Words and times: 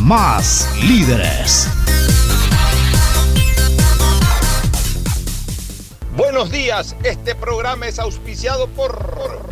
más 0.00 0.68
líderes. 0.82 1.68
Buenos 6.16 6.50
días, 6.50 6.96
este 7.02 7.34
programa 7.34 7.86
es 7.86 7.98
auspiciado 7.98 8.68
por 8.68 9.42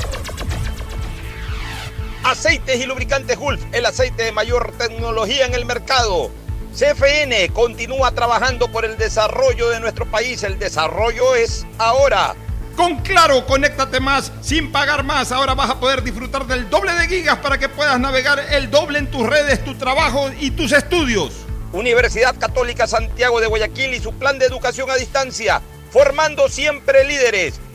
Aceites 2.25 2.81
y 2.81 2.87
Lubricantes 2.87 3.39
Gulf, 3.39 3.63
el 3.73 3.87
aceite 3.87 4.25
de 4.25 4.33
mayor 4.33 4.73
tecnología 4.79 5.47
en 5.47 5.55
el 5.55 5.65
mercado. 5.65 6.31
CFN 6.75 7.49
continúa 7.53 8.13
trabajando 8.13 8.71
por 8.71 8.85
el 8.85 8.97
desarrollo 8.97 9.71
de 9.71 9.81
nuestro 9.81 10.09
país. 10.11 10.43
El 10.45 10.59
desarrollo 10.59 11.35
es 11.35 11.67
ahora. 11.79 12.35
Con 12.81 12.97
Claro, 13.03 13.45
conéctate 13.45 14.01
más 14.01 14.33
sin 14.41 14.73
pagar 14.73 15.05
más. 15.05 15.33
Ahora 15.33 15.53
vas 15.53 15.69
a 15.69 15.79
poder 15.79 16.03
disfrutar 16.03 16.47
del 16.47 16.71
doble 16.71 16.95
de 16.95 17.09
gigas 17.09 17.37
para 17.41 17.59
que 17.59 17.69
puedas 17.69 18.01
navegar 18.01 18.41
el 18.53 18.71
doble 18.71 18.99
en 18.99 19.11
tus 19.11 19.27
redes, 19.27 19.63
tu 19.63 19.75
trabajo 19.75 20.31
y 20.41 20.53
tus 20.53 20.73
estudios. 20.73 21.45
Universidad 21.73 22.35
Católica 22.39 22.87
Santiago 22.87 23.39
de 23.39 23.49
Guayaquil 23.49 23.93
y 23.93 24.01
su 24.01 24.15
plan 24.15 24.39
de 24.39 24.47
educación 24.47 24.91
a 24.91 24.95
distancia, 24.95 25.61
formando 25.91 26.49
siempre 26.49 27.05
líderes. 27.05 27.61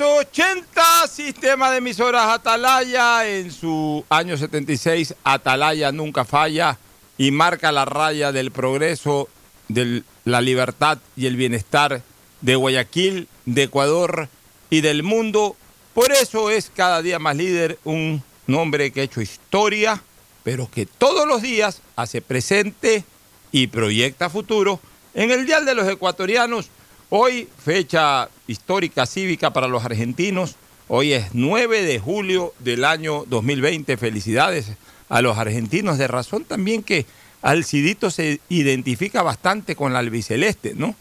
680 0.00 1.08
Sistema 1.08 1.70
de 1.70 1.76
emisoras 1.76 2.28
Atalaya 2.28 3.28
en 3.28 3.52
su 3.52 4.02
año 4.08 4.38
76 4.38 5.14
Atalaya 5.24 5.92
nunca 5.92 6.24
falla 6.24 6.78
y 7.18 7.32
marca 7.32 7.70
la 7.70 7.84
raya 7.84 8.32
del 8.32 8.50
progreso, 8.50 9.28
de 9.68 10.02
la 10.24 10.40
libertad 10.40 10.96
y 11.16 11.26
el 11.26 11.36
bienestar 11.36 12.00
de 12.40 12.54
Guayaquil, 12.54 13.28
de 13.44 13.64
Ecuador 13.64 14.30
y 14.70 14.80
del 14.80 15.02
mundo. 15.02 15.54
Por 15.92 16.12
eso 16.12 16.48
es 16.48 16.72
cada 16.74 17.02
día 17.02 17.18
más 17.18 17.36
líder 17.36 17.78
un 17.84 18.22
nombre 18.46 18.92
que 18.92 19.02
ha 19.02 19.04
hecho 19.04 19.20
historia, 19.20 20.02
pero 20.44 20.70
que 20.70 20.86
todos 20.86 21.28
los 21.28 21.42
días 21.42 21.82
hace 21.96 22.22
presente 22.22 23.04
y 23.52 23.66
proyecta 23.66 24.30
futuro 24.30 24.80
en 25.12 25.30
el 25.30 25.44
Dial 25.44 25.66
de 25.66 25.74
los 25.74 25.86
Ecuatorianos. 25.86 26.70
Hoy, 27.12 27.48
fecha 27.58 28.28
histórica 28.46 29.04
cívica 29.04 29.52
para 29.52 29.66
los 29.66 29.84
argentinos. 29.84 30.54
Hoy 30.86 31.12
es 31.12 31.30
9 31.32 31.82
de 31.82 31.98
julio 31.98 32.54
del 32.60 32.84
año 32.84 33.24
2020. 33.26 33.96
Felicidades 33.96 34.70
a 35.08 35.20
los 35.20 35.36
argentinos. 35.36 35.98
De 35.98 36.06
razón 36.06 36.44
también 36.44 36.84
que 36.84 37.06
Alcidito 37.42 38.12
se 38.12 38.38
identifica 38.48 39.24
bastante 39.24 39.74
con 39.74 39.92
la 39.92 39.98
albiceleste, 39.98 40.74
¿no? 40.76 40.94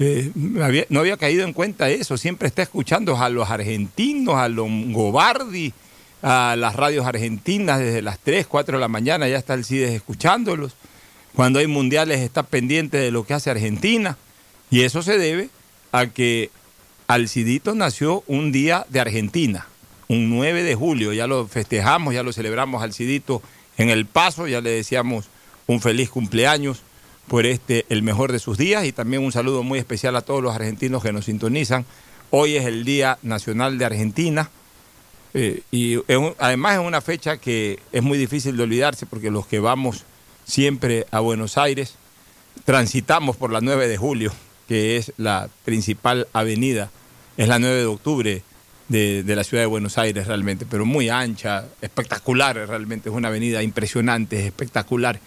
Eh, 0.00 0.32
no 0.34 1.00
había 1.00 1.16
caído 1.16 1.44
en 1.44 1.54
cuenta 1.54 1.88
eso. 1.88 2.18
Siempre 2.18 2.46
está 2.46 2.60
escuchando 2.60 3.16
a 3.16 3.30
los 3.30 3.48
argentinos, 3.48 4.34
a 4.34 4.50
Longobardi, 4.50 5.72
a 6.20 6.56
las 6.58 6.76
radios 6.76 7.06
argentinas 7.06 7.78
desde 7.78 8.02
las 8.02 8.18
3, 8.18 8.46
4 8.46 8.76
de 8.76 8.80
la 8.82 8.88
mañana. 8.88 9.28
Ya 9.28 9.38
está 9.38 9.54
el 9.54 9.64
CIDES 9.64 9.92
escuchándolos. 9.92 10.76
Cuando 11.34 11.58
hay 11.58 11.68
mundiales 11.68 12.20
está 12.20 12.42
pendiente 12.42 12.98
de 12.98 13.10
lo 13.10 13.24
que 13.24 13.32
hace 13.32 13.50
Argentina. 13.50 14.18
Y 14.70 14.82
eso 14.82 15.02
se 15.02 15.18
debe 15.18 15.50
a 15.92 16.06
que 16.06 16.50
Alcidito 17.06 17.74
nació 17.74 18.24
un 18.26 18.50
día 18.50 18.86
de 18.88 19.00
Argentina, 19.00 19.66
un 20.08 20.30
9 20.30 20.62
de 20.62 20.74
julio. 20.74 21.12
Ya 21.12 21.26
lo 21.26 21.46
festejamos, 21.46 22.14
ya 22.14 22.22
lo 22.22 22.32
celebramos 22.32 22.82
Alcidito 22.82 23.42
en 23.76 23.90
El 23.90 24.06
Paso. 24.06 24.46
Ya 24.46 24.60
le 24.60 24.70
decíamos 24.70 25.26
un 25.66 25.80
feliz 25.80 26.10
cumpleaños 26.10 26.82
por 27.28 27.46
este, 27.46 27.86
el 27.88 28.02
mejor 28.02 28.32
de 28.32 28.38
sus 28.38 28.58
días 28.58 28.84
y 28.84 28.92
también 28.92 29.22
un 29.22 29.32
saludo 29.32 29.62
muy 29.62 29.78
especial 29.78 30.16
a 30.16 30.22
todos 30.22 30.42
los 30.42 30.54
argentinos 30.54 31.02
que 31.02 31.12
nos 31.12 31.26
sintonizan. 31.26 31.84
Hoy 32.30 32.56
es 32.56 32.66
el 32.66 32.84
Día 32.84 33.18
Nacional 33.22 33.78
de 33.78 33.84
Argentina 33.84 34.50
eh, 35.32 35.62
y 35.70 35.98
además 36.38 36.74
es 36.74 36.86
una 36.86 37.00
fecha 37.00 37.38
que 37.38 37.80
es 37.92 38.02
muy 38.02 38.18
difícil 38.18 38.56
de 38.56 38.62
olvidarse 38.62 39.06
porque 39.06 39.30
los 39.30 39.46
que 39.46 39.58
vamos 39.58 40.04
siempre 40.44 41.06
a 41.10 41.20
Buenos 41.20 41.56
Aires 41.58 41.94
transitamos 42.64 43.36
por 43.36 43.50
la 43.50 43.60
9 43.60 43.88
de 43.88 43.96
julio, 43.96 44.32
que 44.68 44.96
es 44.96 45.12
la 45.16 45.48
principal 45.64 46.28
avenida, 46.32 46.90
es 47.36 47.48
la 47.48 47.58
9 47.58 47.76
de 47.76 47.86
octubre 47.86 48.42
de, 48.88 49.22
de, 49.22 49.36
la 49.36 49.44
ciudad 49.44 49.62
de 49.62 49.66
Buenos 49.66 49.98
Aires 49.98 50.26
realmente, 50.26 50.66
pero 50.66 50.84
muy 50.84 51.08
ancha, 51.08 51.64
espectacular 51.80 52.56
realmente, 52.56 53.08
es 53.08 53.14
una 53.14 53.28
avenida 53.28 53.62
impresionante, 53.62 54.46
espectacular 54.46 55.20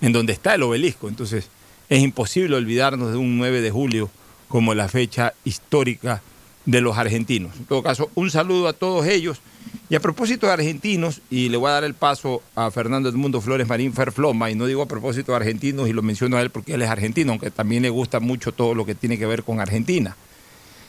en 0.00 0.12
donde 0.12 0.32
está 0.32 0.54
el 0.54 0.62
obelisco. 0.62 1.08
Entonces 1.08 1.48
es 1.88 2.00
imposible 2.00 2.56
olvidarnos 2.56 3.12
de 3.12 3.16
un 3.16 3.38
9 3.38 3.60
de 3.60 3.70
julio 3.70 4.10
como 4.48 4.74
la 4.74 4.88
fecha 4.88 5.34
histórica 5.44 6.22
de 6.64 6.80
los 6.80 6.96
argentinos. 6.96 7.56
En 7.56 7.64
todo 7.64 7.82
caso, 7.82 8.10
un 8.14 8.30
saludo 8.30 8.68
a 8.68 8.72
todos 8.72 9.06
ellos. 9.06 9.40
Y 9.88 9.94
a 9.94 10.00
propósito 10.00 10.46
de 10.46 10.52
argentinos, 10.52 11.20
y 11.30 11.48
le 11.48 11.56
voy 11.56 11.68
a 11.68 11.74
dar 11.74 11.84
el 11.84 11.94
paso 11.94 12.42
a 12.54 12.70
Fernando 12.70 13.08
Edmundo 13.08 13.40
Flores 13.40 13.68
Marín 13.68 13.92
Ferfloma, 13.92 14.50
y 14.50 14.54
no 14.54 14.66
digo 14.66 14.82
a 14.82 14.86
propósito 14.86 15.32
de 15.32 15.36
argentinos, 15.36 15.88
y 15.88 15.92
lo 15.92 16.02
menciono 16.02 16.36
a 16.36 16.40
él 16.40 16.50
porque 16.50 16.74
él 16.74 16.82
es 16.82 16.88
argentino, 16.88 17.32
aunque 17.32 17.50
también 17.50 17.82
le 17.82 17.90
gusta 17.90 18.18
mucho 18.18 18.52
todo 18.52 18.74
lo 18.74 18.86
que 18.86 18.94
tiene 18.94 19.18
que 19.18 19.26
ver 19.26 19.42
con 19.42 19.60
Argentina, 19.60 20.16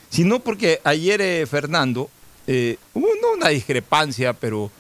sino 0.10 0.40
porque 0.40 0.80
ayer 0.84 1.20
eh, 1.22 1.46
Fernando, 1.46 2.10
eh, 2.48 2.78
hubo 2.94 3.08
una 3.36 3.50
discrepancia, 3.50 4.34
pero 4.34 4.72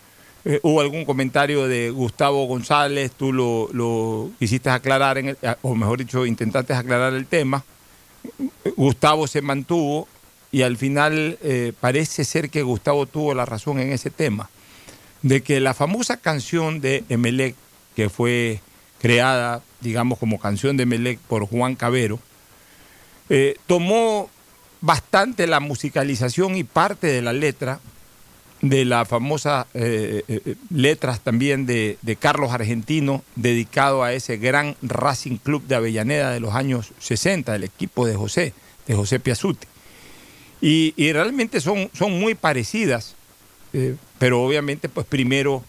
eh, 0.45 0.59
hubo 0.63 0.79
algún 0.79 1.05
comentario 1.05 1.67
de 1.67 1.89
Gustavo 1.89 2.45
González, 2.45 3.11
tú 3.11 3.33
lo, 3.33 4.31
quisiste 4.39 4.69
aclarar, 4.69 5.17
en 5.17 5.37
o 5.61 5.75
mejor 5.75 5.99
dicho, 5.99 6.25
intentaste 6.25 6.73
aclarar 6.73 7.13
el 7.13 7.25
tema. 7.25 7.63
Gustavo 8.77 9.27
se 9.27 9.41
mantuvo 9.41 10.07
y 10.53 10.61
al 10.61 10.77
final 10.77 11.39
eh, 11.41 11.73
parece 11.79 12.23
ser 12.23 12.51
que 12.51 12.61
Gustavo 12.61 13.07
tuvo 13.07 13.33
la 13.33 13.43
razón 13.43 13.79
en 13.79 13.91
ese 13.91 14.11
tema, 14.11 14.51
de 15.23 15.41
que 15.41 15.59
la 15.59 15.73
famosa 15.73 16.17
canción 16.17 16.79
de 16.79 17.03
Emelec, 17.09 17.55
que 17.95 18.07
fue 18.07 18.59
creada, 19.01 19.63
digamos, 19.81 20.19
como 20.19 20.39
canción 20.39 20.77
de 20.77 20.83
Emelec 20.83 21.17
por 21.21 21.47
Juan 21.47 21.73
Cabero, 21.73 22.19
eh, 23.29 23.55
tomó 23.65 24.29
bastante 24.79 25.47
la 25.47 25.59
musicalización 25.59 26.55
y 26.55 26.63
parte 26.63 27.07
de 27.07 27.23
la 27.23 27.33
letra 27.33 27.79
de 28.61 28.85
la 28.85 29.05
famosa 29.05 29.65
eh, 29.73 30.55
letras 30.69 31.19
también 31.21 31.65
de, 31.65 31.97
Carlos 32.19 32.51
Argentino, 32.51 33.23
dedicado 33.35 34.03
a 34.03 34.13
ese 34.13 34.37
gran 34.37 34.77
Racing 34.83 35.37
Club 35.37 35.65
de 35.65 35.75
Avellaneda 35.75 36.29
de 36.29 36.39
los 36.39 36.53
años 36.53 36.91
60, 36.99 37.55
el 37.55 37.63
equipo 37.63 38.05
de 38.05 38.15
José, 38.15 38.53
de 38.85 38.93
José 38.93 39.19
Piazzuti. 39.19 39.72
Y, 40.65 41.11
realmente 41.11 41.59
son, 41.59 41.89
son 41.93 42.17
muy 42.17 42.35
parecidas, 42.35 43.15
pero 44.17 44.41
obviamente 44.41 44.87
pues 44.87 45.05
primero 45.05 45.61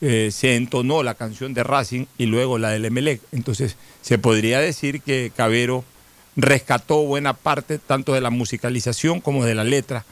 se 0.00 0.56
entonó 0.56 1.02
la 1.02 1.14
canción 1.14 1.54
de 1.54 1.62
Racing 1.62 2.04
y 2.18 2.26
luego 2.26 2.58
la 2.58 2.68
del 2.68 2.84
Emelec. 2.84 3.22
Entonces 3.32 3.76
se 4.02 4.18
podría 4.18 4.60
decir 4.60 5.00
que 5.00 5.32
Cabero 5.34 5.84
rescató 6.36 7.02
buena 7.04 7.32
parte 7.32 7.78
tanto 7.78 8.12
de 8.12 8.20
la 8.20 8.28
musicalización 8.28 9.22
como 9.22 9.46
de 9.46 9.54
la 9.54 9.64
letra 9.64 10.04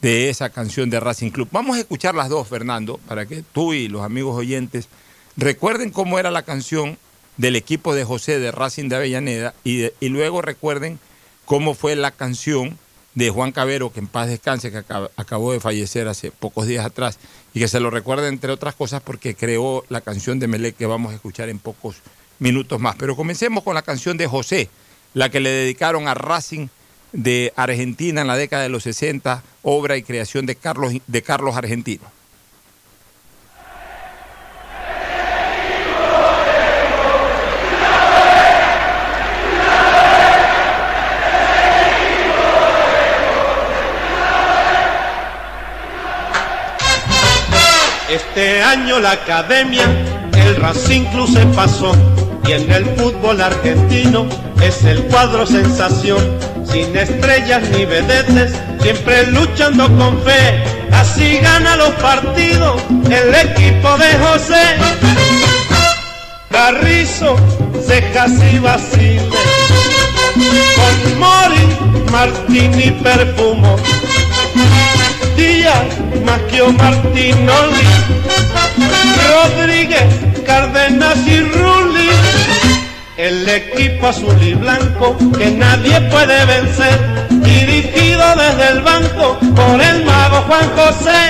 de 0.00 0.30
esa 0.30 0.50
canción 0.50 0.90
de 0.90 1.00
Racing 1.00 1.30
Club. 1.30 1.48
Vamos 1.50 1.76
a 1.76 1.80
escuchar 1.80 2.14
las 2.14 2.28
dos, 2.28 2.46
Fernando, 2.46 3.00
para 3.08 3.26
que 3.26 3.42
tú 3.52 3.74
y 3.74 3.88
los 3.88 4.02
amigos 4.02 4.36
oyentes 4.36 4.88
recuerden 5.36 5.90
cómo 5.90 6.20
era 6.20 6.30
la 6.30 6.42
canción 6.42 6.98
del 7.36 7.56
equipo 7.56 7.96
de 7.96 8.04
José 8.04 8.38
de 8.38 8.52
Racing 8.52 8.88
de 8.88 8.96
Avellaneda 8.96 9.54
y, 9.64 9.86
y 9.98 10.08
luego 10.08 10.40
recuerden 10.40 11.00
cómo 11.44 11.74
fue 11.74 11.96
la 11.96 12.10
canción 12.10 12.78
de 13.18 13.30
Juan 13.30 13.50
Cabero, 13.50 13.92
que 13.92 13.98
en 13.98 14.06
paz 14.06 14.28
descanse, 14.28 14.70
que 14.70 14.78
acabó 15.16 15.52
de 15.52 15.58
fallecer 15.58 16.06
hace 16.06 16.30
pocos 16.30 16.68
días 16.68 16.86
atrás, 16.86 17.18
y 17.52 17.58
que 17.58 17.66
se 17.66 17.80
lo 17.80 17.90
recuerden 17.90 18.34
entre 18.34 18.52
otras 18.52 18.76
cosas 18.76 19.02
porque 19.02 19.34
creó 19.34 19.84
la 19.88 20.00
canción 20.00 20.38
de 20.38 20.46
Melec 20.46 20.76
que 20.76 20.86
vamos 20.86 21.10
a 21.10 21.16
escuchar 21.16 21.48
en 21.48 21.58
pocos 21.58 21.96
minutos 22.38 22.78
más. 22.78 22.94
Pero 22.94 23.16
comencemos 23.16 23.64
con 23.64 23.74
la 23.74 23.82
canción 23.82 24.16
de 24.18 24.28
José, 24.28 24.70
la 25.14 25.30
que 25.30 25.40
le 25.40 25.50
dedicaron 25.50 26.06
a 26.06 26.14
Racing 26.14 26.68
de 27.12 27.52
Argentina 27.56 28.20
en 28.20 28.28
la 28.28 28.36
década 28.36 28.62
de 28.62 28.68
los 28.68 28.84
60, 28.84 29.42
obra 29.62 29.96
y 29.96 30.04
creación 30.04 30.46
de 30.46 30.54
Carlos, 30.54 30.92
de 31.04 31.22
Carlos 31.22 31.56
Argentino. 31.56 32.04
Este 48.10 48.62
año 48.62 49.00
la 49.00 49.12
academia, 49.12 49.84
el 50.32 50.56
Racing 50.56 51.04
Club 51.06 51.30
se 51.30 51.44
pasó. 51.54 51.92
Y 52.46 52.52
en 52.52 52.72
el 52.72 52.86
fútbol 52.96 53.40
argentino 53.42 54.26
es 54.62 54.82
el 54.84 55.02
cuadro 55.04 55.46
sensación, 55.46 56.18
sin 56.64 56.96
estrellas 56.96 57.62
ni 57.70 57.84
vedetes, 57.84 58.54
siempre 58.80 59.26
luchando 59.26 59.86
con 59.98 60.18
fe, 60.22 60.64
así 60.90 61.38
gana 61.38 61.76
los 61.76 61.90
partidos 61.96 62.80
el 63.10 63.34
equipo 63.34 63.96
de 63.98 64.18
José. 64.18 64.62
Carrizo, 66.50 67.36
cejas 67.86 68.32
y 68.52 68.58
vaciles, 68.58 69.22
con 70.76 71.18
Mori, 71.18 72.10
Martín 72.10 72.80
y 72.80 72.90
Perfumo, 72.90 73.76
Díaz, 75.38 75.88
Maquio 76.26 76.72
Martinoli, 76.72 77.88
Rodríguez, 79.28 80.10
Cárdenas 80.44 81.18
y 81.26 81.40
Rulli 81.40 82.08
el 83.18 83.48
equipo 83.48 84.06
azul 84.06 84.40
y 84.40 84.54
blanco 84.54 85.16
que 85.36 85.50
nadie 85.50 86.00
puede 86.02 86.44
vencer, 86.44 87.28
dirigido 87.30 88.24
desde 88.36 88.68
el 88.74 88.80
banco 88.80 89.36
por 89.56 89.80
el 89.80 90.04
mago 90.04 90.36
Juan 90.46 90.70
José. 90.76 91.20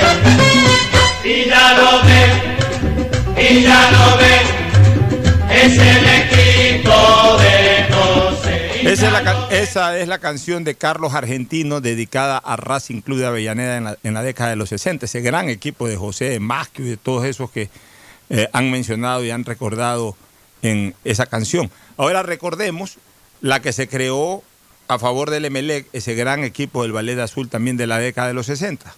Y 1.25 1.49
ya 1.49 1.73
lo 1.79 1.91
ve, 2.07 3.43
y 3.43 3.63
ya 3.63 3.91
lo 3.91 4.07
ve, 4.19 4.37
es 5.65 5.79
el 5.79 6.05
equipo 6.23 7.39
de 7.41 7.87
José. 7.95 8.48
Esa 8.89 9.07
es, 9.07 9.13
la, 9.13 9.49
esa 9.51 9.99
es, 9.99 10.09
la, 10.09 10.19
canción 10.19 10.65
de 10.65 10.75
Carlos 10.75 11.13
Argentino 11.13 11.83
dedicada 11.83 12.39
a 12.39 12.57
Racing 12.57 13.03
Club 13.03 13.19
de 13.19 13.27
Avellaneda 13.27 13.77
en 13.77 13.85
la, 13.85 13.99
en 14.03 14.15
la 14.15 14.23
década 14.23 14.51
de 14.51 14.57
los 14.57 14.71
60, 14.71 15.05
ese 15.05 15.21
gran 15.21 15.51
equipo 15.51 15.87
de 15.87 15.97
José, 15.97 16.31
de 16.31 16.41
Masquio 16.41 16.87
y 16.87 16.89
de 16.89 16.97
todos 16.97 17.27
esos 17.27 17.51
que 17.51 17.69
eh, 18.31 18.49
han 18.53 18.71
mencionado 18.71 19.23
y 19.25 19.31
han 19.31 19.45
recordado 19.45 20.17
en 20.63 20.95
esa 21.05 21.27
canción. 21.27 21.71
Ahora 21.99 22.23
recordemos 22.23 22.97
la 23.43 23.61
que 23.61 23.73
se 23.73 23.89
creó 23.89 24.43
a 24.89 24.99
favor 24.99 25.31
del 25.31 25.45
Emelec, 25.45 25.87
ese 25.93 26.15
gran 26.15 26.43
equipo 26.43 26.83
del 26.83 26.93
Ballet 26.93 27.19
Azul 27.19 27.51
también 27.51 27.77
de 27.77 27.87
la 27.87 27.99
década 27.99 28.29
de 28.29 28.35
los 28.35 28.47
60. 28.47 28.95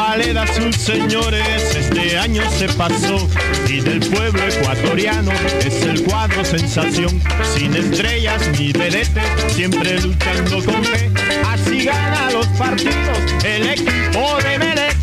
Ballet 0.00 0.34
azul, 0.34 0.72
señores, 0.72 1.76
este 1.76 2.16
año 2.16 2.42
se 2.58 2.68
pasó 2.70 3.28
y 3.68 3.80
del 3.80 4.00
pueblo 4.00 4.42
ecuatoriano 4.48 5.30
es 5.62 5.82
el 5.82 6.02
cuadro 6.04 6.42
sensación. 6.42 7.20
Sin 7.54 7.76
estrellas 7.76 8.48
ni 8.58 8.72
vedetes, 8.72 9.22
siempre 9.48 10.00
luchando 10.00 10.64
con 10.64 10.82
fe. 10.82 11.10
Así 11.46 11.84
gana 11.84 12.30
los 12.30 12.46
partidos 12.46 13.18
el 13.44 13.68
equipo 13.68 14.38
de 14.42 14.58
Melec. 14.58 14.96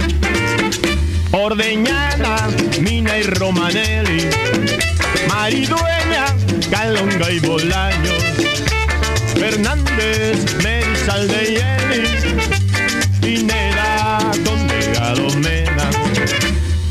Ordeñana, 1.32 2.48
Mina 2.82 3.20
y 3.20 3.24
Romanelli, 3.24 4.26
Maridueña, 5.30 6.26
Calonga 6.72 7.32
y 7.32 7.40
Bolaños, 7.40 8.24
Fernández, 9.36 10.56
Merizal 10.64 11.28
de 11.28 11.46
Yeni, 11.54 12.57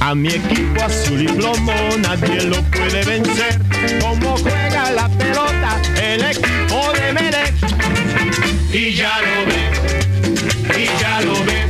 a 0.06 0.14
mi 0.14 0.28
equipo 0.28 0.84
azul 0.84 1.20
y 1.20 1.26
plomo 1.26 1.72
nadie 1.98 2.42
lo 2.42 2.62
puede 2.70 3.04
vencer. 3.04 3.60
Como 4.00 4.36
juega 4.36 4.92
la 4.92 5.08
pelota 5.08 5.82
el 6.00 6.24
equipo 6.24 6.92
de 6.92 7.12
Melec. 7.12 7.54
Y 8.72 8.94
ya 8.94 9.18
lo 9.20 9.46
ve, 9.46 10.80
y 10.80 11.00
ya 11.00 11.20
lo 11.22 11.32
ve, 11.44 11.64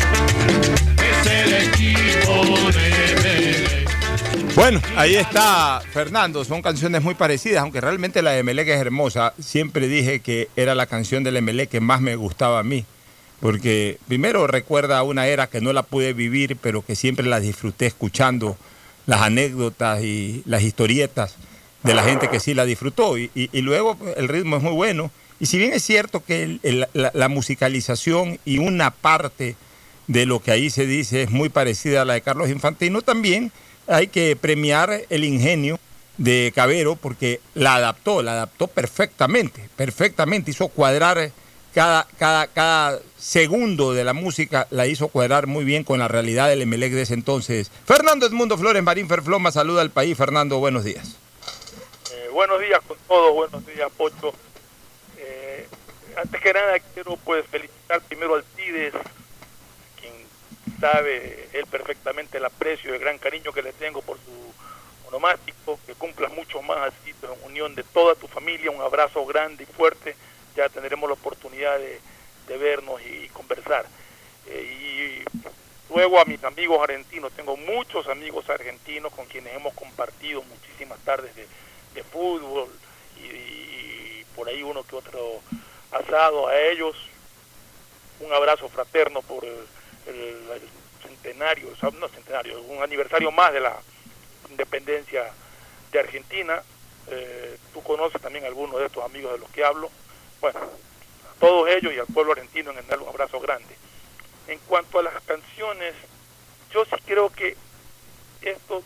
es 1.08 1.26
el 1.26 1.52
equipo 1.68 2.70
de 2.72 3.22
Melec. 3.22 4.54
Bueno, 4.54 4.82
ahí 4.96 5.14
está 5.16 5.80
Fernando, 5.92 6.44
son 6.44 6.60
canciones 6.60 7.02
muy 7.02 7.14
parecidas, 7.14 7.62
aunque 7.62 7.80
realmente 7.80 8.20
la 8.20 8.32
de 8.32 8.42
Melec 8.42 8.68
es 8.68 8.80
hermosa. 8.80 9.32
Siempre 9.38 9.88
dije 9.88 10.20
que 10.20 10.48
era 10.56 10.74
la 10.74 10.84
canción 10.84 11.24
de 11.24 11.40
Melec 11.40 11.70
que 11.70 11.80
más 11.80 12.02
me 12.02 12.16
gustaba 12.16 12.58
a 12.58 12.62
mí 12.62 12.84
porque 13.46 13.98
primero 14.08 14.48
recuerda 14.48 15.04
una 15.04 15.28
era 15.28 15.46
que 15.46 15.60
no 15.60 15.72
la 15.72 15.84
pude 15.84 16.12
vivir, 16.14 16.56
pero 16.60 16.84
que 16.84 16.96
siempre 16.96 17.24
la 17.26 17.38
disfruté 17.38 17.86
escuchando 17.86 18.56
las 19.06 19.22
anécdotas 19.22 20.02
y 20.02 20.42
las 20.46 20.64
historietas 20.64 21.36
de 21.84 21.94
la 21.94 22.02
gente 22.02 22.28
que 22.28 22.40
sí 22.40 22.54
la 22.54 22.64
disfrutó. 22.64 23.16
Y, 23.16 23.30
luego 23.62 23.94
pues, 23.94 24.16
el 24.16 24.26
ritmo 24.26 24.56
es 24.56 24.64
muy 24.64 24.72
bueno. 24.72 25.12
Y 25.38 25.46
si 25.46 25.58
bien 25.58 25.72
es 25.72 25.84
cierto 25.84 26.24
que 26.24 26.58
la, 26.92 27.28
musicalización 27.28 28.40
y 28.44 28.58
una 28.58 28.90
parte 28.90 29.54
de 30.08 30.26
lo 30.26 30.42
que 30.42 30.50
ahí 30.50 30.68
se 30.68 30.84
dice 30.84 31.22
es 31.22 31.30
muy 31.30 31.48
parecida 31.48 32.02
a 32.02 32.04
la 32.04 32.14
de 32.14 32.22
Carlos 32.22 32.50
Infantino, 32.50 33.00
también 33.00 33.52
hay 33.86 34.08
que 34.08 34.34
premiar 34.34 35.02
el 35.08 35.22
ingenio 35.22 35.78
de 36.18 36.50
Cabero 36.52 36.96
porque 36.96 37.40
la 37.54 37.76
adaptó, 37.76 38.24
la 38.24 38.32
adaptó 38.32 38.66
perfectamente, 38.66 39.68
perfectamente, 39.76 40.50
hizo 40.50 40.66
cuadrar 40.66 41.30
cada, 41.76 42.06
cada, 42.18 42.46
cada 42.46 43.00
segundo 43.18 43.92
de 43.92 44.02
la 44.02 44.14
música 44.14 44.66
la 44.70 44.86
hizo 44.86 45.08
cuadrar 45.08 45.46
muy 45.46 45.62
bien 45.62 45.84
con 45.84 45.98
la 45.98 46.08
realidad 46.08 46.48
del 46.48 46.62
Emelec 46.62 46.94
de 46.94 47.02
ese 47.02 47.12
entonces. 47.12 47.70
Fernando 47.84 48.24
Edmundo 48.24 48.56
Flores 48.56 48.82
Marín 48.82 49.06
Ferfloma 49.06 49.52
saluda 49.52 49.82
al 49.82 49.90
país. 49.90 50.16
Fernando, 50.16 50.56
buenos 50.58 50.84
días. 50.84 51.18
Eh, 52.14 52.30
buenos 52.32 52.62
días 52.62 52.80
con 52.88 52.96
todos, 53.06 53.34
buenos 53.34 53.66
días, 53.66 53.90
Pocho. 53.94 54.32
Eh, 55.18 55.68
antes 56.16 56.40
que 56.40 56.54
nada 56.54 56.78
quiero 56.94 57.18
pues 57.18 57.44
felicitar 57.48 58.00
primero 58.08 58.36
al 58.36 58.44
Tides, 58.56 58.94
quien 60.00 60.14
sabe 60.80 61.50
él 61.52 61.66
perfectamente 61.66 62.38
el 62.38 62.46
aprecio 62.46 62.90
y 62.90 62.94
el 62.94 63.00
gran 63.00 63.18
cariño 63.18 63.52
que 63.52 63.60
le 63.60 63.74
tengo 63.74 64.00
por 64.00 64.16
su 64.16 65.08
onomástico, 65.08 65.78
que 65.86 65.92
cumplas 65.92 66.32
mucho 66.32 66.62
más 66.62 66.78
así, 66.94 67.10
en 67.22 67.50
unión 67.50 67.74
de 67.74 67.82
toda 67.82 68.14
tu 68.14 68.28
familia, 68.28 68.70
un 68.70 68.80
abrazo 68.80 69.26
grande 69.26 69.64
y 69.64 69.66
fuerte 69.74 70.16
ya 70.56 70.68
tendremos 70.68 71.08
la 71.08 71.14
oportunidad 71.14 71.78
de, 71.78 72.00
vernos 72.58 73.00
y 73.02 73.28
conversar. 73.28 73.86
Eh, 74.46 75.22
y 75.22 75.92
luego 75.92 76.20
a 76.20 76.24
mis 76.24 76.42
amigos 76.44 76.80
argentinos, 76.80 77.32
tengo 77.32 77.56
muchos 77.56 78.08
amigos 78.08 78.48
argentinos 78.48 79.12
con 79.12 79.26
quienes 79.26 79.54
hemos 79.54 79.74
compartido 79.74 80.42
muchísimas 80.42 80.98
tardes 81.00 81.34
de, 81.34 81.46
fútbol 82.04 82.68
y, 83.16 84.22
por 84.34 84.48
ahí 84.48 84.62
uno 84.62 84.84
que 84.84 84.96
otro 84.96 85.40
asado 85.90 86.48
a 86.48 86.56
ellos. 86.56 86.96
Un 88.20 88.32
abrazo 88.32 88.68
fraterno 88.68 89.22
por 89.22 89.44
el, 89.44 89.66
centenario, 91.02 91.68
no 92.00 92.08
centenario, 92.08 92.60
un 92.62 92.82
aniversario 92.82 93.30
más 93.30 93.52
de 93.52 93.60
la 93.60 93.76
independencia 94.50 95.30
de 95.92 95.98
Argentina. 95.98 96.62
Eh, 97.08 97.58
tú 97.72 97.82
conoces 97.82 98.20
también 98.20 98.44
algunos 98.44 98.78
de 98.80 98.86
estos 98.86 99.04
amigos 99.04 99.32
de 99.32 99.38
los 99.38 99.50
que 99.50 99.64
hablo. 99.64 99.90
Bueno, 100.52 100.60
a 100.60 101.40
todos 101.40 101.68
ellos 101.70 101.92
y 101.92 101.98
al 101.98 102.06
pueblo 102.06 102.30
argentino 102.30 102.70
en 102.70 102.86
darle 102.86 103.02
un 103.02 103.08
abrazo 103.08 103.40
grande. 103.40 103.74
En 104.46 104.60
cuanto 104.60 105.00
a 105.00 105.02
las 105.02 105.20
canciones, 105.24 105.92
yo 106.72 106.84
sí 106.84 106.94
creo 107.04 107.30
que 107.30 107.56
esto 108.42 108.80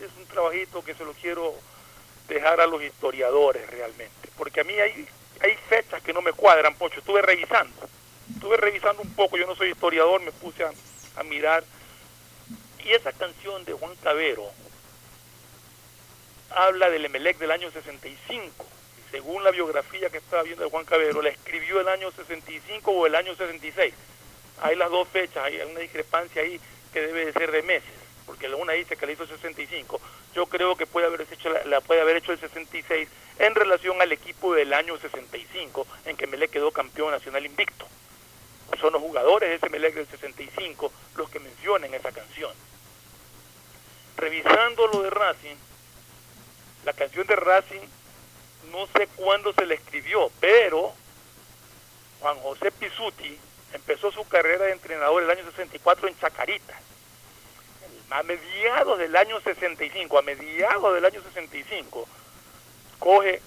es 0.00 0.08
un 0.16 0.26
trabajito 0.26 0.84
que 0.84 0.94
se 0.94 1.04
lo 1.04 1.12
quiero 1.14 1.52
dejar 2.28 2.60
a 2.60 2.68
los 2.68 2.80
historiadores 2.80 3.68
realmente, 3.70 4.28
porque 4.36 4.60
a 4.60 4.64
mí 4.64 4.72
hay, 4.74 5.08
hay 5.40 5.56
fechas 5.68 6.00
que 6.00 6.12
no 6.12 6.22
me 6.22 6.32
cuadran, 6.32 6.76
Pocho. 6.76 7.00
Estuve 7.00 7.22
revisando. 7.22 7.88
Estuve 8.32 8.56
revisando 8.56 9.02
un 9.02 9.12
poco, 9.14 9.36
yo 9.36 9.48
no 9.48 9.56
soy 9.56 9.70
historiador, 9.72 10.20
me 10.20 10.30
puse 10.30 10.64
a, 10.64 11.24
mirar. 11.24 11.64
Y 12.84 12.92
esa 12.92 13.12
canción 13.12 13.64
de 13.64 13.72
Juan 13.72 13.96
Cabero 13.96 14.48
habla 16.50 16.88
del 16.88 17.04
Emelec 17.04 17.36
del 17.38 17.50
año 17.50 17.68
65. 17.72 18.64
Según 19.10 19.42
la 19.42 19.50
biografía 19.50 20.08
que 20.08 20.18
estaba 20.18 20.42
viendo 20.44 20.62
de 20.64 20.70
Juan 20.70 20.84
Cabero, 20.84 21.20
la 21.20 21.30
escribió 21.30 21.80
el 21.80 21.88
año 21.88 22.10
65 22.12 22.90
o 22.90 23.06
el 23.06 23.14
año 23.14 23.34
66. 23.34 23.92
Hay 24.62 24.76
las 24.76 24.90
dos 24.90 25.08
fechas, 25.08 25.44
hay 25.44 25.60
una 25.62 25.80
discrepancia 25.80 26.42
ahí 26.42 26.60
que 26.92 27.00
debe 27.00 27.26
de 27.26 27.32
ser 27.32 27.50
de 27.50 27.62
meses, 27.62 27.90
porque 28.26 28.48
la 28.48 28.56
una 28.56 28.74
dice 28.74 28.96
que 28.96 29.06
la 29.06 29.12
hizo 29.12 29.26
65. 29.26 30.00
Yo 30.34 30.46
creo 30.46 30.76
que 30.76 30.86
puede 30.86 31.06
haber 31.06 31.22
hecho 31.22 31.50
la, 31.50 31.64
la 31.64 31.80
puede 31.80 32.00
haber 32.00 32.16
hecho 32.16 32.32
el 32.32 32.38
66 32.38 33.08
en 33.38 33.54
relación 33.54 34.00
al 34.00 34.12
equipo 34.12 34.54
del 34.54 34.72
año 34.72 34.96
65 34.96 35.86
en 36.04 36.16
que 36.16 36.26
Emelec 36.26 36.50
quedó 36.50 36.70
campeón 36.70 37.10
nacional 37.10 37.44
invicto. 37.44 37.86
Son 38.80 38.92
los 38.92 39.02
jugadores 39.02 39.48
de 39.48 39.56
ese 39.56 39.66
Emelec 39.66 39.94
del 39.94 40.06
65 40.06 40.92
los 41.16 41.28
que 41.30 41.40
mencionan 41.40 41.92
esa 41.92 42.12
canción. 42.12 42.52
Revisando 44.16 44.86
lo 44.86 45.02
de 45.02 45.10
Racing, 45.10 45.56
la 46.84 46.92
canción 46.92 47.26
de 47.26 47.36
Racing 47.36 47.80
no 48.70 48.86
sé 48.88 49.08
cuándo 49.16 49.52
se 49.52 49.66
le 49.66 49.74
escribió, 49.74 50.30
pero 50.40 50.92
Juan 52.20 52.38
José 52.40 52.70
Pisuti 52.70 53.38
empezó 53.72 54.12
su 54.12 54.26
carrera 54.28 54.66
de 54.66 54.72
entrenador 54.72 55.22
el 55.22 55.30
año 55.30 55.44
64 55.44 56.08
en 56.08 56.18
Chacarita. 56.18 56.78
A 58.10 58.22
mediados 58.24 58.98
del 58.98 59.14
año 59.14 59.40
65, 59.40 60.18
a 60.18 60.22
mediados 60.22 60.94
del 60.94 61.04
año 61.04 61.22
65, 61.22 62.08
coge 62.98 63.40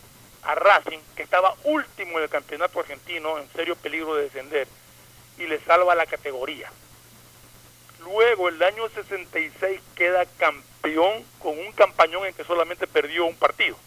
a 0.43 0.55
Racing, 0.55 1.00
que 1.15 1.24
estaba 1.24 1.55
último 1.63 2.17
en 2.17 2.24
el 2.24 2.29
campeonato 2.29 2.79
argentino, 2.79 3.38
en 3.39 3.50
serio 3.51 3.75
peligro 3.75 4.15
de 4.15 4.24
descender, 4.24 4.67
y 5.38 5.48
le 5.48 5.60
salva 5.62 5.96
la 5.96 6.05
categoría. 6.05 6.72
Luego, 8.03 8.50
el 8.50 8.62
año 8.62 8.89
66 8.89 9.82
queda 9.96 10.25
campeón 10.38 11.24
con 11.39 11.58
un 11.58 11.72
campañón 11.74 12.25
en 12.25 12.34
que 12.34 12.43
solamente 12.43 12.88
perdió 12.88 13.25
un 13.25 13.36
partido. 13.36 13.77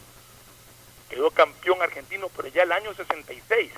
Quedó 1.08 1.30
campeón 1.30 1.80
argentino, 1.82 2.28
pero 2.36 2.48
ya 2.48 2.62
el 2.62 2.72
año 2.72 2.94
66. 2.94 3.72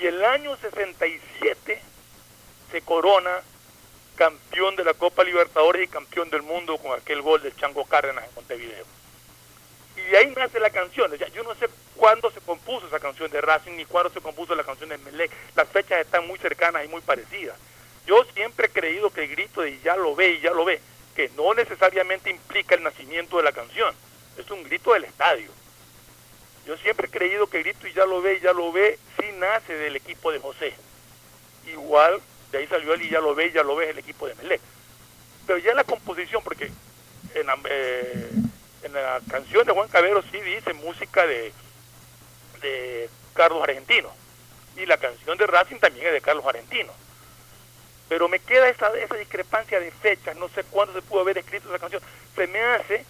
Y 0.00 0.06
el 0.06 0.24
año 0.24 0.56
67 0.56 1.82
se 2.70 2.82
corona 2.82 3.42
campeón 4.16 4.76
de 4.76 4.84
la 4.84 4.94
Copa 4.94 5.24
Libertadores 5.24 5.84
y 5.84 5.88
campeón 5.88 6.30
del 6.30 6.42
mundo 6.42 6.78
con 6.78 6.98
aquel 6.98 7.22
gol 7.22 7.42
del 7.42 7.56
Chango 7.56 7.84
Cárdenas 7.84 8.24
en 8.26 8.34
Montevideo. 8.34 8.84
Y 9.96 10.00
de 10.10 10.18
ahí 10.18 10.34
nace 10.36 10.60
la 10.60 10.70
canción. 10.70 11.14
Ya, 11.16 11.28
yo 11.28 11.42
no 11.42 11.54
sé 11.54 11.68
cuándo 11.96 12.30
se 12.30 12.40
compuso 12.40 12.86
esa 12.86 13.00
canción 13.00 13.30
de 13.30 13.40
Racing 13.40 13.76
ni 13.76 13.84
cuándo 13.86 14.10
se 14.10 14.20
compuso 14.20 14.54
la 14.54 14.64
canción 14.64 14.90
de 14.90 14.98
Melec. 14.98 15.30
Las 15.54 15.68
fechas 15.68 16.00
están 16.00 16.26
muy 16.26 16.38
cercanas 16.38 16.84
y 16.84 16.88
muy 16.88 17.00
parecidas. 17.00 17.58
Yo 18.06 18.24
siempre 18.34 18.66
he 18.66 18.70
creído 18.70 19.10
que 19.10 19.24
el 19.24 19.30
grito 19.30 19.62
de 19.62 19.80
ya 19.80 19.96
lo 19.96 20.14
ve 20.14 20.32
y 20.32 20.40
ya 20.40 20.52
lo 20.52 20.64
ve, 20.64 20.80
que 21.14 21.30
no 21.36 21.54
necesariamente 21.54 22.30
implica 22.30 22.74
el 22.74 22.84
nacimiento 22.84 23.38
de 23.38 23.42
la 23.42 23.52
canción, 23.52 23.94
es 24.38 24.48
un 24.50 24.62
grito 24.62 24.92
del 24.92 25.04
estadio. 25.04 25.50
Yo 26.66 26.76
siempre 26.78 27.06
he 27.06 27.10
creído 27.10 27.46
que 27.46 27.62
grito 27.62 27.86
y 27.86 27.92
ya 27.92 28.04
lo 28.04 28.20
ve 28.20 28.34
y 28.34 28.40
ya 28.40 28.52
lo 28.52 28.72
ve 28.72 28.98
sí 29.18 29.26
nace 29.38 29.74
del 29.74 29.96
equipo 29.96 30.32
de 30.32 30.40
José. 30.40 30.74
Igual 31.66 32.20
de 32.50 32.58
ahí 32.58 32.66
salió 32.66 32.94
el 32.94 33.02
y 33.02 33.10
ya 33.10 33.20
lo 33.20 33.34
ve 33.34 33.46
y 33.46 33.52
ya 33.52 33.62
lo 33.62 33.76
ve 33.76 33.90
el 33.90 33.98
equipo 33.98 34.26
de 34.26 34.34
Melec. 34.36 34.60
Pero 35.46 35.58
ya 35.58 35.74
la 35.74 35.84
composición, 35.84 36.42
porque 36.42 36.70
en 37.34 37.46
la, 37.46 37.58
eh, 37.70 38.30
en 38.82 38.92
la 38.92 39.20
canción 39.30 39.64
de 39.64 39.72
Juan 39.72 39.88
Cabero 39.88 40.22
sí 40.30 40.40
dice 40.40 40.72
música 40.72 41.26
de, 41.26 41.52
de 42.60 43.08
Carlos 43.34 43.62
Argentino. 43.62 44.10
Y 44.76 44.86
la 44.86 44.98
canción 44.98 45.38
de 45.38 45.46
Racing 45.46 45.78
también 45.78 46.06
es 46.08 46.12
de 46.12 46.20
Carlos 46.20 46.44
Argentino 46.44 46.92
pero 48.08 48.28
me 48.28 48.38
queda 48.38 48.68
esa, 48.68 48.96
esa 48.98 49.16
discrepancia 49.16 49.80
de 49.80 49.90
fechas, 49.90 50.36
no 50.36 50.48
sé 50.50 50.64
cuándo 50.64 50.94
se 50.94 51.02
pudo 51.02 51.20
haber 51.20 51.38
escrito 51.38 51.68
esa 51.68 51.78
canción. 51.78 52.02
Se 52.34 52.46
me 52.46 52.60
hace 52.60 53.04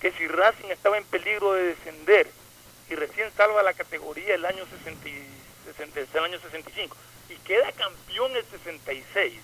que 0.00 0.12
si 0.12 0.26
Racing 0.28 0.68
estaba 0.70 0.98
en 0.98 1.04
peligro 1.04 1.52
de 1.54 1.64
descender 1.64 2.28
y 2.90 2.94
recién 2.96 3.30
salva 3.36 3.62
la 3.62 3.72
categoría 3.72 4.34
el 4.34 4.44
año, 4.44 4.64
60, 4.66 5.08
y- 5.08 5.26
60 5.66 6.00
el 6.18 6.24
año 6.24 6.40
65 6.40 6.96
y 7.28 7.36
queda 7.36 7.70
campeón 7.72 8.36
el 8.36 8.44
66, 8.44 9.40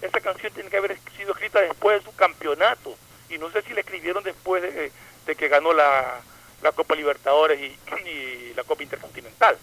esa 0.00 0.20
canción 0.20 0.52
tiene 0.52 0.70
que 0.70 0.78
haber 0.78 0.98
sido 1.16 1.32
escrita 1.32 1.60
después 1.60 1.98
de 1.98 2.10
su 2.10 2.16
campeonato 2.16 2.96
y 3.28 3.38
no 3.38 3.50
sé 3.50 3.62
si 3.62 3.72
la 3.74 3.80
escribieron 3.80 4.24
después 4.24 4.62
de, 4.62 4.90
que 5.34 5.48
ganó 5.48 5.72
la, 5.72 6.20
la 6.62 6.72
Copa 6.72 6.94
Libertadores 6.94 7.60
y, 8.06 8.52
la 8.54 8.64
Copa 8.64 8.82
Intercontinental. 8.82 9.56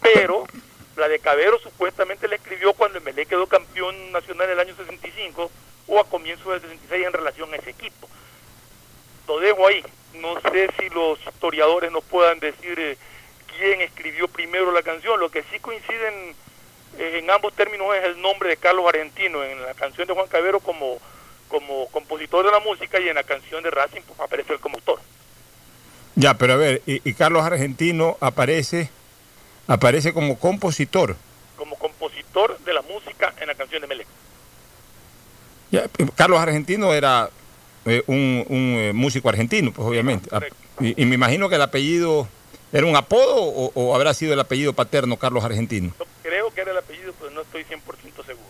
Pero 0.00 0.46
la 0.96 1.08
de 1.08 1.18
Cabero 1.18 1.58
supuestamente 1.58 2.28
la 2.28 2.36
escribió 2.36 2.72
cuando 2.74 2.98
Emelec 2.98 3.28
quedó 3.28 3.46
campeón 3.46 4.12
nacional 4.12 4.48
el 4.48 4.60
año 4.60 4.76
65 4.76 5.50
o 5.88 6.00
a 6.00 6.08
comienzos 6.08 6.52
del 6.52 6.60
66 6.62 7.06
en 7.06 7.12
relación 7.12 7.52
a 7.52 7.56
ese 7.56 7.70
equipo. 7.70 8.08
Lo 9.26 9.40
dejo 9.40 9.66
ahí. 9.66 9.84
No 10.20 10.40
sé 10.40 10.68
si 10.78 10.88
los 10.90 11.18
historiadores 11.26 11.90
nos 11.92 12.04
puedan 12.04 12.38
decir 12.40 12.78
eh, 12.78 12.96
quién 13.56 13.80
escribió 13.80 14.28
primero 14.28 14.72
la 14.72 14.82
canción. 14.82 15.18
Lo 15.20 15.30
que 15.30 15.42
sí 15.50 15.58
coinciden 15.60 16.34
eh, 16.98 17.18
en 17.18 17.30
ambos 17.30 17.52
términos 17.54 17.88
es 17.96 18.04
el 18.04 18.20
nombre 18.20 18.48
de 18.50 18.56
Carlos 18.56 18.86
Argentino 18.88 19.42
en 19.42 19.62
la 19.62 19.74
canción 19.74 20.06
de 20.06 20.14
Juan 20.14 20.28
Cabero 20.28 20.60
como, 20.60 20.98
como 21.48 21.88
compositor 21.88 22.44
de 22.44 22.52
la 22.52 22.60
música 22.60 23.00
y 23.00 23.08
en 23.08 23.16
la 23.16 23.24
canción 23.24 23.62
de 23.62 23.70
Racing 23.70 24.02
pues, 24.06 24.20
aparece 24.20 24.52
el 24.52 24.60
como 24.60 24.76
autor. 24.76 25.00
Ya, 26.14 26.34
pero 26.34 26.52
a 26.52 26.56
ver, 26.56 26.82
y, 26.86 27.08
y 27.08 27.14
Carlos 27.14 27.44
Argentino 27.44 28.16
aparece, 28.20 28.88
aparece 29.66 30.12
como 30.12 30.38
compositor. 30.38 31.16
como 31.56 31.76
compositor 31.76 32.58
de 32.60 32.72
la 32.72 32.82
música 32.82 33.34
en 33.40 33.48
la 33.48 33.54
canción 33.54 33.82
de 33.82 33.88
Melec. 33.88 34.06
Ya, 35.72 35.84
Carlos 36.14 36.38
Argentino 36.38 36.94
era 36.94 37.30
eh, 37.86 38.02
un, 38.06 38.44
un, 38.48 38.74
eh, 38.78 38.92
músico 38.94 39.28
argentino, 39.28 39.72
pues 39.72 39.86
obviamente. 39.86 40.28
Ah. 40.32 40.40
Y, 40.80 41.00
y 41.02 41.06
me 41.06 41.14
imagino 41.14 41.48
que 41.48 41.54
el 41.56 41.62
apellido 41.62 42.28
era 42.72 42.86
un 42.86 42.96
apodo 42.96 43.36
o, 43.42 43.70
o 43.74 43.94
habrá 43.94 44.14
sido 44.14 44.32
el 44.32 44.40
apellido 44.40 44.72
paterno 44.72 45.16
Carlos 45.16 45.44
Argentino. 45.44 45.92
Creo 46.22 46.50
que 46.52 46.60
era 46.62 46.72
el 46.72 46.78
apellido, 46.78 47.12
pero 47.18 47.30
no 47.30 47.42
estoy 47.42 47.62
100% 47.62 47.76
seguro. 48.26 48.44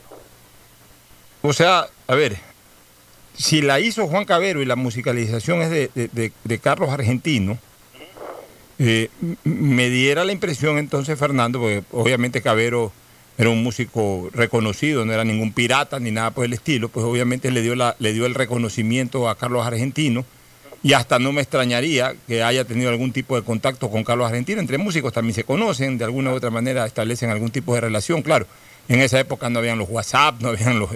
O 1.42 1.52
sea, 1.52 1.86
a 2.06 2.14
ver, 2.14 2.36
si 3.36 3.60
la 3.60 3.80
hizo 3.80 4.06
Juan 4.06 4.24
Cabero 4.24 4.62
y 4.62 4.64
la 4.64 4.76
musicalización 4.76 5.60
es 5.62 5.70
de, 5.70 5.90
de- 5.94 6.08
de- 6.08 6.32
de 6.44 6.58
Carlos 6.58 6.88
Argentino, 6.90 7.58
eh, 8.78 9.08
me 9.44 9.88
diera 9.90 10.24
la 10.24 10.32
impresión 10.32 10.78
entonces, 10.78 11.18
Fernando, 11.18 11.58
porque 11.60 11.82
obviamente 11.92 12.40
Cabero 12.42 12.92
era 13.36 13.50
un 13.50 13.62
músico 13.62 14.30
reconocido, 14.32 15.04
no 15.04 15.12
era 15.12 15.24
ningún 15.24 15.52
pirata 15.52 15.98
ni 15.98 16.10
nada 16.10 16.30
por 16.30 16.44
el 16.44 16.52
estilo, 16.52 16.88
pues 16.88 17.04
obviamente 17.04 17.50
le 17.50 17.62
dio, 17.62 17.74
la, 17.74 17.96
le 17.98 18.12
dio 18.12 18.26
el 18.26 18.34
reconocimiento 18.34 19.28
a 19.28 19.36
Carlos 19.36 19.66
Argentino 19.66 20.24
y 20.84 20.92
hasta 20.92 21.18
no 21.18 21.32
me 21.32 21.40
extrañaría 21.40 22.14
que 22.26 22.42
haya 22.42 22.64
tenido 22.64 22.90
algún 22.90 23.10
tipo 23.10 23.34
de 23.36 23.42
contacto 23.42 23.90
con 23.90 24.04
Carlos 24.04 24.28
Argentino. 24.28 24.60
Entre 24.60 24.76
músicos 24.76 25.14
también 25.14 25.34
se 25.34 25.42
conocen, 25.42 25.96
de 25.96 26.04
alguna 26.04 26.30
u 26.30 26.34
otra 26.34 26.50
manera 26.50 26.84
establecen 26.84 27.30
algún 27.30 27.50
tipo 27.50 27.74
de 27.74 27.80
relación, 27.80 28.22
claro. 28.22 28.46
En 28.86 29.00
esa 29.00 29.18
época 29.18 29.48
no 29.48 29.60
habían 29.60 29.78
los 29.78 29.88
WhatsApp, 29.88 30.40
no 30.40 30.50
habían 30.50 30.86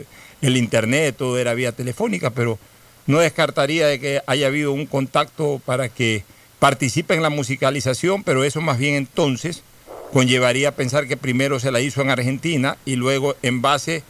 el 0.43 0.57
Internet, 0.59 1.17
todo 1.17 1.39
era 1.39 1.55
vía 1.55 1.73
telefónica, 1.73 2.31
pero 2.31 2.59
no 3.07 3.19
descartaría 3.19 3.87
de 3.87 3.99
que 3.99 4.21
haya 4.27 4.49
habido 4.49 4.73
un 4.73 4.85
contacto 4.85 5.61
para 5.65 5.89
que 5.89 6.23
participe 6.59 7.15
en 7.15 7.23
la 7.23 7.31
musicalización, 7.31 8.23
pero 8.23 8.45
eso 8.45 8.61
más 8.61 8.79
bien 8.79 8.95
entonces 8.95 9.63
conllevaría 10.13 10.71
a 10.71 10.73
pensar 10.73 11.07
que 11.07 11.17
primero 11.17 11.61
se 11.61 11.71
la 11.71 11.81
hizo 11.81 12.01
en 12.03 12.11
Argentina 12.11 12.77
y 12.85 12.97
luego 12.97 13.37
en 13.43 13.63
base 13.63 14.03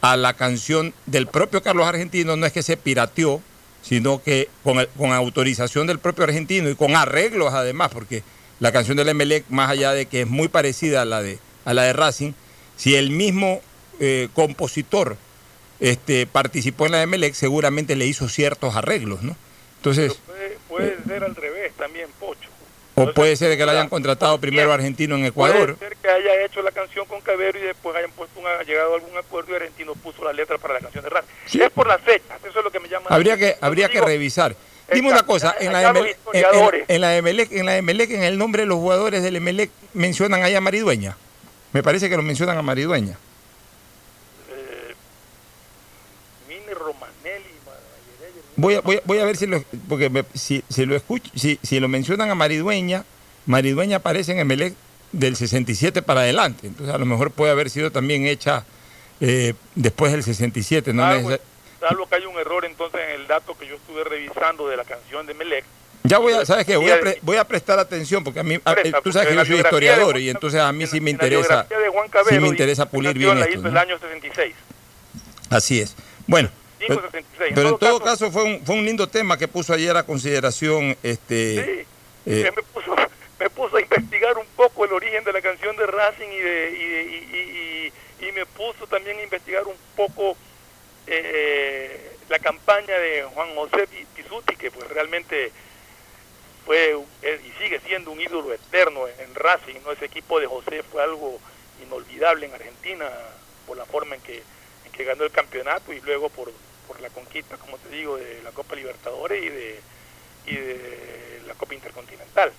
a 0.00 0.16
la 0.16 0.34
canción 0.34 0.94
del 1.06 1.26
propio 1.26 1.62
Carlos 1.62 1.86
Argentino, 1.86 2.36
no 2.36 2.46
es 2.46 2.52
que 2.52 2.62
se 2.62 2.76
pirateó, 2.76 3.40
sino 3.82 4.22
que 4.22 4.48
con, 4.62 4.84
con 4.96 5.12
autorización 5.12 5.86
del 5.86 5.98
propio 5.98 6.24
argentino 6.24 6.68
y 6.68 6.74
con 6.74 6.96
arreglos 6.96 7.54
además, 7.54 7.90
porque 7.92 8.22
la 8.60 8.72
canción 8.72 8.96
del 8.96 9.08
Emelec, 9.08 9.44
más 9.48 9.70
allá 9.70 9.92
de 9.92 10.06
que 10.06 10.22
es 10.22 10.26
muy 10.26 10.48
parecida 10.48 11.02
a 11.02 11.04
la 11.04 11.22
de, 11.22 11.38
a 11.64 11.74
la 11.74 11.84
de 11.84 11.92
Racing, 11.92 12.32
si 12.76 12.94
el 12.94 13.10
mismo 13.10 13.60
eh, 14.00 14.28
compositor 14.34 15.16
este, 15.80 16.26
participó 16.26 16.86
en 16.86 16.92
la 16.92 17.02
Emelec, 17.02 17.34
seguramente 17.34 17.96
le 17.96 18.06
hizo 18.06 18.28
ciertos 18.28 18.76
arreglos, 18.76 19.22
¿no? 19.22 19.36
Entonces, 19.78 20.18
Puede, 20.68 20.96
ser 21.06 21.22
al. 21.22 21.34
O 22.96 23.12
puede 23.12 23.36
ser 23.36 23.56
que 23.56 23.64
la 23.66 23.72
hayan 23.72 23.88
contratado 23.88 24.40
primero 24.40 24.72
argentino 24.72 25.16
en 25.16 25.26
Ecuador. 25.26 25.76
Puede 25.76 25.90
ser 25.90 25.98
que 25.98 26.08
haya 26.08 26.44
hecho 26.44 26.62
la 26.62 26.72
canción 26.72 27.06
con 27.06 27.20
Cabero 27.20 27.58
y 27.58 27.62
después 27.62 27.94
hayan 27.94 28.10
puesto 28.12 28.40
un, 28.40 28.46
llegado 28.66 28.92
a 28.92 28.96
algún 28.96 29.16
acuerdo 29.16 29.52
y 29.52 29.56
Argentino 29.56 29.94
puso 29.94 30.24
la 30.24 30.32
letra 30.32 30.56
para 30.58 30.74
la 30.74 30.80
canción 30.80 31.04
de 31.04 31.10
Racing. 31.10 31.28
Sí. 31.46 31.60
Es 31.62 31.70
por 31.70 31.86
las 31.86 32.00
fechas, 32.00 32.38
eso 32.44 32.58
es 32.58 32.64
lo 32.64 32.70
que 32.70 32.80
me 32.80 32.88
llama. 32.88 33.06
la 33.10 33.16
Habría 33.16 33.36
que, 33.36 33.56
habría 33.60 33.88
que 33.88 34.00
revisar. 34.00 34.56
Dime 34.92 35.10
una 35.10 35.24
cosa, 35.26 35.54
en 35.60 35.72
la, 35.72 35.82
Emelec, 35.82 36.16
en- 36.32 36.84
en 36.88 37.00
la 37.00 37.16
Emelec, 37.16 37.52
en 37.52 37.66
la 37.66 37.76
Emelec, 37.76 38.10
en 38.12 38.22
el 38.22 38.38
nombre 38.38 38.62
de 38.62 38.66
los 38.66 38.78
jugadores 38.78 39.22
del 39.22 39.36
Emelec, 39.36 39.70
mencionan 39.94 40.42
ahí 40.42 40.54
a 40.54 40.60
Maridueña. 40.60 41.16
Me 41.72 41.82
parece 41.82 42.08
que 42.08 42.16
lo 42.16 42.22
mencionan 42.22 42.56
a 42.56 42.62
Maridueña. 42.62 43.18
eh, 44.48 44.94
Mini 46.48 46.72
Romanelli, 46.72 47.52
Magallereyer, 47.66 48.44
Voy 48.56 48.74
a, 48.74 48.80
voy, 48.80 48.96
a- 48.96 49.02
voy 49.04 49.18
a 49.18 49.24
ver 49.24 49.36
si 49.36 49.46
lo, 49.46 49.62
porque 49.88 50.08
me- 50.10 50.24
si, 50.34 50.62
si 50.68 50.86
lo 50.86 50.96
escucho, 50.96 51.30
si, 51.34 51.58
si 51.62 51.78
lo 51.80 51.88
mencionan 51.88 52.30
a 52.30 52.34
Maridueña, 52.34 53.04
Maridueña 53.46 53.98
aparece 53.98 54.32
en 54.32 54.38
Emelec 54.38 54.74
del 55.12 55.36
67 55.36 56.02
para 56.02 56.20
adelante. 56.20 56.66
Entonces 56.66 56.94
a 56.94 56.98
lo 56.98 57.06
mejor 57.06 57.30
puede 57.30 57.52
haber 57.52 57.70
sido 57.70 57.90
también 57.92 58.26
hecha 58.26 58.64
eh, 59.20 59.54
después 59.74 60.12
del 60.12 60.22
67. 60.22 60.92
No 60.92 61.02
neces- 61.04 61.40
salvo 61.80 62.06
que 62.08 62.16
hay 62.16 62.24
un 62.26 62.36
error 62.38 62.64
entonces 62.64 63.00
en 63.08 63.20
el 63.20 63.26
dato 63.26 63.56
que 63.58 63.66
yo 63.66 63.76
estuve 63.76 64.02
revisando 64.04 64.66
de 64.68 64.76
la 64.76 64.84
canción 64.84 65.26
de 65.26 65.34
Melec. 65.34 65.64
ya 66.04 66.18
voy 66.18 66.32
a, 66.32 66.44
¿sabes 66.46 66.64
qué? 66.66 66.76
Voy 66.76 66.90
a, 66.90 66.98
pre- 67.00 67.18
voy 67.22 67.36
a 67.36 67.44
prestar 67.46 67.78
atención 67.78 68.24
porque 68.24 68.40
a 68.40 68.42
mí, 68.42 68.58
a- 68.64 68.74
tú 69.02 69.12
sabes 69.12 69.28
que 69.28 69.34
yo 69.34 69.44
soy 69.44 69.56
historiador 69.56 70.12
Juan- 70.12 70.22
y 70.22 70.28
entonces 70.30 70.60
a 70.60 70.72
mí 70.72 70.86
sí 70.86 71.00
me 71.00 71.10
interesa, 71.10 71.66
Juan 71.92 72.06
sí 72.06 72.10
Cabero 72.10 72.40
me 72.42 72.48
interesa 72.48 72.88
pulir 72.88 73.16
bien 73.18 73.38
la 73.38 73.44
esto. 73.44 73.58
hizo 73.58 73.62
¿no? 73.62 73.68
el 73.68 73.76
año 73.76 73.98
66. 73.98 74.54
Así 75.50 75.80
es. 75.80 75.94
Bueno, 76.26 76.48
Pero, 76.88 77.00
66. 77.10 77.48
En 77.50 77.54
pero 77.54 77.68
en 77.70 77.78
todo 77.78 77.98
caso- 78.00 78.04
caso 78.26 78.30
fue 78.32 78.42
un, 78.44 78.64
fue 78.64 78.74
un 78.76 78.84
lindo 78.84 79.06
tema 79.08 79.36
que 79.38 79.48
puso 79.48 79.72
ayer 79.72 79.96
a 79.96 80.02
consideración 80.04 80.96
este 81.02 81.86
Sí, 82.24 82.30
eh, 82.32 82.52
me, 82.54 82.62
puso, 82.62 82.94
me 83.40 83.50
puso 83.50 83.76
a 83.76 83.80
investigar 83.80 84.36
un 84.38 84.46
poco 84.56 84.84
el 84.84 84.92
origen 84.92 85.22
de 85.24 85.32
la 85.32 85.40
canción 85.42 85.76
de 85.76 85.86
Racing 85.86 86.28
y, 86.28 86.38
de, 86.38 86.70
y, 86.70 86.88
de- 86.88 87.02
y- 87.02 88.26
y- 88.28 88.32
me 88.32 88.44
puso 88.46 88.86
también 88.86 89.18
a 89.18 89.22
investigar 89.22 89.66
un 89.66 89.76
poco 89.96 90.36
eh, 91.06 92.16
la 92.28 92.38
campaña 92.38 92.98
de 92.98 93.22
Juan 93.34 93.54
José 93.54 93.86
Pi- 93.86 94.06
Pizzuti, 94.14 94.56
que 94.56 94.70
pues 94.70 94.86
realmente 94.88 95.52
fue 96.64 96.96
y 97.22 97.62
sigue 97.62 97.80
siendo 97.86 98.10
un 98.10 98.20
ídolo 98.20 98.52
eterno 98.52 99.06
en 99.08 99.34
Racing, 99.34 99.76
¿no? 99.84 99.92
Ese 99.92 100.06
equipo 100.06 100.40
de 100.40 100.46
José 100.46 100.82
fue 100.82 101.02
algo 101.02 101.38
inolvidable 101.82 102.46
en 102.46 102.54
Argentina 102.54 103.08
por 103.66 103.76
la 103.76 103.84
forma 103.86 104.16
en 104.16 104.20
que, 104.22 104.42
en 104.84 104.92
que 104.92 105.04
ganó 105.04 105.24
el 105.24 105.30
campeonato 105.30 105.92
y 105.92 106.00
luego 106.00 106.28
por, 106.28 106.50
por 106.86 107.00
la 107.00 107.10
conquista, 107.10 107.56
como 107.56 107.78
te 107.78 107.88
digo, 107.94 108.16
de 108.16 108.40
la 108.42 108.50
Copa 108.50 108.74
Libertadores 108.74 109.42
y 109.44 109.48
de, 109.48 109.80
y 110.46 110.54
de 110.54 111.42
la 111.46 111.54
Copa 111.54 111.74
Intercontinental. 111.74 112.52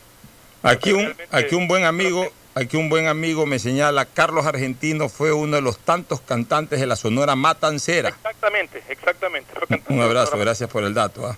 Aquí 0.64 0.92
un, 0.92 1.16
aquí 1.32 1.56
un 1.56 1.68
buen 1.68 1.86
amigo, 1.86 2.28
aquí 2.56 2.78
un 2.78 2.90
buen 2.90 3.08
amigo 3.08 3.46
me 3.46 3.60
señala, 3.60 4.06
Carlos 4.06 4.46
Argentino 4.46 5.08
fue 5.08 5.32
uno 5.32 5.56
de 5.56 5.62
los 5.62 5.78
tantos 5.80 6.20
cantantes 6.22 6.80
de 6.80 6.88
la 6.88 6.96
Sonora 6.96 7.36
Matancera. 7.36 8.10
Exactamente, 8.10 8.84
exactamente. 8.90 9.54
Un 9.90 10.02
abrazo, 10.02 10.38
gracias 10.38 10.70
por 10.70 10.84
el 10.84 10.94
dato. 10.94 11.28
ah. 11.28 11.38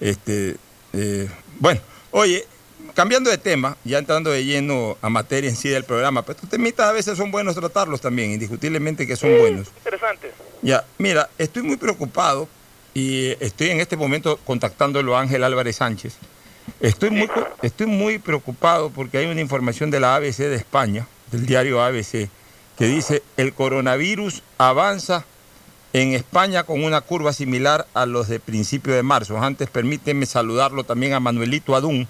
Este, 0.00 0.56
eh, 0.92 1.28
bueno, 1.58 1.80
oye, 2.10 2.46
cambiando 2.96 3.28
de 3.28 3.36
tema, 3.36 3.76
ya 3.84 3.98
entrando 3.98 4.30
de 4.30 4.42
lleno 4.42 4.96
a 5.02 5.10
materia 5.10 5.50
en 5.50 5.54
sí 5.54 5.68
del 5.68 5.84
programa, 5.84 6.22
pero 6.22 6.36
estos 6.36 6.48
temitas 6.48 6.88
a 6.88 6.92
veces 6.92 7.18
son 7.18 7.30
buenos 7.30 7.54
tratarlos 7.54 8.00
también, 8.00 8.32
indiscutiblemente 8.32 9.06
que 9.06 9.16
son 9.16 9.38
buenos. 9.38 9.68
Interesantes. 9.76 10.32
Ya, 10.62 10.82
mira, 10.96 11.28
estoy 11.36 11.62
muy 11.62 11.76
preocupado 11.76 12.48
y 12.94 13.36
estoy 13.38 13.68
en 13.68 13.80
este 13.80 13.98
momento 13.98 14.38
contactándolo 14.38 15.14
a 15.14 15.20
Ángel 15.20 15.44
Álvarez 15.44 15.76
Sánchez. 15.76 16.16
Estoy 16.80 17.10
muy, 17.10 17.28
estoy 17.60 17.86
muy 17.86 18.18
preocupado 18.18 18.88
porque 18.88 19.18
hay 19.18 19.26
una 19.26 19.42
información 19.42 19.90
de 19.90 20.00
la 20.00 20.16
ABC 20.16 20.38
de 20.38 20.56
España, 20.56 21.06
del 21.30 21.44
diario 21.44 21.82
ABC, 21.82 22.30
que 22.78 22.86
dice 22.86 23.22
el 23.36 23.52
coronavirus 23.52 24.42
avanza 24.56 25.26
en 25.92 26.14
España 26.14 26.64
con 26.64 26.82
una 26.82 27.02
curva 27.02 27.34
similar 27.34 27.86
a 27.92 28.06
los 28.06 28.28
de 28.28 28.40
principio 28.40 28.94
de 28.94 29.02
marzo. 29.02 29.36
Antes 29.36 29.68
permíteme 29.68 30.24
saludarlo 30.24 30.84
también 30.84 31.12
a 31.12 31.20
Manuelito 31.20 31.76
Adún, 31.76 32.08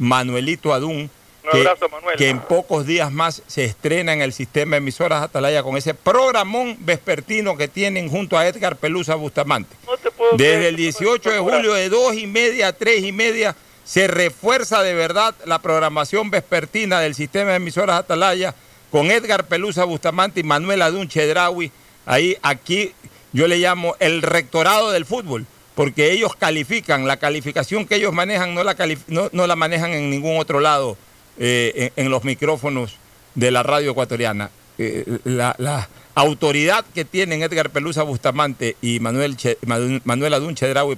Manuelito 0.00 0.72
Adún, 0.72 1.10
que, 1.52 1.58
abrazo, 1.58 1.88
Manuel. 1.90 2.16
que 2.16 2.28
en 2.30 2.40
pocos 2.40 2.86
días 2.86 3.12
más 3.12 3.42
se 3.46 3.64
estrena 3.64 4.12
en 4.14 4.22
el 4.22 4.32
sistema 4.32 4.72
de 4.72 4.78
emisoras 4.78 5.22
Atalaya 5.22 5.62
con 5.62 5.76
ese 5.76 5.94
programón 5.94 6.76
vespertino 6.80 7.56
que 7.56 7.68
tienen 7.68 8.08
junto 8.08 8.38
a 8.38 8.48
Edgar 8.48 8.76
Pelusa 8.76 9.14
Bustamante. 9.14 9.76
No 9.86 9.92
Desde 9.92 10.36
creer 10.36 10.62
el 10.62 10.76
que 10.76 10.82
18 10.82 11.30
de 11.30 11.38
julio 11.38 11.74
de 11.74 11.88
2 11.90 12.14
y 12.16 12.26
media 12.26 12.68
a 12.68 12.72
3 12.72 13.04
y 13.04 13.12
media 13.12 13.54
se 13.84 14.08
refuerza 14.08 14.82
de 14.82 14.94
verdad 14.94 15.34
la 15.44 15.60
programación 15.60 16.30
vespertina 16.30 17.00
del 17.00 17.14
sistema 17.14 17.50
de 17.50 17.56
emisoras 17.56 17.98
Atalaya 17.98 18.54
con 18.90 19.10
Edgar 19.10 19.46
Pelusa 19.48 19.84
Bustamante 19.84 20.40
y 20.40 20.44
Manuel 20.44 20.80
Adún 20.82 21.08
Chedraui. 21.08 21.70
Ahí, 22.06 22.38
aquí, 22.42 22.92
yo 23.32 23.46
le 23.46 23.58
llamo 23.58 23.96
el 23.98 24.22
rectorado 24.22 24.92
del 24.92 25.04
fútbol, 25.04 25.46
porque 25.80 26.12
ellos 26.12 26.36
califican, 26.36 27.06
la 27.06 27.16
calificación 27.16 27.86
que 27.86 27.94
ellos 27.94 28.12
manejan 28.12 28.54
no 28.54 28.64
la, 28.64 28.76
no, 29.08 29.46
la 29.46 29.56
manejan 29.56 29.92
en 29.92 30.10
ningún 30.10 30.36
otro 30.36 30.60
lado 30.60 30.98
eh, 31.38 31.90
en, 31.96 32.10
los 32.10 32.22
micrófonos 32.22 32.96
de 33.34 33.50
la 33.50 33.62
radio 33.62 33.92
ecuatoriana. 33.92 34.50
Eh, 34.76 35.06
la, 35.24 35.88
autoridad 36.14 36.84
que 36.94 37.06
tienen 37.06 37.42
Edgar 37.42 37.70
Pelusa 37.70 38.02
Bustamante 38.02 38.76
y 38.82 39.00
Manuel, 39.00 39.38
Che- 39.38 39.56
Manu- 39.64 40.02
Manuel 40.04 40.34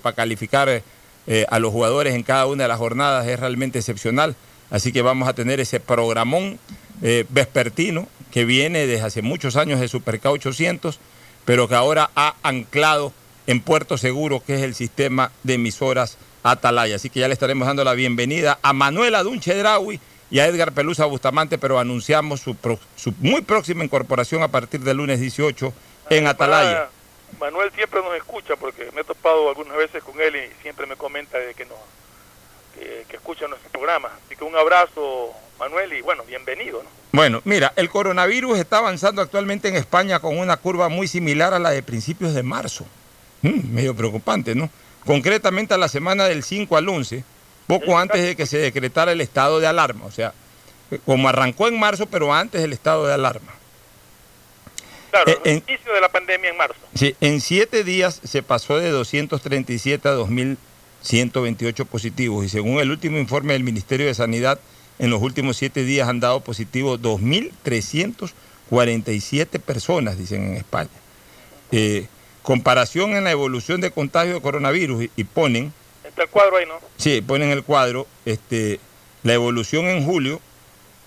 para 0.03 0.17
calificar 0.17 0.69
eh, 1.29 1.47
a 1.49 1.59
los 1.61 1.71
jugadores 1.71 2.17
en 2.17 2.25
cada 2.25 2.47
una 2.47 2.65
de 2.65 2.69
las 2.69 2.79
jornadas 2.79 3.29
es 3.29 3.39
realmente 3.39 3.79
excepcional. 3.79 4.35
Así 4.69 4.91
que 4.91 5.01
vamos 5.03 5.29
a 5.29 5.33
tener 5.33 5.61
ese 5.61 5.79
programón 5.79 6.59
vespertino 7.29 8.09
que 8.33 8.45
viene 8.45 8.89
desde 8.89 9.05
hace 9.05 9.23
muchos 9.23 9.55
años 9.55 9.79
de 9.79 9.87
Superca 9.87 10.33
800, 10.33 10.99
pero 11.45 11.69
que 11.69 11.77
ahora 11.77 12.11
ha 12.17 12.35
anclado 12.43 13.13
en 13.47 13.61
Puerto 13.61 13.97
Seguro, 13.99 14.43
que 14.45 14.55
es 14.55 14.63
el 14.63 14.75
sistema 14.75 15.31
de 15.43 15.55
emisoras 15.55 16.17
Atalaya. 16.43 16.97
Así 16.97 17.11
que 17.11 17.21
ya 17.21 17.29
le 17.29 17.35
estaremos 17.35 17.67
dando 17.67 17.85
la 17.85 17.95
bienvenida 17.95 18.59
a 18.63 18.73
Manuel 18.73 19.15
Adún 19.15 19.41
Chedraui 19.41 20.01
y 20.31 20.39
a 20.41 20.47
Edgar 20.47 20.73
Pelusa 20.73 21.05
Bustamante, 21.05 21.59
pero 21.59 21.79
anunciamos 21.79 22.41
su, 22.41 22.55
pro- 22.57 22.79
su 22.97 23.13
muy 23.21 23.43
próxima 23.43 23.85
incorporación 23.85 24.43
a 24.43 24.49
partir 24.49 24.81
del 24.81 24.97
lunes 24.97 25.21
18 25.21 25.73
en 26.11 26.27
Atalaya. 26.27 26.89
Manuel 27.41 27.71
siempre 27.75 28.01
nos 28.03 28.15
escucha 28.17 28.57
porque 28.57 28.91
me 28.95 29.01
he 29.01 29.05
topado 29.05 29.49
algunas 29.49 29.77
veces 29.77 30.03
con 30.03 30.21
él 30.21 30.37
y 30.37 30.63
siempre 30.63 30.87
me 30.87 30.97
comenta 30.97 31.39
de 31.39 31.55
que, 31.55 31.65
nos, 31.65 31.79
que, 32.75 33.05
que 33.09 33.17
escucha 33.17 33.47
nuestro 33.49 33.71
programa. 33.71 34.11
Así 34.27 34.37
que 34.37 34.45
un 34.45 34.55
abrazo, 34.57 35.31
Manuel, 35.59 35.93
y 35.95 36.01
bueno, 36.03 36.25
bienvenido. 36.25 36.83
¿no? 36.83 36.89
Bueno, 37.13 37.41
mira, 37.45 37.73
el 37.77 37.89
coronavirus 37.89 38.59
está 38.59 38.79
avanzando 38.79 39.23
actualmente 39.23 39.69
en 39.69 39.77
España 39.77 40.19
con 40.21 40.39
una 40.39 40.57
curva 40.57 40.89
muy 40.89 41.09
similar 41.09 41.55
a 41.55 41.59
la 41.59 41.71
de 41.71 41.83
principios 41.83 42.35
de 42.35 42.43
marzo. 42.43 42.85
Mm, 43.43 43.73
medio 43.75 43.95
preocupante, 43.95 44.55
¿no? 44.55 44.71
Concretamente 45.05 45.75
a 45.75 45.79
la 45.79 45.89
semana 45.89 46.25
del 46.25 46.43
5 46.45 46.77
al 46.77 46.89
11, 46.89 47.25
poco 47.67 47.99
antes 47.99 48.23
de 48.23 48.37
que 48.37 48.47
se 48.47 48.59
decretara 48.59 49.13
el 49.13 49.21
estado 49.21 49.59
de 49.61 49.67
alarma. 49.67 50.05
O 50.07 50.11
sea, 50.13 50.33
como 51.05 51.29
arrancó 51.29 51.69
en 51.69 51.79
marzo, 51.79 52.07
pero 52.07 52.33
antes 52.33 52.61
del 52.63 52.73
estado 52.73 53.07
de 53.07 53.15
alarma. 53.15 53.53
Claro, 55.11 55.31
Eh, 55.31 55.39
el 55.45 55.51
en- 55.53 55.65
inicio 55.69 55.93
de 55.93 56.01
la 56.01 56.09
pandemia 56.09 56.51
en 56.51 56.57
marzo. 56.57 56.77
Sí, 56.95 57.15
en 57.21 57.41
siete 57.41 57.83
días 57.85 58.21
se 58.25 58.43
pasó 58.43 58.79
de 58.79 58.91
237 58.91 60.09
a 60.09 60.13
2.128 60.13 61.85
positivos 61.85 62.45
y 62.45 62.49
según 62.49 62.79
el 62.79 62.91
último 62.91 63.19
informe 63.19 63.53
del 63.55 63.65
Ministerio 63.65 64.07
de 64.07 64.15
Sanidad, 64.15 64.59
en 64.99 65.11
los 65.11 65.21
últimos 65.21 65.57
siete 65.57 65.85
días 65.85 66.09
han 66.09 66.21
dado 66.21 66.41
positivo 66.41 66.97
2.347 68.71 69.59
personas, 69.59 70.17
dicen 70.19 70.45
en 70.53 70.57
España. 70.59 70.89
Eh, 71.73 72.07
comparación 72.43 73.15
en 73.17 73.25
la 73.25 73.31
evolución 73.31 73.81
de 73.81 73.91
contagio 73.91 74.35
de 74.35 74.41
coronavirus 74.41 75.09
y, 75.17 75.25
ponen, 75.25 75.73
Está 76.05 76.25
el 76.25 76.29
cuadro 76.29 76.57
ahí, 76.57 76.67
¿no? 76.67 76.75
sí, 76.97 77.23
ponen 77.23 77.51
el 77.51 77.63
cuadro, 77.63 78.07
este, 78.25 78.81
la 79.23 79.35
evolución 79.35 79.87
en 79.87 80.05
julio 80.05 80.41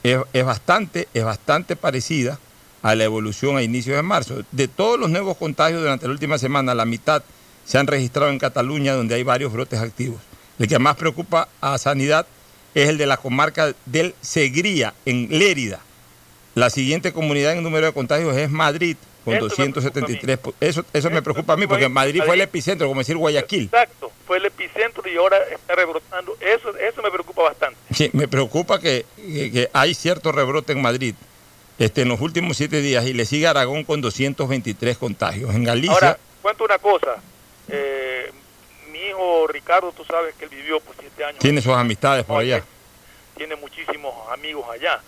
es, 0.04 0.18
es 0.34 0.46
bastante, 0.46 1.08
es 1.14 1.24
bastante 1.24 1.76
parecida 1.76 2.40
a 2.82 2.96
la 2.96 3.04
evolución 3.04 3.58
a 3.58 3.64
inicios 3.64 3.96
de 3.96 4.04
marzo. 4.04 4.44
De 4.52 4.68
todos 4.68 5.00
los 5.00 5.10
nuevos 5.10 5.38
contagios 5.38 5.82
durante 5.82 6.06
la 6.06 6.14
última 6.14 6.38
semana, 6.38 6.76
la 6.76 6.86
mitad 6.86 7.24
se 7.66 7.78
han 7.80 7.88
registrado 7.88 8.30
en 8.30 8.38
Cataluña, 8.38 8.94
donde 8.94 9.16
hay 9.16 9.24
varios 9.24 9.52
brotes 9.52 9.80
activos. 9.80 10.22
El 10.60 10.68
que 10.68 10.80
más 10.80 10.96
preocupa 10.96 11.50
a 11.62 11.78
Sanidad 11.78 12.28
es 12.76 12.90
el 12.90 12.98
de 12.98 13.08
la 13.08 13.18
comarca 13.18 13.74
del 13.86 14.14
Segría, 14.22 14.94
en 15.06 15.28
Lérida. 15.30 15.80
La 16.54 16.70
siguiente 16.70 17.12
comunidad 17.12 17.54
en 17.54 17.64
número 17.64 17.88
de 17.88 17.94
contagios 17.94 18.38
es 18.38 18.50
Madrid, 18.50 18.98
con 19.26 19.34
Eso 19.34 19.44
me 19.44 19.50
273. 19.50 20.38
po- 20.38 20.54
Eso, 20.62 20.82
eso 20.82 20.90
Eso 20.94 21.10
me 21.10 21.22
preocupa 21.22 21.54
a 21.54 21.58
mí, 21.58 21.68
porque. 21.68 21.90
Madrid 21.90 22.22
fue 22.26 22.36
el 22.36 22.42
epicentro, 22.42 22.88
como 22.88 23.02
decir 23.02 23.18
Guayaquil. 23.18 23.64
Exacto, 23.66 24.12
fue 24.26 24.38
el 24.38 24.46
epicentro 24.46 25.04
y 25.10 25.18
ahora 25.18 25.38
está 25.52 25.76
rebrotando. 25.76 26.38
Eso, 26.40 26.76
eso 26.78 27.02
me 27.02 27.12
preocupa 27.12 27.44
bastante. 27.44 27.78
Sí, 27.94 28.10
me 28.14 28.28
preocupa 28.28 28.80
que, 28.80 29.06
que- 29.18 29.52
que 29.52 29.70
hay 29.74 29.94
cierto 29.94 30.32
rebrote 30.32 30.72
en 30.74 30.82
Madrid 30.82 31.16
este, 31.78 32.04
en 32.04 32.08
los 32.10 32.22
últimos 32.22 32.56
siete 32.56 32.80
días 32.82 33.06
y 33.06 33.12
le 33.14 33.26
sigue 33.26 33.48
Aragón 33.48 33.84
con 33.84 34.00
223 34.00 34.98
contagios. 34.98 35.54
En 35.54 35.64
Galicia, 35.66 35.94
Ahora, 35.94 36.18
cuento 36.42 36.64
una 36.64 36.78
cosa. 36.78 37.16
Eh, 37.68 38.32
mi 38.92 39.00
hijo 39.00 39.48
Ricardo, 39.48 39.92
tú 39.92 40.06
sabes 40.06 40.36
que 40.36 40.46
él 40.46 40.52
vivió 40.52 40.80
por 40.80 40.96
siete 41.00 41.24
años. 41.26 41.40
tiene 41.40 41.62
sus 41.62 41.74
amistades 41.74 42.24
por 42.24 42.40
allá. 42.42 42.64
Tiene 43.36 43.56
muchísimos 43.58 44.14
amigos 44.32 44.66
allá. 44.72 45.02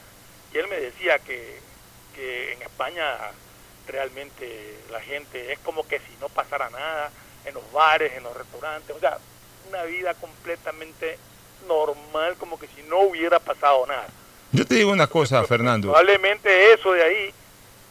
Y 0.54 0.58
él 0.58 0.68
me 0.68 0.76
decía 0.78 1.20
que, 1.20 1.60
que 2.16 2.54
en 2.54 2.62
España 2.64 3.04
realmente 3.88 4.78
la 4.91 5.02
gente 5.02 5.52
es 5.52 5.60
como 5.60 5.88
que 5.88 6.00
si 6.00 6.15
no 6.19 6.30
pasara 6.30 6.69
nada 6.69 7.12
en 7.45 7.54
los 7.54 7.71
bares, 7.71 8.13
en 8.13 8.23
los 8.23 8.36
restaurantes. 8.36 8.95
O 8.95 9.00
sea, 9.00 9.17
una 9.69 9.84
vida 9.84 10.13
completamente 10.15 11.17
normal, 11.67 12.36
como 12.38 12.60
que 12.60 12.67
si 12.67 12.84
no 12.84 13.00
hubiera 13.00 13.39
pasado 13.39 13.86
nada. 13.88 14.08
Yo 14.52 14.65
te 14.65 14.76
digo 14.76 14.91
una 14.91 15.08
cosa, 15.08 15.43
Fernando. 15.43 15.89
Probablemente 15.89 16.73
eso 16.73 16.93
de 16.93 17.04
ahí 17.04 17.34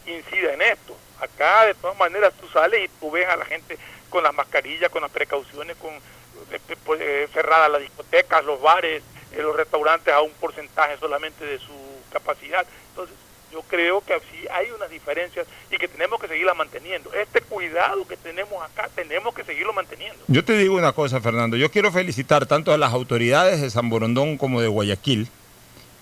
incida 0.07 0.53
en 0.53 0.63
esto. 0.63 0.97
Acá, 1.21 1.67
de 1.67 1.75
todas 1.75 1.99
maneras, 1.99 2.33
tú 2.41 2.49
sales 2.49 2.85
y 2.85 2.89
tú 3.01 3.11
ves 3.11 3.29
a 3.29 3.37
la 3.37 3.45
gente 3.45 3.79
con 4.11 4.23
las 4.23 4.35
mascarillas, 4.35 4.91
con 4.91 5.03
las 5.03 5.11
precauciones, 5.11 5.77
con 5.77 5.91
eh, 5.95 6.77
pues, 6.85 7.01
eh, 7.01 7.29
cerradas 7.33 7.71
las 7.71 7.81
discotecas, 7.81 8.45
los 8.45 8.61
bares, 8.61 9.03
eh, 9.33 9.43
los 9.43 9.57
restaurantes 9.57 10.13
a 10.13 10.21
un 10.21 10.33
porcentaje 10.33 10.97
solamente 10.99 11.45
de 11.45 11.59
su 11.59 11.73
capacidad. 12.11 12.67
Entonces, 12.91 13.17
yo 13.57 13.63
creo 13.63 14.03
que 14.03 14.13
sí 14.31 14.47
hay 14.53 14.71
unas 14.71 14.91
diferencias 14.91 15.47
y 15.71 15.79
que 15.79 15.89
tenemos 15.89 16.21
que 16.21 16.29
seguirla 16.29 16.53
manteniendo. 16.53 17.11
Este 17.15 17.41
cuidado 17.41 18.07
que 18.07 18.19
tenemos 18.19 18.63
acá, 18.63 18.91
tenemos 18.95 19.35
que 19.35 19.45
seguirlo 19.45 19.73
manteniendo. 19.73 20.23
Yo 20.29 20.45
te 20.45 20.59
digo 20.59 20.77
una 20.77 20.93
cosa, 20.93 21.23
Fernando. 21.23 21.57
Yo 21.57 21.71
quiero 21.71 21.91
felicitar 21.91 22.45
tanto 22.45 22.71
a 22.73 22.77
las 22.77 22.93
autoridades 22.93 23.63
de 23.63 23.71
San 23.71 23.89
Borondón 23.89 24.37
como 24.37 24.61
de 24.61 24.69
Guayaquil. 24.69 25.29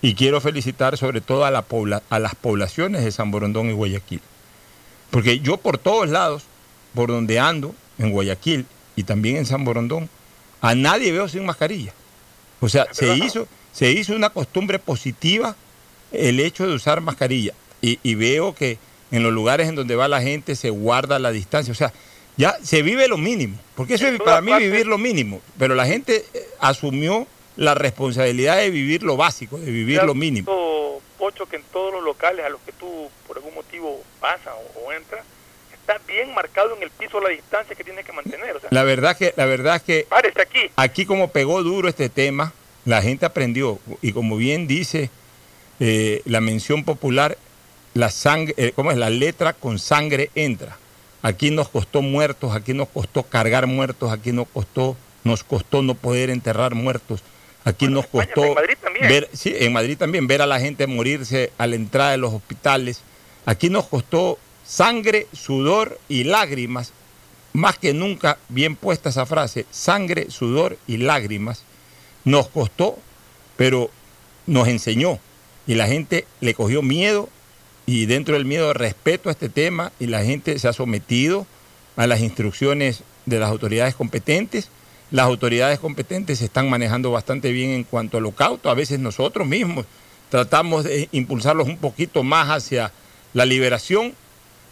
Y 0.01 0.15
quiero 0.15 0.41
felicitar 0.41 0.97
sobre 0.97 1.21
todo 1.21 1.45
a, 1.45 1.51
la 1.51 1.61
pobla- 1.61 2.03
a 2.09 2.19
las 2.19 2.35
poblaciones 2.35 3.05
de 3.05 3.11
San 3.13 3.31
Borondón 3.31 3.69
y 3.69 3.73
Guayaquil. 3.73 4.19
Porque 5.11 5.39
yo 5.39 5.55
por 5.55 5.77
todos 5.77 6.09
lados, 6.09 6.43
por 6.93 7.07
donde 7.09 7.39
ando, 7.39 7.73
en 7.97 8.11
Guayaquil 8.11 8.65
y 8.97 9.03
también 9.03 9.37
en 9.37 9.45
San 9.45 9.63
Borondón, 9.63 10.09
a 10.59 10.75
nadie 10.75 11.13
veo 11.13 11.29
sin 11.29 11.45
mascarilla. 11.45 11.93
O 12.59 12.67
sea, 12.67 12.87
se 12.91 13.15
hizo, 13.15 13.47
se 13.71 13.91
hizo 13.91 14.13
una 14.13 14.29
costumbre 14.29 14.77
positiva 14.77 15.55
el 16.11 16.39
hecho 16.39 16.67
de 16.67 16.73
usar 16.73 17.01
mascarilla. 17.01 17.53
Y, 17.81 17.99
y 18.03 18.15
veo 18.15 18.55
que 18.55 18.77
en 19.11 19.23
los 19.23 19.31
lugares 19.31 19.69
en 19.69 19.75
donde 19.75 19.95
va 19.95 20.07
la 20.07 20.21
gente 20.21 20.55
se 20.55 20.69
guarda 20.69 21.19
la 21.19 21.31
distancia. 21.31 21.71
O 21.71 21.75
sea, 21.75 21.93
ya 22.37 22.57
se 22.63 22.81
vive 22.81 23.07
lo 23.07 23.17
mínimo. 23.17 23.57
Porque 23.75 23.95
eso 23.95 24.07
es 24.07 24.19
para 24.19 24.41
mí 24.41 24.53
vivir 24.57 24.87
lo 24.87 24.97
mínimo. 24.97 25.41
Pero 25.57 25.75
la 25.75 25.85
gente 25.85 26.25
eh, 26.33 26.45
asumió 26.59 27.27
la 27.55 27.73
responsabilidad 27.75 28.57
de 28.57 28.69
vivir 28.69 29.03
lo 29.03 29.15
básico, 29.15 29.57
de 29.57 29.71
vivir 29.71 30.03
lo 30.03 30.13
mínimo. 30.13 31.01
Pocho, 31.17 31.45
que 31.45 31.55
en 31.55 31.63
todos 31.71 31.93
los 31.93 32.03
locales 32.03 32.45
a 32.45 32.49
los 32.49 32.59
que 32.61 32.73
tú 32.73 33.09
por 33.25 33.37
algún 33.37 33.55
motivo 33.55 34.03
pasas 34.19 34.53
o, 34.75 34.79
o 34.87 34.91
entras, 34.91 35.23
está 35.73 35.97
bien 36.05 36.33
marcado 36.33 36.75
en 36.75 36.83
el 36.83 36.89
piso 36.89 37.21
la 37.21 37.29
distancia 37.29 37.73
que 37.75 37.83
tienes 37.85 38.05
que 38.05 38.11
mantener. 38.11 38.55
O 38.57 38.59
sea, 38.59 38.69
La 38.71 38.83
verdad 38.83 39.15
que, 39.15 39.33
la 39.37 39.45
verdad 39.45 39.81
que 39.81 40.07
aquí. 40.41 40.71
aquí 40.75 41.05
como 41.05 41.31
pegó 41.31 41.63
duro 41.63 41.87
este 41.87 42.09
tema, 42.09 42.51
la 42.83 43.01
gente 43.01 43.25
aprendió. 43.25 43.79
Y 44.01 44.11
como 44.11 44.35
bien 44.35 44.67
dice 44.67 45.09
eh, 45.79 46.21
la 46.25 46.41
mención 46.41 46.83
popular, 46.83 47.37
la 47.93 48.09
sangre, 48.09 48.53
eh, 48.57 48.71
¿cómo 48.75 48.91
es? 48.91 48.97
La 48.97 49.09
letra 49.09 49.53
con 49.53 49.79
sangre 49.79 50.29
entra. 50.35 50.77
Aquí 51.21 51.49
nos 51.51 51.69
costó 51.69 52.01
muertos, 52.01 52.55
aquí 52.55 52.73
nos 52.73 52.89
costó 52.89 53.23
cargar 53.23 53.67
muertos, 53.67 54.11
aquí 54.11 54.31
nos 54.31 54.47
costó, 54.47 54.95
nos 55.23 55.43
costó 55.43 55.81
no 55.81 55.95
poder 55.95 56.29
enterrar 56.29 56.75
muertos. 56.75 57.21
Aquí 57.63 57.85
Bueno, 57.85 57.95
nos 57.95 58.05
España, 58.05 58.25
costó 58.25 58.45
en 58.45 58.53
Madrid 58.53 58.77
también. 58.81 59.07
ver, 59.09 59.29
sí, 59.33 59.53
en 59.57 59.73
Madrid 59.73 59.97
también 59.97 60.27
ver 60.27 60.41
a 60.41 60.45
la 60.45 60.59
gente 60.59 60.85
morirse 60.85 61.51
a 61.57 61.65
la 61.65 61.75
entrada 61.75 62.11
de 62.11 62.17
los 62.17 62.33
hospitales. 62.33 63.01
Aquí 63.45 63.69
nos 63.69 63.87
costó 63.87 64.37
sangre, 64.63 65.27
sudor 65.33 65.99
y 66.07 66.25
lágrimas 66.25 66.93
más 67.55 67.77
que 67.77 67.93
nunca 67.93 68.37
bien 68.49 68.75
puesta 68.75 69.09
esa 69.09 69.25
frase, 69.25 69.65
sangre, 69.71 70.29
sudor 70.29 70.77
y 70.87 70.97
lágrimas, 70.97 71.63
nos 72.25 72.49
costó, 72.49 72.99
pero 73.55 73.89
nos 74.45 74.67
enseñó. 74.67 75.19
Y 75.67 75.75
la 75.75 75.87
gente 75.87 76.25
le 76.41 76.53
cogió 76.53 76.81
miedo 76.81 77.29
y 77.85 78.05
dentro 78.05 78.35
del 78.35 78.45
miedo 78.45 78.73
respeto 78.73 79.29
a 79.29 79.31
este 79.31 79.49
tema 79.49 79.91
y 79.99 80.07
la 80.07 80.23
gente 80.23 80.57
se 80.59 80.67
ha 80.67 80.73
sometido 80.73 81.45
a 81.95 82.07
las 82.07 82.19
instrucciones 82.21 83.03
de 83.25 83.39
las 83.39 83.49
autoridades 83.49 83.95
competentes. 83.95 84.69
Las 85.11 85.25
autoridades 85.25 85.79
competentes 85.79 86.39
se 86.39 86.45
están 86.45 86.69
manejando 86.69 87.11
bastante 87.11 87.51
bien 87.51 87.71
en 87.71 87.83
cuanto 87.83 88.17
a 88.17 88.21
lo 88.21 88.31
cauto. 88.31 88.69
A 88.69 88.73
veces 88.73 88.99
nosotros 88.99 89.47
mismos 89.47 89.85
tratamos 90.29 90.83
de 90.83 91.09
impulsarlos 91.11 91.67
un 91.67 91.77
poquito 91.77 92.23
más 92.23 92.49
hacia 92.49 92.91
la 93.33 93.45
liberación, 93.45 94.13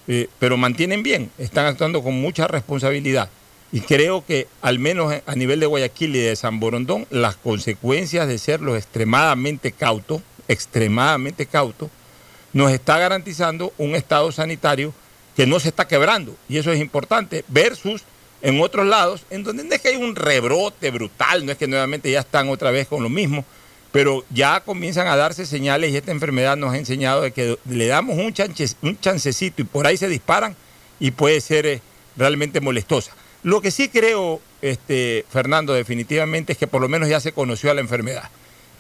eh, 0.08 0.28
pero 0.40 0.58
mantienen 0.58 1.04
bien, 1.04 1.30
están 1.38 1.66
actuando 1.66 2.04
con 2.04 2.20
mucha 2.20 2.48
responsabilidad. 2.48 3.30
Y 3.72 3.82
creo 3.82 4.24
que 4.26 4.48
al 4.62 4.80
menos 4.80 5.14
a 5.26 5.36
nivel 5.36 5.60
de 5.60 5.66
Guayaquil 5.66 6.16
y 6.16 6.20
de 6.20 6.36
San 6.36 6.60
Borondón, 6.60 7.08
las 7.10 7.36
consecuencias 7.36 8.28
de 8.28 8.38
ser 8.38 8.62
los 8.62 8.78
extremadamente 8.78 9.72
cautos, 9.72 10.22
extremadamente 10.48 11.46
cautos, 11.46 11.90
nos 12.54 12.72
está 12.72 12.98
garantizando 12.98 13.74
un 13.78 13.96
estado 13.96 14.32
sanitario 14.32 14.94
que 15.36 15.48
no 15.48 15.60
se 15.60 15.70
está 15.70 15.88
quebrando. 15.88 16.36
Y 16.48 16.58
eso 16.58 16.72
es 16.72 16.80
importante, 16.80 17.44
versus 17.48 18.04
en 18.42 18.62
otros 18.62 18.86
lados, 18.86 19.26
en 19.30 19.44
donde 19.44 19.64
no 19.64 19.74
es 19.74 19.82
que 19.82 19.90
hay 19.90 19.96
un 19.96 20.16
rebrote 20.16 20.92
brutal, 20.92 21.46
no 21.46 21.52
es 21.52 21.58
que 21.58 21.68
nuevamente 21.68 22.12
ya 22.12 22.20
están 22.20 22.50
otra 22.50 22.72
vez 22.72 22.88
con 22.88 23.02
lo 23.02 23.10
mismo, 23.10 23.46
pero 23.92 24.26
ya 24.32 24.60
comienzan 24.60 25.08
a 25.08 25.16
darse 25.16 25.46
señales 25.46 25.92
y 25.92 25.98
esta 25.98 26.12
enfermedad 26.12 26.58
nos 26.58 26.74
ha 26.74 26.78
enseñado 26.78 27.22
de 27.22 27.32
que 27.32 27.58
le 27.70 27.88
damos 27.88 28.18
un, 28.18 28.34
chanche- 28.34 28.76
un 28.82 29.00
chancecito 29.00 29.62
y 29.62 29.66
por 29.66 29.88
ahí 29.88 29.98
se 29.98 30.10
disparan 30.10 30.56
y 31.00 31.12
puede 31.12 31.40
ser 31.42 31.66
eh, 31.66 31.82
realmente 32.18 32.60
molestosa. 32.60 33.12
Lo 33.44 33.62
que 33.62 33.72
sí 33.72 33.90
creo, 33.90 34.42
este, 34.62 35.26
Fernando, 35.30 35.74
definitivamente 35.74 36.54
es 36.54 36.58
que 36.58 36.68
por 36.68 36.82
lo 36.82 36.90
menos 36.90 37.08
ya 37.08 37.20
se 37.20 37.34
conoció 37.34 37.72
a 37.72 37.74
la 37.74 37.82
enfermedad. 37.82 38.30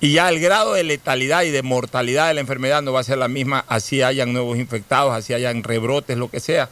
Y 0.03 0.11
ya 0.11 0.27
el 0.27 0.41
grado 0.41 0.73
de 0.73 0.83
letalidad 0.83 1.43
y 1.43 1.51
de 1.51 1.63
mortalidad 1.63 2.27
de 2.27 2.33
la 2.33 2.41
enfermedad 2.41 2.81
no 2.81 2.91
va 2.91 2.99
a 2.99 3.05
ser 3.05 3.17
la 3.17 3.29
misma, 3.29 3.63
así 3.69 4.01
hayan 4.01 4.33
nuevos 4.33 4.57
infectados, 4.57 5.13
así 5.13 5.33
hayan 5.33 5.63
rebrotes, 5.63 6.17
lo 6.17 6.29
que 6.29 6.41
sea. 6.41 6.67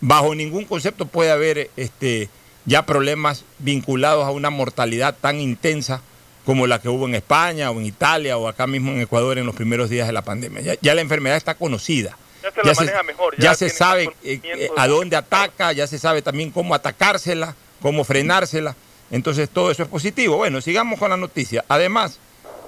Bajo 0.00 0.36
ningún 0.36 0.66
concepto 0.66 1.06
puede 1.06 1.32
haber 1.32 1.68
este, 1.76 2.28
ya 2.64 2.86
problemas 2.86 3.44
vinculados 3.58 4.24
a 4.24 4.30
una 4.30 4.50
mortalidad 4.50 5.16
tan 5.20 5.40
intensa 5.40 6.00
como 6.44 6.68
la 6.68 6.80
que 6.80 6.88
hubo 6.88 7.08
en 7.08 7.16
España 7.16 7.72
o 7.72 7.80
en 7.80 7.86
Italia 7.86 8.38
o 8.38 8.46
acá 8.46 8.68
mismo 8.68 8.92
en 8.92 9.00
Ecuador 9.00 9.36
en 9.36 9.46
los 9.46 9.56
primeros 9.56 9.90
días 9.90 10.06
de 10.06 10.12
la 10.12 10.22
pandemia. 10.22 10.60
Ya, 10.60 10.74
ya 10.80 10.94
la 10.94 11.00
enfermedad 11.00 11.36
está 11.36 11.56
conocida. 11.56 12.16
Ya 12.44 12.52
se 12.52 12.62
la 12.62 12.72
maneja 12.72 13.02
mejor, 13.02 13.34
ya 13.36 13.42
ya 13.46 13.54
se 13.56 13.68
sabe 13.68 14.04
eh, 14.22 14.40
eh, 14.44 14.70
a 14.76 14.86
dónde 14.86 15.16
ataca, 15.16 15.72
ya 15.72 15.88
se 15.88 15.98
sabe 15.98 16.22
también 16.22 16.52
cómo 16.52 16.72
atacársela, 16.72 17.56
cómo 17.82 18.04
frenársela. 18.04 18.76
Entonces 19.10 19.50
todo 19.50 19.72
eso 19.72 19.82
es 19.82 19.88
positivo. 19.88 20.36
Bueno, 20.36 20.60
sigamos 20.60 21.00
con 21.00 21.10
la 21.10 21.16
noticia. 21.16 21.64
Además, 21.66 22.20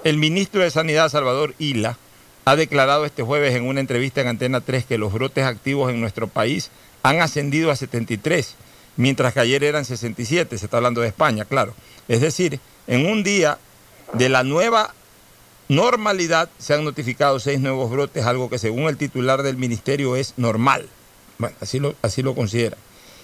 el 0.05 0.17
ministro 0.17 0.63
de 0.63 0.71
Sanidad, 0.71 1.09
Salvador 1.09 1.55
Ila, 1.59 1.99
ha 2.45 2.57
declarado 2.57 3.05
este 3.05 3.23
jueves 3.23 3.55
en 3.55 3.65
una 3.65 3.81
entrevista 3.81 4.21
en 4.21 4.29
Antena 4.29 4.61
3 4.61 4.87
que 4.87 4.99
los 4.99 5.13
brotes 5.13 5.45
activos 5.45 5.91
en 5.91 6.01
nuestro 6.01 6.29
país 6.29 6.71
han 7.03 7.21
ascendido 7.21 7.71
a 7.71 7.77
73, 7.77 8.55
mientras 8.97 9.35
que 9.35 9.41
ayer 9.41 9.65
eran 9.65 9.85
67, 9.85 10.57
se 10.57 10.65
está 10.65 10.79
hablando 10.79 11.01
de 11.01 11.09
España, 11.09 11.45
claro. 11.45 11.75
Es 12.09 12.21
decir, 12.21 12.59
en 12.87 13.07
un 13.07 13.23
día 13.23 13.59
de 14.15 14.29
la 14.29 14.45
nueva 14.45 14.95
normalidad 15.69 16.49
se 16.59 16.75
han 16.75 16.85
notificado 16.85 17.39
seis 17.39 17.61
nuevos 17.61 17.91
brotes, 17.91 18.25
algo 18.25 18.49
que 18.49 18.59
según 18.59 18.85
el 18.85 18.97
titular 18.97 19.43
del 19.43 19.57
ministerio 19.57 20.17
es 20.17 20.35
normal. 20.37 20.89
Bueno, 21.39 21.55
así 21.61 21.79
lo, 21.79 22.35
considera. 22.35 22.77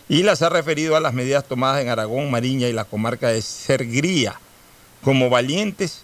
Y 0.09 0.23
las 0.23 0.43
ha 0.43 0.51
referido 0.51 0.97
a 0.97 1.01
las 1.01 1.15
medidas 1.15 1.45
tomadas 1.45 1.83
en 1.83 1.89
Aragón, 1.89 2.31
Mariña 2.31 2.69
y 2.69 2.73
la 2.73 2.85
comarca 2.85 3.29
de 3.29 3.43
Sergría 3.43 4.39
como 5.03 5.31
valientes 5.31 6.04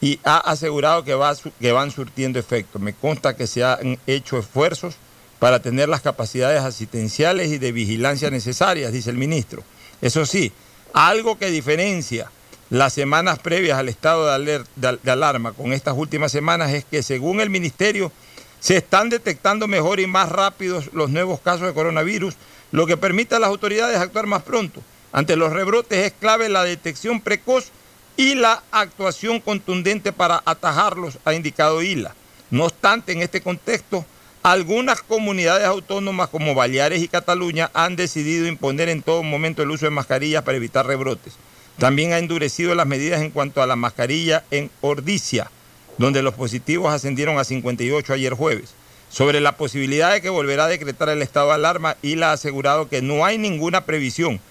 y 0.00 0.18
ha 0.24 0.38
asegurado 0.38 1.04
que, 1.04 1.14
va, 1.14 1.34
que 1.60 1.72
van 1.72 1.90
surtiendo 1.90 2.38
efecto. 2.38 2.78
Me 2.78 2.94
consta 2.94 3.36
que 3.36 3.46
se 3.46 3.64
han 3.64 3.98
hecho 4.06 4.38
esfuerzos 4.38 4.96
para 5.38 5.60
tener 5.60 5.88
las 5.88 6.00
capacidades 6.00 6.62
asistenciales 6.62 7.50
y 7.50 7.58
de 7.58 7.72
vigilancia 7.72 8.30
necesarias, 8.30 8.92
dice 8.92 9.10
el 9.10 9.16
ministro. 9.16 9.62
Eso 10.00 10.24
sí, 10.26 10.52
algo 10.92 11.38
que 11.38 11.50
diferencia 11.50 12.30
las 12.70 12.92
semanas 12.92 13.38
previas 13.40 13.78
al 13.78 13.88
estado 13.88 14.26
de, 14.26 14.32
aler- 14.32 14.66
de 14.76 14.88
al- 14.88 15.00
de 15.02 15.10
alarma 15.10 15.52
con 15.52 15.72
estas 15.72 15.96
últimas 15.96 16.30
semanas 16.30 16.72
es 16.72 16.84
que 16.84 17.02
según 17.02 17.40
el 17.40 17.50
ministerio 17.50 18.12
se 18.60 18.76
están 18.76 19.08
detectando 19.08 19.66
mejor 19.66 20.00
y 20.00 20.06
más 20.06 20.28
rápidos 20.28 20.90
los 20.92 21.10
nuevos 21.10 21.40
casos 21.40 21.66
de 21.66 21.74
coronavirus, 21.74 22.34
lo 22.72 22.86
que 22.86 22.96
permite 22.96 23.34
a 23.34 23.38
las 23.38 23.48
autoridades 23.48 23.98
actuar 23.98 24.26
más 24.26 24.42
pronto. 24.42 24.82
Ante 25.12 25.34
los 25.36 25.52
rebrotes 25.52 26.06
es 26.06 26.12
clave 26.12 26.48
la 26.48 26.62
detección 26.62 27.20
precoz 27.20 27.70
y 28.20 28.34
la 28.34 28.62
actuación 28.70 29.40
contundente 29.40 30.12
para 30.12 30.42
atajarlos, 30.44 31.16
ha 31.24 31.32
indicado 31.32 31.80
ILA. 31.80 32.14
No 32.50 32.66
obstante, 32.66 33.12
en 33.12 33.22
este 33.22 33.40
contexto, 33.40 34.04
algunas 34.42 35.00
comunidades 35.00 35.64
autónomas 35.64 36.28
como 36.28 36.54
Baleares 36.54 37.00
y 37.00 37.08
Cataluña 37.08 37.70
han 37.72 37.96
decidido 37.96 38.46
imponer 38.46 38.90
en 38.90 39.00
todo 39.00 39.22
momento 39.22 39.62
el 39.62 39.70
uso 39.70 39.86
de 39.86 39.90
mascarillas 39.92 40.42
para 40.42 40.58
evitar 40.58 40.86
rebrotes. 40.86 41.32
También 41.78 42.12
ha 42.12 42.18
endurecido 42.18 42.74
las 42.74 42.86
medidas 42.86 43.22
en 43.22 43.30
cuanto 43.30 43.62
a 43.62 43.66
la 43.66 43.74
mascarilla 43.74 44.44
en 44.50 44.70
Ordicia, 44.82 45.50
donde 45.96 46.22
los 46.22 46.34
positivos 46.34 46.92
ascendieron 46.92 47.38
a 47.38 47.44
58 47.44 48.12
ayer 48.12 48.34
jueves. 48.34 48.74
Sobre 49.08 49.40
la 49.40 49.56
posibilidad 49.56 50.12
de 50.12 50.20
que 50.20 50.28
volverá 50.28 50.66
a 50.66 50.68
decretar 50.68 51.08
el 51.08 51.22
estado 51.22 51.48
de 51.48 51.54
alarma, 51.54 51.96
ILA 52.02 52.28
ha 52.28 52.34
asegurado 52.34 52.90
que 52.90 53.00
no 53.00 53.24
hay 53.24 53.38
ninguna 53.38 53.86
previsión 53.86 54.42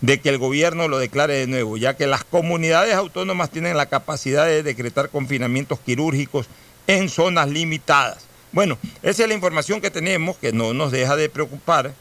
de 0.00 0.20
que 0.20 0.28
el 0.28 0.38
gobierno 0.38 0.88
lo 0.88 0.98
declare 0.98 1.34
de 1.34 1.46
nuevo, 1.46 1.76
ya 1.76 1.96
que 1.96 2.06
las 2.06 2.24
comunidades 2.24 2.94
autónomas 2.94 3.50
tienen 3.50 3.76
la 3.76 3.86
capacidad 3.86 4.46
de 4.46 4.62
decretar 4.62 5.10
confinamientos 5.10 5.80
quirúrgicos 5.80 6.46
en 6.86 7.08
zonas 7.08 7.48
limitadas. 7.48 8.24
Bueno, 8.52 8.78
esa 9.02 9.22
es 9.22 9.28
la 9.28 9.34
información 9.34 9.80
que 9.80 9.90
tenemos, 9.90 10.36
que 10.36 10.52
no 10.52 10.74
nos 10.74 10.92
deja 10.92 11.16
de 11.16 11.28
preocupar, 11.28 11.92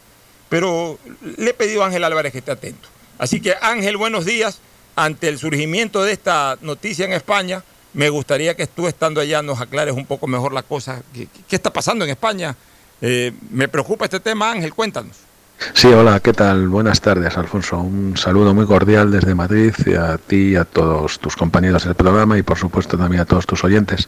pero 0.50 1.00
le 1.38 1.50
he 1.50 1.54
pedido 1.54 1.84
a 1.84 1.88
Ángel 1.88 2.04
Álvarez 2.04 2.32
que 2.32 2.40
esté 2.40 2.52
atento. 2.52 2.88
Así 3.18 3.42
que 3.42 3.56
Ángel, 3.62 3.98
buenos 3.98 4.26
días. 4.26 4.60
Ante 4.98 5.28
el 5.28 5.38
surgimiento 5.40 6.04
de 6.04 6.14
esta 6.14 6.58
noticia 6.62 7.06
en 7.06 7.12
España, 7.12 7.64
me 7.94 8.10
gustaría 8.10 8.56
que 8.56 8.68
tú 8.68 8.88
estando 8.88 9.20
allá 9.20 9.42
nos 9.42 9.60
aclares 9.60 9.94
un 9.94 10.06
poco 10.06 10.28
mejor 10.28 10.54
la 10.54 10.64
cosa. 10.64 11.02
¿Qué, 11.14 11.28
está 11.50 11.72
pasando 11.72 12.06
en 12.06 12.12
España? 12.12 12.56
Eh, 13.02 13.34
me 13.50 13.68
preocupa 13.68 14.06
este 14.06 14.20
tema, 14.22 14.52
Ángel, 14.52 14.74
cuéntanos. 14.74 15.18
Sí, 15.58 15.88
hola, 15.88 16.20
¿qué 16.20 16.34
tal? 16.34 16.68
Buenas 16.68 17.02
tardes, 17.02 17.38
Alfonso. 17.38 17.80
Un 17.80 18.18
saludo 18.18 18.54
muy 18.54 18.66
cordial 18.66 19.10
desde 19.12 19.36
Madrid 19.36 19.74
a 19.98 20.18
ti 20.18 20.52
y 20.52 20.56
a 20.56 20.66
todos 20.66 21.20
tus 21.20 21.36
compañeros 21.36 21.86
del 21.86 21.96
programa 21.96 22.38
y 22.38 22.44
por 22.44 22.58
supuesto 22.58 22.98
también 22.98 23.22
a 23.22 23.26
todos 23.26 23.46
tus 23.46 23.64
oyentes. 23.64 24.08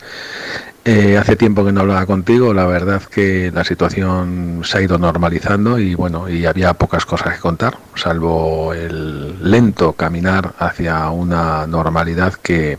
Eh, 0.84 1.18
hace 1.18 1.36
tiempo 1.36 1.66
que 1.66 1.74
no 1.74 1.82
hablaba 1.82 2.06
contigo, 2.06 2.54
la 2.54 2.66
verdad 2.66 3.02
que 3.04 3.52
la 3.54 3.66
situación 3.66 4.62
se 4.64 4.78
ha 4.78 4.82
ido 4.82 4.98
normalizando 4.98 5.80
y 5.80 5.96
bueno, 5.96 6.30
y 6.30 6.46
había 6.46 6.74
pocas 6.76 7.06
cosas 7.06 7.34
que 7.34 7.40
contar, 7.40 7.78
salvo 7.96 8.74
el 8.74 9.52
lento 9.52 9.94
caminar 9.94 10.54
hacia 10.60 11.10
una 11.10 11.68
normalidad 11.68 12.36
que 12.36 12.78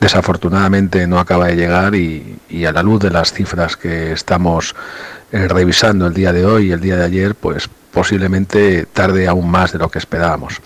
desafortunadamente 0.00 1.06
no 1.06 1.18
acaba 1.18 1.48
de 1.48 1.56
llegar 1.56 1.94
y, 1.94 2.38
y 2.48 2.64
a 2.64 2.72
la 2.72 2.82
luz 2.82 3.00
de 3.00 3.10
las 3.10 3.32
cifras 3.32 3.76
que 3.76 4.12
estamos 4.12 4.74
eh, 5.34 5.48
revisando 5.48 6.06
el 6.06 6.14
día 6.14 6.32
de 6.32 6.46
hoy 6.46 6.68
y 6.68 6.70
el 6.70 6.80
día 6.80 6.96
de 6.96 7.04
ayer, 7.04 7.34
pues 7.34 7.68
posiblemente 7.90 8.86
tarde 8.86 9.26
aún 9.26 9.50
más 9.50 9.72
de 9.72 9.80
lo 9.80 9.90
que 9.90 9.98
esperábamos. 9.98 10.60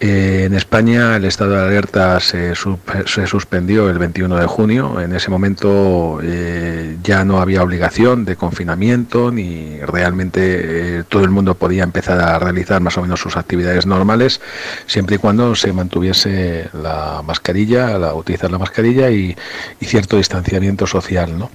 Eh, 0.00 0.42
en 0.46 0.54
España 0.54 1.14
el 1.14 1.24
estado 1.24 1.52
de 1.52 1.62
alerta 1.62 2.18
se, 2.18 2.54
se, 2.56 3.26
suspendió 3.28 3.88
el 3.88 4.00
21 4.00 4.36
de 4.36 4.46
junio. 4.46 5.00
En 5.00 5.14
ese 5.14 5.30
momento 5.30 6.18
eh, 6.24 6.96
ya 7.04 7.24
no 7.24 7.38
había 7.38 7.62
obligación 7.62 8.24
de 8.24 8.34
confinamiento 8.34 9.30
ni 9.30 9.78
realmente 9.78 11.04
todo 11.08 11.22
el 11.22 11.30
mundo 11.30 11.54
podía 11.54 11.84
empezar 11.84 12.20
a 12.20 12.36
realizar 12.40 12.80
más 12.80 12.98
o 12.98 13.02
menos 13.02 13.20
sus 13.20 13.36
actividades 13.36 13.86
normales 13.86 14.40
siempre 14.86 15.16
y 15.16 15.18
cuando 15.18 15.54
se 15.54 15.72
mantuviese 15.72 16.68
la 16.72 17.22
mascarilla, 17.24 17.96
la, 17.96 18.12
utilizar 18.14 18.50
la 18.50 18.58
mascarilla 18.58 19.08
y, 19.10 19.36
y 19.78 19.84
cierto 19.86 20.16
distanciamiento 20.16 20.84
social. 20.84 21.38
¿no? 21.38 21.48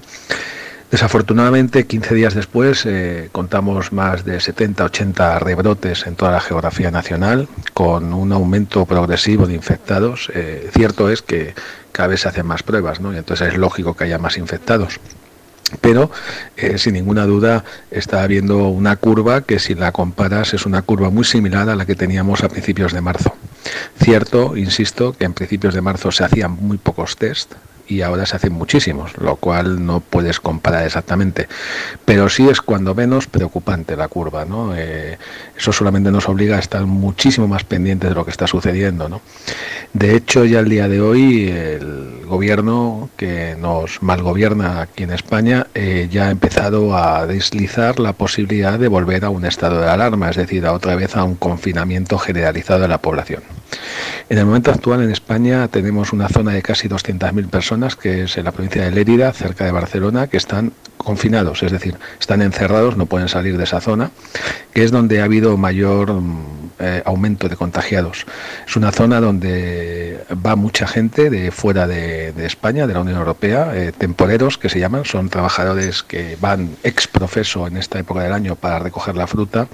Desafortunadamente, 0.91 1.85
15 1.85 2.15
días 2.15 2.33
después, 2.33 2.83
eh, 2.87 3.29
contamos 3.31 3.93
más 3.93 4.25
de 4.25 4.39
70, 4.39 4.85
80 4.85 5.37
rebrotes 5.37 6.07
en 6.07 6.15
toda 6.15 6.31
la 6.31 6.39
geografía 6.39 6.89
nacional, 6.89 7.47
con 7.75 8.11
un 8.11 8.31
aumento 8.31 8.85
progresivo 8.87 9.45
de 9.45 9.53
infectados. 9.53 10.31
Eh, 10.33 10.67
cierto 10.73 11.11
es 11.11 11.21
que 11.21 11.53
cada 11.91 12.07
vez 12.07 12.21
se 12.21 12.29
hacen 12.29 12.47
más 12.47 12.63
pruebas, 12.63 13.01
¿no? 13.01 13.13
y 13.13 13.17
entonces 13.17 13.49
es 13.49 13.57
lógico 13.57 13.93
que 13.93 14.05
haya 14.05 14.17
más 14.17 14.37
infectados. 14.37 14.99
Pero, 15.81 16.09
eh, 16.57 16.79
sin 16.79 16.95
ninguna 16.95 17.27
duda, 17.27 17.63
está 17.91 18.23
habiendo 18.23 18.69
una 18.69 18.95
curva 18.95 19.41
que, 19.41 19.59
si 19.59 19.75
la 19.75 19.91
comparas, 19.91 20.55
es 20.55 20.65
una 20.65 20.81
curva 20.81 21.11
muy 21.11 21.23
similar 21.23 21.69
a 21.69 21.75
la 21.75 21.85
que 21.85 21.95
teníamos 21.95 22.43
a 22.43 22.49
principios 22.49 22.93
de 22.93 23.01
marzo. 23.01 23.35
Cierto, 24.01 24.57
insisto, 24.57 25.13
que 25.13 25.25
en 25.25 25.33
principios 25.33 25.75
de 25.75 25.81
marzo 25.81 26.11
se 26.11 26.23
hacían 26.23 26.51
muy 26.51 26.79
pocos 26.79 27.15
test, 27.15 27.53
y 27.89 28.01
ahora 28.01 28.25
se 28.25 28.35
hacen 28.35 28.53
muchísimos, 28.53 29.17
lo 29.17 29.35
cual 29.35 29.85
no 29.85 29.99
puedes 29.99 30.39
comparar 30.39 30.85
exactamente. 30.85 31.47
Pero 32.05 32.29
sí 32.29 32.47
es 32.47 32.61
cuando 32.61 32.93
menos 32.93 33.27
preocupante 33.27 33.97
la 33.97 34.07
curva, 34.07 34.45
¿no? 34.45 34.73
Eh, 34.75 35.17
eso 35.57 35.73
solamente 35.73 36.11
nos 36.11 36.29
obliga 36.29 36.57
a 36.57 36.59
estar 36.59 36.85
muchísimo 36.85 37.47
más 37.47 37.63
pendientes 37.63 38.09
de 38.09 38.15
lo 38.15 38.23
que 38.23 38.31
está 38.31 38.47
sucediendo, 38.47 39.09
¿no? 39.09 39.21
De 39.93 40.15
hecho, 40.15 40.45
ya 40.45 40.59
el 40.59 40.69
día 40.69 40.87
de 40.87 41.01
hoy 41.01 41.49
el 41.49 42.21
gobierno 42.25 43.09
que 43.17 43.55
nos 43.59 44.03
malgobierna 44.03 44.81
aquí 44.81 45.03
en 45.03 45.11
España 45.11 45.65
eh, 45.73 46.07
ya 46.11 46.27
ha 46.27 46.29
empezado 46.29 46.95
a 46.95 47.25
deslizar 47.25 47.99
la 47.99 48.13
posibilidad 48.13 48.77
de 48.77 48.87
volver 48.87 49.25
a 49.25 49.31
un 49.31 49.45
estado 49.45 49.81
de 49.81 49.89
alarma, 49.89 50.29
es 50.29 50.37
decir, 50.37 50.65
a 50.67 50.73
otra 50.73 50.95
vez 50.95 51.17
a 51.17 51.23
un 51.23 51.35
confinamiento 51.35 52.19
generalizado 52.19 52.81
de 52.81 52.87
la 52.87 52.99
población. 52.99 53.41
En 54.29 54.37
el 54.37 54.45
momento 54.45 54.71
actual 54.71 55.01
en 55.01 55.11
España 55.11 55.67
tenemos 55.67 56.13
una 56.13 56.29
zona 56.29 56.51
de 56.53 56.61
casi 56.61 56.87
200.000 56.87 57.49
personas, 57.49 57.78
que 57.95 58.23
es 58.23 58.37
en 58.37 58.45
la 58.45 58.51
provincia 58.51 58.83
de 58.83 58.91
Lérida, 58.91 59.31
cerca 59.33 59.65
de 59.65 59.71
Barcelona, 59.71 60.27
que 60.27 60.37
están 60.37 60.73
confinados, 60.97 61.63
es 61.63 61.71
decir, 61.71 61.95
están 62.19 62.41
encerrados, 62.41 62.97
no 62.97 63.05
pueden 63.05 63.29
salir 63.29 63.57
de 63.57 63.63
esa 63.63 63.79
zona, 63.79 64.11
que 64.73 64.83
es 64.83 64.91
donde 64.91 65.21
ha 65.21 65.23
habido 65.23 65.55
mayor 65.55 66.13
mm, 66.13 66.71
eh, 66.79 67.01
aumento 67.05 67.47
de 67.47 67.55
contagiados. 67.55 68.25
Es 68.67 68.75
una 68.75 68.91
zona 68.91 69.21
donde 69.21 70.23
va 70.45 70.55
mucha 70.55 70.87
gente 70.87 71.29
de 71.29 71.51
fuera 71.51 71.87
de, 71.87 72.33
España, 72.45 72.85
de 72.85 72.93
la 72.93 72.99
Unión 72.99 73.17
Europea, 73.17 73.71
eh, 73.73 73.93
temporeros 73.97 74.57
que 74.57 74.69
se 74.69 74.79
llaman, 74.79 75.05
son 75.05 75.29
trabajadores 75.29 76.03
que 76.03 76.37
van 76.39 76.75
ex 76.83 77.07
profeso 77.07 77.65
en 77.65 77.77
esta 77.77 77.97
época 77.99 78.21
del 78.21 78.33
año 78.33 78.55
para 78.55 78.79
recoger 78.79 79.15
la 79.15 79.27
fruta 79.27 79.67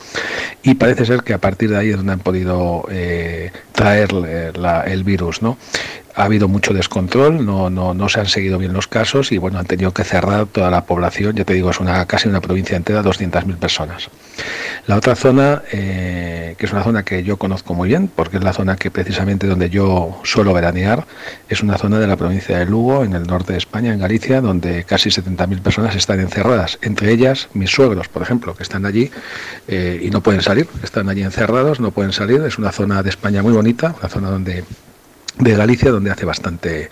y 0.64 0.76
parece 0.76 1.06
ser 1.06 1.24
que 1.24 1.34
a 1.34 1.40
partir 1.40 1.72
de 1.72 1.78
ahí 1.78 1.90
es 1.90 1.98
donde 1.98 2.14
han 2.14 2.20
podido 2.20 2.86
eh, 2.90 3.52
traer 3.74 4.10
el 4.86 5.04
virus, 5.04 5.42
¿no? 5.42 5.58
Ha 6.16 6.24
habido 6.24 6.48
mucho 6.48 6.74
descontrol, 6.74 7.46
no, 7.46 7.70
no, 7.70 7.94
no 7.94 8.10
se 8.10 8.22
han 8.22 8.28
seguido 8.28 8.58
bien 8.58 8.74
los 8.74 8.88
casos 8.88 9.32
y 9.32 9.38
bueno, 9.38 9.60
han 9.60 9.66
tenido 9.66 9.94
que 9.94 10.04
cerrar 10.04 10.46
toda 10.46 10.72
la 10.72 10.86
población, 10.86 11.36
ya 11.36 11.44
te 11.44 11.54
digo, 11.54 11.70
es 11.70 11.80
una 11.80 12.06
casi 12.06 12.30
una 12.30 12.40
provincia 12.40 12.78
entera, 12.78 13.04
200.000 13.04 13.58
personas. 13.58 14.10
La 14.88 14.96
otra 14.96 15.16
zona, 15.16 15.64
eh, 15.72 16.56
que 16.58 16.66
es 16.66 16.72
una 16.72 16.84
zona 16.84 17.04
que 17.04 17.24
yo 17.24 17.38
conozco 17.38 17.74
muy 17.74 17.90
bien, 17.90 18.10
porque 18.14 18.38
es 18.38 18.44
la 18.44 18.54
zona 18.54 18.78
que 18.78 18.92
precisamente 18.92 19.46
donde 19.48 19.70
yo 19.70 20.22
suelo 20.24 20.54
veranear, 20.54 21.06
es 21.50 21.62
una 21.62 21.78
zona 21.78 22.00
de 22.00 22.08
la 22.08 22.16
provincia 22.16 22.60
de 22.60 22.66
Lugo, 22.66 23.04
en 23.04 23.14
el 23.14 23.24
norte 23.24 23.52
de 23.54 23.58
España, 23.58 23.94
en 23.94 24.00
Galicia, 24.00 24.40
donde 24.40 24.86
casi 24.86 25.10
70.000 25.10 25.62
personas 25.62 25.96
están 25.96 26.22
encerradas, 26.22 26.80
entre 26.82 27.12
ellas 27.12 27.50
mis 27.54 27.72
suegros, 27.72 28.08
por 28.08 28.22
ejemplo, 28.22 28.56
que 28.56 28.64
están 28.64 28.86
allí 28.86 29.12
eh, 29.68 30.00
y 30.02 30.10
no 30.12 30.22
pueden 30.22 30.42
salir, 30.42 30.68
están 30.82 31.10
allí 31.10 31.24
encerrados, 31.24 31.82
no 31.82 31.92
pueden 31.92 32.14
salir, 32.14 32.42
es 32.42 32.58
una 32.58 32.72
zona 32.72 33.04
de 33.04 33.10
España 33.10 33.44
muy 33.44 33.52
bonita, 33.52 33.96
una 34.00 34.10
zona 34.10 34.30
donde 34.30 34.64
de 35.40 35.56
Galicia, 35.56 35.92
donde 35.92 36.12
hace 36.12 36.26
bastante 36.26 36.90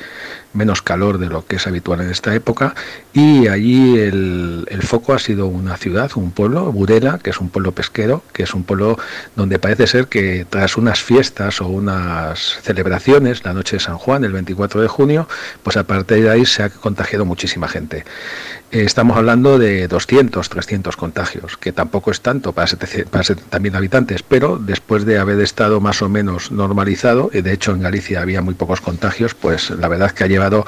menos 0.53 0.81
calor 0.81 1.17
de 1.17 1.27
lo 1.27 1.45
que 1.45 1.55
es 1.55 1.65
habitual 1.65 2.01
en 2.01 2.11
esta 2.11 2.35
época, 2.35 2.75
y 3.13 3.47
allí 3.47 3.97
el, 3.97 4.65
foco 4.83 5.13
ha 5.13 5.19
sido 5.19 5.47
una 5.47 5.77
ciudad, 5.77 6.11
un 6.15 6.31
pueblo, 6.31 6.71
Burela, 6.71 7.19
que 7.19 7.31
es 7.31 7.39
un 7.39 7.49
pueblo 7.49 7.71
pesquero, 7.71 8.23
que 8.33 8.43
es 8.43 8.53
un 8.53 8.63
pueblo 8.63 8.97
donde 9.35 9.59
parece 9.59 9.87
ser 9.87 10.07
que 10.07 10.45
tras 10.47 10.77
unas 10.77 11.01
fiestas 11.01 11.61
o 11.61 11.67
unas 11.67 12.59
celebraciones, 12.61 13.43
la 13.43 13.53
noche 13.53 13.77
de 13.77 13.79
San 13.79 13.97
Juan, 13.97 14.23
el 14.23 14.33
24 14.33 14.81
de 14.81 14.87
junio, 14.87 15.27
pues 15.63 15.77
a 15.77 15.85
partir 15.85 16.23
de 16.23 16.29
ahí 16.29 16.45
se 16.45 16.63
ha 16.63 16.69
contagiado 16.69 17.25
muchísima 17.25 17.67
gente. 17.67 18.05
Estamos 18.73 19.17
hablando 19.17 19.59
de 19.59 19.87
200, 19.87 20.49
300 20.49 20.97
contagios, 20.97 21.57
que 21.57 21.71
tampoco 21.71 22.09
es 22.09 22.21
tanto 22.21 22.53
para 22.53 22.65
70.000 22.65 23.75
habitantes, 23.75 24.23
pero 24.23 24.57
después 24.57 25.05
de 25.05 25.19
haber 25.19 25.39
estado 25.41 25.79
más 25.79 26.01
o 26.01 26.09
menos 26.09 26.51
normalizado, 26.51 27.29
y 27.31 27.41
de 27.41 27.53
hecho 27.53 27.73
en 27.73 27.81
Galicia 27.81 28.23
había 28.23 28.41
muy 28.41 28.55
pocos 28.55 28.81
contagios, 28.81 29.35
pues 29.35 29.69
la 29.69 29.87
verdad 29.89 30.09
que 30.09 30.23
ha 30.23 30.27
llevado 30.27 30.65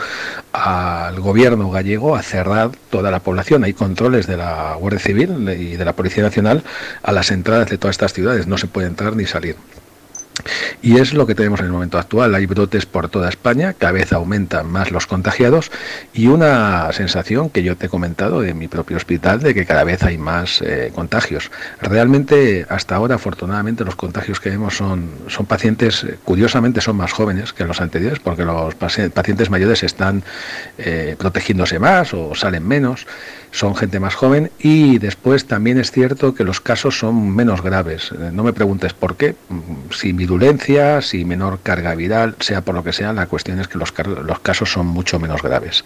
al 0.53 1.19
gobierno 1.19 1.71
gallego 1.71 2.15
a 2.15 2.21
cerrar 2.21 2.69
toda 2.91 3.09
la 3.09 3.21
población. 3.21 3.63
Hay 3.63 3.73
controles 3.73 4.27
de 4.27 4.37
la 4.37 4.75
Guardia 4.75 4.99
Civil 4.99 5.49
y 5.49 5.75
de 5.75 5.85
la 5.85 5.93
Policía 5.93 6.21
Nacional 6.21 6.63
a 7.01 7.11
las 7.11 7.31
entradas 7.31 7.71
de 7.71 7.79
todas 7.79 7.95
estas 7.95 8.13
ciudades, 8.13 8.45
no 8.45 8.59
se 8.59 8.67
puede 8.67 8.85
entrar 8.85 9.15
ni 9.15 9.25
salir. 9.25 9.55
Y 10.81 10.97
es 10.97 11.13
lo 11.13 11.25
que 11.25 11.35
tenemos 11.35 11.59
en 11.59 11.67
el 11.67 11.71
momento 11.71 11.97
actual. 11.97 12.35
Hay 12.35 12.45
brotes 12.45 12.85
por 12.85 13.09
toda 13.09 13.29
España, 13.29 13.73
cada 13.73 13.93
vez 13.93 14.13
aumentan 14.13 14.71
más 14.71 14.91
los 14.91 15.07
contagiados 15.07 15.71
y 16.13 16.27
una 16.27 16.91
sensación 16.93 17.49
que 17.49 17.63
yo 17.63 17.75
te 17.75 17.87
he 17.87 17.89
comentado 17.89 18.41
de 18.41 18.53
mi 18.53 18.67
propio 18.67 18.97
hospital 18.97 19.39
de 19.39 19.53
que 19.53 19.65
cada 19.65 19.83
vez 19.83 20.03
hay 20.03 20.17
más 20.17 20.61
eh, 20.61 20.91
contagios. 20.93 21.51
Realmente, 21.81 22.65
hasta 22.69 22.95
ahora, 22.95 23.15
afortunadamente, 23.15 23.83
los 23.83 23.95
contagios 23.95 24.39
que 24.39 24.49
vemos 24.49 24.75
son, 24.77 25.09
son 25.27 25.45
pacientes, 25.45 26.03
eh, 26.03 26.17
curiosamente, 26.23 26.81
son 26.81 26.97
más 26.97 27.11
jóvenes 27.11 27.53
que 27.53 27.65
los 27.65 27.81
anteriores 27.81 28.19
porque 28.19 28.43
los 28.45 28.75
pacientes 28.75 29.49
mayores 29.49 29.83
están 29.83 30.23
eh, 30.77 31.15
protegiéndose 31.17 31.79
más 31.79 32.13
o 32.13 32.35
salen 32.35 32.67
menos 32.67 33.07
son 33.55 33.73
gente 33.73 34.01
más 34.01 34.15
joven 34.15 34.51
y 34.59 34.99
después 34.99 35.45
también 35.45 35.79
es 35.79 35.89
cierto 35.89 36.35
que 36.35 36.43
los 36.43 36.59
casos 36.59 36.99
son 36.99 37.33
menos 37.33 37.61
graves. 37.61 38.11
Eh, 38.11 38.29
no 38.33 38.43
me 38.43 38.51
preguntes 38.51 38.93
por 38.93 39.15
qué, 39.15 39.35
mm, 39.47 39.91
si 39.91 40.11
virulencia, 40.11 41.01
si 41.01 41.23
menor 41.23 41.59
carga 41.63 41.95
viral, 41.95 42.35
sea 42.41 42.61
por 42.61 42.75
lo 42.75 42.83
que 42.83 42.91
sea, 42.91 43.13
la 43.13 43.27
cuestión 43.27 43.61
es 43.61 43.69
que 43.69 43.77
los, 43.77 43.93
los 44.25 44.39
casos 44.39 44.73
son 44.73 44.87
mucho 44.87 45.19
menos 45.19 45.41
graves. 45.41 45.85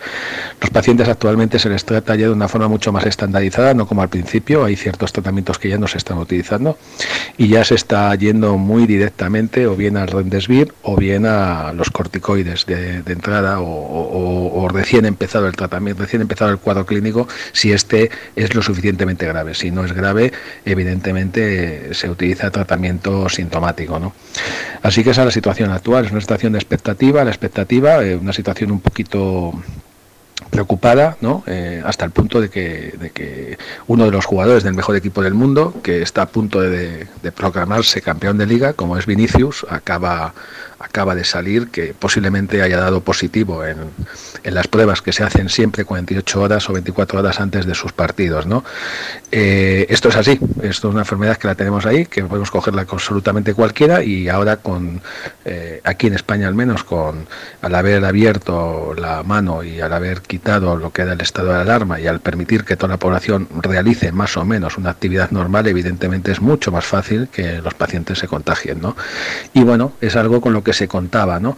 Los 0.60 0.72
pacientes 0.72 1.08
actualmente 1.08 1.60
se 1.60 1.70
les 1.70 1.86
trata 1.86 2.16
ya 2.16 2.26
de 2.26 2.32
una 2.32 2.48
forma 2.48 2.68
mucho 2.68 2.92
más 2.92 3.06
estandarizada, 3.06 3.76
no 3.76 3.86
como 3.86 4.02
al 4.02 4.10
principio, 4.10 4.66
hay 4.66 4.76
ciertos 4.76 5.14
tratamientos 5.14 5.60
que 5.60 5.70
ya 5.70 5.78
no 5.78 5.88
se 5.88 6.00
están 6.00 6.18
utilizando 6.18 6.76
y 7.38 7.50
ya 7.50 7.64
se 7.64 7.76
está 7.76 8.14
yendo 8.16 8.58
muy 8.58 8.88
directamente 8.88 9.68
o 9.68 9.76
bien 9.76 9.96
al 9.96 10.08
Rendesvir 10.08 10.74
o 10.82 10.98
bien 10.98 11.28
a 11.28 11.72
los 11.74 11.92
corticoides 11.92 12.66
de, 12.66 13.04
entrada 13.06 13.60
o, 13.60 14.64
o 14.64 14.68
recién 14.70 15.06
empezado 15.06 15.48
el 15.48 15.56
tratamiento, 15.56 16.02
recién 16.02 16.24
empezado 16.24 16.50
el 16.50 16.58
cuadro 16.58 16.88
clínico 16.88 17.28
si 17.60 17.74
este 17.74 18.10
es 18.36 18.56
lo 18.56 18.62
suficientemente 18.62 19.26
grave. 19.26 19.54
Si 19.54 19.70
no 19.70 19.84
es 19.84 19.92
grave, 19.92 20.32
evidentemente 20.66 21.94
se 21.94 22.10
utiliza 22.10 22.52
tratamiento 22.52 23.28
sintomático. 23.28 24.00
¿no? 24.00 24.14
Así 24.82 25.04
que 25.04 25.10
esa 25.12 25.22
es 25.22 25.26
la 25.26 25.32
situación 25.32 25.72
actual, 25.72 26.06
es 26.06 26.12
una 26.12 26.22
situación 26.22 26.54
de 26.54 26.60
expectativa, 26.60 27.24
la 27.24 27.32
expectativa, 27.32 28.04
eh, 28.04 28.16
una 28.16 28.34
situación 28.34 28.72
un 28.72 28.80
poquito 28.80 29.52
preocupada, 30.50 31.18
¿no? 31.22 31.44
Eh, 31.48 31.84
hasta 31.86 32.06
el 32.06 32.12
punto 32.12 32.42
de 32.42 32.50
que, 32.50 32.96
de 32.98 33.12
que, 33.12 33.58
uno 33.88 34.06
de 34.06 34.12
los 34.12 34.26
jugadores 34.26 34.64
del 34.64 34.74
mejor 34.74 34.96
equipo 34.96 35.22
del 35.22 35.34
mundo, 35.34 35.76
que 35.84 36.02
está 36.02 36.24
a 36.24 36.28
punto 36.28 36.62
de, 36.62 37.08
de, 37.22 37.32
proclamarse 37.32 38.02
campeón 38.02 38.38
de 38.38 38.48
liga, 38.48 38.74
como 38.74 38.98
es 38.98 39.06
Vinicius, 39.06 39.66
acaba 39.70 40.34
acaba 40.90 41.16
de 41.16 41.24
salir, 41.24 41.70
que 41.70 41.94
posiblemente 41.94 42.62
haya 42.62 42.78
dado 42.78 43.02
positivo 43.02 43.64
en, 43.66 43.78
en 44.44 44.54
las 44.54 44.68
pruebas 44.68 45.02
que 45.02 45.14
se 45.14 45.24
hacen 45.24 45.50
siempre 45.50 45.86
48 45.86 46.42
horas 46.42 46.70
o 46.70 46.74
24 46.74 47.20
horas 47.20 47.40
antes 47.40 47.66
de 47.66 47.76
sus 47.76 47.94
partidos. 47.94 48.46
¿no? 48.46 48.64
Eh, 49.32 49.86
esto 49.90 50.10
es 50.10 50.16
así, 50.16 50.40
esto 50.64 50.88
es 50.88 50.94
una 50.94 51.02
enfermedad 51.02 51.38
que 51.38 51.48
la 51.48 51.56
tenemos 51.56 51.86
ahí, 51.86 52.06
que 52.06 52.24
podemos 52.24 52.52
cogerla 52.52 52.86
con 52.86 53.00
absolutamente 53.00 53.54
cualquiera 53.54 54.04
y 54.04 54.28
ahora 54.28 54.58
con 54.58 55.02
eh, 55.46 55.80
aquí 55.84 56.08
en 56.08 56.14
España 56.16 56.48
al 56.48 56.56
menos, 56.56 56.84
con 56.84 57.28
al 57.62 57.76
haber 57.76 58.04
abierto 58.04 58.94
la 58.98 59.24
mano 59.24 59.64
y 59.64 59.80
al 59.80 59.94
haber 59.94 60.22
quitado 60.22 60.76
lo 60.76 60.92
que 60.92 61.04
era 61.04 61.14
el 61.14 61.22
estado 61.22 61.54
de 61.54 61.62
alarma 61.62 62.00
y 62.00 62.08
al 62.08 62.20
permitir 62.20 62.66
que 62.66 62.76
toda 62.76 62.90
la 62.90 62.98
población 62.98 63.48
realice 63.62 64.12
más 64.12 64.36
o 64.38 64.44
menos 64.44 64.78
una 64.78 64.90
actividad 64.90 65.32
normal, 65.32 65.68
evidentemente 65.68 66.32
es 66.32 66.42
mucho 66.42 66.72
más 66.72 66.86
fácil 66.86 67.30
que 67.30 67.62
los 67.62 67.74
pacientes 67.74 68.20
se 68.20 68.28
contagien. 68.28 68.82
¿no? 68.82 68.96
Y 69.54 69.64
bueno, 69.64 69.94
es 70.02 70.16
algo 70.16 70.42
con 70.42 70.54
lo 70.54 70.64
que 70.64 70.74
se 70.80 70.88
contaba. 70.88 71.40
¿no? 71.40 71.58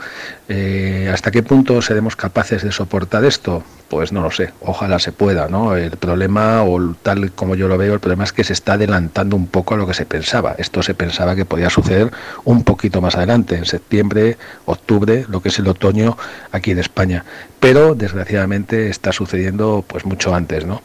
Eh, 0.50 1.10
¿Hasta 1.14 1.32
qué 1.32 1.44
punto 1.44 1.82
seremos 1.82 2.16
capaces 2.16 2.64
de 2.64 2.72
soportar 2.72 3.24
esto? 3.24 3.64
Pues 3.88 4.12
no 4.12 4.22
lo 4.22 4.32
sé, 4.32 4.54
ojalá 4.62 5.00
se 5.00 5.12
pueda, 5.12 5.50
¿no? 5.50 5.76
El 5.76 5.98
problema, 5.98 6.64
o 6.64 6.96
tal 7.04 7.34
como 7.34 7.56
yo 7.56 7.68
lo 7.68 7.78
veo, 7.78 7.94
el 7.94 8.00
problema 8.00 8.24
es 8.24 8.32
que 8.32 8.46
se 8.46 8.54
está 8.54 8.74
adelantando 8.74 9.36
un 9.36 9.48
poco 9.48 9.74
a 9.74 9.78
lo 9.78 9.86
que 9.86 9.94
se 9.94 10.06
pensaba. 10.06 10.56
Esto 10.58 10.82
se 10.82 10.94
pensaba 10.94 11.36
que 11.36 11.44
podía 11.44 11.70
suceder 11.70 12.10
un 12.46 12.64
poquito 12.64 13.02
más 13.02 13.16
adelante, 13.16 13.56
en 13.58 13.66
septiembre, 13.66 14.38
octubre, 14.66 15.26
lo 15.28 15.42
que 15.42 15.50
es 15.50 15.60
el 15.60 15.68
otoño 15.68 16.18
aquí 16.54 16.72
en 16.72 16.80
España. 16.80 17.26
Pero 17.60 17.94
desgraciadamente 17.94 18.90
está 18.90 19.12
sucediendo 19.12 19.84
pues 19.86 20.06
mucho 20.06 20.34
antes, 20.34 20.66
¿no? 20.66 20.82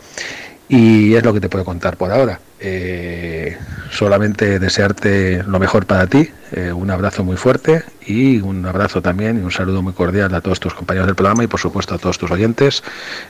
Y 0.68 1.14
es 1.14 1.24
lo 1.24 1.32
que 1.32 1.40
te 1.40 1.48
puedo 1.48 1.64
contar 1.64 1.96
por 1.96 2.10
ahora. 2.10 2.40
Eh, 2.58 3.56
solamente 3.90 4.58
desearte 4.58 5.42
lo 5.42 5.58
mejor 5.58 5.84
para 5.84 6.06
ti, 6.06 6.30
eh, 6.52 6.72
un 6.72 6.90
abrazo 6.90 7.22
muy 7.22 7.36
fuerte 7.36 7.84
y 8.06 8.40
un 8.40 8.64
abrazo 8.64 9.02
también 9.02 9.38
y 9.38 9.42
un 9.42 9.52
saludo 9.52 9.82
muy 9.82 9.92
cordial 9.92 10.34
a 10.34 10.40
todos 10.40 10.58
tus 10.58 10.72
compañeros 10.72 11.06
del 11.06 11.14
programa 11.14 11.44
y 11.44 11.48
por 11.48 11.60
supuesto 11.60 11.94
a 11.94 11.98
todos 11.98 12.16
tus 12.18 12.30
oyentes. 12.30 12.82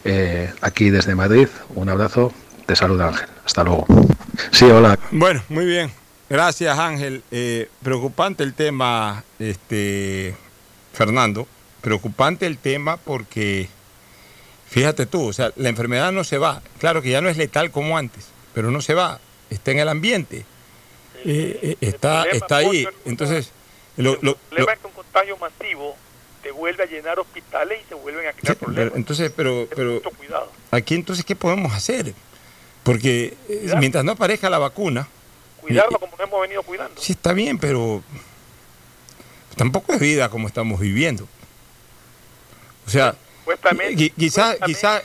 Eh, 0.05 0.53
aquí 0.61 0.91
desde 0.91 1.17
Madrid, 1.17 1.49
un 1.75 1.89
abrazo, 1.89 2.33
te 2.67 2.77
saluda 2.77 3.09
Ángel. 3.09 3.29
Hasta 3.45 3.65
luego. 3.65 3.87
Sí, 4.53 4.67
hola. 4.67 4.99
Bueno, 5.11 5.43
muy 5.49 5.67
bien. 5.67 5.91
Gracias 6.31 6.79
Ángel. 6.79 7.23
Preocupante 7.83 8.45
el 8.45 8.55
tema, 8.55 9.25
este, 9.41 10.37
Fernando. 10.93 11.49
Preocupante 11.81 12.47
el 12.47 12.59
tema 12.59 12.97
porque 12.97 13.69
Fíjate 14.69 15.07
tú, 15.07 15.29
o 15.29 15.33
sea, 15.33 15.53
la 15.57 15.69
enfermedad 15.69 16.13
no 16.13 16.25
se 16.25 16.39
va. 16.39 16.61
Claro 16.79 17.01
que 17.03 17.11
ya 17.11 17.21
no 17.21 17.29
es 17.29 17.37
letal 17.37 17.71
como 17.71 17.97
antes, 17.97 18.27
pero 18.55 18.71
no 18.71 18.81
se 18.81 18.95
va. 18.95 19.21
Está 19.51 19.71
en 19.71 19.79
el 19.79 19.89
ambiente. 19.89 20.45
Eh, 21.25 21.59
eh, 21.63 21.77
está 21.81 22.23
problema, 22.23 22.37
está 22.45 22.57
ahí. 22.57 22.89
Entonces, 23.05 23.51
lo, 23.97 24.15
el 24.15 24.19
lo- 24.23 24.37
problema 24.37 24.67
lo- 24.67 24.73
es 24.73 24.79
que 24.81 24.87
un 24.87 24.93
contagio 24.93 25.37
masivo 25.39 25.97
te 26.43 26.51
vuelve 26.51 26.83
a 26.83 26.87
llenar 26.87 27.19
hospitales 27.19 27.81
y 27.85 27.89
se 27.89 27.95
vuelven 27.95 28.27
a 28.27 28.33
sí, 28.33 28.39
crear 28.41 28.57
pero- 28.57 28.67
problemas. 28.67 28.97
entonces, 28.97 29.33
pero, 29.35 29.69
pero 29.75 30.03
aquí 30.71 30.95
entonces, 30.95 31.25
¿qué 31.25 31.35
podemos 31.37 31.73
hacer? 31.73 32.13
Porque 32.83 33.37
eh, 33.49 33.73
mientras 33.79 34.05
no 34.05 34.13
aparezca 34.13 34.51
la 34.51 34.59
vacuna, 34.59 35.09
Cuidarlo 35.61 35.99
como 35.99 36.13
nos 36.17 36.21
hemos 36.29 36.41
venido 36.43 36.63
cuidando. 36.63 37.01
sí 37.01 37.13
está 37.13 37.33
bien, 37.33 37.59
pero 37.59 38.03
tampoco 39.57 39.93
es 39.93 40.01
vida 40.01 40.29
como 40.29 40.47
estamos 40.47 40.79
viviendo. 40.79 41.27
O 42.87 42.91
sea, 42.91 43.17
Supuestamente, 43.47 44.13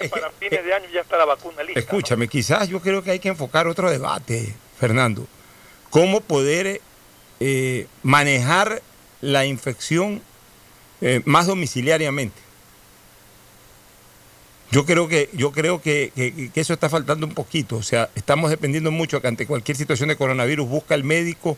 para 0.10 0.32
fines 0.32 0.66
de 0.66 0.74
año 0.74 0.86
ya 0.92 1.02
está 1.02 1.16
la 1.18 1.26
vacuna 1.26 1.62
lista. 1.62 1.80
¿no? 1.80 1.80
Escúchame, 1.80 2.28
quizás 2.28 2.68
yo 2.70 2.82
creo 2.82 3.04
que 3.04 3.12
hay 3.12 3.20
que 3.20 3.30
enfocar 3.30 3.68
otro 3.68 3.92
debate, 3.92 4.54
Fernando. 4.80 5.28
¿Cómo 5.92 6.22
poder 6.22 6.82
eh, 7.40 7.86
manejar 8.02 8.82
la 9.22 9.46
infección 9.46 10.24
eh, 11.02 11.22
más 11.26 11.46
domiciliariamente? 11.46 12.40
Yo 14.72 14.86
creo 14.86 15.08
que, 15.08 15.30
yo 15.34 15.52
creo 15.52 15.80
que, 15.82 16.12
que- 16.16 16.50
que 16.52 16.62
eso 16.62 16.74
está 16.74 16.90
faltando 16.90 17.28
un 17.28 17.34
poquito. 17.36 17.76
O 17.76 17.84
sea, 17.84 18.10
estamos 18.16 18.50
dependiendo 18.50 18.90
mucho 18.90 19.22
que 19.22 19.28
ante 19.28 19.46
cualquier 19.46 19.78
situación 19.78 20.10
de 20.10 20.16
coronavirus 20.16 20.68
busca 20.68 20.96
el 20.96 21.04
médico 21.04 21.58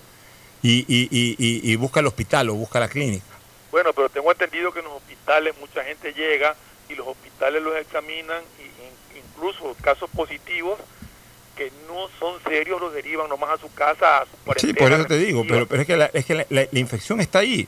y, 0.63 0.80
y- 0.88 1.08
y- 1.12 1.36
y- 1.38 1.72
y 1.72 1.76
busca 1.78 2.00
el 2.02 2.08
hospital 2.08 2.50
o 2.50 2.56
busca 2.56 2.80
la 2.80 2.89
clínica. 2.89 3.24
Bueno, 3.72 3.93
pero 3.93 4.10
tengo 4.10 4.32
entendido 4.32 4.74
que 4.74 4.80
en 4.80 4.86
los 4.86 4.96
hospitales 4.96 5.54
mucha 5.60 5.84
gente 5.84 6.12
llega 6.13 6.56
y 6.89 6.96
los 6.96 7.08
hospitales 7.08 7.62
los 7.62 7.76
examinan 7.78 8.41
y 8.60 8.63
in- 8.63 9.24
incluso 9.26 9.76
casos 9.82 10.10
positivos 10.10 10.80
que 11.56 11.72
no 11.88 12.08
son 12.19 12.41
serios 12.43 12.82
los 12.82 12.93
derivan 12.93 13.30
nomás 13.30 13.52
a 13.52 13.58
su 13.60 13.72
casa, 13.74 14.19
a 14.19 14.26
su 14.26 14.60
Sí, 14.60 14.74
por 14.74 14.91
eso 14.91 15.06
te 15.06 15.17
digo, 15.17 15.43
pero, 15.48 15.67
pero 15.67 15.82
es 15.82 15.88
que, 15.88 15.96
la, 15.98 16.06
es 16.08 16.26
que 16.26 16.34
la, 16.36 16.46
la- 16.50 16.67
la 16.72 16.80
infección 16.80 17.22
está 17.22 17.39
ahí. 17.39 17.67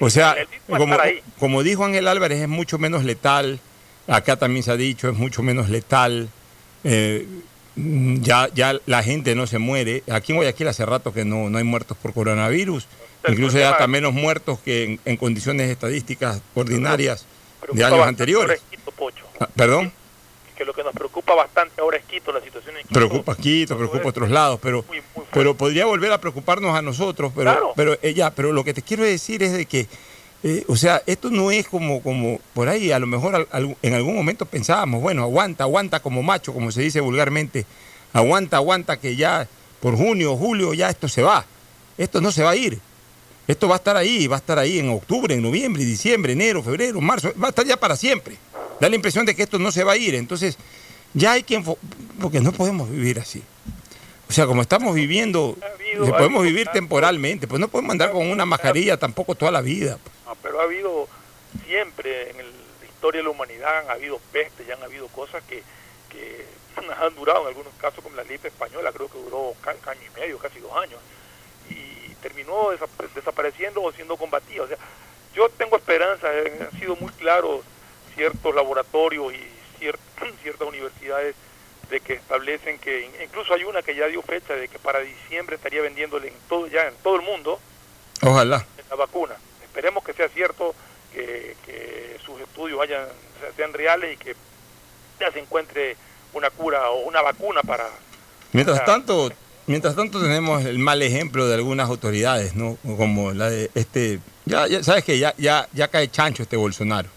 O 0.00 0.10
sea, 0.10 0.36
como, 0.66 0.94
como 1.38 1.62
dijo 1.62 1.82
Ángel 1.84 2.06
Álvarez, 2.08 2.42
es 2.42 2.48
mucho 2.48 2.76
menos 2.78 3.04
letal. 3.04 3.58
Acá 4.06 4.36
también 4.36 4.62
se 4.62 4.70
ha 4.70 4.76
dicho, 4.76 5.08
es 5.08 5.14
mucho 5.16 5.42
menos 5.42 5.70
letal. 5.70 6.28
Eh, 6.84 7.26
ya, 7.76 8.48
ya 8.54 8.78
la 8.84 9.02
gente 9.02 9.34
no 9.34 9.46
se 9.46 9.58
muere. 9.58 10.02
Aquí 10.10 10.32
en 10.32 10.36
Guayaquil 10.36 10.68
hace 10.68 10.84
rato 10.84 11.12
que 11.14 11.24
no, 11.24 11.48
no 11.48 11.56
hay 11.58 11.64
muertos 11.64 11.96
por 11.96 12.12
coronavirus. 12.12 12.86
Incluso 13.28 13.58
ya 13.58 13.70
está 13.70 13.86
menos 13.86 14.12
muertos 14.12 14.58
que 14.60 14.84
en, 14.84 15.00
en 15.06 15.16
condiciones 15.16 15.70
estadísticas 15.70 16.42
ordinarias 16.54 17.26
de 17.72 17.84
años 17.84 18.06
anteriores. 18.06 18.60
Quito, 18.70 18.90
Pocho. 18.92 19.24
Ah, 19.40 19.48
¿Perdón? 19.54 19.92
Que 20.56 20.64
lo 20.64 20.72
que 20.72 20.82
nos 20.82 20.94
preocupa 20.94 21.34
bastante 21.34 21.80
ahora 21.80 21.98
es 21.98 22.04
Quito, 22.04 22.32
la 22.32 22.40
situación 22.40 22.76
en 22.76 22.82
Quito. 22.82 22.94
Preocupa 22.94 23.36
Quito, 23.36 23.76
preocupa 23.76 24.08
otros 24.08 24.30
lados, 24.30 24.58
pero, 24.62 24.84
Muy, 24.88 24.96
muy 24.98 25.02
fuerte. 25.12 25.30
pero 25.32 25.54
podría 25.56 25.84
volver 25.86 26.12
a 26.12 26.18
preocuparnos 26.20 26.74
a 26.76 26.80
nosotros. 26.82 27.32
Pero, 27.34 27.50
Claro. 27.52 27.72
pero 27.76 27.98
eh, 28.02 28.14
ya, 28.14 28.30
pero 28.30 28.52
lo 28.52 28.64
que 28.64 28.72
te 28.72 28.80
quiero 28.82 29.04
decir 29.04 29.42
es 29.42 29.52
de 29.52 29.66
que, 29.66 29.86
eh, 30.42 30.64
o 30.68 30.76
sea, 30.76 31.02
esto 31.06 31.30
no 31.30 31.50
es 31.50 31.68
como, 31.68 32.02
como 32.02 32.40
por 32.54 32.68
ahí, 32.68 32.90
a 32.92 32.98
lo 32.98 33.06
mejor 33.06 33.34
al- 33.34 33.48
al- 33.52 33.76
en 33.82 33.94
algún 33.94 34.14
momento 34.14 34.46
pensábamos, 34.46 35.02
bueno, 35.02 35.22
aguanta, 35.22 35.64
aguanta 35.64 36.00
como 36.00 36.22
macho, 36.22 36.52
como 36.54 36.70
se 36.70 36.80
dice 36.82 37.00
vulgarmente, 37.00 37.66
aguanta, 38.14 38.56
aguanta 38.56 38.98
que 38.98 39.14
ya 39.16 39.46
por 39.80 39.94
junio, 39.96 40.36
julio 40.36 40.72
ya 40.72 40.88
esto 40.88 41.06
se 41.08 41.22
va. 41.22 41.44
Esto 41.98 42.20
no 42.22 42.32
se 42.32 42.42
va 42.42 42.50
a 42.50 42.56
ir. 42.56 42.78
Esto 43.48 43.68
va 43.68 43.76
a 43.76 43.78
estar 43.78 43.96
ahí, 43.96 44.26
va 44.26 44.36
a 44.36 44.38
estar 44.38 44.58
ahí 44.58 44.78
en 44.78 44.90
octubre, 44.90 45.34
en 45.34 45.42
noviembre, 45.42 45.84
diciembre, 45.84 46.32
enero, 46.32 46.62
febrero, 46.62 47.00
marzo, 47.00 47.32
va 47.40 47.46
a 47.46 47.50
estar 47.50 47.64
ya 47.64 47.76
para 47.76 47.96
siempre. 47.96 48.36
Da 48.80 48.88
la 48.88 48.96
impresión 48.96 49.24
de 49.24 49.34
que 49.36 49.42
esto 49.44 49.58
no 49.58 49.70
se 49.72 49.84
va 49.84 49.92
a 49.92 49.96
ir. 49.96 50.14
Entonces, 50.16 50.58
ya 51.14 51.32
hay 51.32 51.42
que 51.42 51.62
porque 52.20 52.40
no 52.40 52.52
podemos 52.52 52.90
vivir 52.90 53.18
así. 53.20 53.42
O 54.28 54.32
sea, 54.32 54.46
como 54.46 54.60
estamos 54.62 54.94
viviendo, 54.94 55.56
habido- 55.74 56.16
podemos 56.16 56.42
vivir 56.42 56.64
tanto- 56.66 56.78
temporalmente, 56.80 57.46
pues 57.46 57.60
no 57.60 57.68
podemos 57.68 57.92
andar 57.92 58.10
con 58.10 58.26
una 58.26 58.44
mascarilla 58.44 58.96
tampoco 58.98 59.34
toda 59.36 59.52
la 59.52 59.60
vida. 59.60 59.98
No, 60.26 60.34
pero 60.42 60.60
ha 60.60 60.64
habido 60.64 61.08
siempre 61.66 62.30
en 62.30 62.40
el- 62.40 62.50
la 62.80 62.86
historia 62.86 63.20
de 63.20 63.24
la 63.24 63.30
humanidad 63.30 63.78
han 63.78 63.90
habido 63.90 64.18
pestes, 64.32 64.66
ya 64.66 64.74
han 64.74 64.82
habido 64.82 65.06
cosas 65.08 65.42
que, 65.48 65.62
que 66.10 66.44
han 67.00 67.14
durado 67.14 67.42
en 67.42 67.48
algunos 67.48 67.72
casos 67.80 68.02
como 68.02 68.16
la 68.16 68.24
gripe 68.24 68.48
española, 68.48 68.90
creo 68.92 69.08
que 69.08 69.18
duró 69.18 69.54
ca- 69.62 69.70
año 69.90 70.00
y 70.14 70.20
medio, 70.20 70.38
casi 70.38 70.58
dos 70.58 70.72
años, 70.76 70.98
terminó 72.26 72.72
desap- 72.72 73.08
desapareciendo 73.14 73.82
o 73.82 73.92
siendo 73.92 74.16
combatida. 74.16 74.64
O 74.64 74.66
sea, 74.66 74.76
yo 75.34 75.48
tengo 75.50 75.76
esperanza, 75.76 76.26
eh, 76.32 76.68
han 76.72 76.78
sido 76.80 76.96
muy 76.96 77.12
claros 77.12 77.60
ciertos 78.14 78.54
laboratorios 78.54 79.32
y 79.32 79.38
cier- 79.80 79.98
ciertas 80.42 80.66
universidades 80.68 81.36
de 81.90 82.00
que 82.00 82.14
establecen 82.14 82.78
que 82.80 83.02
in- 83.04 83.12
incluso 83.22 83.54
hay 83.54 83.62
una 83.64 83.80
que 83.82 83.94
ya 83.94 84.06
dio 84.06 84.20
fecha 84.22 84.54
de 84.54 84.66
que 84.68 84.78
para 84.80 84.98
diciembre 85.00 85.54
estaría 85.56 85.80
vendiéndole 85.82 86.28
en 86.28 86.34
todo 86.48 86.66
ya 86.66 86.88
en 86.88 86.94
todo 86.96 87.14
el 87.16 87.22
mundo 87.22 87.60
Ojalá. 88.22 88.66
la 88.90 88.96
vacuna. 88.96 89.36
Esperemos 89.62 90.02
que 90.02 90.12
sea 90.14 90.28
cierto, 90.28 90.74
que, 91.12 91.54
que 91.64 92.16
sus 92.24 92.40
estudios 92.40 92.80
hayan, 92.80 93.06
sean 93.56 93.72
reales 93.72 94.14
y 94.14 94.16
que 94.16 94.34
ya 95.20 95.30
se 95.30 95.38
encuentre 95.38 95.96
una 96.32 96.50
cura 96.50 96.90
o 96.90 97.00
una 97.06 97.22
vacuna 97.22 97.62
para... 97.62 97.88
Mientras 98.52 98.84
tanto, 98.84 99.30
mientras 99.66 99.94
tanto 99.96 100.20
tenemos 100.20 100.64
el 100.64 100.78
mal 100.78 101.02
ejemplo 101.02 101.46
de 101.46 101.54
algunas 101.54 101.88
autoridades, 101.88 102.54
¿no? 102.54 102.76
Como 102.96 103.32
la 103.32 103.50
de 103.50 103.70
este, 103.74 104.20
ya, 104.44 104.66
ya 104.66 104.82
sabes 104.82 105.04
que 105.04 105.18
ya, 105.18 105.34
ya, 105.38 105.68
ya 105.72 105.88
cae 105.88 106.08
chancho 106.10 106.42
este 106.42 106.56
Bolsonaro. 106.56 107.08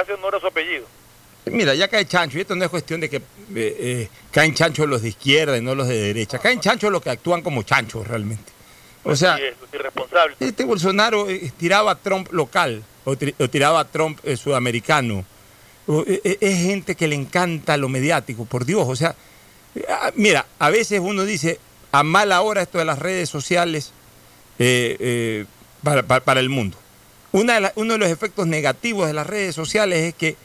Hace 0.00 0.14
honor 0.14 0.36
a 0.36 0.40
su 0.40 0.46
apellido. 0.46 0.84
Mira, 1.46 1.74
ya 1.74 1.88
cae 1.88 2.04
chancho, 2.06 2.36
y 2.38 2.42
esto 2.42 2.54
no 2.54 2.64
es 2.64 2.70
cuestión 2.70 3.00
de 3.00 3.08
que 3.08 3.16
eh, 3.16 3.22
eh, 3.54 4.08
caen 4.30 4.54
chanchos 4.54 4.86
los 4.88 5.02
de 5.02 5.08
izquierda 5.08 5.56
y 5.56 5.62
no 5.62 5.74
los 5.74 5.88
de 5.88 5.98
derecha, 5.98 6.38
caen 6.38 6.60
chanchos 6.60 6.92
los 6.92 7.02
que 7.02 7.10
actúan 7.10 7.42
como 7.42 7.62
chanchos 7.62 8.06
realmente. 8.06 8.52
O 9.04 9.16
sea, 9.16 9.38
Y 9.38 9.44
es 9.44 9.54
irresponsable. 9.72 10.36
este 10.38 10.64
Bolsonaro 10.64 11.28
eh, 11.30 11.50
tiraba 11.56 11.92
a 11.92 11.94
Trump 11.94 12.28
local 12.32 12.82
o, 13.04 13.12
tri- 13.16 13.34
o 13.38 13.48
tiraba 13.48 13.80
a 13.80 13.84
Trump 13.86 14.18
eh, 14.22 14.36
sudamericano. 14.36 15.24
O, 15.86 16.04
es 16.06 16.58
gente 16.58 16.94
que 16.94 17.08
le 17.08 17.14
encanta 17.16 17.76
lo 17.78 17.88
mediático, 17.88 18.44
por 18.44 18.64
Dios. 18.66 18.84
O 18.86 18.94
sea, 18.94 19.16
mira, 20.14 20.46
a 20.58 20.70
veces 20.70 21.00
uno 21.00 21.24
dice, 21.24 21.58
a 21.92 22.02
mala 22.02 22.40
hora 22.42 22.62
esto 22.62 22.78
de 22.78 22.84
las 22.84 22.98
redes 22.98 23.28
sociales 23.28 23.92
eh, 24.58 24.96
eh, 25.00 25.44
para, 26.24 26.40
el 26.40 26.48
mundo. 26.48 26.76
Una 27.32 27.60
de 27.60 27.72
uno 27.76 27.94
de 27.94 27.98
los 27.98 28.08
efectos 28.10 28.46
negativos 28.46 29.06
de 29.06 29.12
las 29.12 29.26
redes 29.26 29.54
sociales 29.54 30.02
es 30.02 30.14
que, 30.14 30.36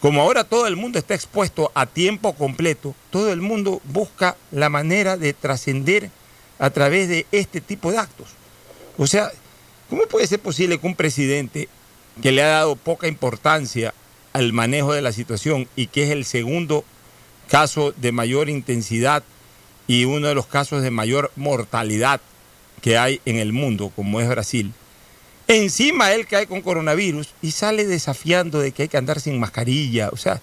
como 0.00 0.22
ahora 0.22 0.44
todo 0.44 0.66
el 0.66 0.76
mundo 0.76 0.98
está 0.98 1.14
expuesto 1.14 1.72
a 1.74 1.86
tiempo 1.86 2.34
completo, 2.34 2.94
todo 3.10 3.32
el 3.32 3.40
mundo 3.40 3.80
busca 3.84 4.36
la 4.52 4.68
manera 4.68 5.16
de 5.16 5.32
trascender 5.32 6.10
a 6.58 6.70
través 6.70 7.08
de 7.08 7.26
este 7.32 7.60
tipo 7.60 7.90
de 7.90 7.98
actos. 7.98 8.28
O 8.96 9.06
sea, 9.06 9.30
¿Cómo 9.88 10.02
puede 10.02 10.26
ser 10.26 10.38
posible 10.38 10.78
que 10.78 10.86
un 10.86 10.94
presidente 10.94 11.68
que 12.20 12.32
le 12.32 12.42
ha 12.42 12.48
dado 12.48 12.76
poca 12.76 13.08
importancia 13.08 13.94
al 14.34 14.52
manejo 14.52 14.92
de 14.92 15.00
la 15.00 15.12
situación 15.12 15.66
y 15.76 15.86
que 15.86 16.04
es 16.04 16.10
el 16.10 16.24
segundo 16.26 16.84
caso 17.50 17.92
de 17.96 18.12
mayor 18.12 18.48
intensidad 18.48 19.22
y 19.86 20.04
uno 20.04 20.28
de 20.28 20.34
los 20.34 20.46
casos 20.46 20.82
de 20.82 20.90
mayor 20.90 21.30
mortalidad 21.36 22.20
que 22.82 22.96
hay 22.98 23.20
en 23.24 23.36
el 23.36 23.52
mundo, 23.52 23.90
como 23.96 24.20
es 24.20 24.28
Brasil, 24.28 24.72
encima 25.46 26.12
él 26.12 26.26
cae 26.26 26.46
con 26.46 26.60
coronavirus 26.60 27.30
y 27.42 27.50
sale 27.52 27.86
desafiando 27.86 28.60
de 28.60 28.72
que 28.72 28.82
hay 28.82 28.88
que 28.88 28.96
andar 28.98 29.20
sin 29.20 29.40
mascarilla, 29.40 30.10
o 30.12 30.16
sea, 30.16 30.40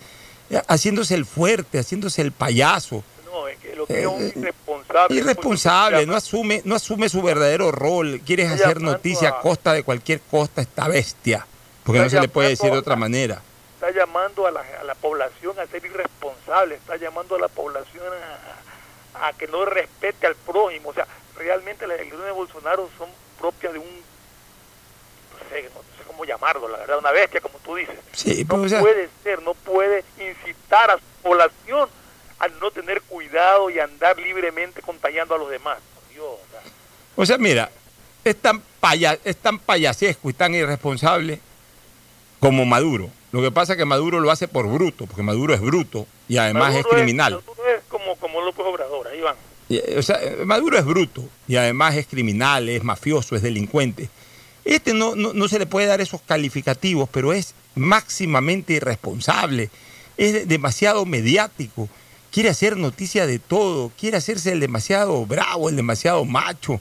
haciéndose 0.68 1.16
el 1.16 1.26
fuerte, 1.26 1.80
haciéndose 1.80 2.22
el 2.22 2.32
payaso. 2.32 3.04
No, 3.26 3.48
es 3.48 3.58
que 3.58 3.76
lo 3.76 3.86
que 3.86 4.02
es 4.02 4.08
un 4.08 4.24
irresponsable. 4.36 5.16
Irresponsable, 5.18 6.06
no 6.06 6.16
asume, 6.16 6.62
no 6.66 6.76
asume 6.76 7.10
su 7.10 7.22
verdadero 7.22 7.72
rol. 7.72 8.22
Quieres 8.26 8.50
hacer 8.52 8.82
noticia 8.82 9.30
a- 9.30 9.40
costa 9.42 9.74
de 9.74 9.84
cualquier 9.84 10.22
costa, 10.22 10.62
esta 10.62 10.88
bestia. 10.88 11.46
Porque 11.84 12.00
no 12.02 12.10
se 12.10 12.20
le 12.20 12.28
puede 12.28 12.50
decir 12.50 12.72
de 12.72 12.78
otra 12.78 12.96
manera. 12.96 13.42
Está 13.86 14.00
llamando 14.00 14.48
a 14.48 14.52
la, 14.52 14.62
a 14.80 14.84
la 14.84 14.96
población 14.96 15.60
a 15.60 15.68
ser 15.68 15.86
irresponsable, 15.86 16.74
está 16.74 16.96
llamando 16.98 17.36
a 17.36 17.40
la 17.40 17.48
población 17.50 18.04
a, 19.14 19.28
a 19.28 19.34
que 19.34 19.46
no 19.48 19.64
respete 19.64 20.26
al 20.26 20.34
prójimo. 20.36 20.90
O 20.90 20.94
sea, 20.94 21.06
realmente 21.38 21.86
las 21.86 21.98
elecciones 22.00 22.26
de 22.26 22.32
Bolsonaro 22.32 22.90
son 22.98 23.10
propias 23.40 23.74
de 23.74 23.80
un, 23.80 23.86
no 23.86 25.50
sé, 25.52 25.64
no 25.72 25.82
sé 25.82 26.04
cómo 26.08 26.26
llamarlo, 26.26 26.68
la 26.68 26.80
verdad, 26.80 26.98
una 26.98 27.12
bestia, 27.12 27.42
como 27.42 27.60
tú 27.60 27.76
dices. 27.76 27.96
Sí, 28.14 28.44
no 28.50 28.56
pues, 28.56 28.66
o 28.66 28.70
sea- 28.70 28.80
puede 28.80 29.08
ser, 29.22 29.44
no 29.44 29.54
puede 29.54 30.04
incitar 30.20 30.90
a 30.90 30.96
su 30.96 31.04
población 31.22 31.88
a 32.40 32.48
no 32.48 32.72
tener 32.72 33.04
cuidado 33.04 33.70
y 33.70 33.78
andar 33.80 34.18
libremente 34.18 34.82
contagiando 34.82 35.36
a 35.36 35.38
los 35.38 35.50
demás. 35.52 35.78
Por 35.94 36.10
Dios, 36.12 36.40
O 37.16 37.24
sea, 37.24 37.38
mira, 37.38 37.70
es 38.24 38.36
tan, 38.42 38.64
paya- 38.82 39.20
es 39.24 39.38
tan 39.38 39.60
payasesco 39.60 40.28
y 40.32 40.34
tan 40.34 40.56
irresponsable 40.56 41.40
como 42.40 42.66
Maduro. 42.66 43.12
Lo 43.36 43.42
que 43.42 43.52
pasa 43.52 43.74
es 43.74 43.78
que 43.78 43.84
Maduro 43.84 44.22
lo 44.22 44.32
hace 44.32 44.48
por 44.48 44.66
bruto, 44.66 45.08
porque 45.08 45.22
Maduro 45.22 45.54
es 45.54 45.60
bruto 45.60 46.08
y 46.30 46.38
además 46.38 46.70
Maduro 46.72 46.80
es 46.90 46.96
criminal. 46.96 47.34
Maduro 47.34 47.54
es 47.78 47.84
como, 47.90 48.16
como 48.16 48.40
López 48.40 48.66
Obrador, 48.66 49.08
ahí 49.10 49.20
van. 49.20 49.36
Eh, 49.70 49.96
O 50.00 50.02
sea, 50.02 50.24
eh, 50.24 50.46
Maduro 50.46 50.78
es 50.78 50.86
bruto 50.86 51.22
y 51.46 51.58
además 51.58 51.96
es 51.96 52.08
criminal, 52.08 52.70
es 52.70 52.82
mafioso, 52.82 53.36
es 53.36 53.42
delincuente. 53.42 54.08
Este 54.64 54.94
no, 54.94 55.16
no, 55.16 55.34
no 55.34 55.48
se 55.50 55.60
le 55.60 55.66
puede 55.66 55.86
dar 55.88 56.00
esos 56.00 56.22
calificativos, 56.22 57.10
pero 57.12 57.34
es 57.34 57.54
máximamente 57.76 58.72
irresponsable, 58.72 59.70
es 60.16 60.48
demasiado 60.48 61.06
mediático, 61.06 61.90
quiere 62.32 62.48
hacer 62.48 62.78
noticia 62.78 63.28
de 63.28 63.40
todo, 63.40 63.92
quiere 64.00 64.16
hacerse 64.16 64.54
el 64.54 64.62
demasiado 64.62 65.26
bravo, 65.26 65.68
el 65.68 65.76
demasiado 65.76 66.24
macho. 66.24 66.80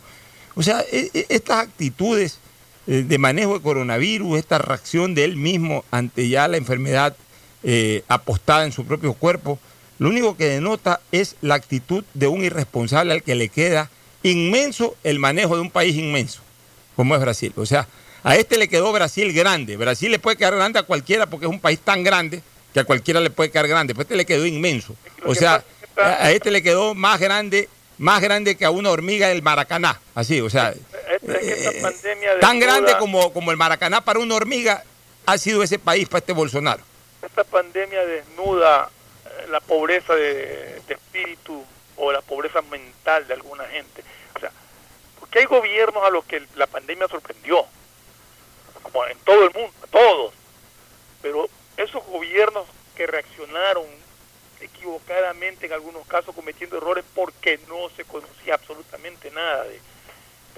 O 0.55 0.63
sea, 0.63 0.83
e- 0.93 1.11
e- 1.13 1.27
estas 1.31 1.65
actitudes 1.67 2.39
de 2.87 3.19
manejo 3.19 3.55
de 3.55 3.63
coronavirus, 3.63 4.39
esta 4.39 4.59
reacción 4.59 5.15
de 5.15 5.25
él 5.25 5.37
mismo 5.37 5.85
ante 5.91 6.29
ya 6.29 6.49
la 6.49 6.57
enfermedad 6.57 7.17
eh, 7.63 8.05
apostada 8.09 8.65
en 8.65 8.73
su 8.73 8.85
propio 8.85 9.15
cuerpo, 9.15 9.59
lo 9.99 10.09
único 10.09 10.37
que 10.37 10.47
denota 10.47 11.01
es 11.13 11.37
la 11.41 11.55
actitud 11.55 12.05
de 12.15 12.27
un 12.27 12.45
irresponsable 12.45 13.13
al 13.13 13.23
que 13.23 13.35
le 13.35 13.49
queda 13.49 13.91
inmenso 14.23 14.97
el 15.05 15.19
manejo 15.19 15.55
de 15.55 15.63
un 15.63 15.71
país 15.71 15.97
inmenso, 15.97 16.41
como 16.97 17.15
es 17.15 17.21
Brasil. 17.21 17.53
O 17.57 17.67
sea, 17.67 17.87
a 18.23 18.37
este 18.37 18.59
le 18.59 18.69
quedó 18.69 18.93
Brasil 18.93 19.33
grande. 19.33 19.77
Brasil 19.77 20.11
le 20.11 20.19
puede 20.19 20.37
quedar 20.37 20.55
grande 20.55 20.79
a 20.79 20.83
cualquiera 20.83 21.27
porque 21.27 21.47
es 21.47 21.53
un 21.53 21.61
país 21.61 21.79
tan 21.79 22.03
grande 22.03 22.43
que 22.73 22.81
a 22.81 22.85
cualquiera 22.85 23.21
le 23.21 23.31
puede 23.31 23.51
quedar 23.51 23.69
grande. 23.69 23.95
Pero 23.95 24.03
este 24.03 24.17
le 24.17 24.27
quedó 24.27 24.47
inmenso. 24.47 24.97
O 25.25 25.35
sea, 25.35 25.63
a 25.97 26.25
a 26.25 26.33
este 26.33 26.51
le 26.51 26.63
quedó 26.63 26.95
más 26.95 27.21
grande, 27.21 27.69
más 27.99 28.21
grande 28.21 28.57
que 28.57 28.65
a 28.65 28.71
una 28.71 28.91
hormiga 28.91 29.29
del 29.29 29.43
Maracaná. 29.43 30.01
Así, 30.15 30.41
o 30.41 30.51
sea, 30.51 30.75
Esta- 31.11 31.83
pandemia 31.83 32.41
tan 32.41 32.59
grande 32.59 32.97
como, 32.99 33.33
como 33.33 33.51
el 33.51 33.57
Maracaná 33.57 34.01
para 34.05 34.19
una 34.19 34.35
hormiga 34.35 34.85
ha 35.27 35.39
sido 35.39 35.63
ese 35.63 35.79
país 35.79 36.09
para 36.09 36.19
este 36.21 36.33
Bolsonaro. 36.33 36.83
esta 37.23 37.45
pandemia 37.45 38.05
desnuda 38.05 38.91
eh, 39.25 39.47
la 39.51 39.61
pobreza 39.61 40.15
de, 40.15 40.81
de 40.87 40.95
espíritu 40.95 41.65
o 41.97 42.13
la 42.13 42.21
pobreza 42.21 42.61
mental 42.63 43.27
de 43.27 43.35
alguna 43.35 43.65
gente. 43.67 44.03
O 44.37 44.41
sea, 44.41 44.51
porque 45.21 45.39
hay 45.41 45.45
gobiernos 45.47 46.03
a 46.05 46.11
los 46.11 46.25
que 46.25 46.43
la 46.57 46.67
pandemia 46.67 47.09
sorprendió, 47.09 47.65
como 48.83 49.07
en 49.07 49.17
todo 49.21 49.45
el 49.47 49.55
mundo, 49.55 49.73
a 49.83 49.87
todos. 49.87 50.35
Pero 51.23 51.49
esos 51.77 52.05
gobiernos 52.07 52.67
que 52.97 53.07
reaccionaron 53.07 53.85
equivocadamente 54.85 55.67
en 55.67 55.73
algunos 55.73 56.07
casos 56.07 56.35
cometiendo 56.35 56.77
errores 56.77 57.05
porque 57.15 57.59
no 57.69 57.89
se 57.97 58.05
conocía 58.05 58.55
absolutamente 58.55 59.31
nada 59.31 59.65
de, 59.65 59.81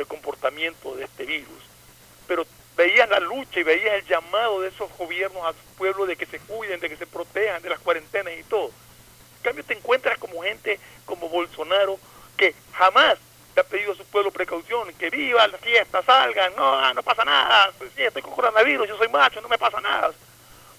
comportamiento 0.04 0.94
de 0.94 1.04
este 1.04 1.24
virus. 1.24 1.62
Pero 2.26 2.46
veían 2.76 3.08
la 3.08 3.20
lucha 3.20 3.60
y 3.60 3.62
veían 3.62 3.94
el 3.94 4.04
llamado 4.04 4.60
de 4.60 4.68
esos 4.68 4.90
gobiernos 4.98 5.42
a 5.44 5.52
su 5.52 5.76
pueblo 5.78 6.04
de 6.06 6.16
que 6.16 6.26
se 6.26 6.38
cuiden, 6.40 6.80
de 6.80 6.90
que 6.90 6.96
se 6.96 7.06
protejan 7.06 7.62
de 7.62 7.70
las 7.70 7.78
cuarentenas 7.78 8.34
y 8.38 8.42
todo. 8.42 8.70
En 9.36 9.42
cambio 9.42 9.64
te 9.64 9.74
encuentras 9.74 10.18
como 10.18 10.42
gente 10.42 10.78
como 11.06 11.28
Bolsonaro 11.28 11.98
que 12.36 12.54
jamás 12.72 13.18
le 13.54 13.60
ha 13.60 13.64
pedido 13.64 13.92
a 13.92 13.96
su 13.96 14.04
pueblo 14.04 14.30
precaución, 14.30 14.92
que 14.94 15.08
viva 15.08 15.48
la 15.48 15.58
fiesta, 15.58 16.02
salgan, 16.02 16.54
no, 16.56 16.74
ah, 16.74 16.92
no 16.92 17.02
pasa 17.02 17.24
nada, 17.24 17.72
sí, 17.78 18.02
estoy 18.02 18.22
con 18.22 18.34
coronavirus, 18.34 18.88
yo 18.88 18.98
soy 18.98 19.08
macho, 19.08 19.40
no 19.40 19.48
me 19.48 19.56
pasa 19.56 19.80
nada. 19.80 20.12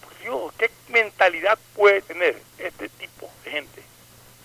Por 0.01 0.19
Dios, 0.19 0.53
¿qué 0.59 0.69
mentalidad 0.89 1.57
puede 1.73 2.01
tener 2.03 2.39
este 2.59 2.87
tipo 2.89 3.31
gente? 3.49 3.81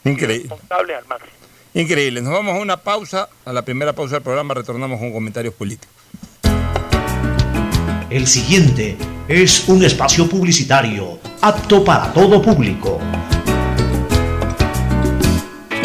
Increíble. 0.04 0.48
Responsable 0.48 0.94
al 0.94 1.06
máximo. 1.06 1.32
Increíble. 1.74 2.20
Nos 2.20 2.32
vamos 2.32 2.54
a 2.54 2.60
una 2.60 2.76
pausa. 2.76 3.28
A 3.44 3.52
la 3.52 3.62
primera 3.62 3.92
pausa 3.92 4.16
del 4.16 4.22
programa 4.22 4.54
retornamos 4.54 4.98
con 4.98 5.12
comentarios 5.12 5.54
políticos. 5.54 5.94
El 8.10 8.26
siguiente 8.26 8.96
es 9.26 9.68
un 9.68 9.82
espacio 9.84 10.28
publicitario 10.28 11.18
apto 11.40 11.82
para 11.82 12.12
todo 12.12 12.42
público. 12.42 13.00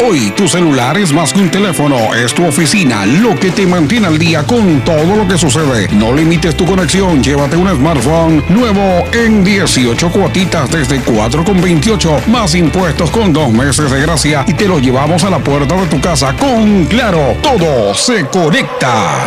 Hoy 0.00 0.30
tu 0.30 0.46
celular 0.46 0.96
es 0.96 1.12
más 1.12 1.32
que 1.32 1.40
un 1.40 1.50
teléfono, 1.50 2.14
es 2.14 2.32
tu 2.32 2.46
oficina, 2.46 3.04
lo 3.04 3.34
que 3.34 3.50
te 3.50 3.66
mantiene 3.66 4.06
al 4.06 4.16
día 4.16 4.44
con 4.44 4.80
todo 4.84 5.16
lo 5.16 5.26
que 5.26 5.36
sucede. 5.36 5.88
No 5.92 6.14
limites 6.14 6.56
tu 6.56 6.64
conexión, 6.64 7.22
llévate 7.22 7.56
un 7.56 7.68
smartphone 7.68 8.44
nuevo 8.48 9.04
en 9.12 9.42
18 9.42 10.10
cuotitas 10.10 10.70
desde 10.70 11.00
4,28 11.00 12.26
más 12.26 12.54
impuestos 12.54 13.10
con 13.10 13.32
dos 13.32 13.50
meses 13.50 13.90
de 13.90 14.00
gracia 14.00 14.44
y 14.46 14.54
te 14.54 14.68
lo 14.68 14.78
llevamos 14.78 15.24
a 15.24 15.30
la 15.30 15.40
puerta 15.40 15.74
de 15.74 15.86
tu 15.86 16.00
casa 16.00 16.32
con 16.36 16.84
Claro, 16.86 17.36
todo 17.42 17.92
se 17.94 18.24
conecta. 18.26 19.26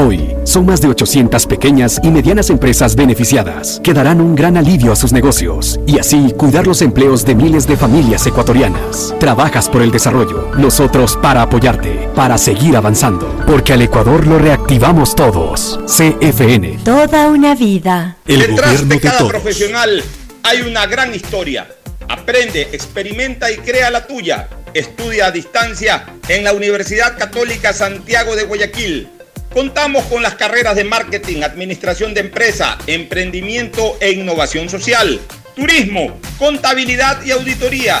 Hoy, 0.00 0.36
son 0.44 0.64
más 0.64 0.80
de 0.80 0.86
800 0.86 1.44
pequeñas 1.46 1.98
y 2.04 2.10
medianas 2.10 2.50
empresas 2.50 2.94
beneficiadas, 2.94 3.80
que 3.82 3.92
darán 3.92 4.20
un 4.20 4.36
gran 4.36 4.56
alivio 4.56 4.92
a 4.92 4.96
sus 4.96 5.12
negocios 5.12 5.80
y 5.88 5.98
así 5.98 6.32
cuidar 6.36 6.68
los 6.68 6.82
empleos 6.82 7.24
de 7.24 7.34
miles 7.34 7.66
de 7.66 7.76
familias 7.76 8.24
ecuatorianas. 8.24 9.12
Trabajas 9.18 9.68
por 9.68 9.82
el 9.82 9.90
desarrollo, 9.90 10.52
nosotros 10.56 11.18
para 11.20 11.42
apoyarte, 11.42 12.08
para 12.14 12.38
seguir 12.38 12.76
avanzando, 12.76 13.42
porque 13.44 13.72
al 13.72 13.82
Ecuador 13.82 14.24
lo 14.24 14.38
reactivamos 14.38 15.16
todos. 15.16 15.80
CFN. 15.86 16.78
Toda 16.84 17.26
una 17.26 17.56
vida. 17.56 18.18
El 18.24 18.42
Detrás 18.42 18.58
gobierno 18.58 18.88
de 18.90 18.94
de 18.94 19.00
cada 19.00 19.18
todos. 19.18 19.30
profesional 19.32 20.04
hay 20.44 20.60
una 20.60 20.86
gran 20.86 21.12
historia. 21.12 21.66
Aprende, 22.08 22.68
experimenta 22.70 23.50
y 23.50 23.56
crea 23.56 23.90
la 23.90 24.06
tuya. 24.06 24.48
Estudia 24.74 25.26
a 25.26 25.30
distancia 25.32 26.04
en 26.28 26.44
la 26.44 26.52
Universidad 26.52 27.18
Católica 27.18 27.72
Santiago 27.72 28.36
de 28.36 28.44
Guayaquil. 28.44 29.17
Contamos 29.52 30.04
con 30.04 30.22
las 30.22 30.34
carreras 30.34 30.76
de 30.76 30.84
marketing, 30.84 31.42
administración 31.42 32.12
de 32.12 32.20
empresa, 32.20 32.78
emprendimiento 32.86 33.96
e 34.00 34.12
innovación 34.12 34.68
social, 34.68 35.18
turismo, 35.56 36.18
contabilidad 36.38 37.24
y 37.24 37.30
auditoría, 37.30 38.00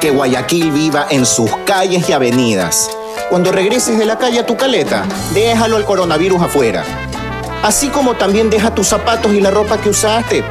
Que 0.00 0.10
Guayaquil 0.10 0.72
viva 0.72 1.06
en 1.10 1.24
sus 1.24 1.50
calles 1.64 2.08
y 2.08 2.12
avenidas. 2.12 2.90
Cuando 3.30 3.50
regreses 3.50 3.98
de 3.98 4.04
la 4.04 4.18
calle 4.18 4.40
a 4.40 4.46
tu 4.46 4.56
caleta, 4.56 5.04
déjalo 5.32 5.76
al 5.76 5.84
coronavirus 5.84 6.42
afuera. 6.42 6.84
Así 7.62 7.88
como 7.88 8.14
también 8.14 8.50
deja 8.50 8.74
tus 8.74 8.88
zapatos 8.88 9.32
y 9.32 9.40
la 9.40 9.50
ropa 9.50 9.78
que 9.78 9.88
usaste. 9.88 10.44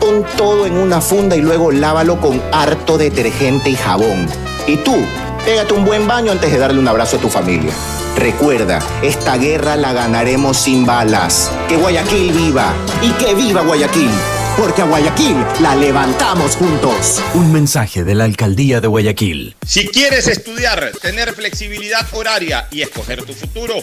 Pon 0.00 0.24
todo 0.36 0.66
en 0.66 0.76
una 0.76 1.00
funda 1.00 1.36
y 1.36 1.42
luego 1.42 1.70
lávalo 1.70 2.18
con 2.20 2.42
harto 2.50 2.96
detergente 2.96 3.70
y 3.70 3.76
jabón. 3.76 4.26
Y 4.66 4.76
tú, 4.78 4.96
pégate 5.44 5.74
un 5.74 5.84
buen 5.84 6.08
baño 6.08 6.32
antes 6.32 6.50
de 6.50 6.58
darle 6.58 6.80
un 6.80 6.88
abrazo 6.88 7.18
a 7.18 7.20
tu 7.20 7.28
familia. 7.28 7.72
Recuerda, 8.16 8.80
esta 9.02 9.36
guerra 9.36 9.76
la 9.76 9.92
ganaremos 9.92 10.56
sin 10.56 10.86
balas. 10.86 11.50
Que 11.68 11.76
Guayaquil 11.76 12.32
viva 12.32 12.72
y 13.02 13.10
que 13.22 13.34
viva 13.34 13.60
Guayaquil. 13.60 14.10
Porque 14.58 14.82
a 14.82 14.86
Guayaquil 14.86 15.36
la 15.60 15.76
levantamos 15.76 16.56
juntos. 16.56 17.22
Un 17.34 17.52
mensaje 17.52 18.02
de 18.02 18.16
la 18.16 18.24
Alcaldía 18.24 18.80
de 18.80 18.88
Guayaquil. 18.88 19.54
Si 19.64 19.86
quieres 19.86 20.26
estudiar, 20.26 20.90
tener 21.00 21.32
flexibilidad 21.32 22.04
horaria 22.10 22.66
y 22.72 22.82
escoger 22.82 23.22
tu 23.22 23.34
futuro, 23.34 23.76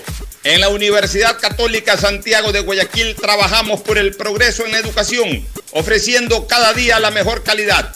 en 0.43 0.59
la 0.59 0.67
Universidad 0.67 1.39
Católica 1.39 1.95
Santiago 1.95 2.51
de 2.51 2.59
Guayaquil 2.59 3.15
trabajamos 3.15 3.80
por 3.80 3.97
el 3.97 4.15
progreso 4.15 4.65
en 4.65 4.73
la 4.73 4.80
educación, 4.80 5.47
ofreciendo 5.71 6.45
cada 6.45 6.73
día 6.73 6.99
la 6.99 7.09
mejor 7.09 7.43
calidad. 7.43 7.95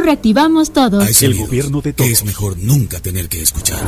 lo 0.01 0.05
reactivamos 0.05 0.73
todos. 0.73 1.21
el 1.21 1.37
gobierno 1.37 1.81
de 1.81 1.93
todos. 1.93 2.09
Es 2.09 2.25
mejor 2.25 2.57
nunca 2.57 2.99
tener 2.99 3.29
que 3.29 3.41
escuchar. 3.41 3.79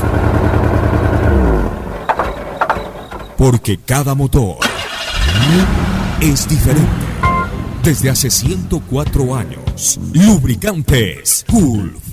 Porque 3.38 3.80
cada 3.80 4.14
motor 4.16 4.58
es 6.22 6.48
diferente. 6.48 6.90
Desde 7.84 8.10
hace 8.10 8.30
104 8.30 9.36
años, 9.36 10.00
Lubricantes 10.14 11.46
Gulf 11.50 12.13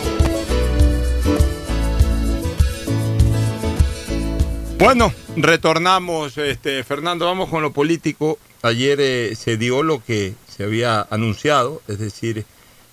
Bueno, 4.81 5.13
retornamos, 5.35 6.39
este, 6.39 6.83
Fernando, 6.83 7.27
vamos 7.27 7.49
con 7.49 7.61
lo 7.61 7.71
político. 7.71 8.39
Ayer 8.63 8.99
eh, 8.99 9.35
se 9.35 9.55
dio 9.55 9.83
lo 9.83 10.03
que 10.03 10.33
se 10.47 10.63
había 10.63 11.05
anunciado, 11.11 11.83
es 11.87 11.99
decir, 11.99 12.45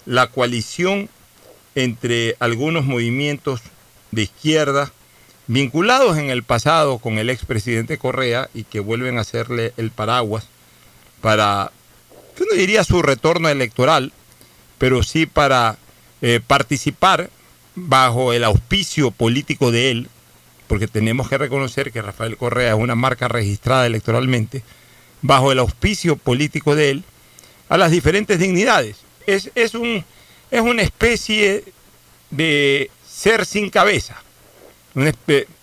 la 0.04 0.26
coalición 0.26 1.08
entre 1.74 2.36
algunos 2.40 2.84
movimientos 2.84 3.62
de 4.10 4.24
izquierda 4.24 4.92
vinculados 5.46 6.18
en 6.18 6.28
el 6.28 6.42
pasado 6.42 6.98
con 6.98 7.16
el 7.16 7.30
expresidente 7.30 7.96
Correa 7.96 8.50
y 8.52 8.64
que 8.64 8.80
vuelven 8.80 9.16
a 9.16 9.22
hacerle 9.22 9.72
el 9.78 9.90
paraguas 9.90 10.46
para, 11.22 11.72
yo 12.38 12.44
no 12.44 12.52
diría 12.54 12.84
su 12.84 13.00
retorno 13.00 13.48
electoral, 13.48 14.12
pero 14.76 15.02
sí 15.02 15.24
para 15.24 15.78
eh, 16.20 16.40
participar 16.46 17.30
bajo 17.74 18.34
el 18.34 18.44
auspicio 18.44 19.10
político 19.10 19.72
de 19.72 19.90
él, 19.90 20.08
porque 20.68 20.86
tenemos 20.86 21.28
que 21.28 21.38
reconocer 21.38 21.90
que 21.90 22.02
Rafael 22.02 22.36
Correa 22.36 22.74
es 22.74 22.78
una 22.78 22.94
marca 22.94 23.26
registrada 23.26 23.86
electoralmente, 23.86 24.62
bajo 25.22 25.50
el 25.50 25.58
auspicio 25.58 26.16
político 26.16 26.76
de 26.76 26.90
él, 26.90 27.04
a 27.68 27.76
las 27.76 27.90
diferentes 27.90 28.38
dignidades. 28.38 28.98
Es, 29.26 29.50
es, 29.54 29.74
un, 29.74 30.04
es 30.50 30.60
una 30.60 30.82
especie 30.82 31.64
de 32.30 32.90
ser 33.08 33.46
sin 33.46 33.70
cabeza. 33.70 34.22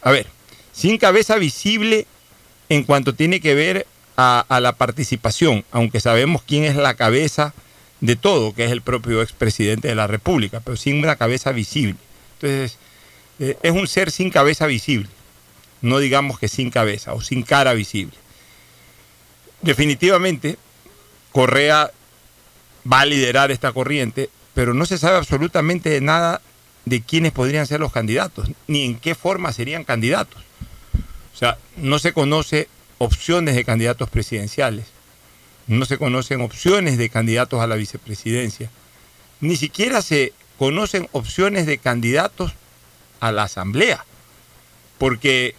a 0.01 0.11
ver, 0.11 0.27
sin 0.73 0.97
cabeza 0.97 1.37
visible 1.37 2.05
en 2.69 2.83
cuanto 2.83 3.13
tiene 3.13 3.39
que 3.39 3.53
ver 3.53 3.87
a, 4.17 4.43
a, 4.47 4.59
la 4.59 4.73
participación, 4.73 5.63
aunque 5.71 5.99
sabemos 5.99 6.41
quién 6.45 6.63
es 6.63 6.75
la 6.75 6.95
cabeza 6.95 7.53
de 8.01 8.15
todo, 8.15 8.53
que 8.53 8.65
es 8.65 8.71
el 8.71 8.81
propio 8.81 9.21
expresidente 9.21 9.87
de 9.87 9.95
la 9.95 10.07
República, 10.07 10.61
pero 10.61 10.77
sin 10.77 10.99
una 10.99 11.15
cabeza 11.15 11.51
visible. 11.51 11.95
Entonces, 12.35 12.77
eh, 13.39 13.57
es 13.61 13.71
un 13.71 13.87
ser 13.87 14.11
sin 14.11 14.29
cabeza 14.29 14.65
visible, 14.65 15.09
no 15.81 15.99
digamos 15.99 16.39
que 16.39 16.47
sin 16.47 16.69
cabeza 16.69 17.13
o 17.13 17.21
sin 17.21 17.43
cara 17.43 17.73
visible. 17.73 18.17
Definitivamente, 19.61 20.57
Correa 21.31 21.91
va 22.91 23.01
a 23.01 23.05
liderar 23.05 23.51
esta 23.51 23.71
corriente, 23.71 24.29
pero 24.53 24.73
no 24.73 24.85
se 24.85 24.97
sabe 24.97 25.17
absolutamente 25.17 25.89
de 25.89 26.01
nada 26.01 26.41
de 26.85 27.01
quiénes 27.01 27.31
podrían 27.31 27.67
ser 27.67 27.79
los 27.79 27.91
candidatos, 27.91 28.49
ni 28.67 28.85
en 28.85 28.99
qué 28.99 29.15
forma 29.15 29.51
serían 29.51 29.83
candidatos. 29.83 30.41
O 31.33 31.37
sea, 31.37 31.57
no 31.75 31.99
se 31.99 32.13
conoce 32.13 32.69
opciones 32.99 33.55
de 33.55 33.65
candidatos 33.65 34.09
presidenciales, 34.09 34.85
no 35.67 35.85
se 35.85 35.97
conocen 35.97 36.41
opciones 36.41 36.97
de 36.97 37.09
candidatos 37.09 37.59
a 37.59 37.67
la 37.67 37.75
vicepresidencia, 37.75 38.69
ni 39.41 39.57
siquiera 39.57 40.01
se 40.01 40.33
conocen 40.57 41.09
opciones 41.11 41.65
de 41.65 41.77
candidatos 41.77 42.53
a 43.27 43.31
la 43.31 43.43
asamblea, 43.43 44.05
porque 44.97 45.55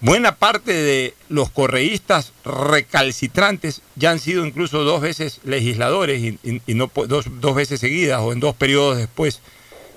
buena 0.00 0.36
parte 0.36 0.72
de 0.72 1.14
los 1.28 1.50
correístas 1.50 2.32
recalcitrantes 2.44 3.82
ya 3.96 4.10
han 4.10 4.18
sido 4.18 4.44
incluso 4.44 4.84
dos 4.84 5.00
veces 5.00 5.40
legisladores 5.44 6.22
y, 6.22 6.60
no 6.74 6.90
dos, 7.06 7.26
dos 7.40 7.54
veces 7.54 7.80
seguidas 7.80 8.20
o 8.20 8.32
en 8.32 8.40
dos 8.40 8.54
periodos 8.54 8.98
después 8.98 9.40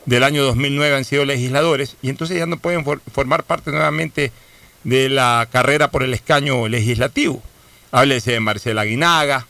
del 0.05 0.23
año 0.23 0.43
2009 0.43 0.95
han 0.95 1.05
sido 1.05 1.25
legisladores 1.25 1.97
y 2.01 2.09
entonces 2.09 2.37
ya 2.37 2.45
no 2.45 2.57
pueden 2.57 2.85
formar 3.11 3.43
parte 3.43 3.71
nuevamente 3.71 4.31
de 4.85 5.09
la 5.09 5.49
carrera 5.51 5.91
por 5.91 6.03
el 6.03 6.13
escaño 6.13 6.67
legislativo. 6.69 7.43
Háblese 7.91 8.31
de 8.31 8.39
Marcela 8.39 8.81
Aguinaga, 8.81 9.45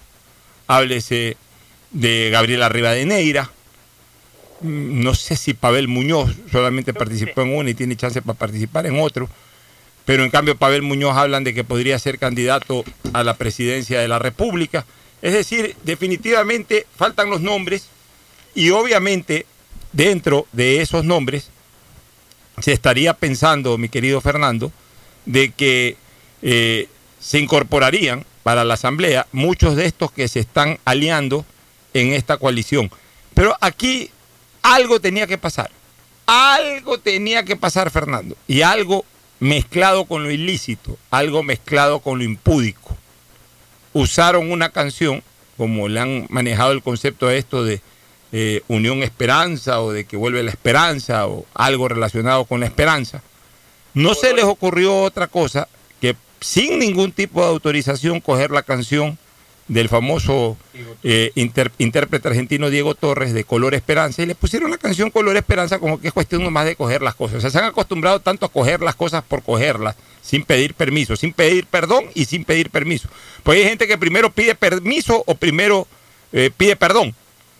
háblese 0.65 1.37
de 1.91 2.29
Gabriela 2.31 2.69
Rivadeneira, 2.69 3.51
no 4.61 5.13
sé 5.15 5.35
si 5.35 5.53
Pavel 5.53 5.87
Muñoz 5.87 6.31
solamente 6.51 6.93
participó 6.93 7.41
en 7.41 7.55
uno 7.55 7.69
y 7.69 7.73
tiene 7.73 7.95
chance 7.95 8.21
para 8.21 8.37
participar 8.37 8.85
en 8.85 8.99
otro, 8.99 9.29
pero 10.05 10.23
en 10.23 10.29
cambio 10.29 10.57
Pavel 10.57 10.81
Muñoz 10.81 11.15
hablan 11.17 11.43
de 11.43 11.53
que 11.53 11.63
podría 11.63 11.99
ser 11.99 12.17
candidato 12.17 12.83
a 13.13 13.23
la 13.23 13.35
presidencia 13.35 13.99
de 13.99 14.07
la 14.07 14.19
República. 14.19 14.85
Es 15.21 15.33
decir, 15.33 15.75
definitivamente 15.83 16.87
faltan 16.95 17.29
los 17.29 17.41
nombres 17.41 17.87
y 18.55 18.69
obviamente 18.69 19.45
dentro 19.91 20.47
de 20.53 20.81
esos 20.81 21.03
nombres 21.03 21.49
se 22.61 22.71
estaría 22.71 23.13
pensando, 23.13 23.77
mi 23.77 23.89
querido 23.89 24.21
Fernando, 24.21 24.71
de 25.25 25.51
que 25.51 25.97
eh, 26.41 26.87
se 27.19 27.39
incorporarían 27.39 28.25
para 28.43 28.63
la 28.63 28.75
Asamblea 28.75 29.27
muchos 29.31 29.75
de 29.75 29.85
estos 29.85 30.11
que 30.11 30.27
se 30.27 30.39
están 30.39 30.79
aliando 30.85 31.45
en 31.93 32.13
esta 32.13 32.37
coalición. 32.37 32.89
Pero 33.33 33.55
aquí 33.59 34.09
algo 34.73 34.99
tenía 34.99 35.27
que 35.27 35.37
pasar. 35.37 35.71
Algo 36.25 36.99
tenía 36.99 37.43
que 37.43 37.55
pasar, 37.55 37.89
Fernando. 37.89 38.35
Y 38.47 38.61
algo 38.61 39.05
mezclado 39.39 40.05
con 40.05 40.23
lo 40.23 40.31
ilícito, 40.31 40.97
algo 41.09 41.41
mezclado 41.43 41.99
con 41.99 42.17
lo 42.17 42.23
impúdico. 42.25 42.97
Usaron 43.93 44.51
una 44.51 44.69
canción, 44.69 45.23
como 45.55 45.87
le 45.87 45.99
han 45.99 46.27
manejado 46.29 46.71
el 46.71 46.83
concepto 46.83 47.27
de 47.27 47.37
esto 47.37 47.63
de 47.63 47.81
Unión 48.67 49.03
Esperanza 49.03 49.81
o 49.81 49.91
de 49.91 50.05
que 50.05 50.17
vuelve 50.17 50.43
la 50.43 50.51
esperanza 50.51 51.27
o 51.27 51.45
algo 51.53 51.87
relacionado 51.87 52.45
con 52.45 52.59
la 52.59 52.65
esperanza, 52.65 53.21
no 53.93 54.13
se 54.13 54.33
les 54.33 54.43
ocurrió 54.43 55.01
otra 55.01 55.27
cosa 55.27 55.67
que 56.01 56.15
sin 56.41 56.77
ningún 56.77 57.11
tipo 57.13 57.41
de 57.41 57.47
autorización 57.47 58.19
coger 58.19 58.51
la 58.51 58.63
canción 58.63 59.17
del 59.67 59.89
famoso 59.89 60.57
eh, 61.03 61.31
intérprete 61.35 62.27
argentino 62.27 62.69
Diego 62.69 62.95
Torres 62.95 63.33
de 63.33 63.43
Color 63.43 63.73
Esperanza 63.73 64.21
y 64.21 64.25
le 64.25 64.35
pusieron 64.35 64.71
la 64.71 64.77
canción 64.77 65.11
Color 65.11 65.35
Esperanza 65.35 65.79
como 65.79 65.99
que 65.99 66.07
es 66.07 66.13
cuestión 66.13 66.51
más 66.51 66.65
de 66.65 66.75
coger 66.75 67.01
las 67.01 67.15
cosas. 67.15 67.37
O 67.37 67.41
sea, 67.41 67.49
se 67.49 67.57
han 67.57 67.65
acostumbrado 67.65 68.19
tanto 68.21 68.45
a 68.45 68.49
coger 68.49 68.81
las 68.81 68.95
cosas 68.95 69.23
por 69.23 69.43
cogerlas, 69.43 69.95
sin 70.21 70.43
pedir 70.43 70.73
permiso, 70.73 71.15
sin 71.15 71.33
pedir 71.33 71.65
perdón 71.65 72.05
y 72.13 72.25
sin 72.25 72.45
pedir 72.45 72.69
permiso. 72.69 73.09
Pues 73.43 73.59
hay 73.59 73.65
gente 73.65 73.87
que 73.87 73.97
primero 73.97 74.31
pide 74.31 74.55
permiso 74.55 75.23
o 75.25 75.35
primero 75.35 75.87
eh, 76.31 76.49
pide 76.55 76.75
perdón. 76.75 77.13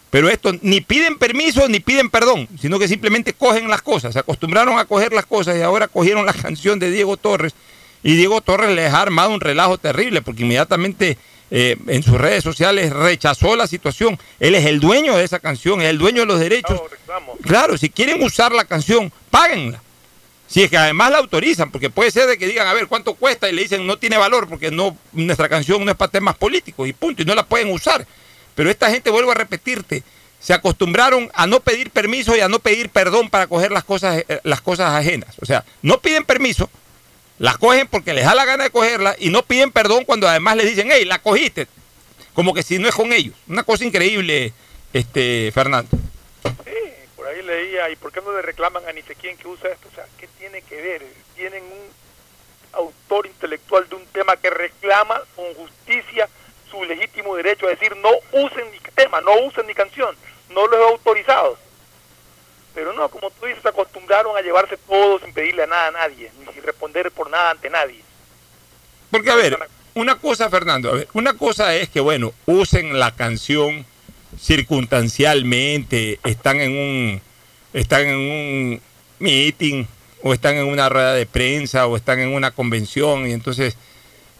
Pero 0.09 0.29
estos 0.29 0.55
ni 0.61 0.79
piden 0.79 1.17
permiso 1.17 1.67
ni 1.67 1.81
piden 1.81 2.09
perdón, 2.09 2.47
sino 2.59 2.79
que 2.79 2.87
simplemente 2.87 3.33
cogen 3.33 3.67
las 3.67 3.81
cosas. 3.81 4.13
Se 4.13 4.19
acostumbraron 4.19 4.79
a 4.79 4.85
coger 4.85 5.11
las 5.11 5.25
cosas 5.25 5.57
y 5.57 5.61
ahora 5.61 5.89
cogieron 5.89 6.25
la 6.25 6.33
canción 6.33 6.79
de 6.79 6.89
Diego 6.89 7.17
Torres. 7.17 7.53
Y 8.03 8.15
Diego 8.15 8.39
Torres 8.39 8.73
les 8.73 8.93
ha 8.93 9.01
armado 9.01 9.31
un 9.31 9.41
relajo 9.41 9.77
terrible 9.77 10.21
porque 10.21 10.43
inmediatamente 10.43 11.17
eh, 11.49 11.77
en 11.87 12.03
sus 12.03 12.15
redes 12.15 12.43
sociales 12.43 12.91
rechazó 12.91 13.55
la 13.55 13.67
situación. 13.67 14.19
Él 14.39 14.55
es 14.55 14.65
el 14.65 14.79
dueño 14.79 15.15
de 15.15 15.23
esa 15.23 15.39
canción, 15.39 15.81
es 15.81 15.89
el 15.89 15.97
dueño 15.97 16.21
de 16.21 16.25
los 16.27 16.39
derechos. 16.39 16.81
Claro, 17.41 17.77
si 17.77 17.89
quieren 17.89 18.21
usar 18.23 18.51
la 18.51 18.65
canción, 18.65 19.11
páguenla. 19.29 19.81
Si 20.47 20.63
es 20.63 20.69
que 20.69 20.77
además 20.77 21.11
la 21.11 21.17
autorizan, 21.17 21.71
porque 21.71 21.89
puede 21.89 22.09
ser 22.09 22.27
de 22.27 22.37
que 22.37 22.47
digan, 22.47 22.67
a 22.67 22.73
ver, 22.73 22.87
¿cuánto 22.87 23.15
cuesta? 23.15 23.49
Y 23.49 23.53
le 23.53 23.63
dicen, 23.63 23.85
no 23.85 23.97
tiene 23.97 24.17
valor 24.17 24.47
porque 24.47 24.71
no 24.71 24.97
nuestra 25.11 25.49
canción 25.49 25.83
no 25.83 25.91
es 25.91 25.97
para 25.97 26.11
temas 26.11 26.37
políticos 26.37 26.87
y 26.87 26.93
punto, 26.93 27.21
y 27.21 27.25
no 27.25 27.35
la 27.35 27.45
pueden 27.45 27.71
usar. 27.71 28.07
Pero 28.55 28.69
esta 28.69 28.89
gente, 28.89 29.09
vuelvo 29.09 29.31
a 29.31 29.35
repetirte, 29.35 30.03
se 30.39 30.53
acostumbraron 30.53 31.29
a 31.33 31.47
no 31.47 31.59
pedir 31.59 31.91
permiso 31.91 32.35
y 32.35 32.39
a 32.39 32.47
no 32.47 32.59
pedir 32.59 32.89
perdón 32.89 33.29
para 33.29 33.47
coger 33.47 33.71
las 33.71 33.83
cosas, 33.83 34.23
eh, 34.27 34.39
las 34.43 34.61
cosas 34.61 34.91
ajenas. 34.91 35.35
O 35.41 35.45
sea, 35.45 35.65
no 35.81 35.99
piden 35.99 36.23
permiso, 36.23 36.69
las 37.39 37.57
cogen 37.57 37.87
porque 37.87 38.13
les 38.13 38.25
da 38.25 38.35
la 38.35 38.45
gana 38.45 38.65
de 38.65 38.69
cogerlas 38.69 39.15
y 39.19 39.29
no 39.29 39.43
piden 39.43 39.71
perdón 39.71 40.05
cuando 40.05 40.27
además 40.27 40.55
les 40.57 40.67
dicen, 40.67 40.89
hey, 40.91 41.05
la 41.05 41.19
cogiste. 41.19 41.67
Como 42.33 42.53
que 42.53 42.63
si 42.63 42.79
no 42.79 42.87
es 42.87 42.95
con 42.95 43.13
ellos. 43.13 43.35
Una 43.47 43.63
cosa 43.63 43.85
increíble, 43.85 44.53
este 44.93 45.51
Fernando. 45.53 45.89
Sí, 46.65 46.71
por 47.15 47.27
ahí 47.27 47.41
leía, 47.43 47.89
¿y 47.89 47.95
por 47.95 48.11
qué 48.11 48.21
no 48.21 48.31
le 48.31 48.41
reclaman 48.41 48.87
a 48.87 48.93
ni 48.93 49.01
sé 49.01 49.15
que 49.15 49.35
usa 49.47 49.69
esto? 49.69 49.87
O 49.91 49.95
sea, 49.95 50.05
¿qué 50.19 50.27
tiene 50.39 50.61
que 50.61 50.75
ver? 50.75 51.05
Tienen 51.35 51.63
un 51.63 51.97
autor 52.73 53.25
intelectual 53.25 53.87
de 53.89 53.95
un 53.95 54.05
tema 54.07 54.37
que 54.37 54.49
reclama 54.49 55.21
con 55.35 55.53
justicia 55.55 56.29
su 56.69 56.83
legítimo 56.83 57.35
derecho 57.35 57.65
a 57.65 57.71
decir 57.71 57.95
no 57.97 58.09
usen 58.33 58.69
mi 58.71 58.79
tema, 58.95 59.21
no 59.21 59.33
usen 59.41 59.65
mi 59.65 59.73
canción, 59.73 60.15
no 60.49 60.67
los 60.67 60.79
he 60.79 60.83
autorizado. 60.91 61.57
Pero 62.77 62.93
no, 62.93 63.09
como 63.09 63.31
tú 63.31 63.47
dices, 63.47 63.65
acostumbraron 63.65 64.37
a 64.37 64.41
llevarse 64.41 64.77
todo 64.77 65.17
sin 65.17 65.33
pedirle 65.33 65.63
a 65.63 65.65
nada 65.65 65.87
a 65.87 65.91
nadie, 65.91 66.29
ni 66.39 66.53
sin 66.53 66.61
responder 66.61 67.09
por 67.09 67.27
nada 67.27 67.49
ante 67.49 67.71
nadie. 67.71 68.03
Porque, 69.09 69.31
a 69.31 69.35
ver, 69.35 69.57
una 69.95 70.19
cosa, 70.19 70.47
Fernando, 70.51 70.91
a 70.91 70.93
ver, 70.93 71.07
una 71.13 71.33
cosa 71.33 71.73
es 71.73 71.89
que, 71.89 71.99
bueno, 71.99 72.35
usen 72.45 72.99
la 72.99 73.15
canción 73.15 73.83
circunstancialmente, 74.39 76.19
están 76.23 76.61
en 76.61 76.77
un, 76.77 77.21
están 77.73 78.01
en 78.01 78.15
un 78.15 78.81
meeting, 79.17 79.85
o 80.21 80.35
están 80.35 80.57
en 80.57 80.67
una 80.67 80.87
rueda 80.87 81.15
de 81.15 81.25
prensa, 81.25 81.87
o 81.87 81.97
están 81.97 82.19
en 82.19 82.31
una 82.31 82.51
convención, 82.51 83.25
y 83.25 83.33
entonces 83.33 83.75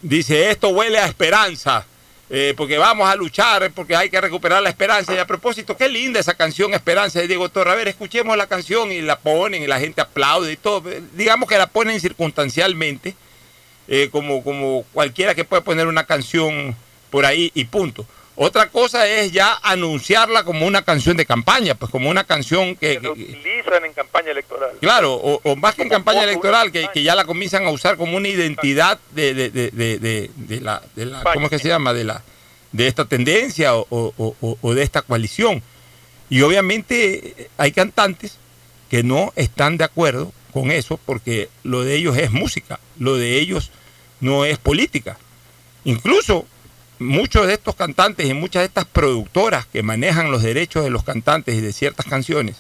dice, 0.04 0.52
esto 0.52 0.70
huele 0.70 1.00
a 1.00 1.08
esperanza 1.08 1.88
eh, 2.30 2.54
porque 2.58 2.78
vamos 2.78 3.10
a 3.10 3.16
luchar, 3.16 3.72
porque 3.72 3.96
hay 3.96 4.10
que 4.10 4.20
recuperar 4.20 4.62
la 4.62 4.70
esperanza. 4.70 5.14
Y 5.14 5.18
a 5.18 5.26
propósito, 5.26 5.78
qué 5.78 5.88
linda 5.88 6.20
esa 6.20 6.34
canción 6.34 6.74
Esperanza 6.74 7.20
de 7.20 7.28
Diego 7.28 7.50
Torre. 7.50 7.72
A 7.72 7.76
ver, 7.76 7.88
escuchemos 7.88 8.36
la 8.36 8.48
canción 8.48 8.92
y 8.92 9.02
la 9.02 9.20
ponen 9.20 9.64
y 9.64 9.68
la 9.68 9.80
gente 9.80 10.02
aplaude 10.02 10.52
y 10.52 10.58
todo. 10.58 10.84
Digamos 11.14 11.48
que 11.48 11.58
la 11.58 11.68
ponen 11.68 12.00
circunstancialmente, 12.00 13.16
eh, 13.88 14.10
como, 14.12 14.44
como 14.44 14.84
cualquiera 14.92 15.36
que 15.36 15.46
puede 15.46 15.62
poner 15.62 15.88
una 15.88 16.06
canción 16.06 16.76
por 17.10 17.26
ahí 17.26 17.52
y 17.54 17.66
punto. 17.66 18.06
Otra 18.40 18.70
cosa 18.70 19.08
es 19.08 19.32
ya 19.32 19.58
anunciarla 19.64 20.44
como 20.44 20.68
una 20.68 20.84
canción 20.84 21.18
de 21.18 21.26
campaña, 21.26 21.74
pues 21.74 21.90
como 21.92 22.08
una 22.08 22.24
canción 22.24 22.76
que... 22.76 23.00
que, 23.00 23.10
utilizan 23.10 23.84
en 23.84 23.94
campaña 23.94 24.30
electoral. 24.30 24.78
Claro, 24.80 25.16
o, 25.16 25.56
más 25.56 25.74
que 25.74 25.82
en 25.82 25.90
campaña 25.90 26.24
electoral, 26.24 26.72
que, 26.72 26.88
que, 26.94 27.02
ya 27.02 27.16
la 27.16 27.26
comienzan 27.26 27.66
a 27.66 27.72
usar 27.72 27.98
como 27.98 28.16
una 28.16 28.28
identidad 28.28 29.00
de, 29.16 29.34
de, 29.34 29.50
de, 29.50 30.30
de 30.36 30.62
la, 30.62 30.84
de 30.96 31.06
la 31.08 31.24
¿cómo 31.34 31.48
es 31.48 31.50
que 31.50 31.58
se 31.58 31.68
llama? 31.68 31.94
De, 31.94 32.04
la, 32.04 32.22
de 32.74 32.88
esta 32.88 33.06
tendencia 33.06 33.76
o, 33.76 33.88
o 33.90 34.74
de 34.76 34.84
esta 34.84 35.02
coalición. 35.02 35.64
Y 36.30 36.42
obviamente 36.44 37.50
hay 37.58 37.72
cantantes 37.72 38.38
que 38.92 39.02
no 39.02 39.34
están 39.36 39.78
de 39.78 39.86
acuerdo 39.86 40.32
con 40.54 40.70
eso 40.70 41.00
porque 41.08 41.50
lo 41.64 41.84
de 41.84 41.96
ellos 41.96 42.16
es 42.18 42.32
música, 42.32 42.80
lo 43.00 43.16
de 43.16 43.40
ellos 43.40 43.72
no 44.20 44.46
es 44.46 44.60
política. 44.60 45.18
Incluso 45.86 46.46
muchos 47.00 47.48
de 47.48 47.54
estos 47.54 47.76
cantantes 47.76 48.26
y 48.28 48.34
muchas 48.34 48.62
de 48.62 48.68
estas 48.68 48.86
productoras 48.86 49.66
que 49.66 49.84
manejan 49.84 50.32
los 50.32 50.44
derechos 50.44 50.84
de 50.84 50.90
los 50.90 51.04
cantantes 51.04 51.56
y 51.56 51.62
de 51.62 51.74
ciertas 51.74 52.06
canciones, 52.06 52.58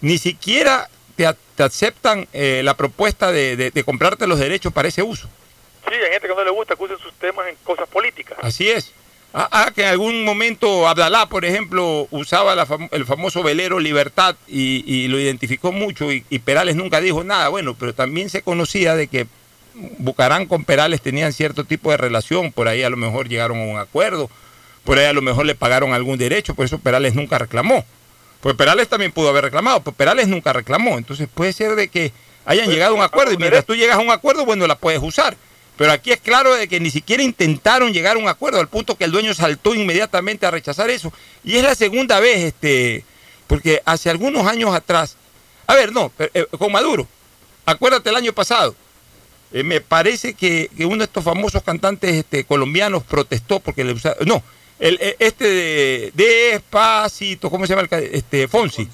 ni 0.00 0.18
siquiera 0.18 0.88
te, 1.16 1.26
aceptan 1.62 2.28
eh, 2.32 2.62
la 2.64 2.74
propuesta 2.74 3.32
de, 3.32 3.82
comprarte 3.84 4.26
los 4.26 4.38
derechos 4.38 4.72
para 4.72 4.88
ese 4.88 5.02
uso. 5.02 5.28
Sí, 5.88 5.94
hay 5.94 6.12
gente 6.12 6.28
que 6.28 6.34
no 6.34 6.44
le 6.44 6.50
gusta 6.50 6.76
que 6.76 6.84
usen 6.84 6.98
sus 6.98 7.12
temas 7.14 7.48
en 7.48 7.56
cosas 7.64 7.88
políticas. 7.88 8.38
Así 8.42 8.68
es. 8.68 8.92
Ah, 9.34 9.48
ah 9.50 9.70
que 9.74 9.82
en 9.82 9.88
algún 9.88 10.24
momento 10.24 10.86
Abdalá, 10.86 11.26
por 11.26 11.44
ejemplo, 11.44 12.06
usaba 12.10 12.54
el 12.92 13.04
famoso 13.04 13.42
velero 13.42 13.80
Libertad 13.80 14.36
y, 14.46 15.08
lo 15.08 15.18
identificó 15.18 15.72
mucho 15.72 16.12
y 16.12 16.38
Perales 16.38 16.76
nunca 16.76 17.00
dijo 17.00 17.24
nada. 17.24 17.48
Bueno, 17.48 17.74
pero 17.74 17.94
también 17.94 18.30
se 18.30 18.42
conocía 18.42 18.94
de 18.94 19.08
que 19.08 19.26
Bucarán 19.98 20.46
con 20.46 20.64
Perales 20.64 21.00
tenían 21.00 21.32
cierto 21.32 21.64
tipo 21.64 21.90
de 21.90 21.96
relación, 21.96 22.52
por 22.52 22.68
ahí 22.68 22.82
a 22.82 22.90
lo 22.90 22.96
mejor 22.96 23.28
llegaron 23.28 23.58
a 23.58 23.64
un 23.64 23.78
acuerdo, 23.78 24.30
por 24.84 24.98
ahí 24.98 25.06
a 25.06 25.12
lo 25.12 25.22
mejor 25.22 25.46
le 25.46 25.54
pagaron 25.54 25.92
algún 25.92 26.18
derecho, 26.18 26.54
por 26.54 26.64
eso 26.64 26.78
Perales 26.78 27.14
nunca 27.14 27.38
reclamó. 27.38 27.84
Pues 28.40 28.54
Perales 28.54 28.88
también 28.88 29.12
pudo 29.12 29.28
haber 29.28 29.44
reclamado, 29.44 29.80
pero 29.80 29.96
Perales 29.96 30.28
nunca 30.28 30.52
reclamó. 30.52 30.98
Entonces 30.98 31.28
puede 31.32 31.52
ser 31.52 31.74
de 31.74 31.88
que 31.88 32.12
hayan 32.44 32.66
pues, 32.66 32.74
llegado 32.74 32.94
a 32.94 32.98
un 32.98 33.02
acuerdo 33.02 33.32
y 33.32 33.36
mientras 33.36 33.64
tú 33.64 33.74
llegas 33.74 33.96
a 33.96 34.00
un 34.00 34.10
acuerdo, 34.10 34.44
bueno, 34.44 34.66
la 34.66 34.76
puedes 34.76 35.02
usar. 35.02 35.36
Pero 35.76 35.92
aquí 35.92 36.10
es 36.10 36.20
claro 36.20 36.54
de 36.54 36.66
que 36.66 36.80
ni 36.80 36.90
siquiera 36.90 37.22
intentaron 37.22 37.92
llegar 37.92 38.16
a 38.16 38.18
un 38.18 38.28
acuerdo, 38.28 38.58
al 38.58 38.68
punto 38.68 38.96
que 38.96 39.04
el 39.04 39.12
dueño 39.12 39.32
saltó 39.34 39.74
inmediatamente 39.74 40.46
a 40.46 40.50
rechazar 40.50 40.90
eso. 40.90 41.12
Y 41.44 41.56
es 41.56 41.62
la 41.62 41.74
segunda 41.74 42.18
vez, 42.20 42.38
este, 42.38 43.04
porque 43.46 43.80
hace 43.84 44.10
algunos 44.10 44.46
años 44.46 44.74
atrás 44.74 45.16
A 45.66 45.74
ver, 45.74 45.92
no, 45.92 46.10
eh, 46.18 46.46
con 46.58 46.72
Maduro. 46.72 47.06
Acuérdate 47.66 48.08
el 48.08 48.16
año 48.16 48.32
pasado. 48.32 48.74
Eh, 49.52 49.62
me 49.62 49.80
parece 49.80 50.34
que, 50.34 50.70
que 50.76 50.84
uno 50.86 50.98
de 50.98 51.04
estos 51.04 51.24
famosos 51.24 51.62
cantantes 51.62 52.14
este, 52.14 52.44
colombianos 52.44 53.02
protestó 53.04 53.60
porque 53.60 53.84
le 53.84 53.92
usaron. 53.92 54.26
No, 54.28 54.42
el, 54.78 54.98
eh, 55.00 55.16
este 55.18 55.44
de, 55.44 56.12
Despacito, 56.14 57.50
¿cómo 57.50 57.66
se 57.66 57.74
llama? 57.74 57.88
el 57.90 58.10
este, 58.12 58.46
Fonsi. 58.48 58.88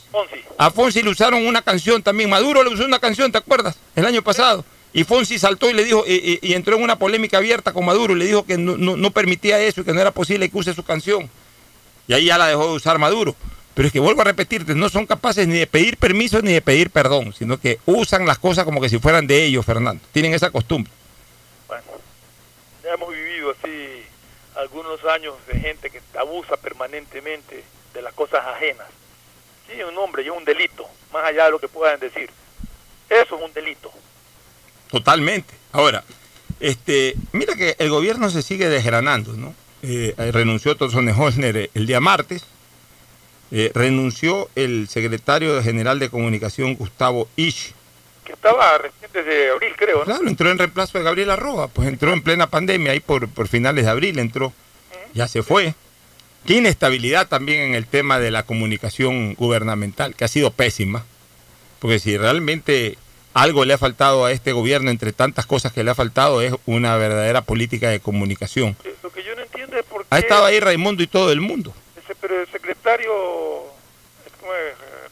A 0.59 0.71
Fonsi 0.71 1.03
le 1.03 1.11
usaron 1.11 1.47
una 1.47 1.63
canción 1.63 2.03
también. 2.03 2.31
Maduro 2.31 2.63
le 2.63 2.71
usó 2.71 2.85
una 2.85 2.99
canción, 3.01 3.33
¿te 3.33 3.39
acuerdas? 3.39 3.77
El 3.97 4.07
año 4.07 4.23
pasado. 4.23 4.65
Y 4.93 5.03
Fonsi 5.03 5.39
saltó 5.41 5.69
y 5.69 5.73
le 5.73 5.85
dijo, 5.85 6.05
y, 6.07 6.39
y- 6.43 6.51
y 6.51 6.55
entró 6.55 6.77
en 6.77 6.83
una 6.85 6.97
polémica 6.97 7.39
abierta 7.39 7.73
con 7.73 7.85
Maduro 7.85 8.15
y 8.15 8.19
le 8.21 8.27
dijo 8.27 8.47
que 8.47 8.57
no, 8.57 8.77
no- 8.77 8.97
no 8.97 9.11
permitía 9.11 9.59
eso 9.61 9.81
y 9.81 9.85
que 9.85 9.93
no 9.93 10.01
era 10.01 10.13
posible 10.13 10.49
que 10.49 10.57
use 10.57 10.73
su 10.73 10.85
canción. 10.85 11.29
Y 12.07 12.13
ahí 12.13 12.27
ya 12.27 12.39
la 12.39 12.47
dejó 12.47 12.67
de 12.69 12.73
usar 12.75 12.99
Maduro. 12.99 13.35
Pero 13.75 13.89
es 13.89 13.93
que 13.93 14.01
vuelvo 14.01 14.21
a 14.21 14.25
repetirte, 14.25 14.75
no 14.75 14.89
son 14.89 15.07
capaces 15.07 15.49
ni 15.49 15.59
de 15.59 15.67
pedir 15.67 15.97
permiso 15.97 16.41
ni 16.41 16.53
de 16.53 16.63
pedir 16.63 16.91
perdón, 16.91 17.33
sino 17.33 17.59
que 17.59 17.81
usan 17.87 18.25
las 18.25 18.39
cosas 18.39 18.65
como 18.65 18.81
que 18.81 18.89
si 18.89 18.99
fueran 18.99 19.27
de 19.27 19.45
ellos, 19.45 19.67
Fernando. 19.67 20.03
Tienen 20.13 20.33
esa 20.33 20.51
costumbre. 20.51 20.93
Ya 22.85 22.95
hemos 22.95 23.13
vivido 23.13 23.51
así 23.51 24.05
algunos 24.57 25.03
años 25.05 25.35
de 25.53 25.59
gente 25.59 25.91
que 25.91 26.01
abusa 26.17 26.57
permanentemente 26.57 27.65
de 27.93 28.03
las 28.03 28.15
cosas 28.15 28.47
ajenas. 28.47 28.87
Sí, 29.69 29.83
un 29.83 29.97
hombre 29.99 30.23
y 30.23 30.27
es 30.27 30.33
un 30.33 30.45
delito, 30.45 30.87
más 31.13 31.25
allá 31.25 31.47
de 31.47 31.51
lo 31.51 31.59
que 31.59 31.69
puedan 31.69 31.99
decir. 31.99 32.31
Eso 33.09 33.37
es 33.37 33.43
un 33.43 33.53
delito. 33.53 33.91
Totalmente. 34.91 35.55
Ahora, 35.73 36.05
este, 36.61 37.15
mira 37.33 37.57
que 37.57 37.75
el 37.79 37.91
gobierno 37.91 38.31
se 38.31 38.43
sigue 38.43 38.69
desgranando, 38.69 39.33
¿no? 39.33 39.55
Eh, 39.83 40.15
renunció 40.33 40.77
Thomson 40.77 41.09
Holzner 41.09 41.57
eh, 41.57 41.71
el 41.75 41.87
día 41.87 42.01
martes, 42.01 42.47
eh, 43.51 43.71
renunció 43.75 44.49
el 44.55 44.89
secretario 44.89 45.63
general 45.63 45.99
de 45.99 46.11
comunicación 46.11 46.75
Gustavo 46.75 47.29
Isch, 47.37 47.73
Que 48.25 48.33
estaba 48.33 48.79
recién 48.79 49.11
desde 49.13 49.51
abril, 49.51 49.73
creo, 49.77 49.99
¿no? 49.99 50.05
Claro, 50.05 50.29
entró 50.29 50.51
en 50.51 50.59
reemplazo 50.59 50.99
de 50.99 51.05
Gabriel 51.05 51.31
Arroba, 51.31 51.69
pues 51.69 51.89
entró 51.89 52.13
en 52.13 52.23
plena 52.23 52.49
pandemia, 52.49 52.93
ahí 52.93 53.01
por, 53.01 53.29
por 53.29 53.49
finales 53.49 53.85
de 53.85 53.91
abril 53.91 54.19
entró, 54.19 54.53
ya 55.13 55.29
se 55.29 55.43
fue. 55.43 55.75
Qué 56.47 56.55
inestabilidad 56.55 57.29
también 57.29 57.61
en 57.63 57.75
el 57.75 57.87
tema 57.87 58.19
de 58.19 58.31
la 58.31 58.43
comunicación 58.43 59.35
gubernamental, 59.35 60.15
que 60.15 60.25
ha 60.25 60.29
sido 60.29 60.51
pésima, 60.51 61.05
porque 61.79 61.99
si 61.99 62.17
realmente 62.19 62.99
algo 63.35 63.65
le 63.65 63.75
ha 63.75 63.79
faltado 63.79 64.25
a 64.25 64.33
este 64.33 64.53
gobierno, 64.53 64.91
entre 64.91 65.13
tantas 65.13 65.45
cosas 65.45 65.73
que 65.73 65.83
le 65.83 65.91
ha 65.91 65.95
faltado, 65.95 66.41
es 66.41 66.55
una 66.67 66.97
verdadera 66.97 67.43
política 67.43 67.89
de 67.89 67.99
comunicación. 68.01 68.77
Lo 69.03 69.11
que 69.11 69.25
yo 69.25 69.35
no 69.35 69.43
entiendo 69.43 69.77
es 69.77 69.85
por 69.85 70.03
qué 70.03 70.09
Ha 70.11 70.19
estado 70.19 70.45
ahí 70.45 70.61
Raimundo 70.61 71.03
y 71.03 71.09
todo 71.09 71.33
el 71.33 71.41
mundo. 71.41 71.75
ese, 72.03 72.15
pero 72.15 72.41
el 72.41 72.47
secretario 72.85 73.13
¿cómo 74.41 74.53
es? 74.53 74.73
Eh, 74.73 75.09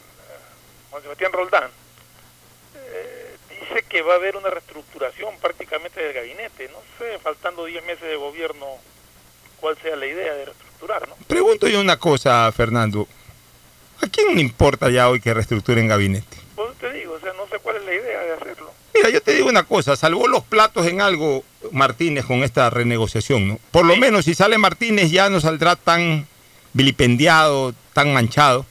Juan 0.91 1.03
Sebastián 1.03 1.33
Roldán 1.33 1.71
eh, 2.75 3.37
dice 3.49 3.83
que 3.89 4.03
va 4.03 4.13
a 4.13 4.17
haber 4.17 4.37
una 4.37 4.51
reestructuración 4.51 5.39
prácticamente 5.41 6.03
del 6.03 6.13
gabinete. 6.13 6.69
No 6.69 6.79
sé, 6.99 7.19
faltando 7.19 7.65
10 7.65 7.83
meses 7.87 8.03
de 8.03 8.17
gobierno, 8.17 8.67
cuál 9.59 9.79
sea 9.79 9.97
la 9.97 10.07
idea 10.07 10.35
de 10.35 10.45
reestructurar, 10.47 11.09
¿no? 11.09 11.17
Pregunto 11.27 11.67
yo 11.67 11.81
una 11.81 11.97
cosa, 11.97 12.53
Fernando. 12.53 13.09
¿A 14.03 14.07
quién 14.09 14.35
le 14.35 14.43
importa 14.43 14.91
ya 14.91 15.09
hoy 15.09 15.21
que 15.21 15.33
reestructuren 15.33 15.89
gabinete? 15.89 16.37
Pues 16.55 16.77
te 16.77 16.93
digo, 16.93 17.15
o 17.15 17.21
sea, 17.21 17.33
no 17.33 17.47
sé 17.49 17.59
cuál 17.59 17.77
es 17.77 17.85
la 17.85 17.95
idea 17.95 18.21
de 18.21 18.33
hacerlo. 18.33 18.71
Mira, 18.95 19.09
yo 19.09 19.23
te 19.23 19.33
digo 19.33 19.49
una 19.49 19.63
cosa, 19.63 19.97
salvó 19.97 20.29
los 20.29 20.43
platos 20.43 20.87
en 20.87 21.01
algo 21.01 21.43
Martínez 21.71 22.27
con 22.27 22.43
esta 22.43 22.69
renegociación, 22.69 23.49
¿no? 23.49 23.59
Por 23.71 23.87
lo 23.87 23.97
menos 23.97 24.27
si 24.27 24.35
sale 24.35 24.59
Martínez 24.59 25.11
ya 25.11 25.31
no 25.31 25.41
saldrá 25.41 25.77
tan 25.77 26.27
vilipendiado, 26.73 27.75
tan 27.93 28.13
manchado, 28.13 28.67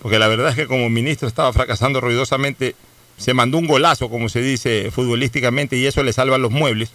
porque 0.00 0.18
la 0.18 0.28
verdad 0.28 0.50
es 0.50 0.56
que 0.56 0.66
como 0.66 0.88
ministro 0.90 1.28
estaba 1.28 1.52
fracasando 1.52 2.00
ruidosamente, 2.00 2.74
se 3.16 3.34
mandó 3.34 3.58
un 3.58 3.66
golazo, 3.66 4.08
como 4.08 4.28
se 4.28 4.40
dice 4.40 4.90
futbolísticamente, 4.90 5.76
y 5.76 5.86
eso 5.86 6.02
le 6.02 6.12
salva 6.12 6.38
los 6.38 6.50
muebles. 6.50 6.90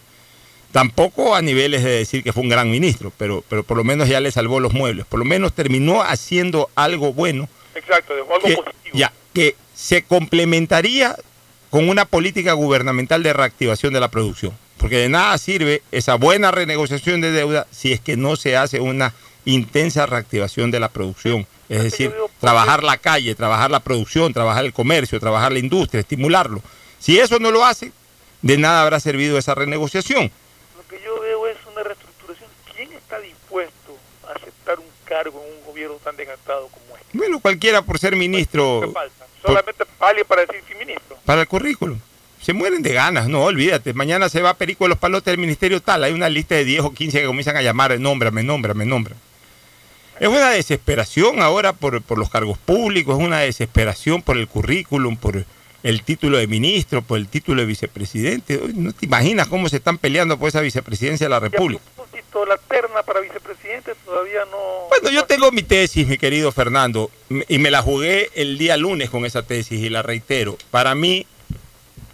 Tampoco 0.71 1.35
a 1.35 1.41
niveles 1.41 1.83
de 1.83 1.91
decir 1.91 2.23
que 2.23 2.33
fue 2.33 2.43
un 2.43 2.49
gran 2.49 2.69
ministro, 2.69 3.13
pero, 3.17 3.43
pero 3.47 3.63
por 3.63 3.77
lo 3.77 3.83
menos 3.83 4.09
ya 4.09 4.19
le 4.19 4.31
salvó 4.31 4.59
los 4.59 4.73
muebles. 4.73 5.05
Por 5.05 5.19
lo 5.19 5.25
menos 5.25 5.53
terminó 5.53 6.01
haciendo 6.01 6.69
algo 6.75 7.13
bueno 7.13 7.47
Exacto, 7.73 8.15
dejó 8.15 8.35
algo 8.35 8.47
que, 8.47 8.55
positivo. 8.55 8.97
ya, 8.97 9.13
que 9.33 9.55
se 9.73 10.03
complementaría 10.03 11.15
con 11.69 11.87
una 11.89 12.05
política 12.05 12.53
gubernamental 12.53 13.23
de 13.23 13.33
reactivación 13.33 13.93
de 13.93 13.99
la 13.99 14.09
producción. 14.09 14.53
Porque 14.77 14.97
de 14.97 15.09
nada 15.09 15.37
sirve 15.37 15.81
esa 15.91 16.15
buena 16.15 16.51
renegociación 16.51 17.21
de 17.21 17.31
deuda 17.31 17.65
si 17.71 17.93
es 17.93 17.99
que 17.99 18.17
no 18.17 18.35
se 18.35 18.57
hace 18.57 18.79
una 18.79 19.13
intensa 19.47 20.05
reactivación 20.05 20.71
de 20.71 20.79
la 20.79 20.89
producción. 20.89 21.47
Es 21.69 21.83
decir, 21.83 22.13
trabajar 22.39 22.83
la 22.83 22.97
calle, 22.97 23.35
trabajar 23.35 23.71
la 23.71 23.79
producción, 23.79 24.33
trabajar 24.33 24.65
el 24.65 24.73
comercio, 24.73 25.19
trabajar 25.19 25.51
la 25.51 25.59
industria, 25.59 26.01
estimularlo. 26.01 26.61
Si 26.99 27.19
eso 27.19 27.39
no 27.39 27.51
lo 27.51 27.65
hace, 27.65 27.91
de 28.41 28.57
nada 28.57 28.83
habrá 28.83 28.99
servido 28.99 29.37
esa 29.37 29.55
renegociación. 29.55 30.31
Lo 30.77 30.87
que 30.87 31.03
yo 31.03 31.19
veo 31.19 31.47
es 31.47 31.57
una 31.71 31.83
reestructuración. 31.83 32.49
¿Quién 32.75 32.91
está 32.93 33.19
dispuesto 33.19 33.97
a 34.27 34.33
aceptar 34.33 34.79
un 34.79 34.85
cargo 35.05 35.43
en 35.45 35.57
un 35.59 35.65
gobierno 35.65 35.95
tan 36.03 36.15
desgastado 36.15 36.67
como 36.67 36.97
este? 36.97 37.17
Bueno, 37.17 37.39
cualquiera 37.39 37.81
por 37.81 37.99
ser 37.99 38.15
ministro 38.15 38.81
¿Qué 38.81 38.91
falta? 38.91 39.25
Solamente 39.41 39.83
alguien 39.99 40.27
para 40.27 40.45
decir 40.45 40.61
sí, 40.67 40.75
ministro. 40.75 41.17
para 41.25 41.41
el 41.41 41.47
currículum. 41.47 41.99
Se 42.41 42.53
mueren 42.53 42.81
de 42.81 42.93
ganas, 42.93 43.27
no, 43.27 43.43
olvídate. 43.43 43.93
Mañana 43.93 44.29
se 44.29 44.41
va 44.41 44.53
Perico 44.53 44.85
de 44.85 44.89
los 44.89 44.97
Palotes 44.97 45.31
del 45.31 45.37
Ministerio 45.37 45.81
tal. 45.81 46.03
Hay 46.03 46.13
una 46.13 46.29
lista 46.29 46.55
de 46.55 46.65
10 46.65 46.81
o 46.81 46.93
15 46.93 47.21
que 47.21 47.25
comienzan 47.25 47.57
a 47.57 47.61
llamar, 47.61 47.99
nómbrame, 47.99 48.43
nómbrame, 48.43 48.85
nómbrame. 48.85 49.19
Es 50.19 50.27
una 50.27 50.49
desesperación 50.49 51.41
ahora 51.41 51.73
por, 51.73 52.01
por 52.01 52.17
los 52.17 52.29
cargos 52.29 52.57
públicos, 52.57 53.19
es 53.19 53.25
una 53.25 53.39
desesperación 53.39 54.21
por 54.21 54.37
el 54.37 54.47
currículum, 54.47 55.15
por 55.17 55.45
el 55.83 56.03
título 56.03 56.37
de 56.37 56.47
ministro, 56.47 57.01
por 57.01 57.17
el 57.17 57.27
título 57.27 57.61
de 57.61 57.67
vicepresidente. 57.67 58.57
Uy, 58.57 58.73
No 58.73 58.93
te 58.93 59.05
imaginas 59.05 59.47
cómo 59.47 59.69
se 59.69 59.77
están 59.77 59.97
peleando 59.97 60.37
por 60.37 60.49
esa 60.49 60.61
vicepresidencia 60.61 61.25
de 61.25 61.29
la 61.29 61.39
República. 61.39 61.81
la 62.47 62.57
terna 62.57 63.01
para 63.03 63.19
vicepresidente 63.19 63.93
todavía 64.05 64.41
no... 64.51 64.87
Bueno, 64.89 65.09
yo 65.09 65.25
tengo 65.25 65.51
mi 65.51 65.63
tesis, 65.63 66.07
mi 66.07 66.17
querido 66.17 66.51
Fernando, 66.51 67.09
y 67.47 67.57
me 67.57 67.71
la 67.71 67.81
jugué 67.81 68.29
el 68.35 68.57
día 68.57 68.77
lunes 68.77 69.09
con 69.09 69.25
esa 69.25 69.43
tesis 69.43 69.79
y 69.79 69.89
la 69.89 70.01
reitero. 70.03 70.57
Para 70.69 70.93
mí, 70.93 71.25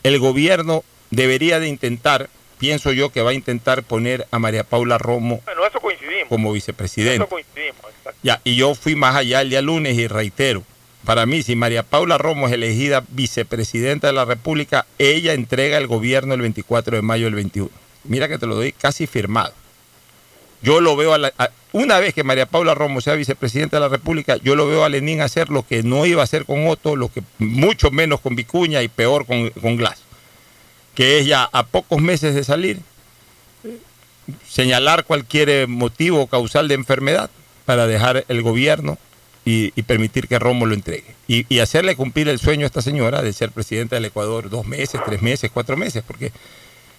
el 0.03 0.19
gobierno 0.19 0.83
debería 1.09 1.59
de 1.59 1.67
intentar, 1.67 2.29
pienso 2.63 2.93
yo 2.93 3.09
que 3.09 3.21
va 3.21 3.31
a 3.31 3.33
intentar 3.33 3.83
poner 3.83 4.25
a 4.31 4.39
María 4.39 4.63
Paula 4.63 4.97
Romo 4.97 5.41
Bueno, 5.43 5.65
eso 5.67 5.81
coincidimos. 5.81 6.29
como 6.29 6.53
vicepresidente. 6.53 7.15
Eso 7.15 7.27
coincidimos. 7.27 7.81
Ya, 8.21 8.39
y 8.45 8.55
yo 8.55 8.73
fui 8.73 8.95
más 8.95 9.17
allá 9.17 9.41
el 9.41 9.49
día 9.49 9.61
lunes 9.61 9.97
y 9.97 10.07
reitero. 10.07 10.63
Para 11.03 11.25
mí, 11.25 11.43
si 11.43 11.57
María 11.57 11.83
Paula 11.83 12.17
Romo 12.17 12.47
es 12.47 12.53
elegida 12.53 13.03
vicepresidenta 13.09 14.07
de 14.07 14.13
la 14.13 14.23
República, 14.23 14.85
ella 14.97 15.33
entrega 15.33 15.77
el 15.77 15.87
gobierno 15.87 16.35
el 16.35 16.39
24 16.41 16.95
de 16.95 17.01
mayo 17.01 17.25
del 17.25 17.35
21. 17.35 17.69
Mira 18.05 18.29
que 18.29 18.37
te 18.37 18.47
lo 18.47 18.55
doy 18.55 18.71
casi 18.71 19.07
firmado. 19.07 19.53
Yo 20.61 20.79
lo 20.79 20.95
veo, 20.95 21.13
a 21.13 21.17
la- 21.17 21.33
a- 21.37 21.49
una 21.73 21.99
vez 21.99 22.13
que 22.13 22.23
María 22.23 22.45
Paula 22.45 22.73
Romo 22.75 23.01
sea 23.01 23.15
vicepresidenta 23.15 23.75
de 23.75 23.81
la 23.81 23.89
República, 23.89 24.37
yo 24.37 24.55
lo 24.55 24.67
veo 24.67 24.85
a 24.85 24.89
Lenín 24.89 25.19
hacer 25.19 25.49
lo 25.49 25.67
que 25.67 25.83
no 25.83 26.05
iba 26.05 26.21
a 26.21 26.23
hacer 26.23 26.45
con 26.45 26.65
Otto, 26.69 26.95
lo 26.95 27.09
que 27.11 27.21
mucho 27.39 27.91
menos 27.91 28.21
con 28.21 28.37
Vicuña 28.37 28.81
y 28.81 28.87
peor 28.87 29.25
con, 29.25 29.49
con 29.49 29.75
Glass. 29.75 30.01
Que 30.95 31.19
es 31.19 31.25
ya 31.25 31.49
a 31.51 31.65
pocos 31.65 32.01
meses 32.01 32.35
de 32.35 32.43
salir, 32.43 32.79
señalar 34.47 35.05
cualquier 35.05 35.49
eh, 35.49 35.67
motivo 35.67 36.27
causal 36.27 36.67
de 36.67 36.75
enfermedad 36.75 37.29
para 37.65 37.87
dejar 37.87 38.25
el 38.27 38.41
gobierno 38.41 38.97
y, 39.45 39.71
permitir 39.83 40.27
que 40.27 40.39
Romo 40.39 40.65
lo 40.65 40.73
entregue. 40.73 41.15
Y, 41.27 41.59
hacerle 41.59 41.95
cumplir 41.95 42.29
el 42.29 42.39
sueño 42.39 42.63
a 42.63 42.67
esta 42.67 42.81
señora 42.81 43.21
de 43.21 43.33
ser 43.33 43.51
presidenta 43.51 43.95
del 43.95 44.05
Ecuador 44.05 44.49
dos 44.49 44.65
meses, 44.65 45.01
tres 45.05 45.21
meses, 45.21 45.51
cuatro 45.53 45.75
meses, 45.75 46.03
porque 46.05 46.31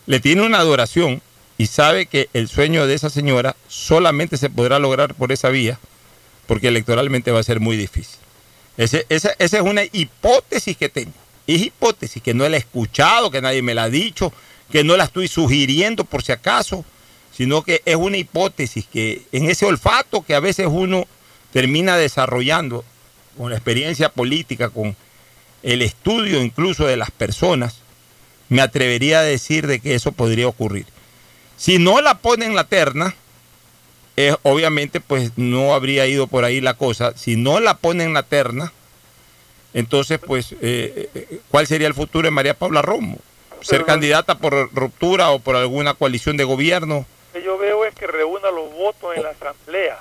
le 0.07 0.21
tiene 0.21 0.43
una 0.43 0.59
adoración 0.59 1.23
y 1.57 1.67
sabe 1.67 2.07
que 2.07 2.29
el 2.35 2.49
sueño 2.49 2.87
de 2.87 2.95
esa 2.95 3.11
señora 3.11 3.57
solamente 3.69 4.37
se 4.37 4.51
podrá 4.51 4.79
lograr 4.79 5.15
por 5.15 5.33
esa 5.33 5.49
vía, 5.49 5.79
porque 6.47 6.69
electoralmente 6.69 7.31
va 7.31 7.41
a 7.41 7.45
ser 7.45 7.61
muy 7.61 7.77
difícil. 7.77 8.19
Esa, 8.77 8.99
esa 9.09 9.35
es 9.39 9.53
una 9.63 9.83
hipótesis 9.85 10.77
que 10.77 10.89
tengo. 10.89 11.13
Es 11.47 11.63
hipótesis 11.63 12.23
que 12.23 12.35
no 12.35 12.49
la 12.49 12.57
he 12.57 12.61
escuchado, 12.61 13.31
que 13.31 13.43
nadie 13.43 13.63
me 13.63 13.75
la 13.75 13.85
ha 13.85 13.91
dicho, 13.91 14.33
que 14.71 14.85
no 14.85 14.97
la 14.97 15.05
estoy 15.05 15.29
sugiriendo 15.29 16.05
por 16.05 16.23
si 16.23 16.33
acaso, 16.33 16.85
sino 17.37 17.63
que 17.63 17.83
es 17.85 17.97
una 17.97 18.17
hipótesis 18.17 18.87
que 18.91 19.23
en 19.33 19.51
ese 19.51 19.67
olfato 19.67 20.23
que 20.23 20.35
a 20.35 20.41
veces 20.41 20.69
uno 20.71 21.07
termina 21.53 21.97
desarrollando 21.97 22.85
con 23.37 23.51
la 23.51 23.57
experiencia 23.57 24.09
política, 24.09 24.71
con 24.71 24.97
el 25.63 25.83
estudio 25.83 26.43
incluso 26.43 26.87
de 26.87 26.97
las 26.97 27.11
personas, 27.11 27.77
me 28.49 28.63
atrevería 28.63 29.21
a 29.21 29.23
decir 29.23 29.67
de 29.67 29.81
que 29.81 29.95
eso 29.95 30.13
podría 30.13 30.47
ocurrir. 30.47 30.87
Si 31.57 31.79
no 31.79 32.01
la 32.01 32.19
pone 32.19 32.47
en 32.47 32.55
la 32.55 32.65
terna, 32.65 33.15
eh, 34.17 34.37
obviamente 34.43 35.01
pues 35.01 35.33
no 35.37 35.75
habría 35.75 36.07
ido 36.07 36.27
por 36.27 36.45
ahí 36.45 36.61
la 36.61 36.75
cosa. 36.75 37.17
Si 37.17 37.37
no 37.37 37.61
la 37.61 37.79
pone 37.79 38.05
en 38.05 38.13
la 38.13 38.23
terna, 38.23 38.73
entonces 39.75 40.19
pues 40.25 40.53
eh, 40.63 41.11
eh, 41.15 41.39
¿cuál 41.51 41.67
sería 41.67 41.87
el 41.87 41.95
futuro 41.95 42.27
de 42.27 42.31
María 42.31 42.55
Paula 42.55 42.81
Romo? 42.83 43.19
¿Ser 43.61 43.79
Pero- 43.81 43.87
candidata 43.87 44.39
por 44.39 44.73
ruptura 44.75 45.31
o 45.31 45.39
por 45.39 45.57
alguna 45.57 45.95
coalición 45.95 46.37
de 46.37 46.45
gobierno? 46.45 47.07
Lo 47.35 47.41
que 47.41 47.45
yo 47.45 47.59
veo 47.59 47.85
es 47.85 47.95
que 47.95 48.07
reúna 48.07 48.51
los 48.51 48.73
votos 48.73 49.17
en 49.17 49.23
la 49.25 49.31
asamblea, 49.31 49.99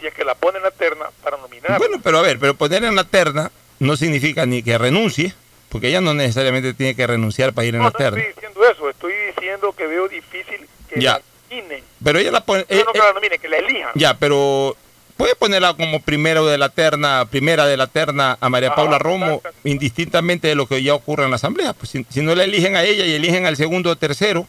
si 0.00 0.06
es 0.06 0.14
que 0.14 0.24
la 0.24 0.34
pone 0.34 0.58
en 0.58 0.64
la 0.64 0.70
terna 0.70 1.06
para 1.22 1.36
nominar. 1.36 1.78
Bueno, 1.78 1.98
pero 2.02 2.18
a 2.18 2.22
ver, 2.22 2.38
pero 2.38 2.54
poner 2.54 2.82
en 2.84 2.96
la 2.96 3.04
terna 3.04 3.50
no 3.78 3.96
significa 3.96 4.46
ni 4.46 4.62
que 4.62 4.76
renuncie, 4.78 5.34
porque 5.68 5.88
ella 5.88 6.00
no 6.00 6.12
necesariamente 6.14 6.74
tiene 6.74 6.94
que 6.96 7.06
renunciar 7.06 7.52
para 7.52 7.66
ir 7.66 7.74
en 7.74 7.78
No, 7.82 7.84
la 7.86 7.90
no 7.92 7.98
terna. 7.98 8.18
estoy 8.18 8.32
diciendo 8.34 8.60
eso, 8.70 8.88
estoy 8.90 9.12
diciendo 9.34 9.72
que 9.72 9.86
veo 9.86 10.08
difícil 10.08 10.66
que 10.88 11.00
Ya. 11.00 11.12
la 11.12 11.22
nominen. 11.50 11.84
Pero 12.02 12.18
ella 12.18 12.30
la 12.32 12.44
pone. 12.44 12.66
No, 12.68 12.76
eh, 12.76 12.82
no 12.86 12.92
que 12.92 12.98
eh, 12.98 13.02
la 13.06 13.12
nominen, 13.12 13.40
que 13.40 13.48
la 13.48 13.56
elijan. 13.58 13.90
ya, 13.94 14.14
pero 14.18 14.76
puede 15.22 15.36
ponerla 15.36 15.74
como 15.74 16.00
primero 16.00 16.46
de 16.46 16.58
la 16.58 16.68
terna, 16.68 17.24
primera 17.30 17.64
de 17.64 17.76
la 17.76 17.86
terna 17.86 18.36
a 18.40 18.48
María 18.48 18.70
Ajá, 18.70 18.76
Paula 18.76 18.98
Romo, 18.98 19.40
indistintamente 19.62 20.48
de 20.48 20.56
lo 20.56 20.66
que 20.66 20.82
ya 20.82 20.96
ocurre 20.96 21.22
en 21.22 21.30
la 21.30 21.36
asamblea. 21.36 21.74
Pues 21.74 21.90
si, 21.90 22.04
si 22.10 22.22
no 22.22 22.34
la 22.34 22.42
eligen 22.42 22.74
a 22.74 22.82
ella 22.82 23.04
y 23.04 23.14
eligen 23.14 23.46
al 23.46 23.56
segundo 23.56 23.90
o 23.90 23.96
tercero, 23.96 24.48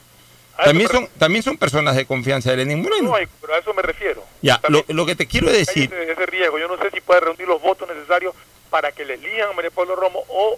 también 0.65 0.89
son, 0.89 1.07
también 1.19 1.43
son 1.43 1.59
personas 1.59 1.95
de 1.95 2.07
confianza 2.07 2.49
de 2.49 2.57
Lenín 2.57 2.81
Moreno. 2.81 3.11
No, 3.11 3.27
pero 3.39 3.53
a 3.53 3.59
eso 3.59 3.71
me 3.75 3.83
refiero. 3.83 4.23
Ya, 4.41 4.59
lo, 4.67 4.83
lo 4.87 5.05
que 5.05 5.15
te 5.15 5.27
quiero 5.27 5.51
decir, 5.51 5.93
ese, 5.93 6.11
ese 6.11 6.25
riesgo. 6.25 6.57
Yo 6.57 6.67
no 6.67 6.79
sé 6.79 6.89
si 6.89 7.01
puede 7.01 7.19
reunir 7.19 7.47
los 7.47 7.61
votos 7.61 7.87
necesarios 7.87 8.33
para 8.71 8.91
que 8.91 9.05
le 9.05 9.13
elijan 9.13 9.51
a 9.51 9.53
María 9.53 9.69
Paula 9.69 9.93
Romo 9.93 10.23
o 10.27 10.57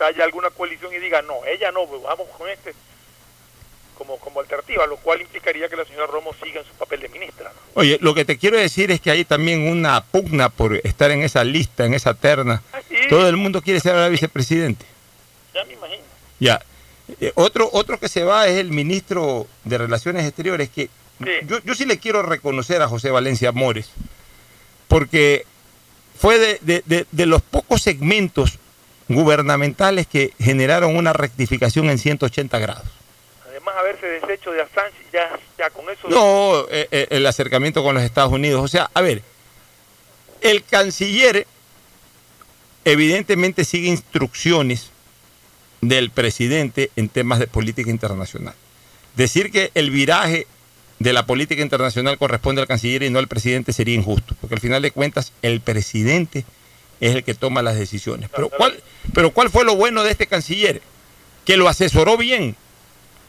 haya 0.00 0.24
alguna 0.24 0.50
coalición 0.50 0.92
y 0.92 0.98
diga, 0.98 1.22
no, 1.22 1.34
ella 1.46 1.70
no, 1.70 1.86
pues 1.86 2.02
vamos 2.02 2.26
con 2.36 2.50
este 2.50 2.74
como, 4.10 4.18
como 4.22 4.40
alternativa, 4.40 4.86
lo 4.86 4.96
cual 4.96 5.20
implicaría 5.20 5.68
que 5.68 5.76
la 5.76 5.84
señora 5.84 6.06
Romo 6.06 6.32
siga 6.42 6.60
en 6.60 6.66
su 6.66 6.72
papel 6.74 7.00
de 7.00 7.08
ministra. 7.08 7.52
¿no? 7.52 7.60
oye, 7.80 7.98
lo 8.00 8.14
que 8.14 8.24
te 8.24 8.38
quiero 8.38 8.56
decir 8.58 8.90
es 8.90 9.00
que 9.00 9.10
hay 9.10 9.24
también 9.24 9.68
una 9.68 10.02
pugna 10.02 10.48
por 10.48 10.74
estar 10.84 11.10
en 11.10 11.22
esa 11.22 11.44
lista, 11.44 11.84
en 11.84 11.94
esa 11.94 12.14
terna. 12.14 12.62
Todo 13.08 13.28
el 13.28 13.36
mundo 13.36 13.62
quiere 13.62 13.78
ser 13.80 13.92
ahora 13.94 14.08
vicepresidente. 14.08 14.84
Ya 15.54 15.64
me 15.64 15.74
imagino. 15.74 16.02
Ya. 16.40 16.60
Eh, 17.20 17.32
otro, 17.34 17.68
otro 17.72 17.98
que 17.98 18.08
se 18.08 18.24
va 18.24 18.46
es 18.48 18.56
el 18.58 18.70
ministro 18.70 19.46
de 19.64 19.78
Relaciones 19.78 20.24
Exteriores, 20.26 20.68
que 20.70 20.88
yo, 21.46 21.58
yo 21.64 21.74
sí 21.74 21.84
le 21.84 21.98
quiero 21.98 22.22
reconocer 22.22 22.80
a 22.82 22.88
José 22.88 23.10
Valencia 23.10 23.52
Mores, 23.52 23.90
porque 24.88 25.44
fue 26.18 26.38
de, 26.38 26.58
de- 26.62 26.82
de- 26.86 27.06
de 27.10 27.26
los 27.26 27.42
pocos 27.42 27.82
segmentos 27.82 28.58
gubernamentales 29.08 30.06
que 30.06 30.32
generaron 30.38 30.96
una 30.96 31.12
rectificación 31.12 31.90
en 31.90 31.98
180 31.98 32.58
grados. 32.58 32.86
Además, 33.70 33.74
haberse 33.76 34.06
deshecho 34.06 34.52
de 34.52 34.62
Assange, 34.62 34.96
ya, 35.12 35.38
ya 35.58 35.70
con 35.70 35.88
eso... 35.90 36.08
No, 36.08 36.66
eh, 36.70 36.88
eh, 36.90 37.06
el 37.10 37.26
acercamiento 37.26 37.82
con 37.82 37.94
los 37.94 38.04
Estados 38.04 38.32
Unidos. 38.32 38.62
O 38.64 38.68
sea, 38.68 38.90
a 38.94 39.00
ver, 39.00 39.22
el 40.40 40.64
canciller 40.64 41.46
evidentemente 42.84 43.64
sigue 43.64 43.88
instrucciones 43.88 44.90
del 45.80 46.10
presidente 46.10 46.90
en 46.96 47.08
temas 47.08 47.38
de 47.38 47.46
política 47.46 47.90
internacional. 47.90 48.54
Decir 49.16 49.50
que 49.50 49.70
el 49.74 49.90
viraje 49.90 50.46
de 50.98 51.12
la 51.12 51.26
política 51.26 51.62
internacional 51.62 52.18
corresponde 52.18 52.60
al 52.60 52.68
canciller 52.68 53.02
y 53.02 53.10
no 53.10 53.18
al 53.18 53.28
presidente 53.28 53.72
sería 53.72 53.94
injusto, 53.94 54.34
porque 54.40 54.54
al 54.54 54.60
final 54.60 54.82
de 54.82 54.90
cuentas 54.90 55.32
el 55.42 55.60
presidente 55.60 56.44
es 57.00 57.14
el 57.14 57.24
que 57.24 57.34
toma 57.34 57.62
las 57.62 57.76
decisiones. 57.76 58.28
Pero 58.34 58.50
¿cuál, 58.50 58.82
pero 59.14 59.30
¿cuál 59.30 59.48
fue 59.50 59.64
lo 59.64 59.76
bueno 59.76 60.02
de 60.02 60.10
este 60.10 60.26
canciller? 60.26 60.82
Que 61.44 61.56
lo 61.56 61.68
asesoró 61.68 62.16
bien 62.18 62.56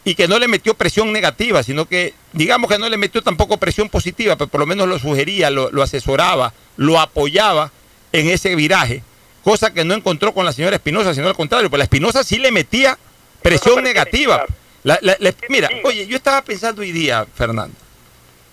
y 0.03 0.15
que 0.15 0.27
no 0.27 0.39
le 0.39 0.47
metió 0.47 0.73
presión 0.73 1.11
negativa, 1.13 1.61
sino 1.63 1.85
que 1.85 2.13
digamos 2.33 2.69
que 2.71 2.79
no 2.79 2.89
le 2.89 2.97
metió 2.97 3.21
tampoco 3.21 3.57
presión 3.57 3.87
positiva, 3.89 4.35
pero 4.35 4.47
por 4.47 4.59
lo 4.59 4.65
menos 4.65 4.87
lo 4.87 4.97
sugería, 4.99 5.49
lo, 5.49 5.69
lo 5.71 5.83
asesoraba, 5.83 6.53
lo 6.77 6.99
apoyaba 6.99 7.71
en 8.11 8.27
ese 8.29 8.55
viraje, 8.55 9.03
cosa 9.43 9.73
que 9.73 9.85
no 9.85 9.93
encontró 9.93 10.33
con 10.33 10.45
la 10.45 10.53
señora 10.53 10.75
Espinosa, 10.77 11.13
sino 11.13 11.27
al 11.27 11.35
contrario, 11.35 11.69
pues 11.69 11.77
la 11.77 11.83
Espinosa 11.85 12.23
sí 12.23 12.37
le 12.39 12.51
metía 12.51 12.97
presión 13.41 13.83
negativa. 13.83 14.45
La- 14.83 14.97
la- 15.01 15.15
la- 15.19 15.33
mira, 15.49 15.69
oye, 15.83 16.07
yo 16.07 16.15
estaba 16.17 16.41
pensando 16.41 16.81
hoy 16.81 16.91
día, 16.91 17.27
Fernando, 17.35 17.75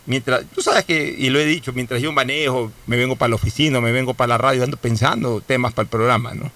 mientras, 0.04 0.44
tú 0.54 0.60
sabes 0.60 0.84
que, 0.84 1.14
y 1.18 1.30
lo 1.30 1.38
he 1.40 1.46
dicho, 1.46 1.72
mientras 1.72 2.02
yo 2.02 2.12
manejo, 2.12 2.70
me 2.86 2.96
vengo 2.98 3.16
para 3.16 3.30
la 3.30 3.36
oficina, 3.36 3.80
me 3.80 3.92
vengo 3.92 4.12
para 4.14 4.28
la 4.28 4.38
radio, 4.38 4.62
ando 4.64 4.76
pensando 4.76 5.40
temas 5.40 5.72
para 5.72 5.84
el 5.84 5.88
programa, 5.90 6.34
¿no? 6.34 6.50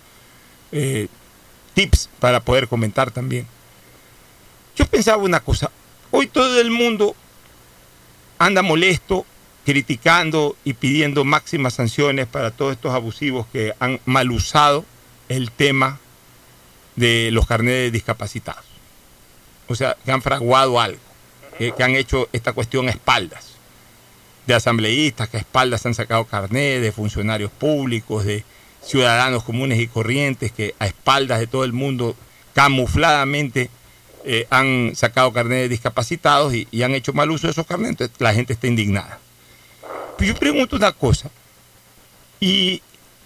Eh, 0.73 1.09
tips 1.75 2.11
para 2.21 2.41
poder 2.41 2.69
comentar 2.69 3.11
también. 3.11 3.47
Yo 4.77 4.87
pensaba 4.87 5.23
una 5.23 5.41
cosa, 5.41 5.71
hoy 6.11 6.27
todo 6.27 6.61
el 6.61 6.71
mundo 6.71 7.15
anda 8.39 8.63
molesto, 8.63 9.27
criticando 9.65 10.57
y 10.65 10.73
pidiendo 10.73 11.25
máximas 11.25 11.75
sanciones 11.75 12.27
para 12.27 12.51
todos 12.51 12.73
estos 12.73 12.93
abusivos 12.95 13.47
que 13.53 13.75
han 13.79 14.01
mal 14.07 14.31
usado 14.31 14.85
el 15.29 15.51
tema 15.51 16.01
de 16.97 17.31
los 17.33 17.47
carnets 17.47 17.75
de 17.75 17.91
discapacitados. 17.91 18.65
O 19.69 19.75
sea, 19.75 19.97
que 20.05 20.11
han 20.11 20.23
fraguado 20.23 20.81
algo, 20.81 21.01
que, 21.59 21.73
que 21.73 21.83
han 21.85 21.95
hecho 21.95 22.29
esta 22.33 22.53
cuestión 22.53 22.89
a 22.89 22.91
espaldas 22.91 23.53
de 24.47 24.55
asambleístas, 24.55 25.29
que 25.29 25.37
a 25.37 25.41
espaldas 25.41 25.87
han 25.87 25.95
sacado 25.95 26.25
carnet, 26.25 26.81
de 26.81 26.93
funcionarios 26.93 27.51
públicos, 27.51 28.25
de 28.25 28.45
ciudadanos 28.83 29.45
comunes 29.45 29.79
y 29.79 29.87
corrientes, 29.87 30.51
que 30.51 30.75
a 30.79 30.87
espaldas 30.87 31.39
de 31.39 31.47
todo 31.47 31.65
el 31.65 31.73
mundo 31.73 32.17
camufladamente 32.55 33.71
eh, 34.25 34.47
han 34.51 34.93
sacado 34.95 35.33
carnet 35.33 35.63
de 35.63 35.69
discapacitados 35.69 36.55
y, 36.55 36.83
han 36.83 36.95
hecho 36.95 37.13
mal 37.13 37.31
uso 37.31 37.47
de 37.47 37.53
esos 37.53 37.67
carnets, 37.67 37.91
entonces 37.93 38.17
la 38.21 38.35
gente 38.35 38.53
está 38.53 38.67
indignada. 38.67 39.19
Pero 40.19 40.33
yo 40.33 40.39
pregunto 40.39 40.77
una 40.77 40.93
cosa, 40.93 41.31
y 42.41 42.83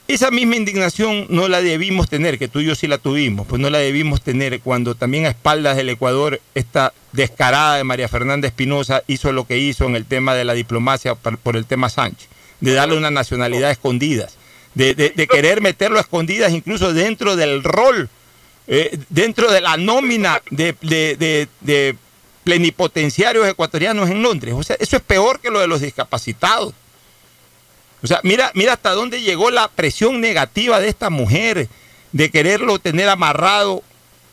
esa 0.08 0.30
misma 0.30 0.56
indignación 0.56 1.26
no 1.30 1.48
la 1.48 1.60
debimos 1.62 2.08
tener, 2.08 2.38
que 2.38 2.48
tú 2.48 2.60
y 2.60 2.66
yo 2.66 2.74
sí 2.74 2.86
la 2.86 2.98
tuvimos, 2.98 3.46
pues 3.46 3.60
no 3.60 3.70
la 3.70 3.78
debimos 3.78 4.22
tener 4.22 4.60
cuando 4.60 4.94
también 4.94 5.26
a 5.26 5.30
espaldas 5.30 5.76
del 5.76 5.88
Ecuador 5.88 6.40
esta 6.54 6.92
descarada 7.12 7.76
de 7.76 7.84
María 7.84 8.08
Fernanda 8.08 8.46
Espinosa 8.46 9.02
hizo 9.06 9.32
lo 9.32 9.46
que 9.46 9.58
hizo 9.58 9.84
en 9.86 9.96
el 9.96 10.04
tema 10.04 10.34
de 10.34 10.44
la 10.44 10.54
diplomacia 10.54 11.14
por, 11.14 11.56
el 11.56 11.66
tema 11.66 11.88
Sánchez, 11.88 12.28
de 12.60 12.72
darle 12.74 12.96
una 12.96 13.10
nacionalidad 13.10 13.70
a 13.70 13.72
escondidas, 13.72 14.36
de- 14.74 14.94
de 14.94 15.26
querer 15.26 15.60
meterlo 15.60 15.98
a 15.98 16.02
escondidas 16.02 16.52
incluso 16.52 16.92
dentro 16.92 17.34
del 17.34 17.64
rol, 17.64 18.08
eh, 18.68 18.98
dentro 19.08 19.50
de 19.50 19.60
la 19.60 19.76
nómina 19.76 20.42
de, 20.50 21.96
plenipotenciarios 22.44 23.48
ecuatorianos 23.48 24.08
en 24.08 24.22
Londres. 24.22 24.54
O 24.56 24.62
sea, 24.62 24.76
eso 24.78 24.96
es 24.96 25.02
peor 25.02 25.40
que 25.40 25.50
lo 25.50 25.58
de 25.58 25.66
los 25.66 25.80
discapacitados. 25.80 26.74
O 28.02 28.06
sea, 28.06 28.20
mira, 28.22 28.52
mira 28.54 28.74
hasta 28.74 28.90
dónde 28.90 29.20
llegó 29.20 29.50
la 29.50 29.68
presión 29.68 30.20
negativa 30.20 30.78
de 30.78 30.88
esta 30.88 31.10
mujer 31.10 31.68
de 32.12 32.30
quererlo 32.30 32.78
tener 32.78 33.08
amarrado 33.08 33.82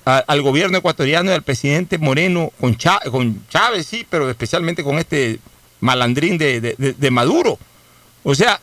al 0.05 0.41
gobierno 0.41 0.77
ecuatoriano 0.77 1.31
y 1.31 1.33
al 1.33 1.43
presidente 1.43 1.97
Moreno 1.97 2.51
con, 2.59 2.77
Chá- 2.77 3.09
con 3.09 3.47
Chávez, 3.47 3.87
sí, 3.87 4.05
pero 4.07 4.29
especialmente 4.29 4.83
con 4.83 4.99
este 4.99 5.39
malandrín 5.79 6.37
de 6.37 7.09
Maduro. 7.11 7.57
O 8.23 8.35
sea, 8.35 8.59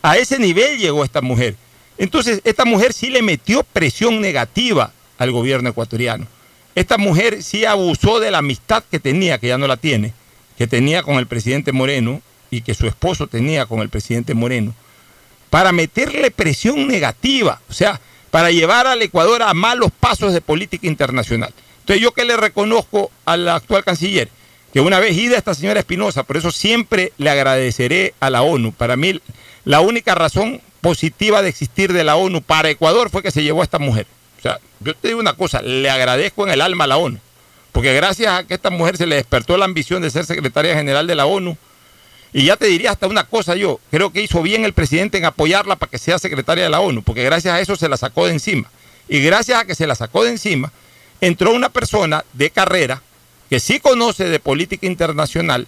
a 0.00 0.16
ese 0.16 0.38
nivel 0.38 0.78
llegó 0.78 1.04
esta 1.04 1.20
mujer. 1.20 1.56
Entonces, 1.98 2.40
esta 2.44 2.64
mujer 2.64 2.92
sí 2.92 3.10
le 3.10 3.22
metió 3.22 3.62
presión 3.62 4.20
negativa 4.20 4.92
al 5.18 5.32
gobierno 5.32 5.68
ecuatoriano. 5.70 6.26
Esta 6.74 6.98
mujer 6.98 7.42
sí 7.42 7.64
abusó 7.64 8.20
de 8.20 8.30
la 8.30 8.38
amistad 8.38 8.84
que 8.90 9.00
tenía, 9.00 9.38
que 9.38 9.48
ya 9.48 9.58
no 9.58 9.66
la 9.66 9.76
tiene, 9.76 10.12
que 10.58 10.66
tenía 10.66 11.02
con 11.02 11.16
el 11.16 11.26
presidente 11.26 11.72
Moreno 11.72 12.20
y 12.50 12.60
que 12.60 12.74
su 12.74 12.86
esposo 12.86 13.26
tenía 13.26 13.66
con 13.66 13.80
el 13.80 13.88
presidente 13.88 14.34
Moreno, 14.34 14.74
para 15.50 15.72
meterle 15.72 16.30
presión 16.30 16.86
negativa, 16.86 17.60
o 17.68 17.72
sea, 17.72 18.00
para 18.30 18.50
llevar 18.50 18.86
al 18.86 19.00
Ecuador 19.00 19.42
a 19.42 19.54
malos 19.54 19.90
pasos 19.98 20.32
de 20.32 20.40
política 20.40 20.86
internacional. 20.86 21.52
Entonces, 21.80 22.02
yo 22.02 22.12
que 22.12 22.24
le 22.24 22.36
reconozco 22.36 23.10
al 23.24 23.48
actual 23.48 23.84
canciller, 23.84 24.28
que 24.72 24.80
una 24.80 25.00
vez 25.00 25.16
ida 25.16 25.38
esta 25.38 25.54
señora 25.54 25.80
Espinosa, 25.80 26.24
por 26.24 26.36
eso 26.36 26.50
siempre 26.50 27.12
le 27.16 27.30
agradeceré 27.30 28.12
a 28.20 28.28
la 28.28 28.42
ONU. 28.42 28.72
Para 28.72 28.96
mí, 28.96 29.20
la 29.64 29.80
única 29.80 30.14
razón 30.14 30.60
positiva 30.82 31.40
de 31.40 31.48
existir 31.48 31.92
de 31.92 32.04
la 32.04 32.16
ONU 32.16 32.42
para 32.42 32.68
Ecuador 32.68 33.08
fue 33.08 33.22
que 33.22 33.30
se 33.30 33.42
llevó 33.42 33.62
a 33.62 33.64
esta 33.64 33.78
mujer. 33.78 34.06
Sea, 34.46 34.60
yo 34.78 34.94
te 34.94 35.08
digo 35.08 35.18
una 35.18 35.32
cosa, 35.32 35.60
le 35.60 35.90
agradezco 35.90 36.46
en 36.46 36.52
el 36.52 36.60
alma 36.60 36.84
a 36.84 36.86
la 36.86 36.96
ONU, 36.98 37.18
porque 37.72 37.92
gracias 37.94 38.32
a 38.32 38.44
que 38.44 38.54
esta 38.54 38.70
mujer 38.70 38.96
se 38.96 39.06
le 39.06 39.16
despertó 39.16 39.56
la 39.56 39.64
ambición 39.64 40.02
de 40.02 40.10
ser 40.10 40.24
secretaria 40.24 40.76
general 40.76 41.08
de 41.08 41.16
la 41.16 41.26
ONU, 41.26 41.56
y 42.32 42.44
ya 42.44 42.56
te 42.56 42.66
diría 42.66 42.92
hasta 42.92 43.08
una 43.08 43.24
cosa 43.24 43.56
yo, 43.56 43.80
creo 43.90 44.12
que 44.12 44.22
hizo 44.22 44.42
bien 44.42 44.64
el 44.64 44.72
presidente 44.72 45.18
en 45.18 45.24
apoyarla 45.24 45.74
para 45.74 45.90
que 45.90 45.98
sea 45.98 46.20
secretaria 46.20 46.62
de 46.62 46.70
la 46.70 46.78
ONU, 46.78 47.02
porque 47.02 47.24
gracias 47.24 47.54
a 47.54 47.60
eso 47.60 47.74
se 47.74 47.88
la 47.88 47.96
sacó 47.96 48.26
de 48.26 48.34
encima. 48.34 48.70
Y 49.08 49.20
gracias 49.20 49.60
a 49.60 49.64
que 49.64 49.74
se 49.74 49.86
la 49.86 49.94
sacó 49.94 50.22
de 50.22 50.30
encima, 50.30 50.70
entró 51.20 51.52
una 51.52 51.70
persona 51.70 52.24
de 52.32 52.50
carrera 52.50 53.02
que 53.50 53.58
sí 53.58 53.80
conoce 53.80 54.28
de 54.28 54.38
política 54.38 54.86
internacional 54.86 55.66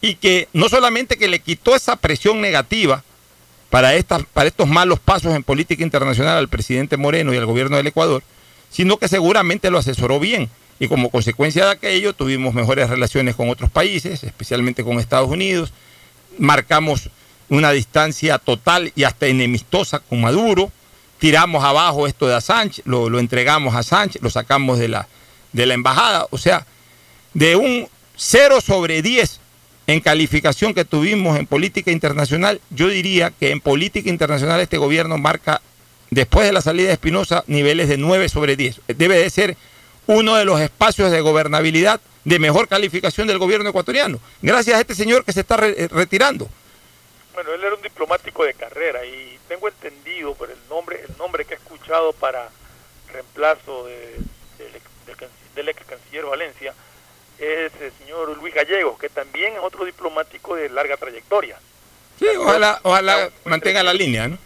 y 0.00 0.16
que 0.16 0.48
no 0.52 0.68
solamente 0.68 1.16
que 1.16 1.28
le 1.28 1.40
quitó 1.40 1.74
esa 1.74 1.96
presión 1.96 2.40
negativa 2.40 3.02
para, 3.74 3.96
estas, 3.96 4.22
para 4.32 4.46
estos 4.46 4.68
malos 4.68 5.00
pasos 5.00 5.34
en 5.34 5.42
política 5.42 5.82
internacional 5.82 6.38
al 6.38 6.48
presidente 6.48 6.96
Moreno 6.96 7.34
y 7.34 7.38
al 7.38 7.44
gobierno 7.44 7.76
del 7.76 7.88
Ecuador, 7.88 8.22
sino 8.70 8.98
que 8.98 9.08
seguramente 9.08 9.68
lo 9.68 9.78
asesoró 9.78 10.20
bien. 10.20 10.48
Y 10.78 10.86
como 10.86 11.10
consecuencia 11.10 11.64
de 11.64 11.72
aquello 11.72 12.12
tuvimos 12.12 12.54
mejores 12.54 12.88
relaciones 12.88 13.34
con 13.34 13.50
otros 13.50 13.72
países, 13.72 14.22
especialmente 14.22 14.84
con 14.84 15.00
Estados 15.00 15.28
Unidos, 15.28 15.72
marcamos 16.38 17.10
una 17.48 17.72
distancia 17.72 18.38
total 18.38 18.92
y 18.94 19.02
hasta 19.02 19.26
enemistosa 19.26 19.98
con 19.98 20.20
Maduro, 20.20 20.70
tiramos 21.18 21.64
abajo 21.64 22.06
esto 22.06 22.28
de 22.28 22.36
Assange, 22.36 22.80
lo, 22.84 23.10
lo 23.10 23.18
entregamos 23.18 23.74
a 23.74 23.82
Sánchez, 23.82 24.22
lo 24.22 24.30
sacamos 24.30 24.78
de 24.78 24.86
la, 24.86 25.08
de 25.52 25.66
la 25.66 25.74
embajada, 25.74 26.28
o 26.30 26.38
sea, 26.38 26.64
de 27.32 27.56
un 27.56 27.88
0 28.14 28.60
sobre 28.60 29.02
10 29.02 29.40
en 29.86 30.00
calificación 30.00 30.72
que 30.74 30.84
tuvimos 30.84 31.38
en 31.38 31.46
política 31.46 31.90
internacional, 31.90 32.60
yo 32.70 32.88
diría 32.88 33.30
que 33.38 33.50
en 33.50 33.60
política 33.60 34.08
internacional 34.08 34.60
este 34.60 34.78
gobierno 34.78 35.18
marca 35.18 35.60
después 36.10 36.46
de 36.46 36.52
la 36.52 36.60
salida 36.62 36.88
de 36.88 36.94
Espinosa, 36.94 37.44
niveles 37.46 37.88
de 37.88 37.98
9 37.98 38.28
sobre 38.28 38.56
10. 38.56 38.80
Debe 38.88 39.18
de 39.18 39.28
ser 39.30 39.56
uno 40.06 40.36
de 40.36 40.44
los 40.44 40.60
espacios 40.60 41.10
de 41.10 41.20
gobernabilidad 41.20 42.00
de 42.24 42.38
mejor 42.38 42.68
calificación 42.68 43.26
del 43.26 43.38
gobierno 43.38 43.68
ecuatoriano, 43.68 44.18
gracias 44.40 44.76
a 44.76 44.80
este 44.80 44.94
señor 44.94 45.24
que 45.24 45.32
se 45.32 45.40
está 45.40 45.56
re- 45.58 45.88
retirando. 45.88 46.48
Bueno, 47.34 47.52
él 47.52 47.62
era 47.64 47.74
un 47.74 47.82
diplomático 47.82 48.44
de 48.44 48.54
carrera 48.54 49.04
y 49.04 49.38
tengo 49.48 49.68
entendido 49.68 50.34
por 50.34 50.50
el 50.50 50.56
nombre, 50.70 51.00
el 51.06 51.16
nombre 51.18 51.44
que 51.44 51.54
he 51.54 51.56
escuchado 51.56 52.12
para 52.14 52.48
reemplazo 53.12 53.86
de- 53.86 54.16
del 55.54 55.68
ex 55.68 55.84
canciller 55.86 56.24
Valencia 56.24 56.74
es 57.44 57.72
el 57.80 57.92
señor 57.98 58.36
Luis 58.38 58.54
Gallegos, 58.54 58.98
que 58.98 59.08
también 59.08 59.54
es 59.54 59.58
otro 59.62 59.84
diplomático 59.84 60.56
de 60.56 60.68
larga 60.68 60.96
trayectoria. 60.96 61.58
Sí, 62.18 62.26
ojalá, 62.38 62.80
ojalá 62.82 63.30
mantenga 63.44 63.82
la 63.82 63.92
línea, 63.92 64.28
¿no? 64.28 64.38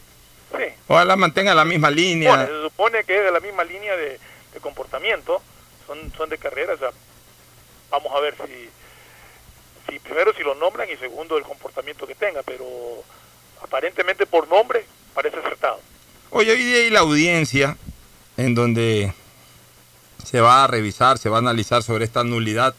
Sí. 0.56 0.64
Ojalá 0.86 1.16
mantenga 1.16 1.54
la 1.54 1.64
misma 1.64 1.88
Bueno, 1.88 2.00
línea. 2.00 2.46
se 2.46 2.62
supone 2.62 3.04
que 3.04 3.18
es 3.18 3.24
de 3.24 3.30
la 3.32 3.40
misma 3.40 3.64
línea 3.64 3.94
de, 3.96 4.18
de 4.54 4.60
comportamiento, 4.60 5.42
son, 5.86 6.12
son 6.16 6.28
de 6.30 6.38
carrera, 6.38 6.74
o 6.74 6.78
sea, 6.78 6.90
vamos 7.90 8.10
a 8.14 8.20
ver 8.20 8.34
si, 8.46 8.70
si 9.92 9.98
primero 9.98 10.32
si 10.34 10.42
lo 10.42 10.54
nombran 10.54 10.88
y 10.90 10.96
segundo 10.96 11.36
el 11.36 11.44
comportamiento 11.44 12.06
que 12.06 12.14
tenga, 12.14 12.42
pero 12.42 12.66
aparentemente 13.62 14.24
por 14.26 14.48
nombre 14.48 14.84
parece 15.14 15.36
acertado. 15.38 15.80
Oye, 16.30 16.52
hoy 16.52 16.62
día 16.62 16.76
hay 16.78 16.90
la 16.90 17.00
audiencia 17.00 17.76
en 18.36 18.54
donde 18.54 19.12
se 20.28 20.42
va 20.42 20.64
a 20.64 20.66
revisar, 20.66 21.16
se 21.16 21.30
va 21.30 21.36
a 21.36 21.40
analizar 21.40 21.82
sobre 21.82 22.04
esta 22.04 22.22
nulidad 22.22 22.74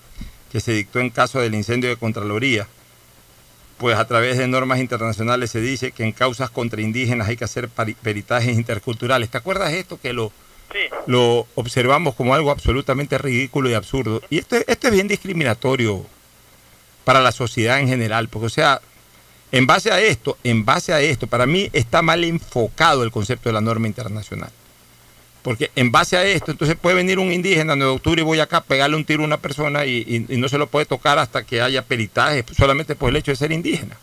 que 0.52 0.60
se 0.60 0.72
dictó 0.72 1.00
en 1.00 1.10
caso 1.10 1.40
del 1.40 1.56
incendio 1.56 1.90
de 1.90 1.98
Contraloría. 1.98 2.68
Pues 3.80 3.98
a 3.98 4.06
través 4.06 4.38
de 4.38 4.48
normas 4.48 4.80
internacionales 4.80 5.50
se 5.50 5.60
dice 5.60 5.92
que 5.92 6.04
en 6.04 6.12
causas 6.12 6.52
contra 6.52 6.80
indígenas 6.82 7.28
hay 7.28 7.38
que 7.38 7.46
hacer 7.46 7.68
peritajes 7.70 8.56
interculturales. 8.56 9.32
¿Te 9.32 9.40
acuerdas 9.40 9.72
de 9.72 9.80
esto 9.80 10.00
que 10.00 10.14
lo, 10.14 10.32
lo 11.08 11.48
observamos 11.56 12.14
como 12.14 12.36
algo 12.36 12.52
absolutamente 12.52 13.18
ridículo 13.18 13.68
y 13.68 13.74
absurdo? 13.74 14.22
Y 14.30 14.38
esto, 14.38 14.56
esto 14.56 14.88
es 14.88 14.94
bien 14.94 15.08
discriminatorio 15.08 16.06
para 17.04 17.20
la 17.20 17.32
sociedad 17.32 17.80
en 17.80 17.88
general, 17.88 18.28
porque 18.28 18.46
o 18.46 18.50
sea, 18.50 18.80
en 19.52 19.66
base 19.66 19.92
a 19.92 20.00
esto, 20.00 20.38
en 20.44 20.66
base 20.66 20.94
a 20.94 21.02
esto, 21.02 21.26
para 21.26 21.48
mí 21.48 21.68
está 21.74 22.04
mal 22.04 22.24
enfocado 22.24 23.02
el 23.04 23.10
concepto 23.10 23.50
de 23.50 23.54
la 23.54 23.62
norma 23.62 23.88
internacional. 23.88 24.52
Porque 25.50 25.72
en 25.76 25.92
base 25.92 26.16
a 26.16 26.24
esto, 26.24 26.52
entonces 26.52 26.78
puede 26.80 26.96
venir 26.96 27.18
un 27.18 27.32
indígena 27.32 27.76
9 27.76 27.90
de 27.92 27.96
octubre 27.96 28.22
y 28.22 28.24
voy 28.24 28.40
acá 28.40 28.58
a 28.58 28.64
pegarle 28.64 28.96
un 28.96 29.04
tiro 29.04 29.24
a 29.24 29.26
una 29.26 29.38
persona 29.38 29.84
y, 29.84 29.98
y- 30.08 30.36
y 30.36 30.38
no 30.38 30.48
se 30.48 30.60
lo 30.60 30.68
puede 30.68 30.86
tocar 30.86 31.18
hasta 31.18 31.44
que 31.44 31.60
haya 31.60 31.82
peritaje, 31.84 32.46
solamente 32.56 32.94
por 32.96 33.10
el 33.10 33.16
hecho 33.16 33.32
de 33.32 33.36
ser 33.36 33.52
indígena. 33.52 33.98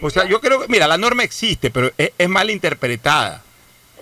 O 0.00 0.08
sea, 0.08 0.24
yo 0.26 0.40
creo 0.40 0.62
que, 0.62 0.68
mira, 0.68 0.86
la 0.88 0.96
norma 0.96 1.24
existe, 1.24 1.70
pero 1.70 1.92
es, 1.98 2.10
es 2.16 2.28
mal 2.28 2.48
interpretada. 2.50 3.42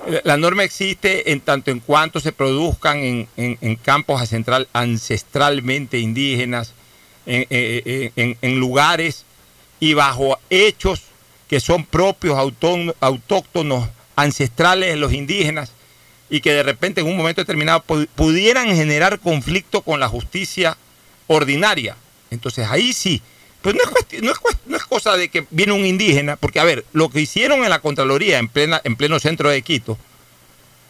La- 0.09 0.20
La 0.22 0.37
norma 0.37 0.62
existe 0.62 1.33
en 1.33 1.41
tanto 1.41 1.72
en 1.72 1.81
cuanto 1.81 2.20
se 2.20 2.31
produzcan 2.31 2.99
en, 2.99 3.29
en- 3.37 3.59
en 3.61 3.75
campos 3.75 4.20
ancestral- 4.22 4.68
ancestralmente 4.72 5.99
indígenas, 5.99 6.72
en, 7.27 7.47
en- 7.51 8.12
en- 8.14 8.37
en 8.43 8.61
lugares 8.61 9.25
y 9.81 9.95
bajo 9.95 10.39
hechos 10.51 11.03
que 11.49 11.59
son 11.59 11.85
propios, 11.85 12.37
autón- 12.39 12.95
autóctonos, 13.01 13.89
ancestrales 14.16 14.90
de 14.90 14.96
los 14.96 15.12
indígenas 15.12 15.72
y 16.30 16.40
que 16.40 16.52
de 16.52 16.62
repente 16.62 17.00
en 17.00 17.06
un 17.06 17.16
momento 17.16 17.40
determinado 17.42 17.82
pu- 17.86 18.08
pudieran 18.14 18.74
generar 18.74 19.18
conflicto 19.20 19.82
con 19.82 20.00
la 20.00 20.08
justicia 20.08 20.76
ordinaria. 21.26 21.96
Entonces 22.30 22.66
ahí 22.68 22.92
sí. 22.92 23.22
Pues 23.62 23.74
no 23.74 23.82
es, 23.82 24.22
no 24.22 24.30
es 24.32 24.38
no 24.66 24.76
es 24.76 24.84
cosa 24.84 25.16
de 25.16 25.28
que 25.30 25.46
viene 25.50 25.72
un 25.72 25.86
indígena, 25.86 26.36
porque 26.36 26.60
a 26.60 26.64
ver, 26.64 26.84
lo 26.92 27.08
que 27.08 27.20
hicieron 27.22 27.64
en 27.64 27.70
la 27.70 27.78
Contraloría 27.80 28.38
en, 28.38 28.48
plena, 28.48 28.80
en 28.84 28.94
pleno 28.96 29.18
centro 29.18 29.48
de 29.48 29.62
Quito 29.62 29.96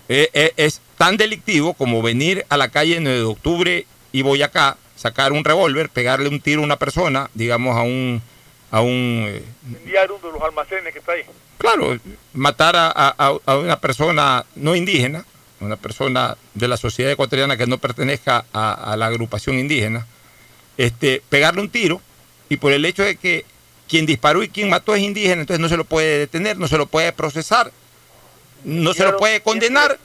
eh, 0.09 0.29
eh, 0.35 0.53
es 0.57 0.81
tan 0.99 1.17
delictivo 1.17 1.75
como 1.75 2.03
venir 2.03 2.45
a 2.49 2.57
la 2.57 2.71
calle 2.71 2.99
9 3.01 3.19
de 3.19 3.25
octubre 3.25 3.87
y 4.13 4.23
Boyacá, 4.23 4.77
sacar 4.97 5.33
un 5.33 5.45
revólver, 5.45 5.89
pegarle 5.89 6.29
un 6.29 6.41
tiro 6.41 6.61
a 6.63 6.65
una 6.65 6.77
persona, 6.77 7.31
digamos 7.35 7.77
a 7.77 7.83
un, 7.83 8.21
a 8.73 8.81
un 8.81 9.25
eh, 9.29 9.43
uno 10.11 10.33
de 10.33 10.33
los 10.33 10.43
almacenes 10.43 10.93
que 10.93 10.99
está 10.99 11.13
ahí. 11.13 11.23
Claro, 11.65 11.99
matar 12.35 12.77
a, 12.77 12.91
a- 12.95 13.39
a 13.47 13.57
una 13.59 13.79
persona 13.81 14.45
no 14.55 14.75
indígena, 14.77 15.25
una 15.61 15.77
persona 15.77 16.37
de 16.53 16.69
la 16.69 16.77
sociedad 16.77 17.11
ecuatoriana 17.13 17.57
que 17.57 17.67
no 17.67 17.79
pertenezca 17.79 18.45
a, 18.53 18.93
a 18.93 18.97
la 18.97 19.07
agrupación 19.07 19.59
indígena, 19.59 20.07
este, 20.77 21.23
pegarle 21.29 21.61
un 21.63 21.71
tiro 21.71 22.01
y 22.49 22.57
por 22.59 22.73
el 22.73 22.85
hecho 22.85 23.03
de 23.03 23.17
que 23.17 23.45
quien 23.89 24.05
disparó 24.07 24.43
y 24.43 24.49
quien 24.49 24.69
mató 24.69 24.95
es 24.95 25.03
indígena, 25.03 25.41
entonces 25.43 25.61
no 25.61 25.69
se 25.69 25.77
lo 25.77 25.85
puede 25.85 26.19
detener, 26.19 26.59
no 26.59 26.69
se 26.69 26.77
lo 26.79 26.87
puede 26.87 27.13
procesar, 27.13 27.71
no 28.65 28.93
se 28.95 29.05
lo 29.05 29.17
puede 29.19 29.41
condenar 29.43 29.99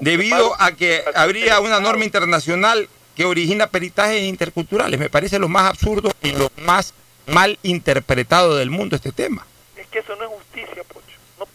debido 0.00 0.54
a 0.60 0.72
que 0.72 1.04
habría 1.14 1.60
una 1.60 1.78
norma 1.80 2.04
internacional 2.04 2.88
que 3.16 3.24
origina 3.24 3.66
peritajes 3.66 4.22
interculturales. 4.22 4.98
Me 4.98 5.10
parece 5.10 5.38
lo 5.38 5.48
más 5.48 5.68
absurdo 5.70 6.10
y 6.22 6.32
lo 6.32 6.50
más 6.64 6.94
mal 7.26 7.58
interpretado 7.62 8.56
del 8.56 8.70
mundo 8.70 8.96
este 8.96 9.12
tema. 9.12 9.46
Es 9.76 9.86
que 9.88 9.98
eso 9.98 10.14
no 10.16 10.24
es 10.24 10.30
justicia, 10.30 10.82
Pocho. 10.84 10.97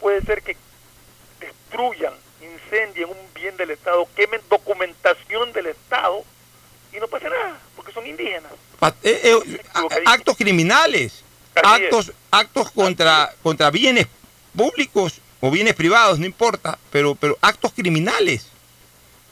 Puede 0.03 0.21
ser 0.23 0.43
que 0.43 0.57
destruyan, 1.39 2.11
incendien 2.41 3.07
un 3.07 3.33
bien 3.33 3.55
del 3.55 3.71
Estado, 3.71 4.05
quemen 4.17 4.41
documentación 4.49 5.53
del 5.53 5.67
Estado 5.67 6.25
y 6.91 6.99
no 6.99 7.07
pase 7.07 7.29
nada, 7.29 7.57
porque 7.77 7.93
son 7.93 8.05
indígenas. 8.05 8.51
Eh, 9.01 9.21
eh, 9.23 9.61
actos 10.05 10.35
criminales, 10.35 11.23
actos, 11.55 12.11
actos 12.31 12.69
contra, 12.71 13.33
contra 13.41 13.71
bienes 13.71 14.07
públicos 14.53 15.21
o 15.39 15.49
bienes 15.49 15.73
privados, 15.73 16.19
no 16.19 16.25
importa, 16.25 16.77
pero, 16.91 17.15
pero 17.15 17.37
actos 17.39 17.71
criminales, 17.71 18.49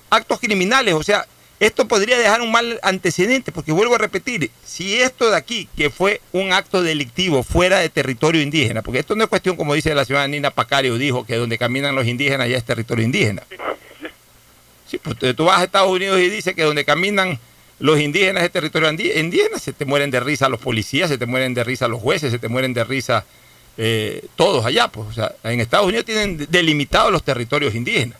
actos 0.10 0.40
criminales, 0.40 0.94
o 0.94 1.04
sea, 1.04 1.28
esto 1.62 1.88
podría 1.88 2.18
dejar 2.18 2.42
un 2.42 2.52
mal 2.52 2.80
antecedente, 2.84 3.52
porque 3.52 3.72
vuelvo 3.72 3.96
a 3.96 4.00
repetir, 4.00 4.50
si 4.66 5.00
esto 5.00 5.30
de 5.30 5.38
aquí, 5.38 5.70
que 5.78 5.90
fue 5.90 6.20
un 6.34 6.52
acto 6.52 6.82
delictivo 6.82 7.44
fuera 7.44 7.78
de 7.80 7.88
territorio 7.90 8.42
indígena, 8.42 8.82
porque 8.82 9.00
esto 9.00 9.16
no 9.16 9.24
es 9.24 9.30
cuestión, 9.30 9.56
como 9.56 9.74
dice 9.76 9.94
la 9.96 10.04
ciudad 10.04 10.28
Nina 10.28 10.50
Pacario, 10.52 10.98
dijo 10.98 11.26
que 11.26 11.36
donde 11.36 11.58
caminan 11.58 11.96
los 11.96 12.08
indígenas 12.08 12.50
ya 12.50 12.58
es 12.58 12.64
territorio 12.66 13.06
indígena. 13.06 13.44
Sí, 14.88 14.98
pues 14.98 15.16
tú- 15.36 15.46
vas 15.46 15.62
a 15.62 15.64
Estados 15.66 15.90
Unidos 15.92 16.20
y 16.20 16.30
dices 16.30 16.54
que 16.56 16.64
donde 16.64 16.84
caminan 16.84 17.40
los 17.80 18.00
indígenas 18.00 18.44
es 18.44 18.52
territorio 18.52 18.90
indígena, 18.92 19.58
se 19.60 19.72
te 19.72 19.86
mueren 19.86 20.12
de 20.12 20.20
risa 20.20 20.50
los 20.50 20.60
policías, 20.60 21.10
se 21.10 21.18
te 21.18 21.26
mueren 21.26 21.54
de 21.54 21.64
risa 21.64 21.88
los 21.88 22.02
jueces, 22.02 22.32
se 22.32 22.40
te 22.40 22.48
mueren 22.48 22.74
de 22.74 22.84
risa 22.84 23.24
eh, 23.78 24.26
todos 24.36 24.66
allá. 24.66 24.88
Pues, 24.90 25.08
o 25.10 25.14
sea, 25.14 25.34
en 25.44 25.62
Estados 25.62 25.88
Unidos 25.88 26.06
tienen 26.06 26.38
de- 26.38 26.46
delimitados 26.48 27.12
los 27.12 27.24
territorios 27.24 27.74
indígenas. 27.74 28.18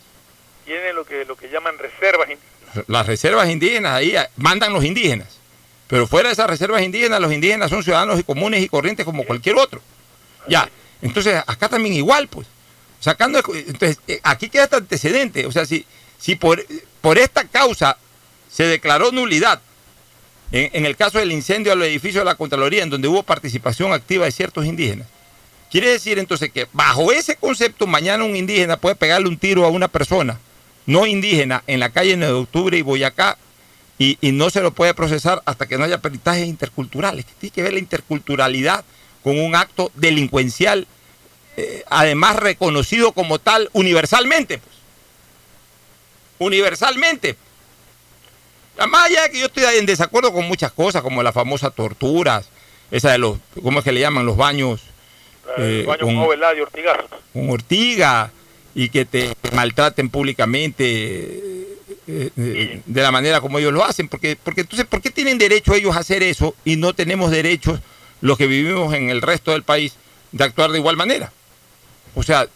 Tienen 0.66 0.96
lo 0.96 1.04
que, 1.06 1.26
lo 1.26 1.36
que 1.36 1.50
llaman 1.50 1.78
reservas 1.78 2.30
indígenas. 2.30 2.51
Las 2.88 3.06
reservas 3.06 3.50
indígenas 3.50 3.94
ahí 3.94 4.16
ah, 4.16 4.30
mandan 4.38 4.74
los 4.74 4.84
indígenas. 4.84 5.28
Pero 5.88 6.08
fuera 6.08 6.30
de 6.30 6.34
esas 6.34 6.50
reservas 6.50 6.82
indígenas, 6.84 7.20
los 7.20 7.34
indígenas 7.34 7.70
son 7.70 7.84
ciudadanos 7.84 8.20
y 8.20 8.24
comunes 8.24 8.64
y 8.64 8.70
corrientes 8.70 9.06
como 9.06 9.26
cualquier 9.26 9.58
otro. 9.58 9.82
Ya, 10.48 10.70
entonces 11.02 11.36
acá 11.46 11.68
también 11.68 11.96
igual, 11.96 12.28
pues. 12.28 12.48
Sacando, 13.00 13.40
entonces, 13.40 14.00
eh, 14.08 14.20
aquí 14.24 14.50
queda 14.50 14.66
este 14.66 14.78
antecedente. 14.78 15.46
O 15.46 15.52
sea, 15.52 15.66
si, 15.66 15.86
si 16.18 16.36
por, 16.36 16.66
por 17.02 17.18
esta 17.18 17.44
causa 17.46 17.98
se 18.50 18.64
declaró 18.64 19.12
nulidad, 19.12 19.62
en, 20.52 20.70
en 20.74 20.86
el 20.86 20.96
caso 20.96 21.20
del 21.20 21.32
incendio 21.32 21.74
al 21.74 21.82
edificio 21.84 22.22
de 22.22 22.26
la 22.26 22.36
Contraloría, 22.36 22.84
en 22.84 22.90
donde 22.90 23.08
hubo 23.08 23.24
participación 23.24 23.92
activa 23.92 24.26
de 24.26 24.32
ciertos 24.32 24.66
indígenas, 24.66 25.08
quiere 25.70 25.90
decir 25.90 26.20
entonces 26.20 26.52
que 26.52 26.68
bajo 26.72 27.12
ese 27.12 27.36
concepto, 27.36 27.88
mañana 27.88 28.24
un 28.24 28.36
indígena 28.36 28.78
puede 28.78 28.96
pegarle 28.96 29.28
un 29.28 29.38
tiro 29.38 29.66
a 29.66 29.70
una 29.70 29.88
persona 29.88 30.40
no 30.86 31.06
indígena 31.06 31.64
en 31.68 31.80
la 31.80 31.90
calle 31.92 32.18
9 32.18 32.34
de 32.34 32.40
octubre 32.40 32.78
y 32.78 32.82
Boyacá 32.82 33.38
y, 33.98 34.18
y 34.22 34.32
no 34.32 34.50
se 34.50 34.62
lo 34.62 34.72
puede 34.72 34.94
procesar 34.94 35.42
hasta 35.46 35.68
que 35.68 35.78
no 35.78 35.84
haya 35.84 36.00
peritajes 36.02 36.48
interculturales. 36.48 37.26
Tiene 37.40 37.54
que 37.54 37.64
ver 37.64 37.74
la 37.74 37.80
interculturalidad 37.80 38.84
con 39.24 39.40
un 39.40 39.56
acto 39.56 39.92
delincuencial, 39.96 40.88
eh, 41.58 41.84
además 41.90 42.36
reconocido 42.38 43.12
como 43.12 43.38
tal 43.38 43.70
universalmente. 43.74 44.58
Pues. 44.58 44.76
Universalmente. 46.40 47.36
Además, 48.78 49.06
allá 49.06 49.30
que 49.30 49.40
yo 49.40 49.46
estoy 49.46 49.64
en 49.78 49.86
desacuerdo 49.86 50.34
con 50.34 50.48
muchas 50.48 50.72
cosas, 50.72 51.02
como 51.04 51.22
la 51.22 51.32
famosa 51.32 51.70
torturas, 51.70 52.50
esa 52.90 53.12
de 53.12 53.20
los, 53.20 53.38
¿cómo 53.62 53.80
es 53.80 53.86
que 53.86 53.92
le 53.92 54.00
llaman? 54.00 54.26
Los 54.26 54.38
baños. 54.38 54.82
El 55.58 55.82
eh, 55.82 55.84
baño 55.86 56.00
con- 56.06 56.16
con 56.16 56.24
con 57.34 57.50
ortiga 57.50 58.32
y 58.74 58.90
que 58.90 59.06
te 59.06 59.34
maltraten 59.54 60.10
públicamente 60.10 61.74
eh, 62.08 62.30
eh, 62.38 62.82
de 62.86 63.02
la 63.02 63.12
manera 63.12 63.42
como 63.42 63.60
ellos 63.60 63.74
lo 63.74 63.84
hacen. 63.84 64.08
Porque, 64.08 64.38
porque 64.42 64.62
entonces, 64.62 64.86
¿por 64.86 65.02
qué 65.02 65.10
tienen 65.10 65.38
derecho 65.38 65.74
ellos 65.74 65.96
a 65.96 66.00
hacer 66.00 66.24
eso 66.24 66.56
y 66.66 66.76
no 66.76 66.94
tenemos 66.94 67.32
derechos 67.32 67.80
los 68.22 68.38
que 68.38 68.48
vivimos 68.48 68.94
en 68.94 69.10
el 69.10 69.22
resto 69.22 69.52
del 69.52 69.64
país 69.64 69.96
de 70.32 70.44
actuar 70.44 70.72
de 70.72 70.80
igual 70.80 70.98
manera? 70.98 71.32
O 72.16 72.24
sea, 72.24 72.48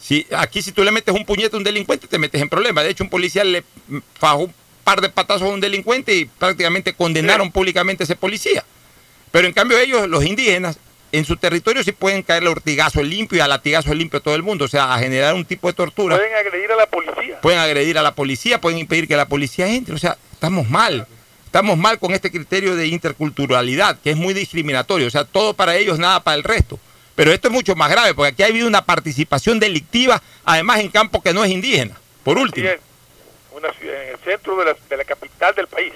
si 0.00 0.26
aquí 0.36 0.62
si 0.62 0.72
tú 0.72 0.82
le 0.82 0.90
metes 0.90 1.14
un 1.14 1.24
puñete 1.24 1.56
a 1.56 1.58
un 1.58 1.64
delincuente 1.64 2.06
te 2.06 2.18
metes 2.18 2.40
en 2.40 2.48
problemas. 2.48 2.84
De 2.84 2.90
hecho, 2.90 3.04
un 3.04 3.10
policía 3.10 3.44
le 3.44 3.64
fajó 4.14 4.44
un 4.44 4.54
par 4.84 5.00
de 5.00 5.08
patazos 5.08 5.48
a 5.48 5.52
un 5.52 5.60
delincuente 5.60 6.14
y 6.14 6.24
prácticamente 6.24 6.92
condenaron 6.92 7.52
públicamente 7.52 8.02
a 8.02 8.04
ese 8.04 8.16
policía. 8.16 8.64
Pero 9.30 9.46
en 9.46 9.54
cambio 9.54 9.78
ellos, 9.78 10.08
los 10.08 10.24
indígenas, 10.24 10.78
en 11.12 11.24
su 11.24 11.36
territorio 11.36 11.84
sí 11.84 11.92
pueden 11.92 12.22
caerle 12.22 12.48
a 12.48 12.52
ortigazo 12.52 13.02
limpio 13.02 13.38
y 13.38 13.40
a 13.40 13.46
latigazo 13.48 13.92
limpio 13.94 14.18
a 14.18 14.22
todo 14.22 14.34
el 14.34 14.42
mundo, 14.42 14.64
o 14.64 14.68
sea, 14.68 14.92
a 14.94 14.98
generar 14.98 15.34
un 15.34 15.44
tipo 15.44 15.68
de 15.68 15.74
tortura. 15.74 16.16
Pueden 16.16 16.34
agredir 16.34 16.72
a 16.72 16.76
la 16.76 16.86
policía. 16.86 17.40
Pueden 17.40 17.58
agredir 17.60 17.98
a 17.98 18.02
la 18.02 18.14
policía, 18.14 18.60
pueden 18.60 18.78
impedir 18.78 19.06
que 19.06 19.16
la 19.16 19.26
policía 19.28 19.68
entre, 19.68 19.94
o 19.94 19.98
sea, 19.98 20.16
estamos 20.32 20.68
mal. 20.68 21.06
Estamos 21.44 21.76
mal 21.76 21.98
con 21.98 22.12
este 22.12 22.30
criterio 22.30 22.74
de 22.76 22.86
interculturalidad, 22.86 23.98
que 24.00 24.10
es 24.12 24.16
muy 24.16 24.32
discriminatorio, 24.32 25.06
o 25.06 25.10
sea, 25.10 25.24
todo 25.24 25.52
para 25.54 25.76
ellos, 25.76 25.98
nada 25.98 26.20
para 26.20 26.34
el 26.36 26.44
resto. 26.44 26.78
Pero 27.14 27.30
esto 27.30 27.48
es 27.48 27.52
mucho 27.52 27.76
más 27.76 27.90
grave, 27.90 28.14
porque 28.14 28.32
aquí 28.32 28.42
ha 28.42 28.46
habido 28.46 28.66
una 28.66 28.86
participación 28.86 29.60
delictiva, 29.60 30.22
además 30.46 30.80
en 30.80 30.88
campo 30.88 31.20
que 31.22 31.34
no 31.34 31.44
es 31.44 31.50
indígena, 31.50 31.94
por 32.24 32.38
último. 32.38 32.66
Sí, 32.66 32.72
en 32.74 33.58
una 33.58 33.70
ciudad- 33.74 34.02
en 34.02 34.08
el 34.14 34.18
centro 34.20 34.56
de 34.56 34.64
la, 34.64 34.76
de 34.88 34.96
la 34.96 35.04
capital 35.04 35.54
del 35.54 35.66
país. 35.66 35.92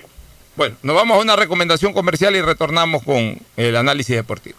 Bueno, 0.57 0.77
nos 0.83 0.95
vamos 0.95 1.17
a 1.17 1.21
una 1.23 1.37
recomendación 1.37 1.95
comercial 1.95 2.37
y 2.37 2.43
retornamos 2.43 3.03
con 3.03 3.39
el 3.57 3.77
análisis 3.77 4.15
deportivo. 4.15 4.59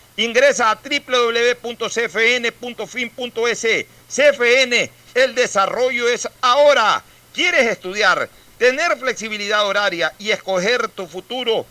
Ingresa 0.17 0.71
a 0.71 0.75
www.cfn.fin.es. 0.75 1.85
CFN, 4.09 4.91
el 5.15 5.35
desarrollo 5.35 6.09
es 6.09 6.27
ahora. 6.41 7.03
¿Quieres 7.33 7.67
estudiar, 7.67 8.29
tener 8.57 8.97
flexibilidad 8.97 9.65
horaria 9.65 10.13
y 10.19 10.31
escoger 10.31 10.89
tu 10.89 11.07
futuro? 11.07 11.65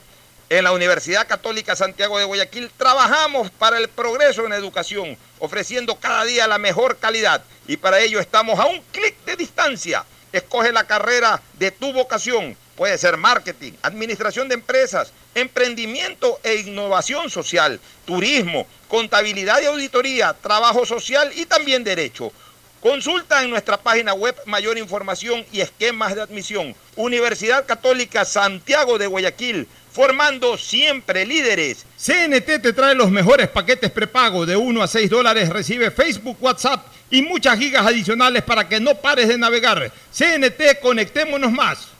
En 0.48 0.64
la 0.64 0.72
Universidad 0.72 1.28
Católica 1.28 1.76
Santiago 1.76 2.18
de 2.18 2.24
Guayaquil 2.24 2.72
trabajamos 2.76 3.52
para 3.52 3.78
el 3.78 3.88
progreso 3.88 4.46
en 4.46 4.52
educación, 4.52 5.16
ofreciendo 5.38 5.94
cada 5.94 6.24
día 6.24 6.48
la 6.48 6.58
mejor 6.58 6.96
calidad 6.96 7.44
y 7.68 7.76
para 7.76 8.00
ello 8.00 8.18
estamos 8.18 8.58
a 8.58 8.66
un 8.66 8.80
clic 8.90 9.14
de 9.26 9.36
distancia. 9.36 10.04
Escoge 10.32 10.72
la 10.72 10.88
carrera 10.88 11.40
de 11.52 11.70
tu 11.70 11.92
vocación. 11.92 12.56
Puede 12.80 12.96
ser 12.96 13.18
marketing, 13.18 13.72
administración 13.82 14.48
de 14.48 14.54
empresas, 14.54 15.12
emprendimiento 15.34 16.40
e 16.42 16.54
innovación 16.54 17.28
social, 17.28 17.78
turismo, 18.06 18.66
contabilidad 18.88 19.60
y 19.60 19.66
auditoría, 19.66 20.32
trabajo 20.32 20.86
social 20.86 21.30
y 21.36 21.44
también 21.44 21.84
derecho. 21.84 22.32
Consulta 22.80 23.44
en 23.44 23.50
nuestra 23.50 23.76
página 23.76 24.14
web 24.14 24.34
mayor 24.46 24.78
información 24.78 25.44
y 25.52 25.60
esquemas 25.60 26.14
de 26.14 26.22
admisión. 26.22 26.74
Universidad 26.96 27.66
Católica 27.66 28.24
Santiago 28.24 28.96
de 28.96 29.08
Guayaquil, 29.08 29.68
formando 29.92 30.56
siempre 30.56 31.26
líderes. 31.26 31.84
CNT 31.98 32.62
te 32.62 32.72
trae 32.72 32.94
los 32.94 33.10
mejores 33.10 33.48
paquetes 33.48 33.90
prepago 33.90 34.46
de 34.46 34.56
1 34.56 34.82
a 34.82 34.88
6 34.88 35.10
dólares. 35.10 35.50
Recibe 35.50 35.90
Facebook, 35.90 36.38
WhatsApp 36.40 36.86
y 37.10 37.20
muchas 37.20 37.58
gigas 37.58 37.84
adicionales 37.84 38.42
para 38.42 38.66
que 38.66 38.80
no 38.80 38.94
pares 38.94 39.28
de 39.28 39.36
navegar. 39.36 39.92
CNT, 40.10 40.80
conectémonos 40.80 41.52
más. 41.52 41.99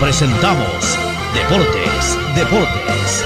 presentamos 0.00 0.98
Deportes, 1.34 2.18
Deportes. 2.34 3.24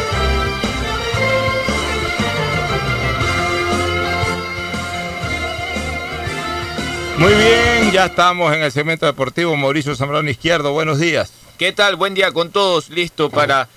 Muy 7.17 7.33
bien, 7.33 7.93
ya 7.93 8.07
estamos 8.07 8.53
en 8.55 8.65
el 8.65 8.73
segmento 8.73 9.07
deportivo. 9.07 9.57
Mauricio 9.57 9.95
Zambrano 9.95 10.29
Izquierdo, 10.29 10.73
buenos 10.73 10.99
días. 10.99 11.33
¿Qué 11.59 11.73
tal? 11.73 11.95
Buen 11.95 12.15
día 12.15 12.33
con 12.33 12.51
todos. 12.51 12.91
Listo 12.91 13.31
para 13.31 13.69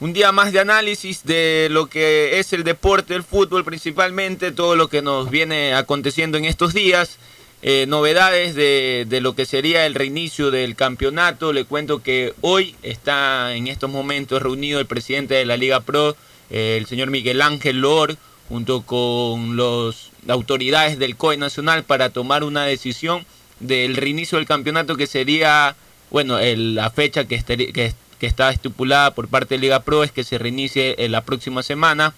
un 0.00 0.14
día 0.14 0.32
más 0.32 0.50
de 0.52 0.60
análisis 0.60 1.24
de 1.24 1.68
lo 1.70 1.86
que 1.86 2.38
es 2.38 2.54
el 2.54 2.64
deporte, 2.64 3.14
el 3.14 3.22
fútbol 3.22 3.66
principalmente, 3.66 4.50
todo 4.50 4.76
lo 4.76 4.88
que 4.88 5.02
nos 5.02 5.28
viene 5.28 5.74
aconteciendo 5.74 6.38
en 6.38 6.46
estos 6.46 6.72
días. 6.72 7.18
Eh, 7.62 7.86
novedades 7.88 8.54
de, 8.54 9.06
de 9.08 9.20
lo 9.20 9.34
que 9.34 9.46
sería 9.46 9.86
el 9.86 9.94
reinicio 9.94 10.50
del 10.50 10.76
campeonato. 10.76 11.52
Le 11.52 11.64
cuento 11.64 12.02
que 12.02 12.34
hoy 12.42 12.76
está 12.82 13.54
en 13.54 13.66
estos 13.66 13.90
momentos 13.90 14.42
reunido 14.42 14.78
el 14.78 14.86
presidente 14.86 15.34
de 15.34 15.46
la 15.46 15.56
Liga 15.56 15.80
Pro, 15.80 16.16
eh, 16.50 16.76
el 16.78 16.86
señor 16.86 17.10
Miguel 17.10 17.42
Ángel 17.42 17.80
Lor, 17.80 18.16
junto 18.48 18.82
con 18.82 19.56
las 19.56 20.10
autoridades 20.28 20.98
del 20.98 21.16
COE 21.16 21.36
Nacional 21.38 21.82
para 21.82 22.10
tomar 22.10 22.44
una 22.44 22.64
decisión 22.64 23.26
del 23.58 23.96
reinicio 23.96 24.38
del 24.38 24.46
campeonato 24.46 24.96
que 24.96 25.06
sería, 25.06 25.74
bueno, 26.10 26.38
el- 26.38 26.74
la 26.76 26.90
fecha 26.90 27.24
que, 27.26 27.42
que 27.42 28.26
está 28.26 28.50
estipulada 28.50 29.14
por 29.14 29.28
parte 29.28 29.54
de 29.54 29.60
Liga 29.62 29.80
Pro 29.80 30.04
es 30.04 30.12
que 30.12 30.24
se 30.24 30.38
reinicie 30.38 30.94
en 30.98 31.10
la 31.10 31.22
próxima 31.24 31.62
semana. 31.62 32.14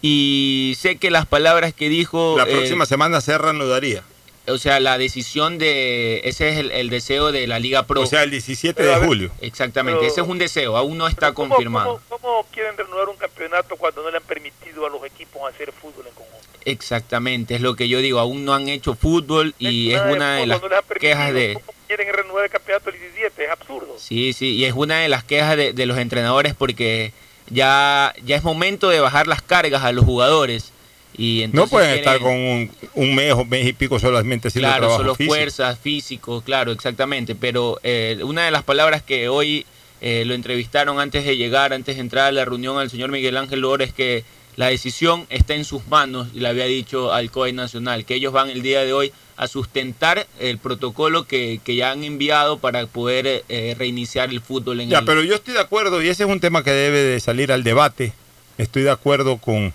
Y 0.00 0.76
sé 0.78 0.96
que 0.96 1.10
las 1.10 1.26
palabras 1.26 1.72
que 1.74 1.88
dijo... 1.88 2.36
La 2.36 2.44
eh, 2.44 2.52
próxima 2.52 2.86
semana 2.86 3.20
se 3.20 3.36
reanudaría. 3.38 4.04
O 4.46 4.58
sea, 4.58 4.78
la 4.80 4.98
decisión 4.98 5.58
de... 5.58 6.20
Ese 6.24 6.50
es 6.50 6.58
el, 6.58 6.70
el 6.70 6.90
deseo 6.90 7.32
de 7.32 7.46
la 7.46 7.58
Liga 7.58 7.84
Pro. 7.86 8.02
O 8.02 8.06
sea, 8.06 8.22
el 8.24 8.30
17 8.30 8.74
Pero, 8.74 8.90
a 8.90 8.94
de 8.94 9.00
ver, 9.00 9.08
julio. 9.08 9.30
Exactamente, 9.40 10.00
pero- 10.00 10.10
ese 10.12 10.20
es 10.20 10.26
un 10.26 10.38
deseo, 10.38 10.76
aún 10.76 10.98
no 10.98 11.06
está 11.08 11.32
¿Cómo- 11.32 11.50
confirmado. 11.54 12.00
¿cómo, 12.08 12.20
cómo 12.20 12.46
quieren 12.52 12.76
reanudar 12.76 13.08
un 13.08 13.16
campeonato 13.16 13.76
cuando 13.76 14.02
no 14.02 14.10
le 14.10 14.18
han 14.18 14.22
permitido 14.24 14.86
a 14.86 14.90
los 14.90 15.04
equipos 15.04 15.42
hacer 15.52 15.72
fútbol 15.72 16.06
en 16.06 16.14
conjunto? 16.14 16.34
Exactamente, 16.66 17.54
es 17.54 17.60
lo 17.60 17.76
que 17.76 17.88
yo 17.88 17.98
digo, 18.00 18.18
aún 18.18 18.44
no 18.44 18.54
han 18.54 18.68
hecho 18.68 18.94
fútbol 18.94 19.54
y 19.58 19.92
es 19.92 20.00
una 20.02 20.36
de 20.36 20.46
las 20.46 20.60
no 20.62 20.68
quejas 21.00 21.32
de... 21.32 21.54
¿Cómo 21.54 21.72
quieren 21.86 22.12
reanudar 22.14 22.44
el 22.44 22.50
campeonato 22.50 22.90
el 22.90 22.98
17? 23.00 23.44
Es 23.44 23.50
absurdo. 23.50 23.94
Sí, 23.98 24.32
sí, 24.32 24.54
y 24.56 24.64
es 24.64 24.74
una 24.74 24.98
de 25.00 25.08
las 25.08 25.24
quejas 25.24 25.56
de, 25.56 25.72
de 25.72 25.86
los 25.86 25.96
entrenadores 25.98 26.54
porque 26.54 27.12
ya, 27.48 28.14
ya 28.24 28.36
es 28.36 28.42
momento 28.42 28.88
de 28.90 29.00
bajar 29.00 29.26
las 29.26 29.40
cargas 29.42 29.82
a 29.84 29.92
los 29.92 30.04
jugadores. 30.04 30.72
Y 31.16 31.46
No 31.52 31.66
pueden 31.68 31.90
quieren- 31.90 31.98
estar 32.00 32.18
con 32.20 32.32
un, 32.34 32.70
un 32.94 33.14
mes 33.14 33.32
o 33.32 33.44
mes 33.44 33.66
y 33.66 33.72
pico 33.72 33.98
solamente 34.00 34.48
haciendo 34.48 34.68
Claro, 34.68 34.80
trabajo 34.82 35.00
solo 35.02 35.14
físico. 35.14 35.34
fuerzas, 35.34 35.78
físico, 35.78 36.42
claro, 36.42 36.72
exactamente. 36.72 37.34
Pero 37.34 37.78
eh, 37.82 38.18
una 38.24 38.44
de 38.44 38.50
las 38.50 38.64
palabras 38.64 39.02
que 39.02 39.28
hoy 39.28 39.64
eh, 40.00 40.24
lo 40.26 40.34
entrevistaron 40.34 40.98
antes 40.98 41.24
de 41.24 41.36
llegar, 41.36 41.72
antes 41.72 41.94
de 41.96 42.00
entrar 42.00 42.26
a 42.26 42.32
la 42.32 42.44
reunión 42.44 42.78
al 42.78 42.90
señor 42.90 43.10
Miguel 43.10 43.36
Ángel 43.36 43.60
Lora 43.60 43.84
es 43.84 43.92
que 43.92 44.24
la 44.56 44.66
decisión 44.66 45.26
está 45.30 45.54
en 45.54 45.64
sus 45.64 45.86
manos, 45.88 46.28
y 46.34 46.38
le 46.40 46.48
había 46.48 46.66
dicho 46.66 47.12
al 47.12 47.30
COE 47.30 47.52
Nacional, 47.52 48.04
que 48.04 48.14
ellos 48.14 48.32
van 48.32 48.50
el 48.50 48.62
día 48.62 48.84
de 48.84 48.92
hoy 48.92 49.12
a 49.36 49.48
sustentar 49.48 50.28
el 50.38 50.58
protocolo 50.58 51.26
que, 51.26 51.58
que 51.64 51.74
ya 51.74 51.90
han 51.90 52.04
enviado 52.04 52.58
para 52.58 52.86
poder 52.86 53.44
eh, 53.48 53.74
reiniciar 53.76 54.30
el 54.30 54.40
fútbol 54.40 54.80
en 54.80 54.90
Ya, 54.90 54.98
el... 55.00 55.04
pero 55.04 55.22
yo 55.24 55.34
estoy 55.34 55.54
de 55.54 55.60
acuerdo 55.60 56.00
y 56.02 56.08
ese 56.08 56.22
es 56.24 56.28
un 56.28 56.38
tema 56.38 56.62
que 56.62 56.70
debe 56.70 56.98
de 57.02 57.18
salir 57.18 57.50
al 57.50 57.64
debate. 57.64 58.12
Estoy 58.58 58.82
de 58.84 58.90
acuerdo 58.92 59.38
con 59.38 59.74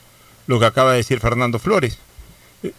lo 0.50 0.60
que 0.60 0.66
acaba 0.66 0.92
de 0.92 0.98
decir 0.98 1.20
Fernando 1.20 1.60
Flores. 1.60 2.00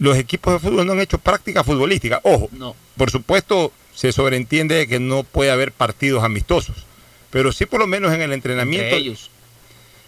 Los 0.00 0.16
equipos 0.18 0.52
de 0.54 0.58
fútbol 0.68 0.84
no 0.86 0.92
han 0.92 1.00
hecho 1.00 1.18
práctica 1.18 1.62
futbolística. 1.62 2.20
Ojo, 2.24 2.48
No. 2.52 2.74
por 2.96 3.10
supuesto 3.12 3.72
se 3.94 4.10
sobreentiende 4.12 4.88
que 4.88 4.98
no 4.98 5.22
puede 5.22 5.52
haber 5.52 5.70
partidos 5.70 6.24
amistosos, 6.24 6.84
pero 7.30 7.52
sí 7.52 7.66
por 7.66 7.78
lo 7.78 7.86
menos 7.86 8.12
en 8.12 8.22
el 8.22 8.32
entrenamiento. 8.32 8.84
Entre 8.86 8.98
ellos. 8.98 9.30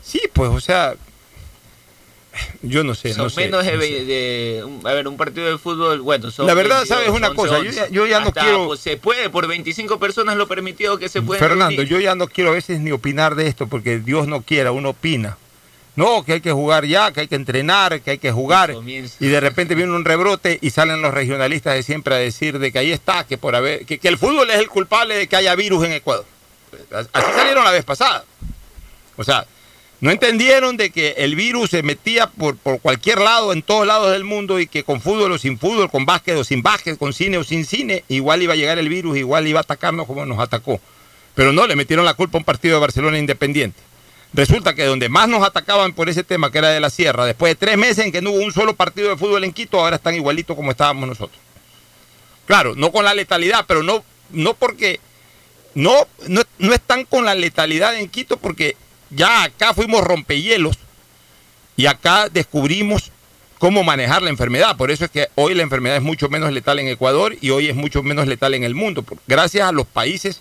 Sí, 0.03 0.21
pues, 0.33 0.51
o 0.51 0.61
sea, 0.61 0.95
Yo 2.63 2.83
no 2.83 2.95
sé, 2.95 3.13
Son 3.13 3.25
no 3.25 3.31
sé. 3.31 3.43
menos 3.43 3.63
de, 3.65 3.73
no 3.77 3.83
sé. 3.83 4.05
de- 4.07 4.65
un- 4.65 4.81
a 4.87 4.95
ver, 4.95 5.07
un 5.07 5.19
partido 5.19 5.47
de 5.51 5.59
fútbol, 5.59 6.01
bueno, 6.01 6.31
son 6.31 6.47
La 6.47 6.55
verdad, 6.55 6.77
22, 6.79 6.89
¿sabes 6.89 7.11
una 7.11 7.29
11, 7.29 7.37
cosa? 7.37 7.55
Yo 7.59 7.69
11. 7.69 7.75
ya- 7.77 7.89
yo 7.91 8.07
ya 8.07 8.21
no 8.21 8.33
quiero- 8.33 8.67
pues, 8.69 8.81
se 8.81 8.97
puede, 8.97 9.29
por 9.29 9.47
25 9.47 9.99
personas 10.01 10.37
lo 10.39 10.49
permitido 10.49 10.99
que 10.99 11.11
se 11.11 11.21
puede. 11.21 11.39
Fernando, 11.39 11.83
yo 11.83 12.01
ya 12.01 12.15
no 12.15 12.27
quiero 12.29 12.49
a 12.51 12.55
veces 12.55 12.81
ni 12.81 12.91
opinar 12.91 13.35
de 13.35 13.49
esto 13.49 13.67
porque 13.67 13.99
Dios 13.99 14.27
no 14.29 14.41
quiera, 14.41 14.73
uno 14.73 14.89
opina. 14.91 15.37
No, 15.95 16.25
que 16.25 16.35
hay 16.35 16.41
que 16.41 16.53
jugar 16.53 16.87
ya, 16.87 17.13
que 17.13 17.21
hay 17.21 17.29
que 17.29 17.35
entrenar, 17.35 18.01
que 18.01 18.13
hay 18.13 18.19
que 18.19 18.33
jugar. 18.33 18.75
Y 18.87 19.27
de 19.27 19.41
repente 19.41 19.75
viene 19.75 19.93
un 19.93 20.05
rebrote 20.05 20.59
y 20.63 20.71
salen 20.71 21.03
los 21.03 21.13
regionalistas 21.13 21.75
de 21.75 21.83
siempre 21.83 22.15
a 22.15 22.19
decir 22.19 22.59
de 22.59 22.73
que 22.73 22.79
ahí 22.79 22.93
está, 22.93 23.25
que 23.25 23.37
por 23.37 23.55
haber, 23.55 23.85
que, 23.85 23.99
que 23.99 24.09
el 24.09 24.17
fútbol 24.17 24.51
es 24.51 24.59
el 24.59 24.69
culpable 24.69 25.15
de 25.15 25.27
que 25.27 25.37
haya 25.37 25.55
virus 25.55 25.85
en 25.85 25.93
Ecuador. 25.93 26.25
Así 27.13 27.33
salieron 27.35 27.65
la 27.65 27.73
vez 27.73 27.85
pasada. 27.85 28.25
O 29.17 29.25
sea, 29.25 29.47
no 30.01 30.11
entendieron 30.11 30.77
de 30.77 30.91
que 30.91 31.15
el 31.19 31.37
virus 31.37 31.71
se 31.71 31.83
metía 31.83 32.27
por, 32.27 32.57
por 32.57 32.81
cualquier 32.81 33.21
lado, 33.21 33.53
en 33.53 33.63
todos 33.63 33.87
lados 33.87 34.11
del 34.13 34.25
mundo, 34.25 34.59
y 34.59 34.67
que 34.67 34.85
con 34.85 35.01
fútbol 35.01 35.33
o 35.33 35.39
sin 35.39 35.59
fútbol, 35.59 35.91
con 35.91 36.07
básquet 36.07 36.37
o 36.37 36.43
sin 36.43 36.63
básquet, 36.63 36.99
con 36.99 37.13
cine 37.13 37.37
o 37.37 37.45
sin 37.45 37.67
cine, 37.67 38.03
igual 38.09 38.43
iba 38.43 38.55
a 38.55 38.57
llegar 38.57 38.79
el 38.79 38.89
virus, 38.89 39.19
igual 39.19 39.47
iba 39.47 39.61
a 39.61 39.63
atacarnos 39.63 40.07
como 40.07 40.25
nos 40.25 40.39
atacó. 40.39 40.81
Pero 41.35 41.53
no, 41.53 41.67
le 41.67 41.77
metieron 41.77 42.05
la 42.05 42.15
culpa 42.15 42.39
a 42.39 42.41
un 42.41 42.45
partido 42.45 42.75
de 42.77 42.81
Barcelona 42.81 43.19
Independiente. 43.19 43.79
Resulta 44.35 44.75
que 44.75 44.85
donde 44.85 45.09
más 45.11 45.29
nos 45.29 45.45
atacaban 45.45 45.93
por 45.93 46.09
ese 46.09 46.25
tema, 46.25 46.51
que 46.51 46.59
era 46.59 46.71
de 46.71 46.81
la 46.81 46.89
sierra, 46.89 47.27
después 47.27 47.51
de 47.51 47.55
tres 47.57 47.77
meses 47.77 47.99
en 48.07 48.13
que 48.13 48.23
no 48.23 48.31
hubo 48.31 48.43
un 48.43 48.53
solo 48.53 48.75
partido 48.75 49.11
de 49.11 49.17
fútbol 49.17 49.45
en 49.45 49.53
Quito, 49.53 49.79
ahora 49.79 49.97
están 49.97 50.15
igualitos 50.15 50.57
como 50.57 50.71
estábamos 50.71 51.07
nosotros. 51.07 51.39
Claro, 52.47 52.75
no 52.75 52.91
con 52.93 53.05
la 53.05 53.13
letalidad, 53.13 53.67
pero 53.69 53.83
no, 53.83 54.03
no 54.31 54.55
porque 54.55 55.01
no, 55.75 56.07
no, 56.29 56.43
no 56.59 56.73
están 56.73 57.05
con 57.05 57.27
la 57.27 57.35
letalidad 57.35 57.95
en 57.97 58.09
Quito 58.09 58.39
porque 58.39 58.77
ya 59.11 59.45
acá 59.45 59.75
fuimos 59.75 60.03
rompehielos 60.03 60.79
y 61.77 61.87
acá 61.87 62.29
descubrimos 62.31 63.13
cómo 63.59 63.85
manejar 63.85 64.23
la 64.23 64.31
enfermedad. 64.31 64.77
Por 64.79 64.91
eso 64.91 65.05
es 65.05 65.11
que 65.11 65.29
hoy 65.35 65.55
la 65.55 65.63
enfermedad 65.63 65.97
es 65.97 66.03
mucho 66.03 66.31
menos 66.31 66.53
letal 66.53 66.79
en 66.79 66.89
Ecuador 66.89 67.37
y 67.41 67.51
hoy 67.51 67.69
es 67.69 67.77
mucho 67.77 68.03
menos 68.03 68.27
letal 68.27 68.55
en 68.55 68.65
el 68.65 68.75
mundo. 68.75 69.05
Gracias 69.27 69.69
a 69.69 69.73
los 69.73 69.87
países 69.87 70.41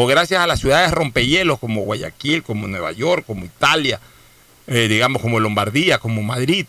o 0.00 0.06
gracias 0.06 0.40
a 0.40 0.46
las 0.46 0.60
ciudades 0.60 0.92
rompehielos 0.92 1.58
como 1.58 1.80
Guayaquil, 1.80 2.44
como 2.44 2.68
Nueva 2.68 2.92
York, 2.92 3.24
como 3.26 3.44
Italia, 3.44 3.98
eh, 4.68 4.86
digamos 4.86 5.20
como 5.20 5.40
Lombardía, 5.40 5.98
como 5.98 6.22
Madrid, 6.22 6.66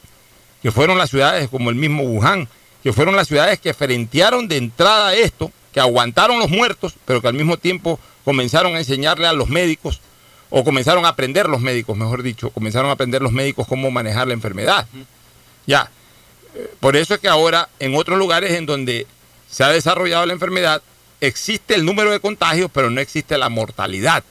que 0.63 0.71
fueron 0.71 0.97
las 0.97 1.11
ciudades 1.11 1.47
como 1.47 1.69
el 1.69 1.75
mismo 1.75 2.01
Wuhan, 2.01 2.49
que 2.81 2.91
fueron 2.91 3.15
las 3.15 3.27
ciudades 3.27 3.59
que 3.59 3.75
frentearon 3.75 4.47
de 4.47 4.57
entrada 4.57 5.13
esto, 5.13 5.51
que 5.71 5.79
aguantaron 5.79 6.39
los 6.39 6.49
muertos, 6.49 6.95
pero 7.05 7.21
que 7.21 7.27
al 7.27 7.35
mismo 7.35 7.57
tiempo 7.57 7.99
comenzaron 8.25 8.75
a 8.75 8.79
enseñarle 8.79 9.27
a 9.27 9.33
los 9.33 9.47
médicos, 9.47 10.01
o 10.49 10.63
comenzaron 10.63 11.05
a 11.05 11.09
aprender 11.09 11.47
los 11.47 11.61
médicos, 11.61 11.95
mejor 11.95 12.23
dicho, 12.23 12.49
comenzaron 12.49 12.89
a 12.89 12.93
aprender 12.93 13.21
los 13.21 13.31
médicos 13.31 13.67
cómo 13.67 13.91
manejar 13.91 14.27
la 14.27 14.33
enfermedad. 14.33 14.87
Ya, 15.67 15.91
eh, 16.55 16.67
por 16.79 16.95
eso 16.95 17.13
es 17.13 17.19
que 17.19 17.27
ahora 17.27 17.69
en 17.77 17.93
otros 17.93 18.17
lugares 18.17 18.53
en 18.53 18.65
donde 18.65 19.05
se 19.47 19.63
ha 19.63 19.69
desarrollado 19.69 20.25
la 20.25 20.33
enfermedad, 20.33 20.81
existe 21.21 21.75
el 21.75 21.85
número 21.85 22.11
de 22.11 22.19
contagios, 22.19 22.69
pero 22.73 22.89
no 22.89 23.01
existe 23.01 23.37
la 23.37 23.49
mortalidad. 23.49 24.23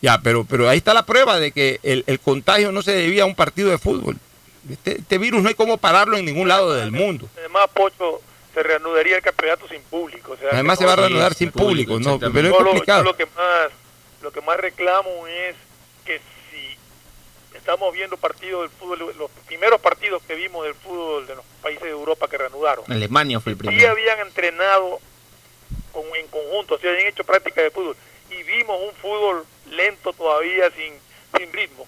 Ya, 0.00 0.20
pero, 0.22 0.44
pero 0.44 0.68
ahí 0.68 0.78
está 0.78 0.94
la 0.94 1.04
prueba 1.06 1.38
de 1.40 1.50
que 1.52 1.80
el, 1.82 2.04
el 2.06 2.20
contagio 2.20 2.70
no 2.72 2.82
se 2.82 2.92
debía 2.92 3.24
a 3.24 3.26
un 3.26 3.34
partido 3.34 3.70
de 3.70 3.78
fútbol. 3.78 4.16
Este, 4.70 4.98
este 5.00 5.18
virus 5.18 5.42
no 5.42 5.48
hay 5.48 5.54
cómo 5.54 5.76
pararlo 5.78 6.16
en 6.16 6.24
ningún 6.24 6.46
lado 6.48 6.72
del 6.74 6.92
mundo. 6.92 7.28
Además, 7.38 7.66
Pocho, 7.74 8.20
se 8.54 8.62
reanudaría 8.62 9.16
el 9.16 9.22
campeonato 9.22 9.66
sin 9.68 9.80
público. 9.82 10.32
o 10.32 10.36
sea, 10.36 10.50
Además 10.52 10.78
se 10.78 10.84
va 10.86 10.92
a 10.92 10.96
reanudar 10.96 11.34
sin 11.34 11.50
público, 11.50 11.98
no, 11.98 12.18
pero 12.18 12.48
es 12.48 12.54
Yo 12.54 12.60
lo- 12.60 12.70
complicado. 12.70 13.04
yo 13.04 13.10
lo 13.10 13.16
que 13.16 13.26
más 13.26 13.70
lo 14.20 14.32
que 14.32 14.40
más 14.40 14.58
reclamo 14.58 15.26
es 15.28 15.54
que 16.04 16.18
si 16.50 17.56
estamos 17.56 17.92
viendo 17.94 18.16
partidos 18.16 18.62
del 18.62 18.70
fútbol, 18.70 19.14
los 19.16 19.30
primeros 19.46 19.80
partidos 19.80 20.22
que 20.26 20.34
vimos 20.34 20.64
del 20.64 20.74
fútbol 20.74 21.26
de 21.26 21.36
los 21.36 21.44
países 21.62 21.84
de 21.84 21.90
Europa 21.90 22.28
que 22.28 22.36
reanudaron, 22.38 22.84
Alemania 22.90 23.38
fue 23.40 23.52
el 23.52 23.58
sí 23.58 23.64
primero. 23.66 23.90
habían 23.92 24.18
entrenado 24.20 24.98
con- 26.02 26.16
en 26.16 26.26
conjunto, 26.28 26.78
sí 26.78 26.86
habían 26.88 27.06
hecho 27.06 27.24
práctica 27.24 27.62
de 27.62 27.70
fútbol 27.70 27.96
y 28.30 28.42
vimos 28.42 28.78
un 28.80 28.94
fútbol 28.94 29.44
lento 29.70 30.12
todavía 30.12 30.70
sin, 30.70 30.94
sin 31.36 31.52
ritmo. 31.52 31.86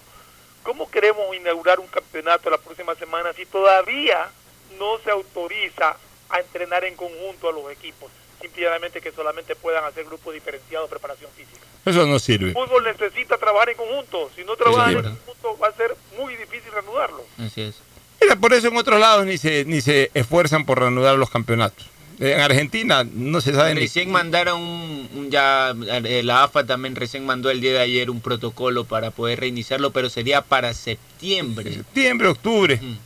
¿Cómo 0.63 0.89
queremos 0.91 1.35
inaugurar 1.35 1.79
un 1.79 1.87
campeonato 1.87 2.49
la 2.49 2.57
próxima 2.57 2.93
semana 2.95 3.33
si 3.33 3.45
todavía 3.45 4.29
no 4.77 4.97
se 5.03 5.11
autoriza 5.11 5.95
a 6.29 6.39
entrenar 6.39 6.83
en 6.85 6.95
conjunto 6.95 7.49
a 7.49 7.51
los 7.51 7.71
equipos? 7.71 8.11
Simplemente 8.39 9.01
que 9.01 9.11
solamente 9.11 9.55
puedan 9.55 9.83
hacer 9.85 10.05
grupos 10.05 10.33
diferenciados 10.33 10.89
de 10.89 10.95
preparación 10.95 11.29
física. 11.31 11.59
Eso 11.85 12.05
no 12.05 12.17
sirve. 12.19 12.47
El 12.47 12.53
fútbol 12.53 12.83
necesita 12.83 13.37
trabajar 13.37 13.69
en 13.69 13.77
conjunto. 13.77 14.29
Si 14.35 14.43
no 14.43 14.55
trabajan 14.55 14.93
en 14.97 15.03
conjunto 15.03 15.57
va 15.59 15.67
a 15.67 15.73
ser 15.73 15.95
muy 16.17 16.35
difícil 16.35 16.71
reanudarlo. 16.71 17.23
Así 17.39 17.61
es. 17.61 17.75
Mira, 18.19 18.35
por 18.35 18.53
eso 18.53 18.67
en 18.67 18.77
otros 18.77 18.99
lados 18.99 19.25
ni 19.25 19.37
se, 19.37 19.65
ni 19.65 19.81
se 19.81 20.11
esfuerzan 20.13 20.65
por 20.65 20.79
reanudar 20.79 21.15
los 21.17 21.29
campeonatos. 21.29 21.87
En 22.21 22.39
Argentina 22.39 23.03
no 23.03 23.41
se 23.41 23.51
sabe 23.51 23.73
ni... 23.73 23.81
Recién 23.81 24.11
mandaron 24.11 24.61
un, 24.61 25.29
ya, 25.31 25.73
eh, 25.87 26.21
la 26.23 26.43
AFA 26.43 26.63
también 26.67 26.95
recién 26.95 27.25
mandó 27.25 27.49
el 27.49 27.61
día 27.61 27.71
de 27.71 27.79
ayer 27.79 28.11
un 28.11 28.21
protocolo 28.21 28.85
para 28.85 29.09
poder 29.09 29.39
reiniciarlo, 29.39 29.89
pero 29.89 30.07
sería 30.07 30.43
para 30.43 30.75
septiembre. 30.75 31.73
Septiembre, 31.73 32.27
octubre. 32.27 32.75
Eh, 32.75 32.97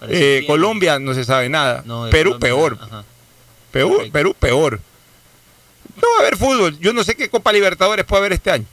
septiembre. 0.00 0.46
Colombia 0.48 0.98
no 0.98 1.14
se 1.14 1.24
sabe 1.24 1.48
nada. 1.48 1.84
No, 1.86 2.10
Perú 2.10 2.40
Colombia, 2.40 2.48
peor. 2.48 3.04
Perú, 3.70 4.10
Perú 4.10 4.34
peor. 4.34 4.80
No 5.94 6.02
va 6.02 6.16
a 6.16 6.20
haber 6.22 6.36
fútbol. 6.36 6.76
Yo 6.80 6.92
no 6.92 7.04
sé 7.04 7.14
qué 7.14 7.28
Copa 7.28 7.52
Libertadores 7.52 8.04
puede 8.04 8.18
haber 8.18 8.32
este 8.32 8.50
año. 8.50 8.66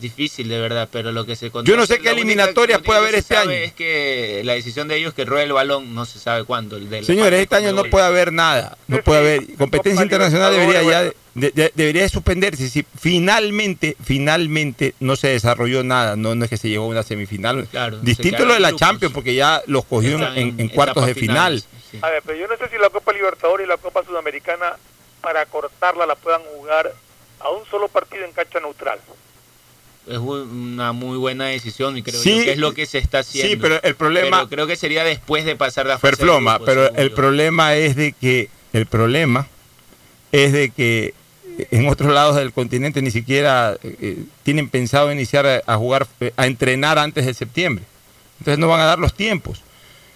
Difícil 0.00 0.48
de 0.48 0.58
verdad, 0.60 0.88
pero 0.90 1.12
lo 1.12 1.26
que 1.26 1.36
se 1.36 1.50
Yo 1.64 1.76
no 1.76 1.86
sé 1.86 1.98
qué 1.98 2.10
eliminatorias 2.10 2.80
puede 2.80 2.98
haber 3.00 3.14
este 3.14 3.36
año. 3.36 3.50
Es 3.50 3.72
que 3.72 4.42
la 4.44 4.54
decisión 4.54 4.88
de 4.88 4.96
ellos 4.96 5.14
que 5.14 5.24
ruede 5.24 5.44
el 5.44 5.52
balón 5.52 5.94
no 5.94 6.04
se 6.06 6.18
sabe 6.18 6.44
cuándo. 6.44 6.76
El 6.76 6.88
de 6.88 7.00
la 7.02 7.06
Señores, 7.06 7.40
este 7.40 7.56
año 7.56 7.72
no 7.72 7.84
puede 7.84 8.06
haber 8.06 8.32
nada. 8.32 8.76
No 8.88 9.02
puede 9.02 9.18
haber. 9.20 9.54
Competencia 9.58 10.02
internacional 10.02 10.52
debería 10.52 10.82
ya 10.82 11.02
de- 11.02 11.14
de- 11.34 11.50
de- 11.52 11.72
debería 11.74 12.02
de 12.02 12.08
suspenderse. 12.08 12.68
Si 12.68 12.84
finalmente, 12.98 13.96
finalmente 14.02 14.94
no 15.00 15.16
se 15.16 15.28
desarrolló 15.28 15.82
nada. 15.84 16.16
No, 16.16 16.34
no 16.34 16.44
es 16.44 16.50
que 16.50 16.56
se 16.56 16.68
llegó 16.68 16.84
a 16.84 16.88
una 16.88 17.02
semifinal. 17.02 17.66
Claro, 17.70 17.98
Distinto 17.98 18.44
lo 18.44 18.54
de 18.54 18.60
la 18.60 18.68
grupos. 18.68 18.80
Champions, 18.88 19.14
porque 19.14 19.34
ya 19.34 19.62
los 19.66 19.84
cogió 19.84 20.18
en, 20.34 20.68
cuartos 20.68 21.06
de 21.06 21.14
final. 21.14 21.62
A 22.02 22.10
ver, 22.10 22.22
pero 22.24 22.38
yo 22.38 22.46
no 22.48 22.56
sé 22.56 22.68
si 22.70 22.78
la 22.78 22.88
Copa 22.90 23.12
Libertadores 23.12 23.66
y 23.66 23.68
la 23.68 23.76
Copa 23.76 24.02
Sudamericana, 24.04 24.76
para 25.20 25.44
cortarla, 25.46 26.06
la 26.06 26.14
puedan 26.14 26.40
jugar 26.56 26.92
a 27.40 27.50
un 27.50 27.64
solo 27.70 27.88
partido 27.88 28.24
en 28.24 28.32
cancha 28.32 28.60
neutral. 28.60 28.98
Es 30.06 30.18
un- 30.18 30.72
una 30.74 30.92
muy 30.92 31.18
buena 31.18 31.46
decisión 31.46 31.96
y 31.96 32.02
creo 32.02 32.20
Sí, 32.20 32.38
yo 32.38 32.44
que 32.44 32.52
es 32.52 32.58
lo 32.58 32.72
que 32.74 32.86
se 32.86 32.98
está 32.98 33.20
haciendo. 33.20 33.50
sí, 33.54 33.56
pero 33.60 33.80
el 33.82 33.94
problema- 33.94 34.38
Pero 34.38 34.48
creo 34.48 34.66
que 34.66 34.76
sería 34.76 35.04
después 35.04 35.44
de 35.44 35.56
pasar 35.56 35.86
la 35.86 35.98
fase 35.98 36.06
de 36.12 36.16
Perfloma, 36.16 36.54
grupos, 36.58 36.66
pero 36.66 36.94
el 36.96 37.10
yo. 37.10 37.14
problema 37.14 37.74
es 37.76 37.96
de 37.96 38.12
que 38.12 38.48
el 38.72 38.86
problema 38.86 39.46
es 40.32 40.52
de 40.52 40.70
que 40.70 41.14
en 41.70 41.88
otros 41.88 42.12
lados 42.12 42.36
del 42.36 42.52
continente 42.52 43.02
ni 43.02 43.10
siquiera 43.10 43.76
eh, 43.82 44.24
tienen 44.42 44.68
pensado 44.68 45.12
iniciar 45.12 45.46
a, 45.46 45.62
a 45.66 45.76
jugar, 45.76 46.06
eh, 46.20 46.32
a 46.36 46.46
entrenar 46.46 46.98
antes 46.98 47.26
de 47.26 47.34
septiembre. 47.34 47.84
Entonces 48.38 48.58
no 48.58 48.68
van 48.68 48.80
a 48.80 48.84
dar 48.86 48.98
los 48.98 49.12
tiempos. 49.14 49.60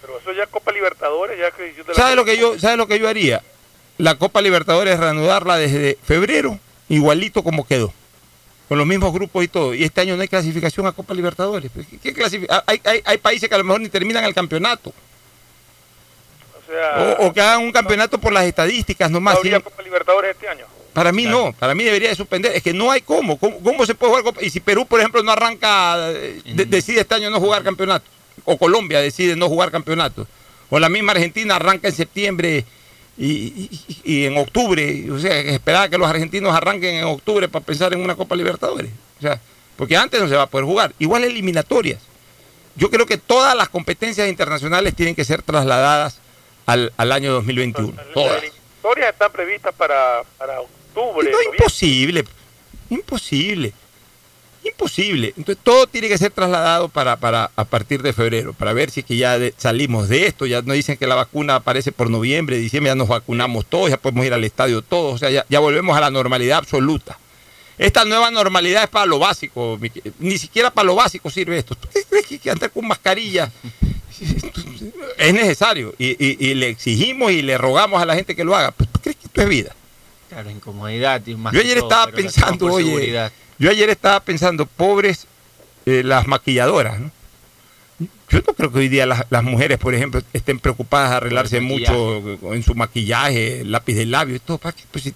Pero 0.01 0.19
eso 0.19 0.33
ya 0.33 0.47
Copa 0.47 0.73
Libertadores, 0.73 1.39
ya 1.39 1.51
de 1.57 1.85
la 1.89 1.95
¿Sabe 1.95 2.17
lo 2.17 2.25
que 2.25 2.39
yo, 2.39 2.59
sabe 2.59 2.77
lo 2.79 2.87
que 2.87 2.99
yo 2.99 3.07
haría? 3.09 3.43
La 3.99 4.15
Copa 4.17 4.41
Libertadores 4.41 4.99
reanudarla 4.99 5.57
desde 5.59 5.99
febrero, 6.05 6.59
igualito 6.89 7.43
como 7.45 7.67
quedó. 7.67 7.93
Con 8.69 8.79
los 8.79 8.87
mismos 8.87 9.13
grupos 9.13 9.45
y 9.45 9.49
todo. 9.49 9.75
Y 9.75 9.85
este 9.85 10.01
año 10.01 10.17
no 10.17 10.23
hay 10.23 10.29
clasificación 10.29 10.87
a 10.87 10.93
Copa 10.93 11.13
Libertadores. 11.15 11.71
Pues, 11.73 11.87
¿qué- 11.87 11.99
qué 11.99 12.15
clasifi- 12.15 12.63
hay, 12.67 12.81
hay- 12.85 13.03
hay 13.05 13.19
países 13.19 13.49
que 13.49 13.55
a 13.55 13.59
lo 13.59 13.65
mejor 13.65 13.81
ni 13.81 13.89
terminan 13.91 14.25
el 14.25 14.33
campeonato. 14.35 14.93
O 16.59 16.67
sea, 16.73 17.17
O, 17.21 17.27
o 17.27 17.33
que 17.33 17.41
hagan 17.41 17.61
un 17.63 17.73
campeonato 17.73 18.19
por 18.19 18.33
las 18.33 18.45
estadísticas 18.45 19.11
nomás. 19.11 19.35
¿no 19.35 19.39
habría 19.41 19.61
Copa 19.61 19.83
Libertadores 19.83 20.31
este 20.33 20.49
año. 20.49 20.65
Para 20.95 21.11
mí 21.13 21.25
no, 21.27 21.53
para 21.59 21.75
mí 21.75 21.83
debería 21.83 22.09
de 22.11 22.15
suspender. 22.15 22.53
Es 22.55 22.63
que 22.63 22.73
no 22.73 22.91
hay 22.91 23.01
cómo. 23.03 23.37
¿Cómo, 23.39 23.61
cómo 23.61 23.85
se 23.85 23.95
puede 23.95 24.11
jugar? 24.11 24.25
Copa? 24.25 24.43
Y 24.45 24.51
si 24.51 24.61
Perú, 24.61 24.87
por 24.87 25.01
ejemplo, 25.01 25.23
no 25.23 25.33
arranca, 25.33 25.97
eh, 26.13 26.41
de- 26.45 26.65
decide 26.67 27.01
este 27.01 27.17
año 27.17 27.31
no 27.31 27.41
jugar 27.41 27.63
campeonato, 27.65 28.07
o 28.45 28.57
Colombia 28.57 29.01
decide 29.01 29.35
no 29.37 29.49
jugar 29.49 29.71
campeonato, 29.73 30.27
o 30.71 30.79
la 30.79 30.89
misma 30.89 31.13
Argentina 31.13 31.57
arranca 31.57 31.89
en 31.89 31.95
septiembre 31.95 32.65
y, 33.17 33.27
y- 33.27 33.71
y 34.05 34.25
en 34.27 34.37
octubre, 34.37 35.11
o 35.11 35.19
sea, 35.19 35.39
esperar 35.39 35.89
que 35.91 35.99
los 35.99 36.09
argentinos 36.09 36.55
arranquen 36.55 36.97
en 36.97 37.05
octubre 37.05 37.49
para 37.49 37.65
pensar 37.65 37.93
en 37.93 38.01
una 38.01 38.17
Copa 38.17 38.35
Libertadores. 38.37 38.91
O 39.19 39.23
sea, 39.23 39.41
porque 39.77 39.97
antes 39.97 40.21
no 40.21 40.29
se 40.29 40.37
va 40.37 40.43
a 40.43 40.47
poder 40.49 40.65
jugar. 40.67 40.93
Igual 40.99 41.25
eliminatorias. 41.25 42.01
Yo 42.77 42.91
creo 42.91 43.07
que 43.07 43.19
todas 43.19 43.57
las 43.57 43.69
competencias 43.69 44.29
internacionales 44.29 44.95
tienen 44.95 45.15
que 45.15 45.25
ser 45.25 45.43
trasladadas 45.43 46.19
al, 46.67 46.93
al 46.97 47.13
año 47.13 47.33
2021. 47.33 47.93
Todas. 48.13 48.43
Las 48.43 48.53
historias 48.77 49.13
están 49.13 49.31
previstas 49.33 49.73
para, 49.75 50.23
para 50.39 50.61
octubre. 50.61 51.31
No, 51.31 51.37
noviembre. 51.37 51.57
imposible. 51.59 52.25
Imposible. 52.91 53.73
Imposible. 54.65 55.35
Entonces 55.37 55.63
todo 55.63 55.87
tiene 55.87 56.09
que 56.09 56.17
ser 56.19 56.31
trasladado 56.31 56.89
para, 56.89 57.17
para 57.17 57.51
a 57.55 57.65
partir 57.65 58.03
de 58.03 58.13
febrero, 58.13 58.53
para 58.55 58.73
ver 58.73 58.91
si 58.91 59.01
es 59.01 59.07
que 59.07 59.17
ya 59.17 59.39
salimos 59.59 60.09
de 60.09 60.27
esto. 60.27 60.47
Ya 60.47 60.63
no 60.63 60.73
dicen 60.73 60.97
que 60.97 61.07
la 61.07 61.15
vacuna 61.15 61.57
aparece 61.57 61.93
por 61.93 62.09
noviembre, 62.11 62.57
diciembre, 62.59 62.91
ya 62.91 62.95
nos 62.95 63.09
vacunamos 63.09 63.67
todos, 63.67 63.91
ya 63.91 63.99
podemos 63.99 64.25
ir 64.25 64.33
al 64.33 64.43
estadio 64.45 64.81
todos, 64.83 65.15
o 65.15 65.19
sea, 65.19 65.31
ya, 65.31 65.45
ya 65.49 65.61
volvemos 65.61 65.97
a 65.97 66.01
la 66.01 66.11
normalidad 66.11 66.59
absoluta. 66.59 67.19
Esta 67.77 68.05
nueva 68.05 68.31
normalidad 68.31 68.85
es 68.85 68.89
para 68.89 69.05
lo 69.05 69.19
básico, 69.19 69.79
ni 70.21 70.39
siquiera 70.39 70.71
para 70.71 70.87
lo 70.87 70.95
básico 70.95 71.29
sirve 71.29 71.59
esto. 71.59 71.75
¿Tú 71.75 71.89
crees 72.09 72.27
que 72.41 72.51
andar 72.51 72.71
con 72.71 72.87
mascarilla? 72.87 73.51
Es 75.19 75.33
necesario. 75.35 75.95
Y, 75.99 76.17
y- 76.25 76.55
le 76.55 76.69
exigimos 76.69 77.33
y 77.33 77.43
le 77.43 77.57
rogamos 77.59 78.01
a 78.03 78.07
la 78.07 78.15
gente 78.15 78.37
que 78.37 78.45
lo 78.45 78.55
haga. 78.55 78.71
Pues, 78.73 78.89
¿tú 78.93 79.01
crees 79.01 79.17
que 79.17 79.27
esto 79.27 79.41
es 79.43 79.49
vida? 79.49 79.75
Claro, 80.35 80.51
incomodidad 80.51 81.25
y 81.27 81.35
más 81.37 81.53
Yo 81.53 81.61
que 81.61 81.67
ayer 81.67 81.79
todo, 81.79 81.89
estaba 81.91 82.13
pensando, 82.13 82.67
oye, 82.67 82.87
seguridad. 82.87 83.33
yo 83.59 83.71
ayer 83.71 83.89
estaba 83.91 84.21
pensando, 84.21 84.67
pobres 84.67 85.27
eh, 85.87 86.03
las 86.05 86.27
maquilladoras, 86.27 86.99
¿no? 87.01 87.11
Yo 88.31 88.41
no 88.47 88.53
creo 88.55 88.73
que 88.73 88.79
hoy 88.81 88.89
día 88.89 89.07
las, 89.07 89.25
las 89.31 89.45
mujeres, 89.45 89.79
por 89.79 89.95
ejemplo, 89.95 90.21
estén 90.33 90.59
preocupadas 90.59 91.11
de 91.11 91.17
arreglarse 91.19 91.61
mucho 91.61 92.21
en 92.53 92.63
su 92.65 92.75
maquillaje, 92.75 93.63
lápiz 93.65 93.95
de 93.95 94.07
labio 94.07 94.35
y 94.37 94.41
todo, 94.41 94.59
¿para 94.59 94.75
qué? 94.75 94.83
Pues 94.91 95.05
si 95.05 95.15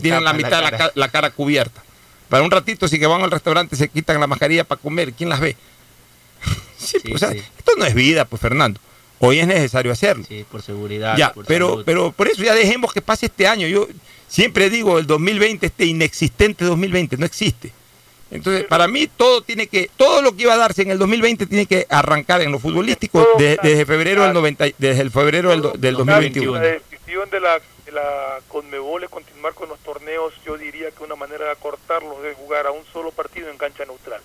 tienen 0.00 0.22
la 0.22 0.32
mitad 0.32 0.58
de 0.58 0.62
la, 0.62 0.70
cara. 0.70 0.78
ca- 0.78 0.92
la 0.94 1.08
cara 1.08 1.30
cubierta. 1.30 1.82
Para 2.28 2.44
un 2.44 2.50
ratito, 2.52 2.86
si 2.86 3.00
que 3.00 3.06
van 3.08 3.22
al 3.22 3.30
restaurante 3.32 3.74
se 3.74 3.88
quitan 3.88 4.20
la 4.20 4.28
mascarilla 4.28 4.62
para 4.62 4.80
comer, 4.80 5.12
¿quién 5.14 5.28
las 5.30 5.40
ve? 5.40 5.56
Sí, 6.78 6.98
pues, 7.02 7.14
o 7.16 7.18
sea, 7.18 7.30
esto 7.32 7.72
no 7.76 7.84
es 7.84 7.94
vida, 7.94 8.24
pues 8.24 8.40
Fernando. 8.40 8.80
Hoy 9.18 9.38
es 9.40 9.46
necesario 9.46 9.92
hacerlo. 9.92 10.24
Sí, 10.26 10.46
por 10.50 10.62
seguridad. 10.62 11.14
Ya, 11.16 11.32
por 11.32 11.44
pero, 11.44 11.68
salud. 11.70 11.82
pero 11.84 12.12
por 12.12 12.26
eso 12.28 12.42
ya 12.42 12.54
dejemos 12.54 12.92
que 12.92 13.02
pase 13.02 13.26
este 13.26 13.46
año. 13.46 13.66
Yo 13.66 13.86
siempre 14.30 14.70
digo, 14.70 14.98
el 14.98 15.06
2020, 15.06 15.66
este 15.66 15.84
inexistente 15.84 16.64
2020, 16.64 17.16
no 17.18 17.26
existe. 17.26 17.72
Entonces, 18.30 18.64
para 18.64 18.86
mí 18.86 19.08
todo 19.08 19.42
tiene 19.42 19.66
que, 19.66 19.90
todo 19.96 20.22
lo 20.22 20.36
que 20.36 20.44
iba 20.44 20.54
a 20.54 20.56
darse 20.56 20.82
en 20.82 20.92
el 20.92 20.98
2020 20.98 21.46
tiene 21.46 21.66
que 21.66 21.86
arrancar 21.90 22.40
en 22.40 22.52
lo 22.52 22.60
futbolístico 22.60 23.26
de- 23.36 23.58
desde 23.60 23.84
febrero 23.84 24.22
del 24.22 24.32
90, 24.32 24.68
y- 24.68 24.74
desde 24.78 25.02
el 25.02 25.10
febrero 25.10 25.50
del 25.50 25.94
2021. 25.96 26.52
La 26.54 26.60
decisión 26.60 27.28
de 27.30 27.40
la, 27.40 27.58
de 27.84 27.90
la 27.92 28.38
Conmebol 28.46 29.02
es 29.02 29.10
continuar 29.10 29.52
con 29.54 29.68
los 29.68 29.80
torneos, 29.80 30.32
yo 30.46 30.56
diría 30.56 30.92
que 30.92 31.02
una 31.02 31.16
manera 31.16 31.46
de 31.46 31.50
acortarlos 31.50 32.24
es 32.24 32.36
jugar 32.36 32.68
a 32.68 32.70
un 32.70 32.84
solo 32.92 33.10
partido 33.10 33.50
en 33.50 33.58
cancha 33.58 33.84
neutral. 33.84 34.20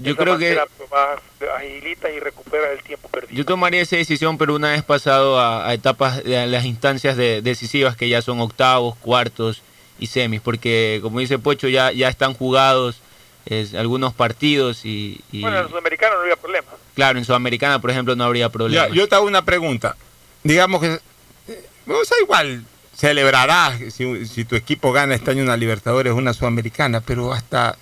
Yo 0.00 0.16
creo 0.16 0.38
que 0.38 0.58
pues, 0.88 1.50
agilitas 1.56 2.10
y 2.16 2.20
recuperas 2.20 2.70
el 2.76 2.82
tiempo 2.84 3.08
perdido. 3.08 3.34
yo 3.34 3.44
tomaría 3.44 3.80
esa 3.82 3.96
decisión, 3.96 4.38
pero 4.38 4.54
una 4.54 4.70
vez 4.70 4.82
pasado 4.84 5.38
a, 5.40 5.68
a 5.68 5.74
etapas, 5.74 6.22
de 6.24 6.38
a 6.38 6.46
las 6.46 6.64
instancias 6.64 7.16
de- 7.16 7.42
decisivas 7.42 7.96
que 7.96 8.08
ya 8.08 8.22
son 8.22 8.40
octavos, 8.40 8.96
cuartos 8.96 9.62
y 9.98 10.06
semis, 10.06 10.40
porque 10.40 11.00
como 11.02 11.18
dice 11.18 11.38
Pocho, 11.38 11.68
ya, 11.68 11.90
ya 11.92 12.08
están 12.08 12.34
jugados 12.34 13.00
es, 13.46 13.74
algunos 13.74 14.12
partidos 14.14 14.84
y, 14.84 15.20
y, 15.32 15.40
Bueno, 15.40 15.56
en 15.58 15.64
el 15.64 15.68
sudamericano 15.70 16.14
no 16.16 16.20
había 16.22 16.36
problema. 16.36 16.68
claro, 16.94 17.18
en 17.18 17.24
Sudamericana, 17.24 17.80
por 17.80 17.90
ejemplo, 17.90 18.14
no 18.14 18.24
habría 18.24 18.48
problema. 18.50 18.86
Ya, 18.88 18.94
yo 18.94 19.08
te 19.08 19.14
hago 19.14 19.26
una 19.26 19.44
pregunta. 19.44 19.96
Digamos 20.44 20.80
que, 20.80 21.00
eh, 21.48 21.64
o 21.88 22.04
sea, 22.04 22.16
igual 22.22 22.62
celebrarás 22.94 23.78
si, 23.92 24.26
si 24.26 24.44
tu 24.44 24.54
equipo 24.54 24.92
gana 24.92 25.14
este 25.14 25.30
año 25.30 25.42
una 25.42 25.56
Libertadores, 25.56 26.12
una 26.12 26.32
Sudamericana, 26.34 27.00
pero 27.00 27.32
hasta... 27.32 27.76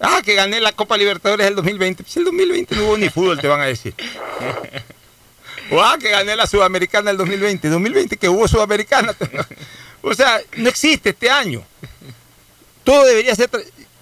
Ah, 0.00 0.20
que 0.24 0.34
gané 0.34 0.60
la 0.60 0.72
Copa 0.72 0.96
Libertadores 0.96 1.46
el 1.46 1.54
2020. 1.54 2.02
Pues 2.02 2.16
el 2.16 2.24
2020 2.24 2.76
no 2.76 2.84
hubo 2.84 2.98
ni 2.98 3.08
fútbol, 3.08 3.40
te 3.40 3.48
van 3.48 3.60
a 3.60 3.66
decir. 3.66 3.94
O 5.70 5.80
ah, 5.80 5.96
que 5.98 6.10
gané 6.10 6.36
la 6.36 6.46
Sudamericana 6.46 7.10
el 7.10 7.16
2020. 7.16 7.68
2020 7.68 8.16
que 8.16 8.28
hubo 8.28 8.48
Sudamericana. 8.48 9.14
O 10.06 10.12
sea, 10.12 10.38
no 10.58 10.68
existe 10.68 11.10
este 11.10 11.30
año. 11.30 11.62
Todo 12.84 13.06
debería 13.06 13.34
ser... 13.34 13.48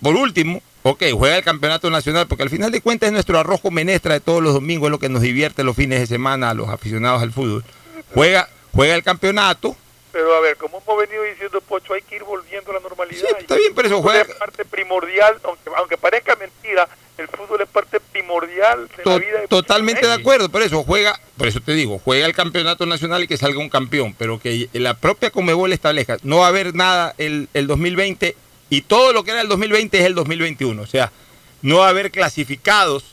Por 0.01 0.17
último, 0.17 0.61
ok, 0.83 1.05
juega 1.13 1.37
el 1.37 1.45
campeonato 1.45 1.89
nacional, 1.91 2.27
porque 2.27 2.43
al 2.43 2.51
final 2.51 2.73
de 2.73 2.81
cuentas 2.81 3.07
es 3.07 3.13
nuestro 3.13 3.39
arroz 3.39 3.61
con 3.61 3.73
menestra 3.73 4.15
de 4.15 4.21
todos 4.21 4.43
los 4.43 4.53
domingos, 4.53 4.89
es 4.89 4.91
lo 4.91 4.99
que 4.99 5.09
nos 5.09 5.23
divierte 5.23 5.63
los 5.63 5.77
fines 5.77 6.01
de 6.01 6.09
semana 6.09 6.51
a 6.51 6.55
los 6.55 6.69
aficionados 6.69 7.23
al 7.23 7.31
fútbol. 7.31 7.65
Juega, 8.13 8.49
juega 8.73 8.97
el 8.97 9.05
campeonato, 9.05 9.77
Pero 10.13 10.35
a 10.35 10.41
ver, 10.41 10.57
como 10.59 10.83
hemos 10.87 10.99
venido 10.99 11.23
diciendo, 11.23 11.61
Pocho, 11.63 11.95
hay 11.95 12.03
que 12.03 12.17
ir 12.17 12.25
volviendo 12.25 12.71
a 12.71 12.75
la 12.75 12.81
normalidad. 12.81 13.23
está 13.39 13.57
bien, 13.57 13.73
pero 13.75 13.89
eso 13.89 14.03
juega- 14.03 14.21
Es 14.23 14.35
parte 14.35 14.65
primordial, 14.67 15.37
aunque, 15.45 15.71
aunque 15.77 15.97
parezca 15.97 16.37
mentira, 16.37 16.87
el 17.17 17.29
fútbol 17.29 17.63
es 17.63 17.69
parte 17.69 17.99
primordial 18.01 18.89
de 18.89 19.05
la 19.05 19.17
vida 19.19 19.41
de 19.41 19.49
totalmente 19.49 20.07
de 20.07 20.13
acuerdo, 20.13 20.49
por 20.51 20.63
eso 20.63 20.83
juega, 20.85 21.19
por 21.39 21.47
eso 21.49 21.61
te 21.61 21.73
digo, 21.73 21.99
juega 21.99 22.27
el 22.27 22.35
campeonato 22.35 22.85
nacional 22.87 23.23
y 23.23 23.27
que 23.29 23.37
salga 23.39 23.59
un 23.59 23.69
campeón, 23.71 24.15
pero 24.19 24.39
que 24.39 24.69
la 24.75 24.95
propia 24.95 25.31
Comebol 25.31 25.73
establezca, 25.73 26.17
no 26.23 26.39
va 26.39 26.47
a 26.47 26.49
haber 26.49 26.75
nada 26.75 27.15
el, 27.19 27.49
el 27.55 27.67
2020 27.67 28.37
y 28.71 28.83
todo 28.83 29.13
lo 29.13 29.25
que 29.25 29.31
era 29.31 29.41
el 29.41 29.49
2020 29.49 29.99
es 29.99 30.05
el 30.05 30.15
2021, 30.15 30.83
o 30.83 30.87
sea, 30.87 31.11
no 31.63 31.79
va 31.79 31.87
a 31.87 31.91
haber 31.91 32.11
clasificados 32.11 33.05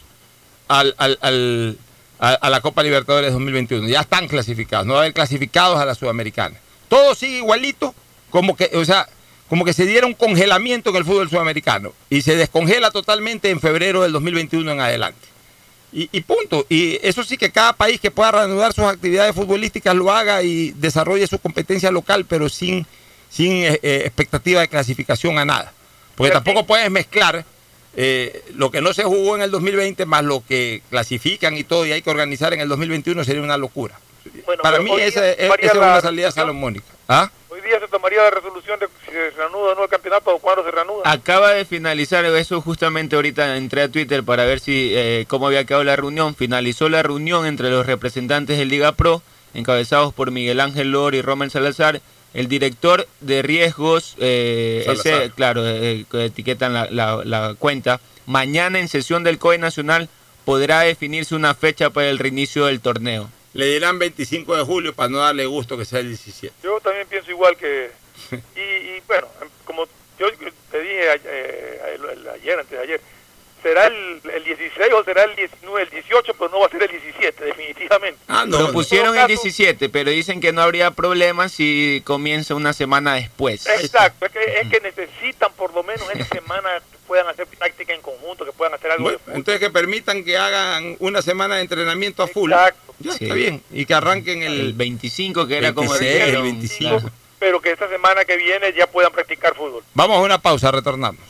al, 0.68 0.96
al- 0.98 1.18
al- 1.22 1.78
a, 2.20 2.32
a 2.34 2.50
la 2.50 2.60
Copa 2.62 2.84
Libertadores 2.84 3.32
2021, 3.32 3.88
ya 3.88 4.02
están 4.02 4.28
clasificados, 4.28 4.86
no 4.86 4.94
va 4.94 5.00
a 5.00 5.04
haber 5.04 5.14
clasificados 5.14 5.80
a 5.80 5.86
la 5.86 5.96
Sudamericana. 5.96 6.58
Todo 6.90 7.16
sigue 7.16 7.38
igualito, 7.38 7.96
como 8.30 8.58
que, 8.58 8.70
o 8.74 8.84
sea, 8.84 9.08
como 9.48 9.64
que 9.64 9.74
se 9.74 9.86
diera 9.86 10.06
un 10.06 10.14
congelamiento 10.14 10.90
en 10.90 10.98
el 10.98 11.06
fútbol 11.06 11.30
sudamericano 11.30 11.94
y 12.10 12.22
se 12.22 12.36
descongela 12.36 12.92
totalmente 12.92 13.50
en 13.50 13.62
febrero 13.62 14.04
del 14.04 14.12
2021 14.12 14.72
en 14.72 14.82
adelante. 14.82 15.28
Y, 15.92 16.10
y 16.12 16.22
punto. 16.22 16.68
Y 16.70 17.00
eso 17.02 17.24
sí 17.24 17.38
que 17.38 17.52
cada 17.52 17.74
país 17.74 18.00
que 18.00 18.12
pueda 18.12 18.32
reanudar 18.32 18.74
sus 18.74 18.84
actividades 18.86 19.34
futbolísticas 19.34 19.96
lo 19.96 20.12
haga 20.12 20.44
y 20.44 20.72
desarrolle 20.72 21.26
su 21.26 21.40
competencia 21.40 21.90
local, 21.90 22.26
pero 22.26 22.48
sin, 22.50 22.86
sin 23.30 23.54
eh, 23.54 23.80
eh, 23.82 24.02
expectativa 24.06 24.62
de 24.62 24.68
clasificación 24.68 25.40
a 25.40 25.46
nada. 25.46 25.74
Porque 26.16 26.34
tampoco 26.34 26.66
puedes 26.66 26.92
mezclar 26.92 27.46
eh, 27.96 28.44
lo 28.54 28.70
que 28.70 28.82
no 28.82 28.94
se 28.94 29.04
jugó 29.04 29.36
en 29.36 29.42
el 29.42 29.52
2020 29.52 30.06
más 30.06 30.24
lo 30.24 30.44
que 30.46 30.84
clasifican 30.90 31.58
y 31.58 31.64
todo 31.64 31.86
y 31.86 31.92
hay 31.92 32.02
que 32.02 32.10
organizar 32.10 32.54
en 32.54 32.60
el 32.60 32.70
2021 32.70 33.24
sería 33.24 33.42
una 33.42 33.58
locura. 33.58 34.00
Bueno, 34.50 34.64
Para 34.64 34.80
mí 34.80 34.90
esa, 35.00 35.30
es- 35.30 35.38
esa 35.60 35.78
una 35.78 36.02
salida 36.02 36.32
salomónica. 36.32 36.86
¿Ah? 37.08 37.30
Hoy 37.50 37.62
día 37.62 37.80
se 37.80 37.88
tomaría 37.88 38.24
la 38.24 38.32
resolución 38.32 38.80
de 38.80 38.88
si 39.06 39.12
se 39.12 39.30
reanuda 39.30 39.74
o 39.74 39.76
no 39.76 39.84
el 39.84 39.90
campeonato 39.90 40.32
o 40.34 40.40
cuándo 40.40 40.64
se 40.64 40.72
reanuda. 40.72 41.04
Acaba 41.06 41.52
de 41.52 41.66
finalizar 41.66 42.26
eso 42.26 42.60
justamente 42.60 43.16
ahorita 43.16 43.58
entré 43.58 43.84
a 43.84 43.90
Twitter 43.90 44.24
para 44.24 44.46
ver 44.46 44.60
si 44.60 44.92
eh, 44.96 45.26
cómo 45.28 45.46
había 45.46 45.66
quedado 45.66 45.84
la 45.84 45.96
reunión. 45.96 46.34
Finalizó 46.34 46.90
la 46.90 47.04
reunión 47.04 47.46
entre 47.46 47.70
los 47.70 47.86
representantes 47.86 48.58
del 48.58 48.70
Liga 48.70 48.94
Pro, 48.94 49.22
encabezados 49.54 50.16
por 50.16 50.32
Miguel 50.32 50.60
Ángel 50.62 50.92
Lor 50.94 51.14
y 51.14 51.22
Roman 51.22 51.52
Salazar. 51.52 52.02
El 52.34 52.48
director 52.48 53.08
de 53.22 53.44
riesgos, 53.44 54.16
eh, 54.18 54.84
ese, 54.88 55.30
claro, 55.36 55.62
eh, 55.64 56.06
que 56.10 56.26
etiquetan 56.26 56.74
la, 56.74 56.88
la- 56.90 57.22
la 57.24 57.54
cuenta. 57.54 58.00
Mañana 58.26 58.80
en 58.80 58.88
sesión 58.88 59.24
del 59.24 59.38
COE 59.38 59.60
Nacional 59.60 60.10
podrá 60.44 60.80
definirse 60.80 61.36
una 61.36 61.54
fecha 61.54 61.92
para 61.92 62.10
el 62.10 62.18
reinicio 62.18 62.66
del 62.66 62.82
torneo. 62.82 63.30
Le 63.60 63.66
dirán 63.74 64.00
25 64.00 64.56
de 64.56 64.64
julio 64.64 64.94
para 64.94 65.10
no 65.10 65.18
darle 65.20 65.46
gusto 65.46 65.78
que 65.78 65.86
sea 65.86 66.00
el 66.00 66.08
17. 66.10 66.54
Yo 66.64 66.80
también 66.80 67.08
pienso 67.08 67.30
igual 67.30 67.56
que... 67.58 67.92
Y, 68.56 68.60
y, 68.60 69.04
bueno, 69.08 69.28
como 69.66 69.86
yo 70.20 70.28
te 70.72 70.82
dije 70.82 71.10
a- 71.10 71.20
eh, 71.24 71.98
ayer, 72.36 72.60
antes 72.60 72.72
de 72.78 72.84
ayer, 72.84 73.02
será 73.64 73.88
el, 73.88 74.22
el 74.34 74.44
16 74.44 74.94
o 74.94 75.04
será 75.04 75.24
el 75.24 75.36
19, 75.36 75.82
el 75.84 75.90
18, 75.90 76.34
pero 76.34 76.50
no 76.50 76.60
va 76.60 76.68
a 76.68 76.70
ser 76.70 76.84
el 76.84 76.90
17, 76.92 77.44
definitivamente. 77.46 78.20
Ah, 78.28 78.46
Propusieron 78.50 79.10
En 79.10 79.14
todo 79.16 79.22
el 79.24 79.28
17, 79.28 79.90
pero 79.90 80.12
dicen 80.12 80.40
que 80.42 80.52
no 80.54 80.62
habría 80.62 80.92
problema 80.92 81.50
si 81.50 82.02
comienza 82.06 82.56
una 82.56 82.74
semana 82.74 83.16
después. 83.16 83.66
Exacto, 83.68 84.26
es 84.26 84.32
que, 84.32 84.60
es 84.62 84.70
que 84.70 84.80
necesitan 84.82 85.52
por 85.54 85.74
lo 85.74 85.84
menos 85.84 86.04
esa 86.14 86.26
semana 86.26 86.70
puedan 87.10 87.28
hacer 87.28 87.48
práctica 87.48 87.92
en 87.94 88.02
conjunto, 88.02 88.46
que 88.46 88.52
puedan 88.54 88.76
hacer 88.76 88.92
algo 88.92 89.04
Bueno, 89.06 89.18
de 89.18 89.24
fútbol. 89.24 89.38
entonces 89.38 89.60
que 89.60 89.70
permitan 89.72 90.24
que 90.24 90.38
hagan 90.38 90.96
una 91.00 91.22
semana 91.24 91.56
de 91.56 91.62
entrenamiento 91.62 92.22
a 92.22 92.28
full. 92.28 92.52
Ya 92.52 92.72
Sí. 93.14 93.24
está 93.24 93.34
bien. 93.34 93.64
Y 93.72 93.86
que 93.88 93.94
arranquen 93.96 94.44
el, 94.44 94.60
El 94.60 94.74
25, 94.74 95.48
que 95.48 95.58
era 95.58 95.74
como 95.74 95.90
26, 95.90 96.14
el 96.14 96.26
dijeron, 96.28 96.44
25. 96.44 96.90
claro. 97.00 97.12
pero 97.40 97.60
que 97.62 97.72
esta 97.72 97.90
semana 97.90 98.24
que 98.26 98.38
viene 98.38 98.72
ya 98.78 98.86
puedan 98.86 99.12
practicar 99.12 99.56
fútbol. 99.56 99.84
Vamos 99.96 100.18
a 100.18 100.22
una 100.22 100.38
pausa, 100.38 100.70
retornamos. 100.72 101.22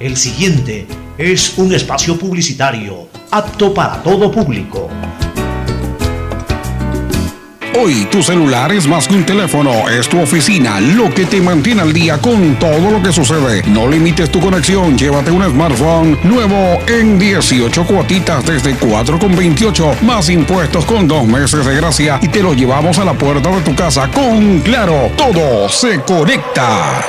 El 0.00 0.16
siguiente 0.16 0.86
es 1.18 1.56
un 1.58 1.74
espacio 1.74 2.18
publicitario 2.18 3.08
apto 3.30 3.72
para 3.74 4.02
todo 4.02 4.32
público. 4.32 4.90
Hoy 7.78 8.06
tu 8.06 8.20
celular 8.22 8.72
es 8.72 8.88
más 8.88 9.06
que 9.06 9.14
un 9.14 9.24
teléfono, 9.24 9.88
es 9.88 10.08
tu 10.08 10.20
oficina, 10.20 10.80
lo 10.80 11.08
que 11.14 11.24
te 11.24 11.40
mantiene 11.40 11.82
al 11.82 11.92
día 11.92 12.18
con 12.18 12.58
todo 12.58 12.90
lo 12.90 13.00
que 13.00 13.12
sucede. 13.12 13.62
No 13.68 13.86
limites 13.86 14.30
tu 14.30 14.40
conexión, 14.40 14.98
llévate 14.98 15.30
un 15.30 15.44
smartphone 15.44 16.18
nuevo 16.24 16.80
en 16.88 17.18
18 17.18 17.86
cuotitas 17.86 18.44
desde 18.44 18.74
4,28 18.76 20.00
más 20.00 20.28
impuestos 20.28 20.84
con 20.84 21.06
dos 21.06 21.24
meses 21.26 21.64
de 21.64 21.76
gracia 21.76 22.18
y 22.20 22.28
te 22.28 22.42
lo 22.42 22.54
llevamos 22.54 22.98
a 22.98 23.04
la 23.04 23.14
puerta 23.14 23.50
de 23.50 23.60
tu 23.60 23.74
casa 23.74 24.08
con 24.08 24.60
Claro. 24.60 25.12
Todo 25.16 25.68
se 25.68 26.00
conecta. 26.02 27.04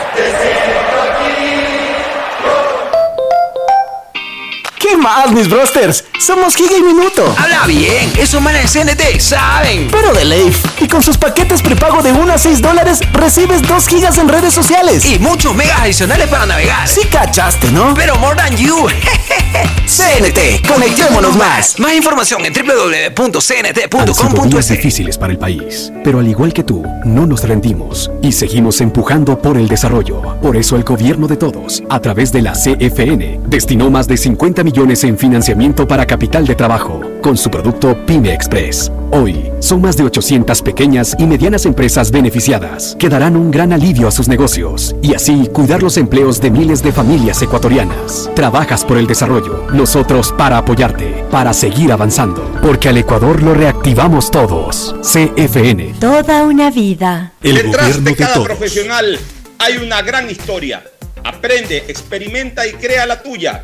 Más, 5.01 5.31
mis 5.31 5.49
brosters? 5.49 6.05
Somos 6.19 6.55
Giga 6.55 6.77
y 6.77 6.81
Minuto. 6.81 7.35
Habla 7.37 7.65
bien, 7.65 8.11
esos 8.17 8.41
manes 8.41 8.71
de 8.71 8.85
CNT 8.85 9.19
saben. 9.19 9.89
Pero 9.91 10.13
de 10.13 10.23
Leif. 10.23 10.63
Y 10.79 10.87
con 10.87 11.01
sus 11.03 11.17
paquetes 11.17 11.61
prepago 11.61 12.01
de 12.01 12.11
1 12.11 12.33
a 12.33 12.37
6 12.37 12.61
dólares, 12.61 12.99
recibes 13.11 13.61
2 13.67 13.87
gigas 13.87 14.17
en 14.17 14.29
redes 14.29 14.53
sociales. 14.53 15.03
Y 15.05 15.19
muchos 15.19 15.55
megas 15.55 15.81
adicionales 15.81 16.27
para 16.27 16.45
navegar. 16.45 16.87
Sí 16.87 17.01
cachaste, 17.07 17.71
¿no? 17.71 17.93
Pero 17.95 18.15
more 18.17 18.35
than 18.35 18.55
you. 18.55 18.87
CNT, 19.85 20.67
conectémonos 20.67 21.35
más. 21.35 21.79
Más 21.79 21.93
información 21.93 22.45
en 22.45 22.53
Han 22.57 22.67
sido 22.67 22.89
días 22.89 23.13
www.cnt.com.es. 23.15 24.69
difíciles 24.69 25.17
para 25.17 25.33
el 25.33 25.39
país, 25.39 25.91
pero 26.03 26.19
al 26.19 26.27
igual 26.27 26.53
que 26.53 26.63
tú, 26.63 26.83
no 27.03 27.25
nos 27.25 27.43
rendimos 27.43 28.11
y 28.21 28.31
seguimos 28.31 28.79
empujando 28.81 29.37
por 29.37 29.57
el 29.57 29.67
desarrollo. 29.67 30.21
Por 30.41 30.55
eso 30.55 30.75
el 30.75 30.83
gobierno 30.83 31.27
de 31.27 31.37
todos, 31.37 31.83
a 31.89 31.99
través 31.99 32.31
de 32.31 32.41
la 32.41 32.53
CFN, 32.53 33.41
destinó 33.47 33.89
más 33.89 34.07
de 34.07 34.17
50 34.17 34.63
millones 34.63 34.90
opciones 34.91 35.03
en 35.03 35.17
financiamiento 35.17 35.87
para 35.87 36.05
capital 36.05 36.45
de 36.45 36.55
trabajo 36.55 37.01
con 37.21 37.37
su 37.37 37.49
producto 37.49 37.97
Pyme 38.05 38.33
Express. 38.33 38.91
Hoy, 39.11 39.51
son 39.59 39.81
más 39.81 39.95
de 39.95 40.03
800 40.03 40.61
pequeñas 40.61 41.15
y 41.17 41.25
medianas 41.25 41.65
empresas 41.65 42.11
beneficiadas 42.11 42.95
que 42.99 43.09
darán 43.09 43.35
un 43.35 43.51
gran 43.51 43.71
alivio 43.71 44.07
a 44.07 44.11
sus 44.11 44.27
negocios 44.27 44.95
y 45.01 45.13
así 45.13 45.47
cuidar 45.53 45.83
los 45.83 45.97
empleos 45.97 46.41
de 46.41 46.51
miles 46.51 46.83
de 46.83 46.91
familias 46.91 47.41
ecuatorianas. 47.41 48.29
Trabajas 48.35 48.83
por 48.83 48.97
el 48.97 49.07
desarrollo, 49.07 49.67
nosotros 49.73 50.33
para 50.37 50.57
apoyarte, 50.57 51.25
para 51.31 51.53
seguir 51.53 51.91
avanzando, 51.91 52.59
porque 52.61 52.89
al 52.89 52.97
Ecuador 52.97 53.41
lo 53.43 53.53
reactivamos 53.53 54.31
todos. 54.31 54.95
CFN. 55.01 55.95
Toda 55.99 56.43
una 56.43 56.69
vida. 56.69 57.33
El 57.43 57.55
Detrás 57.55 57.73
gobierno 57.73 58.03
de 58.03 58.11
de 58.11 58.15
cada 58.17 58.33
todos. 58.33 58.47
profesional 58.47 59.19
hay 59.59 59.77
una 59.77 60.01
gran 60.01 60.29
historia. 60.29 60.83
Aprende, 61.23 61.77
experimenta 61.87 62.65
y 62.65 62.73
crea 62.73 63.05
la 63.05 63.21
tuya. 63.21 63.63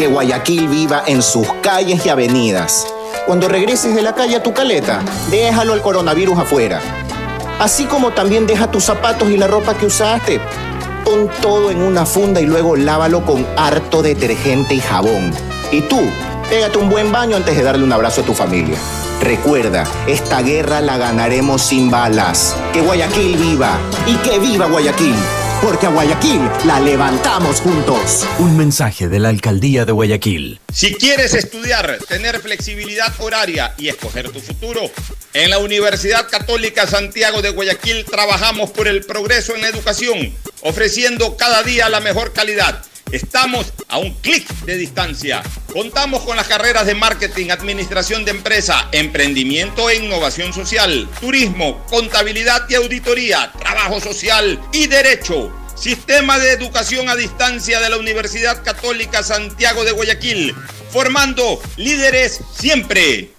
Que 0.00 0.06
Guayaquil 0.06 0.66
viva 0.68 1.02
en 1.06 1.20
sus 1.20 1.46
calles 1.60 2.06
y 2.06 2.08
avenidas. 2.08 2.86
Cuando 3.26 3.48
regreses 3.48 3.94
de 3.94 4.00
la 4.00 4.14
calle 4.14 4.36
a 4.36 4.42
tu 4.42 4.54
caleta, 4.54 5.02
déjalo 5.30 5.74
el 5.74 5.82
coronavirus 5.82 6.38
afuera. 6.38 6.80
Así 7.58 7.84
como 7.84 8.10
también 8.12 8.46
deja 8.46 8.70
tus 8.70 8.84
zapatos 8.84 9.28
y 9.28 9.36
la 9.36 9.46
ropa 9.46 9.74
que 9.74 9.84
usaste. 9.84 10.40
Pon 11.04 11.28
todo 11.42 11.70
en 11.70 11.82
una 11.82 12.06
funda 12.06 12.40
y 12.40 12.46
luego 12.46 12.76
lávalo 12.76 13.26
con 13.26 13.46
harto 13.58 14.00
detergente 14.00 14.74
y 14.74 14.80
jabón. 14.80 15.34
Y 15.70 15.82
tú, 15.82 16.00
pégate 16.48 16.78
un 16.78 16.88
buen 16.88 17.12
baño 17.12 17.36
antes 17.36 17.54
de 17.54 17.62
darle 17.62 17.84
un 17.84 17.92
abrazo 17.92 18.22
a 18.22 18.24
tu 18.24 18.32
familia. 18.32 18.78
Recuerda, 19.20 19.84
esta 20.06 20.40
guerra 20.40 20.80
la 20.80 20.96
ganaremos 20.96 21.60
sin 21.60 21.90
balas. 21.90 22.56
Que 22.72 22.80
Guayaquil 22.80 23.36
viva 23.36 23.76
y 24.06 24.14
que 24.26 24.38
viva 24.38 24.64
Guayaquil. 24.64 25.39
Porque 25.62 25.84
a 25.84 25.90
Guayaquil 25.90 26.40
la 26.64 26.80
levantamos 26.80 27.60
juntos. 27.60 28.26
Un 28.38 28.56
mensaje 28.56 29.08
de 29.08 29.18
la 29.18 29.28
Alcaldía 29.28 29.84
de 29.84 29.92
Guayaquil. 29.92 30.58
Si 30.72 30.94
quieres 30.94 31.34
estudiar, 31.34 31.98
tener 32.08 32.40
flexibilidad 32.40 33.12
horaria 33.18 33.74
y 33.76 33.88
escoger 33.88 34.30
tu 34.30 34.40
futuro, 34.40 34.90
en 35.34 35.50
la 35.50 35.58
Universidad 35.58 36.30
Católica 36.30 36.86
Santiago 36.86 37.42
de 37.42 37.50
Guayaquil 37.50 38.06
trabajamos 38.06 38.70
por 38.70 38.88
el 38.88 39.04
progreso 39.04 39.54
en 39.54 39.60
la 39.60 39.68
educación, 39.68 40.34
ofreciendo 40.62 41.36
cada 41.36 41.62
día 41.62 41.90
la 41.90 42.00
mejor 42.00 42.32
calidad. 42.32 42.82
Estamos 43.12 43.72
a 43.88 43.98
un 43.98 44.12
clic 44.14 44.48
de 44.66 44.76
distancia. 44.76 45.42
Contamos 45.72 46.22
con 46.22 46.36
las 46.36 46.46
carreras 46.46 46.86
de 46.86 46.94
marketing, 46.94 47.50
administración 47.50 48.24
de 48.24 48.30
empresa, 48.30 48.88
emprendimiento 48.92 49.90
e 49.90 49.96
innovación 49.96 50.52
social, 50.52 51.08
turismo, 51.20 51.84
contabilidad 51.90 52.66
y 52.68 52.74
auditoría, 52.76 53.52
trabajo 53.58 53.98
social 53.98 54.60
y 54.72 54.86
derecho. 54.86 55.50
Sistema 55.74 56.38
de 56.38 56.52
educación 56.52 57.08
a 57.08 57.16
distancia 57.16 57.80
de 57.80 57.90
la 57.90 57.96
Universidad 57.96 58.62
Católica 58.62 59.24
Santiago 59.24 59.84
de 59.84 59.90
Guayaquil, 59.90 60.54
formando 60.90 61.60
líderes 61.76 62.40
siempre. 62.56 63.30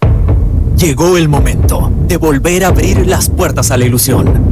Llegó 0.76 1.16
el 1.16 1.28
momento 1.28 1.90
de 2.08 2.18
volver 2.18 2.64
a 2.64 2.68
abrir 2.68 3.06
las 3.06 3.30
puertas 3.30 3.70
a 3.70 3.78
la 3.78 3.86
ilusión, 3.86 4.51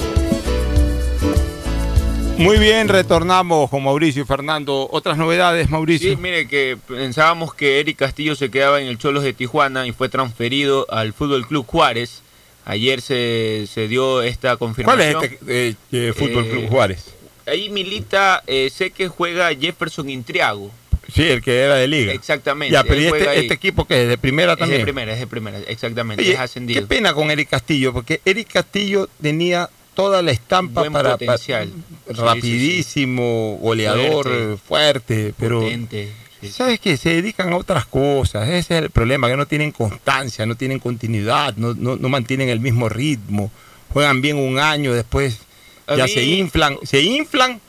Muy 2.41 2.57
bien, 2.57 2.87
retornamos 2.87 3.69
con 3.69 3.83
Mauricio 3.83 4.23
y 4.23 4.25
Fernando. 4.25 4.89
Otras 4.91 5.15
novedades, 5.15 5.69
Mauricio. 5.69 6.09
Sí, 6.09 6.17
mire 6.17 6.47
que 6.47 6.75
pensábamos 6.87 7.53
que 7.53 7.79
Eric 7.79 7.97
Castillo 7.97 8.35
se 8.35 8.49
quedaba 8.49 8.81
en 8.81 8.87
el 8.87 8.97
Cholos 8.97 9.23
de 9.23 9.33
Tijuana 9.33 9.85
y 9.85 9.91
fue 9.91 10.09
transferido 10.09 10.87
al 10.89 11.13
Fútbol 11.13 11.45
Club 11.45 11.67
Juárez. 11.67 12.23
Ayer 12.65 13.01
se, 13.01 13.67
se 13.71 13.87
dio 13.87 14.23
esta 14.23 14.57
confirmación. 14.57 15.13
¿Cuál 15.13 15.23
es 15.23 15.31
este 15.33 15.67
eh, 15.69 15.75
eh, 15.91 16.13
Fútbol 16.13 16.47
Club 16.47 16.67
Juárez? 16.67 17.13
Ahí 17.45 17.69
milita, 17.69 18.43
eh, 18.47 18.71
sé 18.73 18.89
que 18.89 19.07
juega 19.07 19.53
Jefferson 19.53 20.09
Intriago. 20.09 20.71
Sí, 21.13 21.23
el 21.23 21.43
que 21.43 21.59
era 21.59 21.75
de 21.75 21.87
liga. 21.87 22.11
Exactamente. 22.11 22.73
Ya, 22.73 22.83
pero 22.83 22.95
él 22.95 23.05
¿y 23.05 23.09
juega 23.09 23.33
este, 23.33 23.41
este 23.41 23.53
equipo 23.53 23.85
que 23.85 24.01
es 24.03 24.09
de 24.09 24.17
primera 24.17 24.53
Es 24.53 24.59
también. 24.59 24.81
de 24.81 24.85
primera, 24.85 25.13
es 25.13 25.19
de 25.19 25.27
primera, 25.27 25.59
exactamente. 25.59 26.23
Oye, 26.23 26.33
es 26.33 26.39
ascendido. 26.39 26.81
Qué 26.81 26.87
pena 26.87 27.13
con 27.13 27.29
Eric 27.29 27.49
Castillo, 27.49 27.93
porque 27.93 28.19
Eric 28.25 28.51
Castillo 28.51 29.07
tenía 29.21 29.69
toda 29.93 30.21
la 30.21 30.31
estampa 30.31 30.81
Buen 30.81 30.93
para, 30.93 31.11
potencial. 31.17 31.69
para- 32.05 32.15
Sí, 32.15 32.21
rapidísimo, 32.21 33.57
goleador, 33.61 34.23
Fuerte. 34.25 34.57
fuerte, 34.67 35.33
pero 35.37 35.61
Potente, 35.61 36.11
¿sabes 36.51 36.79
qué? 36.79 36.97
Se 36.97 37.09
dedican 37.09 37.51
a 37.53 37.57
otras 37.57 37.85
cosas, 37.85 38.47
ese 38.49 38.77
es 38.77 38.83
el 38.83 38.89
problema, 38.89 39.27
que 39.29 39.37
no 39.37 39.45
tienen 39.45 39.71
constancia, 39.71 40.45
no 40.45 40.55
tienen 40.55 40.79
continuidad, 40.79 41.55
no, 41.57 41.73
no, 41.73 41.95
no 41.95 42.09
mantienen 42.09 42.49
el 42.49 42.59
mismo 42.59 42.89
ritmo, 42.89 43.51
juegan 43.89 44.21
bien 44.21 44.37
un 44.37 44.59
año, 44.59 44.93
después 44.93 45.39
A 45.87 45.95
ya 45.95 46.05
mí- 46.05 46.09
se 46.11 46.23
inflan, 46.23 46.77
se 46.83 47.01
inflan 47.01 47.59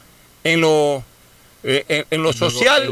en 0.45 0.61
lo 0.61 1.05
eh, 1.65 1.85
en, 1.89 2.05
en 2.11 2.23
lo 2.25 2.31
En 2.31 2.37
social, 2.37 2.83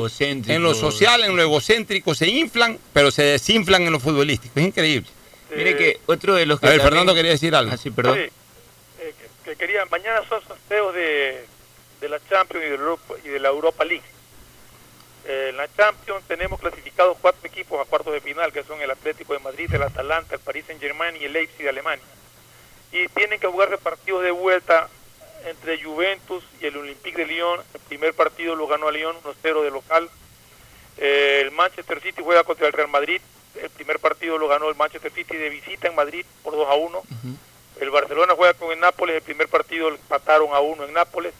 en 0.46 0.62
lo 0.62 0.74
social, 0.74 1.24
en 1.24 1.34
lo 1.36 1.42
egocéntrico, 1.42 2.14
se 2.14 2.28
inflan, 2.28 2.78
pero 2.92 3.10
se 3.10 3.22
desinflan 3.24 3.82
en 3.82 3.92
lo 3.92 3.98
futbolístico. 3.98 4.60
Es 4.60 4.66
increíble. 4.66 5.08
Mire 5.56 5.76
que 5.76 5.98
otro 6.06 6.36
de 6.36 6.46
los 6.46 6.60
que 6.60 6.66
A 6.66 6.70
ver, 6.70 6.78
también- 6.78 6.90
Fernando 6.92 7.14
quería 7.14 7.32
decir 7.32 7.52
algo. 7.56 7.72
Ah, 7.74 7.76
sí, 7.76 7.90
perdón. 7.90 8.16
Sí, 8.16 8.30
eh, 9.50 9.56
que, 9.56 9.56
que 9.56 9.56
quería, 9.56 9.84
mañana 9.86 10.22
son 10.28 10.42
sorteos 10.46 10.94
de, 10.94 11.44
de 12.00 12.08
la 12.08 12.20
Champions 12.28 12.64
y 13.24 13.28
de, 13.28 13.40
la 13.40 13.48
Europa, 13.48 13.84
League. 13.84 14.04
Eh, 15.26 15.48
en 15.50 15.56
la 15.56 15.68
Champions 15.74 16.24
tenemos 16.26 16.58
clasificados 16.60 17.16
cuatro 17.20 17.46
equipos 17.46 17.80
a 17.80 17.88
cuartos 17.88 18.12
de 18.12 18.20
final, 18.20 18.52
que 18.52 18.64
son 18.64 18.80
el 18.80 18.90
Atlético 18.90 19.34
de 19.34 19.40
Madrid, 19.40 19.72
el 19.72 19.82
Atalanta, 19.82 20.34
el 20.34 20.40
Paris 20.40 20.64
Saint 20.66 20.80
Germain 20.80 21.16
y 21.16 21.24
el 21.24 21.32
Leipzig 21.32 21.62
de 21.62 21.68
Alemania. 21.68 22.04
Y 22.92 23.06
tienen 23.08 23.38
que 23.38 23.46
jugarse 23.46 23.78
partidos 23.78 24.22
de 24.22 24.30
vuelta 24.30 24.88
entre 25.46 25.82
Juventus 25.82 26.44
y 26.60 26.66
el 26.66 26.76
Olympique 26.76 27.18
de 27.18 27.26
Lyon. 27.26 27.60
El 27.74 27.80
primer 27.80 28.14
partido 28.14 28.56
lo 28.56 28.66
ganó 28.66 28.88
a 28.88 28.92
Lyon 28.92 29.16
1-0 29.22 29.62
de 29.62 29.70
local. 29.70 30.10
Eh, 30.96 31.42
el 31.42 31.50
Manchester 31.52 32.00
City 32.00 32.22
juega 32.22 32.44
contra 32.44 32.66
el 32.66 32.72
Real 32.72 32.88
Madrid. 32.88 33.20
El 33.54 33.70
primer 33.70 33.98
partido 33.98 34.38
lo 34.38 34.48
ganó 34.48 34.68
el 34.68 34.76
Manchester 34.76 35.12
City 35.12 35.36
de 35.36 35.50
visita 35.50 35.88
en 35.88 35.94
Madrid 35.94 36.24
por 36.42 36.54
2 36.54 36.68
a 36.68 36.74
1. 36.74 37.02
El 37.80 37.90
Barcelona 37.90 38.34
juega 38.36 38.54
con 38.54 38.72
el 38.72 38.78
Nápoles. 38.80 39.16
El 39.16 39.22
primer 39.22 39.48
partido 39.48 39.90
lo 39.90 39.96
empataron 39.96 40.48
a 40.52 40.60
1 40.60 40.84
en 40.84 40.92
Nápoles. 40.92 41.32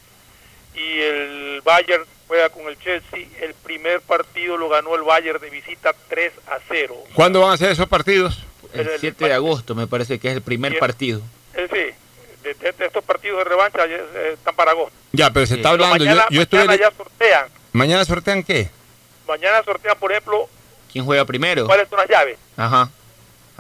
Y 0.75 1.01
el 1.01 1.61
Bayern 1.65 2.05
juega 2.29 2.49
con 2.49 2.67
el 2.69 2.79
Chelsea. 2.79 3.27
El 3.41 3.55
primer 3.55 4.01
partido 4.01 4.57
lo 4.57 4.69
ganó 4.69 4.95
el 4.95 5.03
Bayern 5.03 5.41
de 5.41 5.51
visita 5.51 5.93
3 6.09 6.33
a 6.49 6.59
0. 6.69 6.97
¿Cuándo 7.15 7.41
van 7.41 7.53
a 7.53 7.57
ser 7.57 7.71
esos 7.73 7.89
partidos? 7.89 8.39
El 8.73 8.89
7 9.01 9.25
de 9.27 9.33
agosto 9.35 9.75
me 9.75 9.87
parece 9.87 10.19
que 10.19 10.29
es 10.29 10.35
el 10.35 10.43
primer 10.43 10.79
partido. 10.79 11.21
De, 11.55 11.67
de- 12.55 12.73
de 12.73 12.87
estos 12.87 13.05
partidos 13.05 13.39
de 13.39 13.45
revancha 13.45 13.87
ya, 13.87 13.97
eh, 13.97 14.31
están 14.35 14.55
para 14.57 14.71
agosto. 14.71 14.97
Ya, 15.13 15.31
pero 15.31 15.45
se 15.47 15.57
está 15.57 15.71
hablando. 15.71 15.99
mañana, 15.99 16.25
yo, 16.31 16.41
estuve. 16.41 16.65
mañana 16.65 16.83
ya 16.89 16.97
sortean. 16.97 17.47
¿Mañana 17.73 18.05
sortean 18.07 18.43
qué? 18.43 18.71
Mañana 19.29 19.63
sortean, 19.63 19.99
por 19.99 20.11
ejemplo, 20.11 20.49
¿Quién 20.91 21.05
juega 21.05 21.25
primero? 21.27 21.67
cuáles 21.67 21.87
son 21.89 21.99
las 21.99 22.09
llaves. 22.09 22.39
Ajá. 22.57 22.91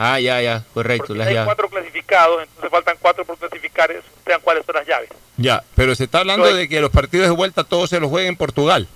Ah, 0.02 0.18
ya, 0.18 0.40
ya, 0.40 0.64
correcto, 0.72 1.14
las 1.14 1.26
Hay 1.26 1.34
llaves. 1.34 1.46
cuatro 1.46 1.68
clasificados, 1.68 2.42
entonces 2.42 2.70
faltan 2.70 2.96
cuatro 3.00 3.22
por 3.26 3.36
clasificar. 3.36 3.92
Sortean 4.14 4.40
cuáles 4.40 4.64
son 4.64 4.74
las 4.76 4.86
llaves. 4.86 5.10
Ya, 5.36 5.62
pero 5.74 5.94
se 5.94 6.04
está 6.04 6.20
hablando 6.20 6.46
de 6.54 6.68
que 6.70 6.80
los 6.80 6.90
partidos 6.90 7.26
de 7.28 7.34
vuelta 7.34 7.64
todos 7.64 7.90
se 7.90 8.00
los 8.00 8.08
jueguen 8.08 8.30
en 8.30 8.36
Portugal. 8.36 8.88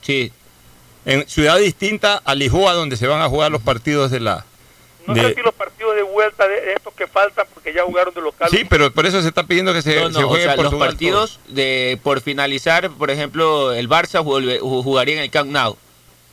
Sí. 0.00 0.32
En 1.06 1.28
ciudad 1.28 1.58
distinta 1.58 2.20
a 2.24 2.34
Lisboa, 2.34 2.72
donde 2.72 2.96
se 2.96 3.06
van 3.06 3.22
a 3.22 3.28
jugar 3.28 3.52
los 3.52 3.62
partidos 3.62 4.10
de 4.10 4.18
la. 4.18 4.44
No 5.06 5.14
de- 5.14 5.22
sé 5.22 5.34
si 5.36 5.42
los 5.42 5.54
partidos 5.54 5.94
de 5.94 6.02
vuelta 6.02 6.48
de 6.48 6.72
estos 6.74 6.92
que 6.92 7.06
faltan, 7.06 7.46
porque 7.54 7.72
ya 7.72 7.84
jugaron 7.84 8.12
de 8.12 8.20
local. 8.20 8.50
Sí, 8.50 8.64
pero 8.68 8.92
por 8.92 9.06
eso 9.06 9.22
se 9.22 9.28
está 9.28 9.44
pidiendo 9.44 9.72
que 9.72 9.80
se, 9.80 9.94
No, 10.00 10.12
se 10.12 10.20
no, 10.20 10.26
o 10.26 10.28
juegue 10.30 10.44
sea, 10.44 10.54
en 10.54 10.62
los 10.64 10.74
partidos 10.74 11.38
de 11.46 11.98
por 12.02 12.20
finalizar, 12.20 12.90
por 12.90 13.10
ejemplo, 13.12 13.72
el 13.72 13.88
Barça 13.88 14.24
jugaría 14.82 15.14
en 15.16 15.22
el 15.22 15.30
Camp 15.30 15.50
Nou. 15.52 15.76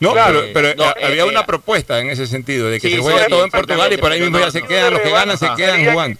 No, 0.06 0.14
Claro. 0.14 0.40
pero, 0.41 0.53
pero 0.53 0.76
No, 0.76 0.84
a- 0.86 0.95
eh, 0.99 1.06
había 1.06 1.23
eh, 1.23 1.27
una 1.30 1.45
propuesta 1.45 1.99
en 1.99 2.10
ese 2.10 2.27
sentido, 2.27 2.69
de 2.69 2.80
que 2.80 2.88
Sí, 2.90 2.95
se 2.95 3.02
sí, 3.02 3.30
todo 3.30 3.44
en 3.44 3.52
Portugal 3.52 3.91
y 3.94 3.98
por 3.98 4.11
ahí 4.11 4.22
mismo 4.22 4.40
ya 4.40 4.52
se 4.52 4.61
quedan, 4.64 4.94
los 4.94 5.02
que 5.02 5.10
ganan 5.11 5.38
se 5.38 5.49
quedan 5.56 5.86
jugando. 5.86 6.19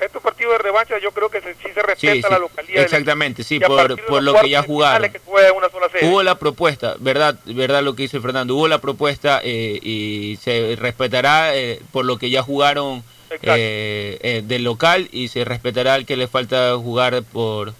Estos 0.00 0.20
partidos 0.20 0.54
de 0.54 0.58
revancha 0.58 0.98
yo 1.00 1.12
creo 1.12 1.30
que 1.30 1.40
se- 1.40 1.54
sí 1.54 1.68
se 1.72 1.80
respeta 1.80 2.14
Sí, 2.14 2.22
sí, 2.22 2.28
la 2.28 2.38
localidad. 2.40 2.82
exactamente, 2.82 3.44
sí, 3.44 3.60
por, 3.60 4.04
por 4.04 4.20
lo 4.22 4.34
que 4.34 4.48
ya 4.50 4.62
jugaron. 4.64 5.10
que 5.12 5.20
juega 5.24 5.52
una 5.52 5.68
sola. 5.70 5.86
Hubo 6.02 6.22
la 6.24 6.34
propuesta, 6.38 6.96
verdad, 6.98 7.38
verdad 7.46 7.82
lo 7.84 7.94
que 7.94 8.02
dice 8.02 8.20
Fernando, 8.20 8.56
hubo 8.56 8.66
la 8.66 8.78
propuesta 8.80 9.40
eh, 9.44 9.78
y 9.80 10.38
se 10.42 10.74
respetará 10.76 11.54
eh, 11.54 11.80
por 11.92 12.04
lo 12.04 12.18
que 12.18 12.30
ya 12.30 12.42
jugaron 12.42 13.04
eh, 13.30 14.18
eh, 14.22 14.42
del 14.44 14.64
local 14.64 15.08
y 15.12 15.28
se 15.28 15.44
respetará 15.44 15.94
el 15.96 16.04
que 16.04 16.16
le 16.16 16.26
falta 16.26 16.74
jugar 16.76 17.22
por, 17.22 17.72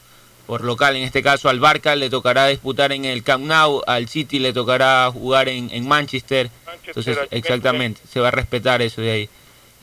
por 0.46 0.62
local. 0.64 0.96
En 0.96 1.02
este 1.02 1.22
caso 1.22 1.48
al 1.48 1.60
Barca 1.60 1.96
le 1.96 2.10
tocará 2.10 2.46
disputar 2.48 2.92
en 2.92 3.04
el 3.04 3.22
Camp 3.22 3.44
Nou, 3.44 3.82
al 3.86 4.08
City 4.08 4.38
le 4.38 4.52
tocará 4.52 5.10
jugar 5.12 5.48
en, 5.48 5.70
en 5.72 5.86
Manchester. 5.86 6.50
Entonces, 6.86 7.18
exactamente, 7.30 8.00
se 8.10 8.20
va 8.20 8.28
a 8.28 8.32
respetar 8.32 8.82
eso 8.82 9.00
de 9.00 9.10
ahí. 9.10 9.28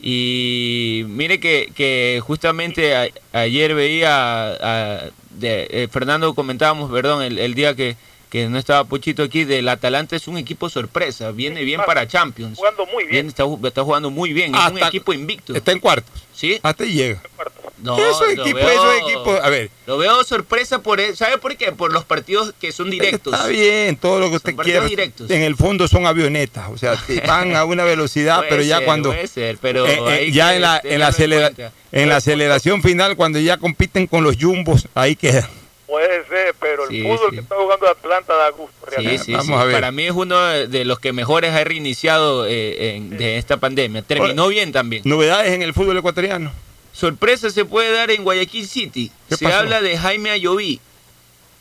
Y 0.02 1.04
mire 1.08 1.38
que, 1.40 1.70
que 1.74 2.20
justamente 2.26 2.96
a- 2.96 3.08
ayer 3.32 3.74
veía, 3.74 4.50
a- 4.52 5.10
de, 5.30 5.66
eh, 5.70 5.88
Fernando 5.90 6.34
comentábamos, 6.34 6.90
perdón, 6.90 7.22
el, 7.22 7.38
el 7.38 7.54
día 7.54 7.74
que, 7.76 7.96
que 8.30 8.48
no 8.48 8.58
estaba 8.58 8.84
Pochito 8.84 9.22
aquí, 9.22 9.44
del 9.44 9.68
Atalanta 9.68 10.16
es 10.16 10.26
un 10.28 10.38
equipo 10.38 10.68
sorpresa, 10.70 11.30
viene 11.32 11.64
bien 11.64 11.80
para 11.86 12.06
Champions. 12.08 12.56
Jugando 12.58 12.86
muy 12.86 13.04
bien. 13.04 13.10
Bien, 13.12 13.26
está, 13.28 13.44
ju- 13.44 13.66
está 13.66 13.82
jugando 13.84 14.10
muy 14.10 14.32
bien, 14.32 14.54
es 14.54 14.60
un 14.60 14.66
Hasta- 14.76 14.88
equipo 14.88 15.12
invicto. 15.12 15.54
Está 15.54 15.72
en 15.72 15.80
cuartos. 15.80 16.22
¿Sí? 16.34 16.58
Hasta 16.62 16.84
ahí 16.84 16.92
llega. 16.92 17.22
No, 17.82 17.96
equipos, 18.30 18.54
veo- 18.54 18.68
esos 18.70 18.94
equipos, 19.08 19.40
a 19.40 19.48
ver, 19.48 19.70
Lo 19.86 19.98
veo 19.98 20.22
sorpresa 20.24 20.80
por, 20.82 21.00
¿sabe 21.16 21.38
por 21.38 21.56
qué? 21.56 21.72
Por 21.72 21.92
los 21.92 22.04
partidos 22.04 22.52
que 22.60 22.72
son 22.72 22.90
directos. 22.90 23.32
está 23.34 23.46
bien, 23.46 23.96
todo 23.96 24.20
lo 24.20 24.30
que 24.30 24.36
usted 24.36 24.54
partidos 24.54 24.80
quiera. 24.86 25.02
directos. 25.02 25.30
En 25.30 25.42
el 25.42 25.56
fondo 25.56 25.88
son 25.88 26.06
avionetas, 26.06 26.68
o 26.70 26.78
sea, 26.78 26.96
van 27.26 27.56
a 27.56 27.64
una 27.64 27.84
velocidad, 27.84 28.36
Puede 28.38 28.50
pero 28.50 28.62
ya 28.62 28.76
ser, 28.78 28.84
cuando 28.86 29.10
puede 29.10 29.26
ser, 29.26 29.58
pero 29.60 29.86
eh, 29.86 30.24
eh, 30.26 30.30
ya 30.32 30.54
en 30.54 30.62
la 30.62 30.80
en 30.84 31.00
la, 31.00 31.06
en 31.08 31.12
acelera- 31.12 31.50
cuenta. 31.54 31.72
en 31.92 32.08
la 32.08 32.16
aceleración 32.16 32.82
final 32.82 33.16
cuando 33.16 33.38
ya 33.38 33.56
compiten 33.56 34.06
con 34.06 34.24
los 34.24 34.36
jumbos, 34.40 34.86
ahí 34.94 35.16
queda. 35.16 35.48
Puede 35.86 36.24
ser, 36.28 36.54
pero 36.60 36.86
Sí, 36.86 36.98
el 37.00 37.02
fútbol 37.02 37.30
sí. 37.30 37.34
que 37.36 37.40
está 37.42 37.56
jugando 37.56 37.88
Atlanta 37.88 38.32
da 38.36 38.50
gusto. 38.50 38.76
Sí, 38.86 38.90
realmente. 38.94 39.24
sí, 39.24 39.34
sí. 39.44 39.52
Para 39.72 39.90
mí 39.90 40.04
es 40.04 40.12
uno 40.12 40.38
de 40.40 40.68
de 40.68 40.84
los 40.84 41.00
que 41.00 41.12
mejores 41.12 41.52
ha 41.52 41.64
reiniciado 41.64 42.46
eh, 42.46 42.94
en- 42.94 43.10
de 43.18 43.38
esta 43.38 43.56
pandemia. 43.56 44.02
Terminó 44.02 44.46
bien 44.46 44.70
también. 44.70 45.02
Novedades 45.04 45.52
en 45.52 45.62
el 45.62 45.74
fútbol 45.74 45.96
ecuatoriano. 45.98 46.52
Sorpresa 47.00 47.48
se 47.48 47.64
puede 47.64 47.92
dar 47.92 48.10
en 48.10 48.24
Guayaquil 48.24 48.68
City. 48.68 49.10
¿Qué 49.30 49.36
Se 49.36 49.44
pasó? 49.44 49.56
habla 49.56 49.80
de 49.80 49.96
Jaime 49.96 50.30
Ayoví. 50.30 50.80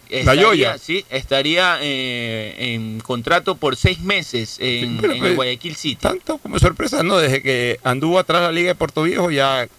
La 0.10 0.36
Yoya. 0.36 0.78
Sí, 0.78 1.06
estaría 1.10 1.78
eh, 1.82 2.56
en 2.58 3.00
contrato 3.00 3.56
por 3.56 3.78
seis 3.78 4.02
meses 4.02 4.58
en, 4.60 4.98
Guayaquil 5.36 5.78
City. 5.78 6.02
Tanto 6.02 6.40
como 6.40 6.60
sorpresa, 6.60 7.04
no, 7.04 7.20
desde 7.20 7.42
que 7.42 7.80
anduvo 7.84 8.20
atrás 8.20 8.42
la 8.42 8.52
Liga 8.52 8.70
de 8.70 8.76
Puerto 8.76 9.04
Viejo 9.04 9.32
ya 9.32 9.70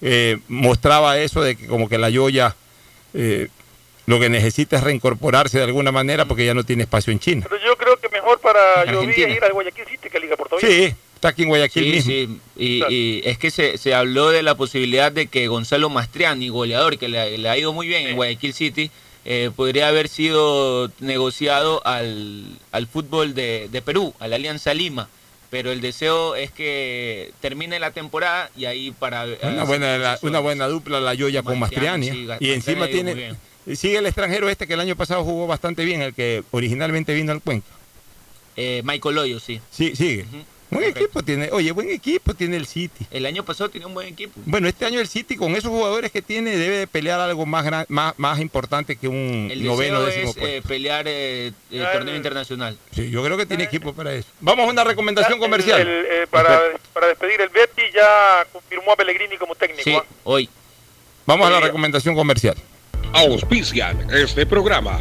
eh, 0.00 0.38
mostraba 0.46 1.18
eso 1.18 1.42
de 1.42 1.56
que 1.56 1.66
como 1.66 1.88
que 1.88 1.98
la 1.98 2.08
Yoya 2.10 2.54
eh, 3.12 3.48
lo 4.06 4.20
que 4.20 4.28
necesita 4.28 4.76
es 4.76 4.84
reincorporarse 4.84 5.58
de 5.58 5.64
alguna 5.64 5.90
manera 5.90 6.24
porque 6.26 6.46
ya 6.46 6.54
no 6.54 6.62
tiene 6.62 6.84
espacio 6.84 7.12
en 7.12 7.18
China. 7.18 7.46
Pero 7.48 7.60
yo 7.64 7.76
creo 7.76 7.96
que 7.96 8.08
mejor 8.10 8.38
para 8.38 8.84
Lloví 8.84 9.08
Argentina. 9.08 9.34
ir 9.34 9.44
al 9.44 9.52
Guayaquil 9.54 9.86
City 9.86 10.08
que 10.08 10.20
Liga 10.20 10.36
Puerto 10.36 10.56
Rico. 10.56 10.72
Sí, 10.72 10.94
está 11.20 11.28
aquí 11.28 11.42
en 11.42 11.48
Guayaquil 11.48 11.84
Sí, 11.84 11.90
mismo. 12.10 12.36
sí, 12.56 12.84
y, 12.88 12.94
y 12.94 13.20
es 13.24 13.36
que 13.36 13.50
se, 13.50 13.76
se 13.76 13.92
habló 13.94 14.30
de 14.30 14.42
la 14.42 14.54
posibilidad 14.54 15.12
de 15.12 15.26
que 15.26 15.46
Gonzalo 15.48 15.90
Mastriani, 15.90 16.48
goleador, 16.48 16.98
que 16.98 17.08
le, 17.08 17.36
le 17.36 17.48
ha 17.48 17.58
ido 17.58 17.72
muy 17.74 17.86
bien 17.86 18.06
en 18.06 18.16
Guayaquil 18.16 18.54
City, 18.54 18.90
eh, 19.26 19.50
podría 19.54 19.88
haber 19.88 20.08
sido 20.08 20.90
negociado 21.00 21.86
al, 21.86 22.46
al 22.72 22.86
fútbol 22.86 23.34
de, 23.34 23.68
de 23.70 23.82
Perú, 23.82 24.14
a 24.18 24.28
la 24.28 24.36
Alianza 24.36 24.72
Lima. 24.72 25.08
Pero 25.50 25.72
el 25.72 25.80
deseo 25.80 26.36
es 26.36 26.52
que 26.52 27.32
termine 27.40 27.78
la 27.80 27.90
temporada 27.90 28.50
y 28.56 28.64
ahí 28.66 28.92
para... 28.92 29.26
Una 29.42 29.64
buena, 29.64 29.98
la- 29.98 30.18
una 30.22 30.38
buena 30.40 30.68
dupla 30.68 31.00
la 31.00 31.12
Yoya 31.12 31.42
con 31.42 31.58
Mastriani, 31.58 32.08
¿eh? 32.08 32.36
y 32.40 32.52
encima 32.52 32.86
tiene 32.88 33.34
sigue 33.74 33.98
el 33.98 34.06
extranjero 34.06 34.48
este 34.48 34.66
que 34.66 34.72
el 34.74 34.80
año 34.80 34.96
pasado 34.96 35.22
jugó 35.24 35.46
bastante 35.46 35.84
bien, 35.84 36.00
el 36.02 36.14
que 36.14 36.42
originalmente 36.50 37.12
vino 37.14 37.30
al 37.32 37.42
Cuenca. 37.42 37.66
Eh, 38.56 38.80
Michael 38.84 39.14
Loyo, 39.16 39.38
sí. 39.40 39.60
Sí, 39.70 39.94
sigue. 39.96 40.24
Buen 40.70 40.84
equipo 40.84 41.22
tiene, 41.22 41.48
oye, 41.52 41.72
buen 41.72 41.90
equipo 41.90 42.32
tiene 42.34 42.56
el 42.56 42.66
City. 42.66 43.04
El 43.10 43.26
año 43.26 43.44
pasado 43.44 43.68
tenía 43.70 43.86
un 43.88 43.94
buen 43.94 44.06
equipo. 44.08 44.32
Bueno, 44.46 44.68
este 44.68 44.86
año 44.86 45.00
el 45.00 45.08
City 45.08 45.36
con 45.36 45.56
esos 45.56 45.70
jugadores 45.70 46.12
que 46.12 46.22
tiene 46.22 46.56
debe 46.56 46.76
de 46.78 46.86
pelear 46.86 47.18
algo 47.20 47.44
más 47.44 47.64
gran- 47.64 47.86
más, 47.88 48.14
más 48.18 48.38
importante 48.40 48.94
que 48.96 49.08
un 49.08 49.48
El 49.50 49.64
noveno 49.64 50.02
deseo 50.02 50.06
décimo 50.06 50.30
es 50.30 50.36
puesto. 50.36 50.48
eh, 50.48 50.62
pelear 50.66 51.04
eh, 51.08 51.52
el 51.72 51.92
torneo 51.92 52.14
internacional. 52.14 52.78
Sí, 52.94 53.10
yo 53.10 53.24
creo 53.24 53.36
que 53.36 53.46
tiene 53.46 53.64
equipo 53.64 53.92
para 53.92 54.14
eso. 54.14 54.28
Vamos 54.40 54.66
a 54.66 54.70
una 54.70 54.84
recomendación 54.84 55.38
comercial. 55.40 55.80
El- 55.80 55.88
eh, 55.88 56.26
para, 56.30 56.60
para 56.92 57.08
despedir, 57.08 57.40
el 57.40 57.48
Betty 57.48 57.82
ya 57.94 58.46
confirmó 58.52 58.92
a 58.92 58.96
Pellegrini 58.96 59.36
como 59.38 59.54
técnico. 59.56 59.82
Sí, 59.82 59.94
¿ah? 59.94 60.04
hoy. 60.24 60.48
Vamos 61.26 61.46
a 61.46 61.50
la 61.50 61.60
recomendación 61.60 62.14
comercial. 62.14 62.54
Auspician 63.12 64.06
este 64.12 64.46
programa. 64.46 65.00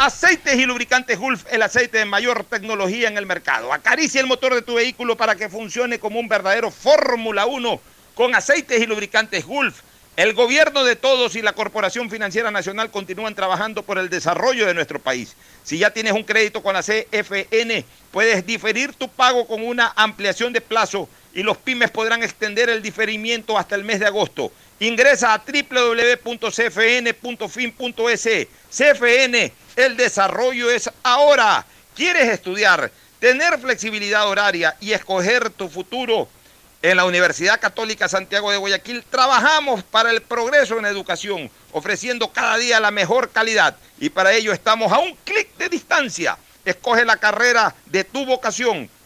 Aceites 0.00 0.54
y 0.54 0.64
lubricantes 0.64 1.18
Gulf, 1.18 1.44
el 1.50 1.60
aceite 1.60 1.98
de 1.98 2.04
mayor 2.04 2.44
tecnología 2.44 3.08
en 3.08 3.18
el 3.18 3.26
mercado. 3.26 3.72
Acaricia 3.72 4.20
el 4.20 4.28
motor 4.28 4.54
de 4.54 4.62
tu 4.62 4.74
vehículo 4.74 5.16
para 5.16 5.34
que 5.34 5.48
funcione 5.48 5.98
como 5.98 6.20
un 6.20 6.28
verdadero 6.28 6.70
Fórmula 6.70 7.46
1 7.46 7.80
con 8.14 8.32
aceites 8.32 8.80
y 8.80 8.86
lubricantes 8.86 9.44
Gulf. 9.44 9.80
El 10.14 10.34
gobierno 10.34 10.84
de 10.84 10.94
todos 10.94 11.34
y 11.34 11.42
la 11.42 11.52
Corporación 11.52 12.10
Financiera 12.10 12.52
Nacional 12.52 12.92
continúan 12.92 13.34
trabajando 13.34 13.82
por 13.82 13.98
el 13.98 14.08
desarrollo 14.08 14.66
de 14.66 14.74
nuestro 14.74 15.00
país. 15.00 15.34
Si 15.64 15.78
ya 15.78 15.90
tienes 15.90 16.12
un 16.12 16.22
crédito 16.22 16.62
con 16.62 16.74
la 16.74 16.82
CFN, 16.84 17.84
puedes 18.12 18.46
diferir 18.46 18.92
tu 18.92 19.08
pago 19.08 19.48
con 19.48 19.66
una 19.66 19.92
ampliación 19.96 20.52
de 20.52 20.60
plazo 20.60 21.08
y 21.34 21.42
los 21.42 21.56
pymes 21.56 21.90
podrán 21.90 22.22
extender 22.22 22.70
el 22.70 22.82
diferimiento 22.82 23.58
hasta 23.58 23.74
el 23.74 23.84
mes 23.84 24.00
de 24.00 24.06
agosto. 24.06 24.52
Ingresa 24.80 25.34
a 25.34 25.42
www.cfn.fin.es. 25.44 26.48
CFN, 28.70 29.52
el 29.76 29.96
desarrollo 29.96 30.70
es 30.70 30.90
ahora. 31.02 31.64
¿Quieres 31.94 32.28
estudiar, 32.28 32.92
tener 33.18 33.58
flexibilidad 33.58 34.28
horaria 34.28 34.76
y 34.80 34.92
escoger 34.92 35.50
tu 35.50 35.68
futuro? 35.68 36.28
En 36.80 36.96
la 36.96 37.06
Universidad 37.06 37.58
Católica 37.58 38.08
Santiago 38.08 38.52
de 38.52 38.56
Guayaquil 38.56 39.02
trabajamos 39.10 39.82
para 39.82 40.12
el 40.12 40.22
progreso 40.22 40.78
en 40.78 40.86
educación, 40.86 41.50
ofreciendo 41.72 42.32
cada 42.32 42.56
día 42.56 42.78
la 42.78 42.92
mejor 42.92 43.30
calidad 43.30 43.76
y 43.98 44.10
para 44.10 44.32
ello 44.32 44.52
estamos 44.52 44.92
a 44.92 45.00
un 45.00 45.16
clic 45.24 45.56
de 45.56 45.68
distancia. 45.68 46.38
Escoge 46.64 47.04
la 47.04 47.16
carrera 47.16 47.74
de 47.86 48.04
tu 48.04 48.24
vocación. 48.24 48.88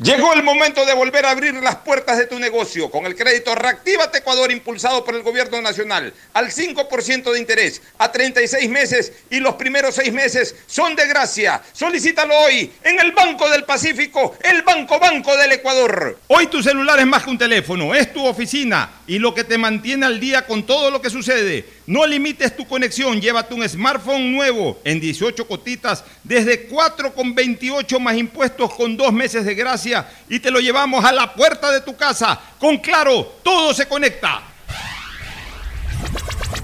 Llegó 0.00 0.32
el 0.32 0.44
momento 0.44 0.86
de 0.86 0.94
volver 0.94 1.26
a 1.26 1.32
abrir 1.32 1.54
las 1.54 1.74
puertas 1.74 2.18
de 2.18 2.26
tu 2.26 2.38
negocio 2.38 2.88
con 2.88 3.04
el 3.04 3.16
crédito 3.16 3.52
Reactívate 3.56 4.18
Ecuador 4.18 4.52
impulsado 4.52 5.04
por 5.04 5.16
el 5.16 5.24
gobierno 5.24 5.60
nacional 5.60 6.14
al 6.34 6.52
5% 6.52 7.32
de 7.32 7.38
interés 7.40 7.82
a 7.98 8.12
36 8.12 8.70
meses 8.70 9.12
y 9.28 9.40
los 9.40 9.56
primeros 9.56 9.96
6 9.96 10.12
meses 10.12 10.54
son 10.68 10.94
de 10.94 11.04
gracia. 11.08 11.60
Solicítalo 11.72 12.32
hoy 12.38 12.70
en 12.84 13.00
el 13.00 13.10
Banco 13.10 13.50
del 13.50 13.64
Pacífico, 13.64 14.36
el 14.40 14.62
Banco 14.62 15.00
Banco 15.00 15.36
del 15.36 15.50
Ecuador. 15.50 16.20
Hoy 16.28 16.46
tu 16.46 16.62
celular 16.62 17.00
es 17.00 17.06
más 17.06 17.24
que 17.24 17.30
un 17.30 17.38
teléfono, 17.38 17.92
es 17.92 18.12
tu 18.12 18.24
oficina 18.24 19.00
y 19.08 19.18
lo 19.18 19.34
que 19.34 19.42
te 19.42 19.58
mantiene 19.58 20.06
al 20.06 20.20
día 20.20 20.46
con 20.46 20.64
todo 20.64 20.92
lo 20.92 21.02
que 21.02 21.10
sucede. 21.10 21.77
No 21.88 22.06
limites 22.06 22.54
tu 22.54 22.68
conexión, 22.68 23.18
llévate 23.18 23.54
un 23.54 23.66
smartphone 23.66 24.30
nuevo 24.30 24.78
en 24.84 25.00
18 25.00 25.48
cotitas 25.48 26.04
desde 26.22 26.68
4,28 26.68 27.98
más 27.98 28.14
impuestos 28.14 28.74
con 28.74 28.94
dos 28.94 29.10
meses 29.10 29.46
de 29.46 29.54
gracia 29.54 30.06
y 30.28 30.38
te 30.38 30.50
lo 30.50 30.60
llevamos 30.60 31.02
a 31.02 31.12
la 31.12 31.32
puerta 31.32 31.72
de 31.72 31.80
tu 31.80 31.96
casa. 31.96 32.38
Con 32.58 32.76
Claro, 32.76 33.36
todo 33.42 33.72
se 33.72 33.88
conecta. 33.88 34.42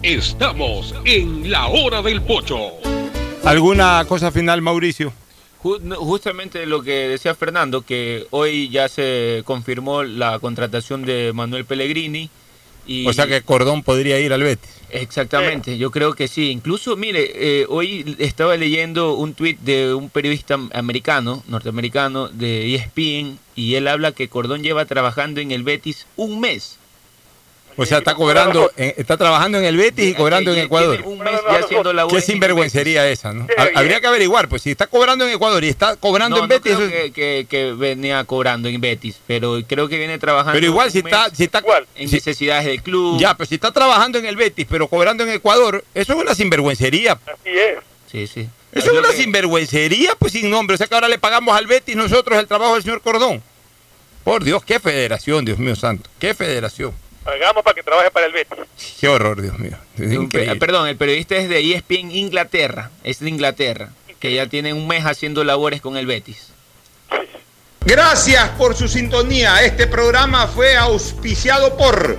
Estamos 0.03 0.95
en 1.07 1.51
la 1.51 1.69
hora 1.69 2.03
del 2.03 2.21
pocho. 2.21 2.73
¿Alguna 3.45 4.05
cosa 4.07 4.31
final, 4.31 4.61
Mauricio? 4.61 5.11
Justamente 5.63 6.67
lo 6.67 6.83
que 6.83 7.09
decía 7.09 7.35
Fernando, 7.35 7.81
que 7.81 8.27
hoy 8.29 8.69
ya 8.69 8.91
se 8.91 9.41
confirmó 9.47 10.03
la 10.03 10.39
contratación 10.39 11.07
de 11.07 11.33
Manuel 11.33 11.65
Pellegrini. 11.65 12.29
Y 12.87 13.07
O 13.07 13.15
sea 13.15 13.27
que 13.27 13.41
Cordón 13.41 13.83
podría 13.83 14.21
ir 14.21 14.35
al 14.35 14.43
Betis. 14.43 14.84
Exactamente, 14.95 15.77
yo 15.77 15.91
creo 15.91 16.15
que 16.15 16.29
sí. 16.29 16.51
Incluso, 16.51 16.97
mire, 16.97 17.31
eh, 17.35 17.67
hoy 17.69 18.17
estaba 18.19 18.57
leyendo 18.57 19.15
un 19.15 19.35
tuit 19.35 19.59
de 19.61 19.93
un 19.93 20.09
periodista 20.09 20.55
americano, 20.73 21.43
norteamericano, 21.49 22.29
de 22.29 22.75
ESPN, 22.75 23.39
y 23.57 23.75
él 23.75 23.89
habla 23.89 24.13
que 24.13 24.29
Cordón 24.29 24.63
lleva 24.63 24.85
trabajando 24.85 25.41
en 25.41 25.51
el 25.51 25.65
Betis 25.65 26.07
un 26.17 26.41
mes. 26.41 26.79
O 27.77 27.85
sea, 27.87 27.99
está 27.99 28.15
cobrando, 28.15 28.71
en- 28.77 28.95
está 28.97 29.17
trabajando 29.17 29.59
en 29.59 29.65
el 29.65 29.77
Betis 29.77 30.11
y 30.11 30.15
cobrando 30.15 30.53
en 30.53 30.59
Ecuador. 30.61 31.03
un 31.05 31.19
mes 31.19 31.33
ya 31.51 31.59
haciendo 31.59 32.09
Qué 32.09 32.21
sinvergüencería 32.21 33.09
esa, 33.09 33.33
¿no? 33.33 33.47
Habría 33.75 34.01
que 34.01 34.07
averiguar, 34.07 34.49
pues 34.49 34.63
si 34.63 34.71
está 34.71 34.87
cobrando 34.87 35.27
en 35.27 35.35
Ecuador 35.35 35.63
y 35.65 35.69
está 35.69 35.97
cobrando 35.97 36.37
No, 36.37 36.43
en 36.45 36.49
no 36.49 36.55
Betis, 36.55 36.77
creo 36.77 36.87
eso 36.89 36.97
es- 36.97 37.03
que, 37.05 37.13
que- 37.13 37.47
que 37.49 37.73
venía 37.73 38.23
cobrando 38.25 38.69
en 38.69 38.81
Betis, 38.81 39.17
pero 39.27 39.61
creo 39.67 39.89
que 39.89 39.99
viene 39.99 40.19
trabajando. 40.19 40.53
pero 40.55 40.67
igual 40.67 40.91
si 40.91 40.99
está, 40.99 41.31
si 41.35 41.45
está 41.45 41.63
en 41.97 42.09
si- 42.09 42.15
necesidades 42.17 42.65
del 42.67 42.83
club. 42.83 43.19
ya, 43.19 43.37
pero 43.37 43.49
si 43.49 43.55
está 43.57 43.73
trabajando 43.73 44.19
en 44.19 44.27
el 44.27 44.37
Betis, 44.37 44.67
pero 44.69 44.89
cobrando 44.89 45.25
en 45.25 45.31
Ecuador, 45.31 45.85
eso 45.95 46.13
es 46.13 46.19
una 46.19 46.35
sinvergüencería. 46.35 47.13
Así 47.27 47.51
es. 47.51 47.79
Sí, 48.11 48.27
sí. 48.27 48.49
Eso 48.73 48.93
es 48.93 48.99
una 48.99 49.13
sinvergüencería, 49.13 50.15
pues 50.19 50.33
sin 50.33 50.51
nombre. 50.51 50.75
O 50.75 50.79
sea 50.79 50.87
que 50.87 50.95
ahora 50.95 51.09
le 51.09 51.19
pagamos 51.19 51.57
al 51.57 51.67
Betis 51.67 51.95
nosotros 51.97 52.39
el 52.39 52.47
trabajo 52.47 52.75
del 52.75 52.83
señor 52.83 53.01
Cordón. 53.03 53.43
Por 54.25 54.43
Dios, 54.43 54.65
qué 54.65 54.81
federación, 54.81 55.45
Dios 55.45 55.59
mío 55.59 55.77
santo. 55.77 56.09
Qué 56.19 56.33
federación. 56.35 56.93
Pagamos 57.25 57.63
para 57.63 57.75
que 57.75 57.83
trabaje 57.83 58.11
para 58.11 58.27
el 58.27 58.33
Betis. 58.33 58.59
Qué 59.01 59.09
horror, 59.09 59.41
Dios 59.41 59.59
mío. 59.59 59.77
Es 59.97 60.59
perdón, 60.59 60.89
el 60.89 60.97
periodista 60.97 61.37
es 61.37 61.49
de 61.49 61.75
ESPN 61.75 62.11
Inglaterra, 62.11 62.91
es 63.03 63.21
de 63.21 63.31
Inglaterra, 63.31 63.91
que 64.21 64.35
ya 64.35 64.47
tiene 64.47 64.73
un 64.73 64.87
mes 64.87 65.05
haciendo 65.05 65.43
labores 65.43 65.81
con 65.81 65.97
el 65.97 66.07
Betis. 66.07 66.53
Gracias 67.87 68.49
por 68.51 68.75
su 68.75 68.89
sintonía. 68.89 69.63
Este 69.63 69.87
programa 69.87 70.47
fue 70.47 70.77
auspiciado 70.77 71.77
por 71.77 72.19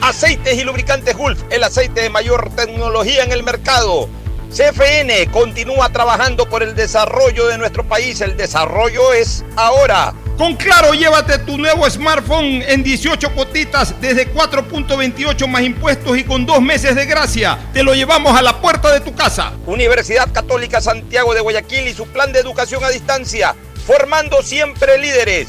Aceites 0.00 0.58
y 0.58 0.64
Lubricantes 0.64 1.16
Gulf, 1.16 1.42
el 1.50 1.62
aceite 1.62 2.02
de 2.02 2.10
mayor 2.10 2.50
tecnología 2.54 3.24
en 3.24 3.32
el 3.32 3.42
mercado. 3.42 4.08
CFN 4.50 5.30
continúa 5.30 5.90
trabajando 5.90 6.48
por 6.48 6.64
el 6.64 6.74
desarrollo 6.74 7.46
de 7.46 7.58
nuestro 7.58 7.84
país. 7.84 8.20
El 8.20 8.36
desarrollo 8.36 9.12
es 9.12 9.44
ahora. 9.56 10.12
Con 10.40 10.56
Claro, 10.56 10.94
llévate 10.94 11.36
tu 11.40 11.58
nuevo 11.58 11.88
smartphone 11.90 12.62
en 12.66 12.82
18 12.82 13.34
cotitas 13.34 14.00
desde 14.00 14.32
4.28 14.32 15.46
más 15.46 15.60
impuestos 15.60 16.16
y 16.16 16.24
con 16.24 16.46
dos 16.46 16.62
meses 16.62 16.96
de 16.96 17.04
gracia. 17.04 17.58
Te 17.74 17.82
lo 17.82 17.92
llevamos 17.92 18.34
a 18.34 18.40
la 18.40 18.58
puerta 18.58 18.90
de 18.90 19.00
tu 19.00 19.14
casa. 19.14 19.52
Universidad 19.66 20.32
Católica 20.32 20.80
Santiago 20.80 21.34
de 21.34 21.42
Guayaquil 21.42 21.88
y 21.88 21.92
su 21.92 22.06
plan 22.06 22.32
de 22.32 22.38
educación 22.38 22.82
a 22.82 22.88
distancia, 22.88 23.54
formando 23.86 24.40
siempre 24.40 24.96
líderes. 24.96 25.48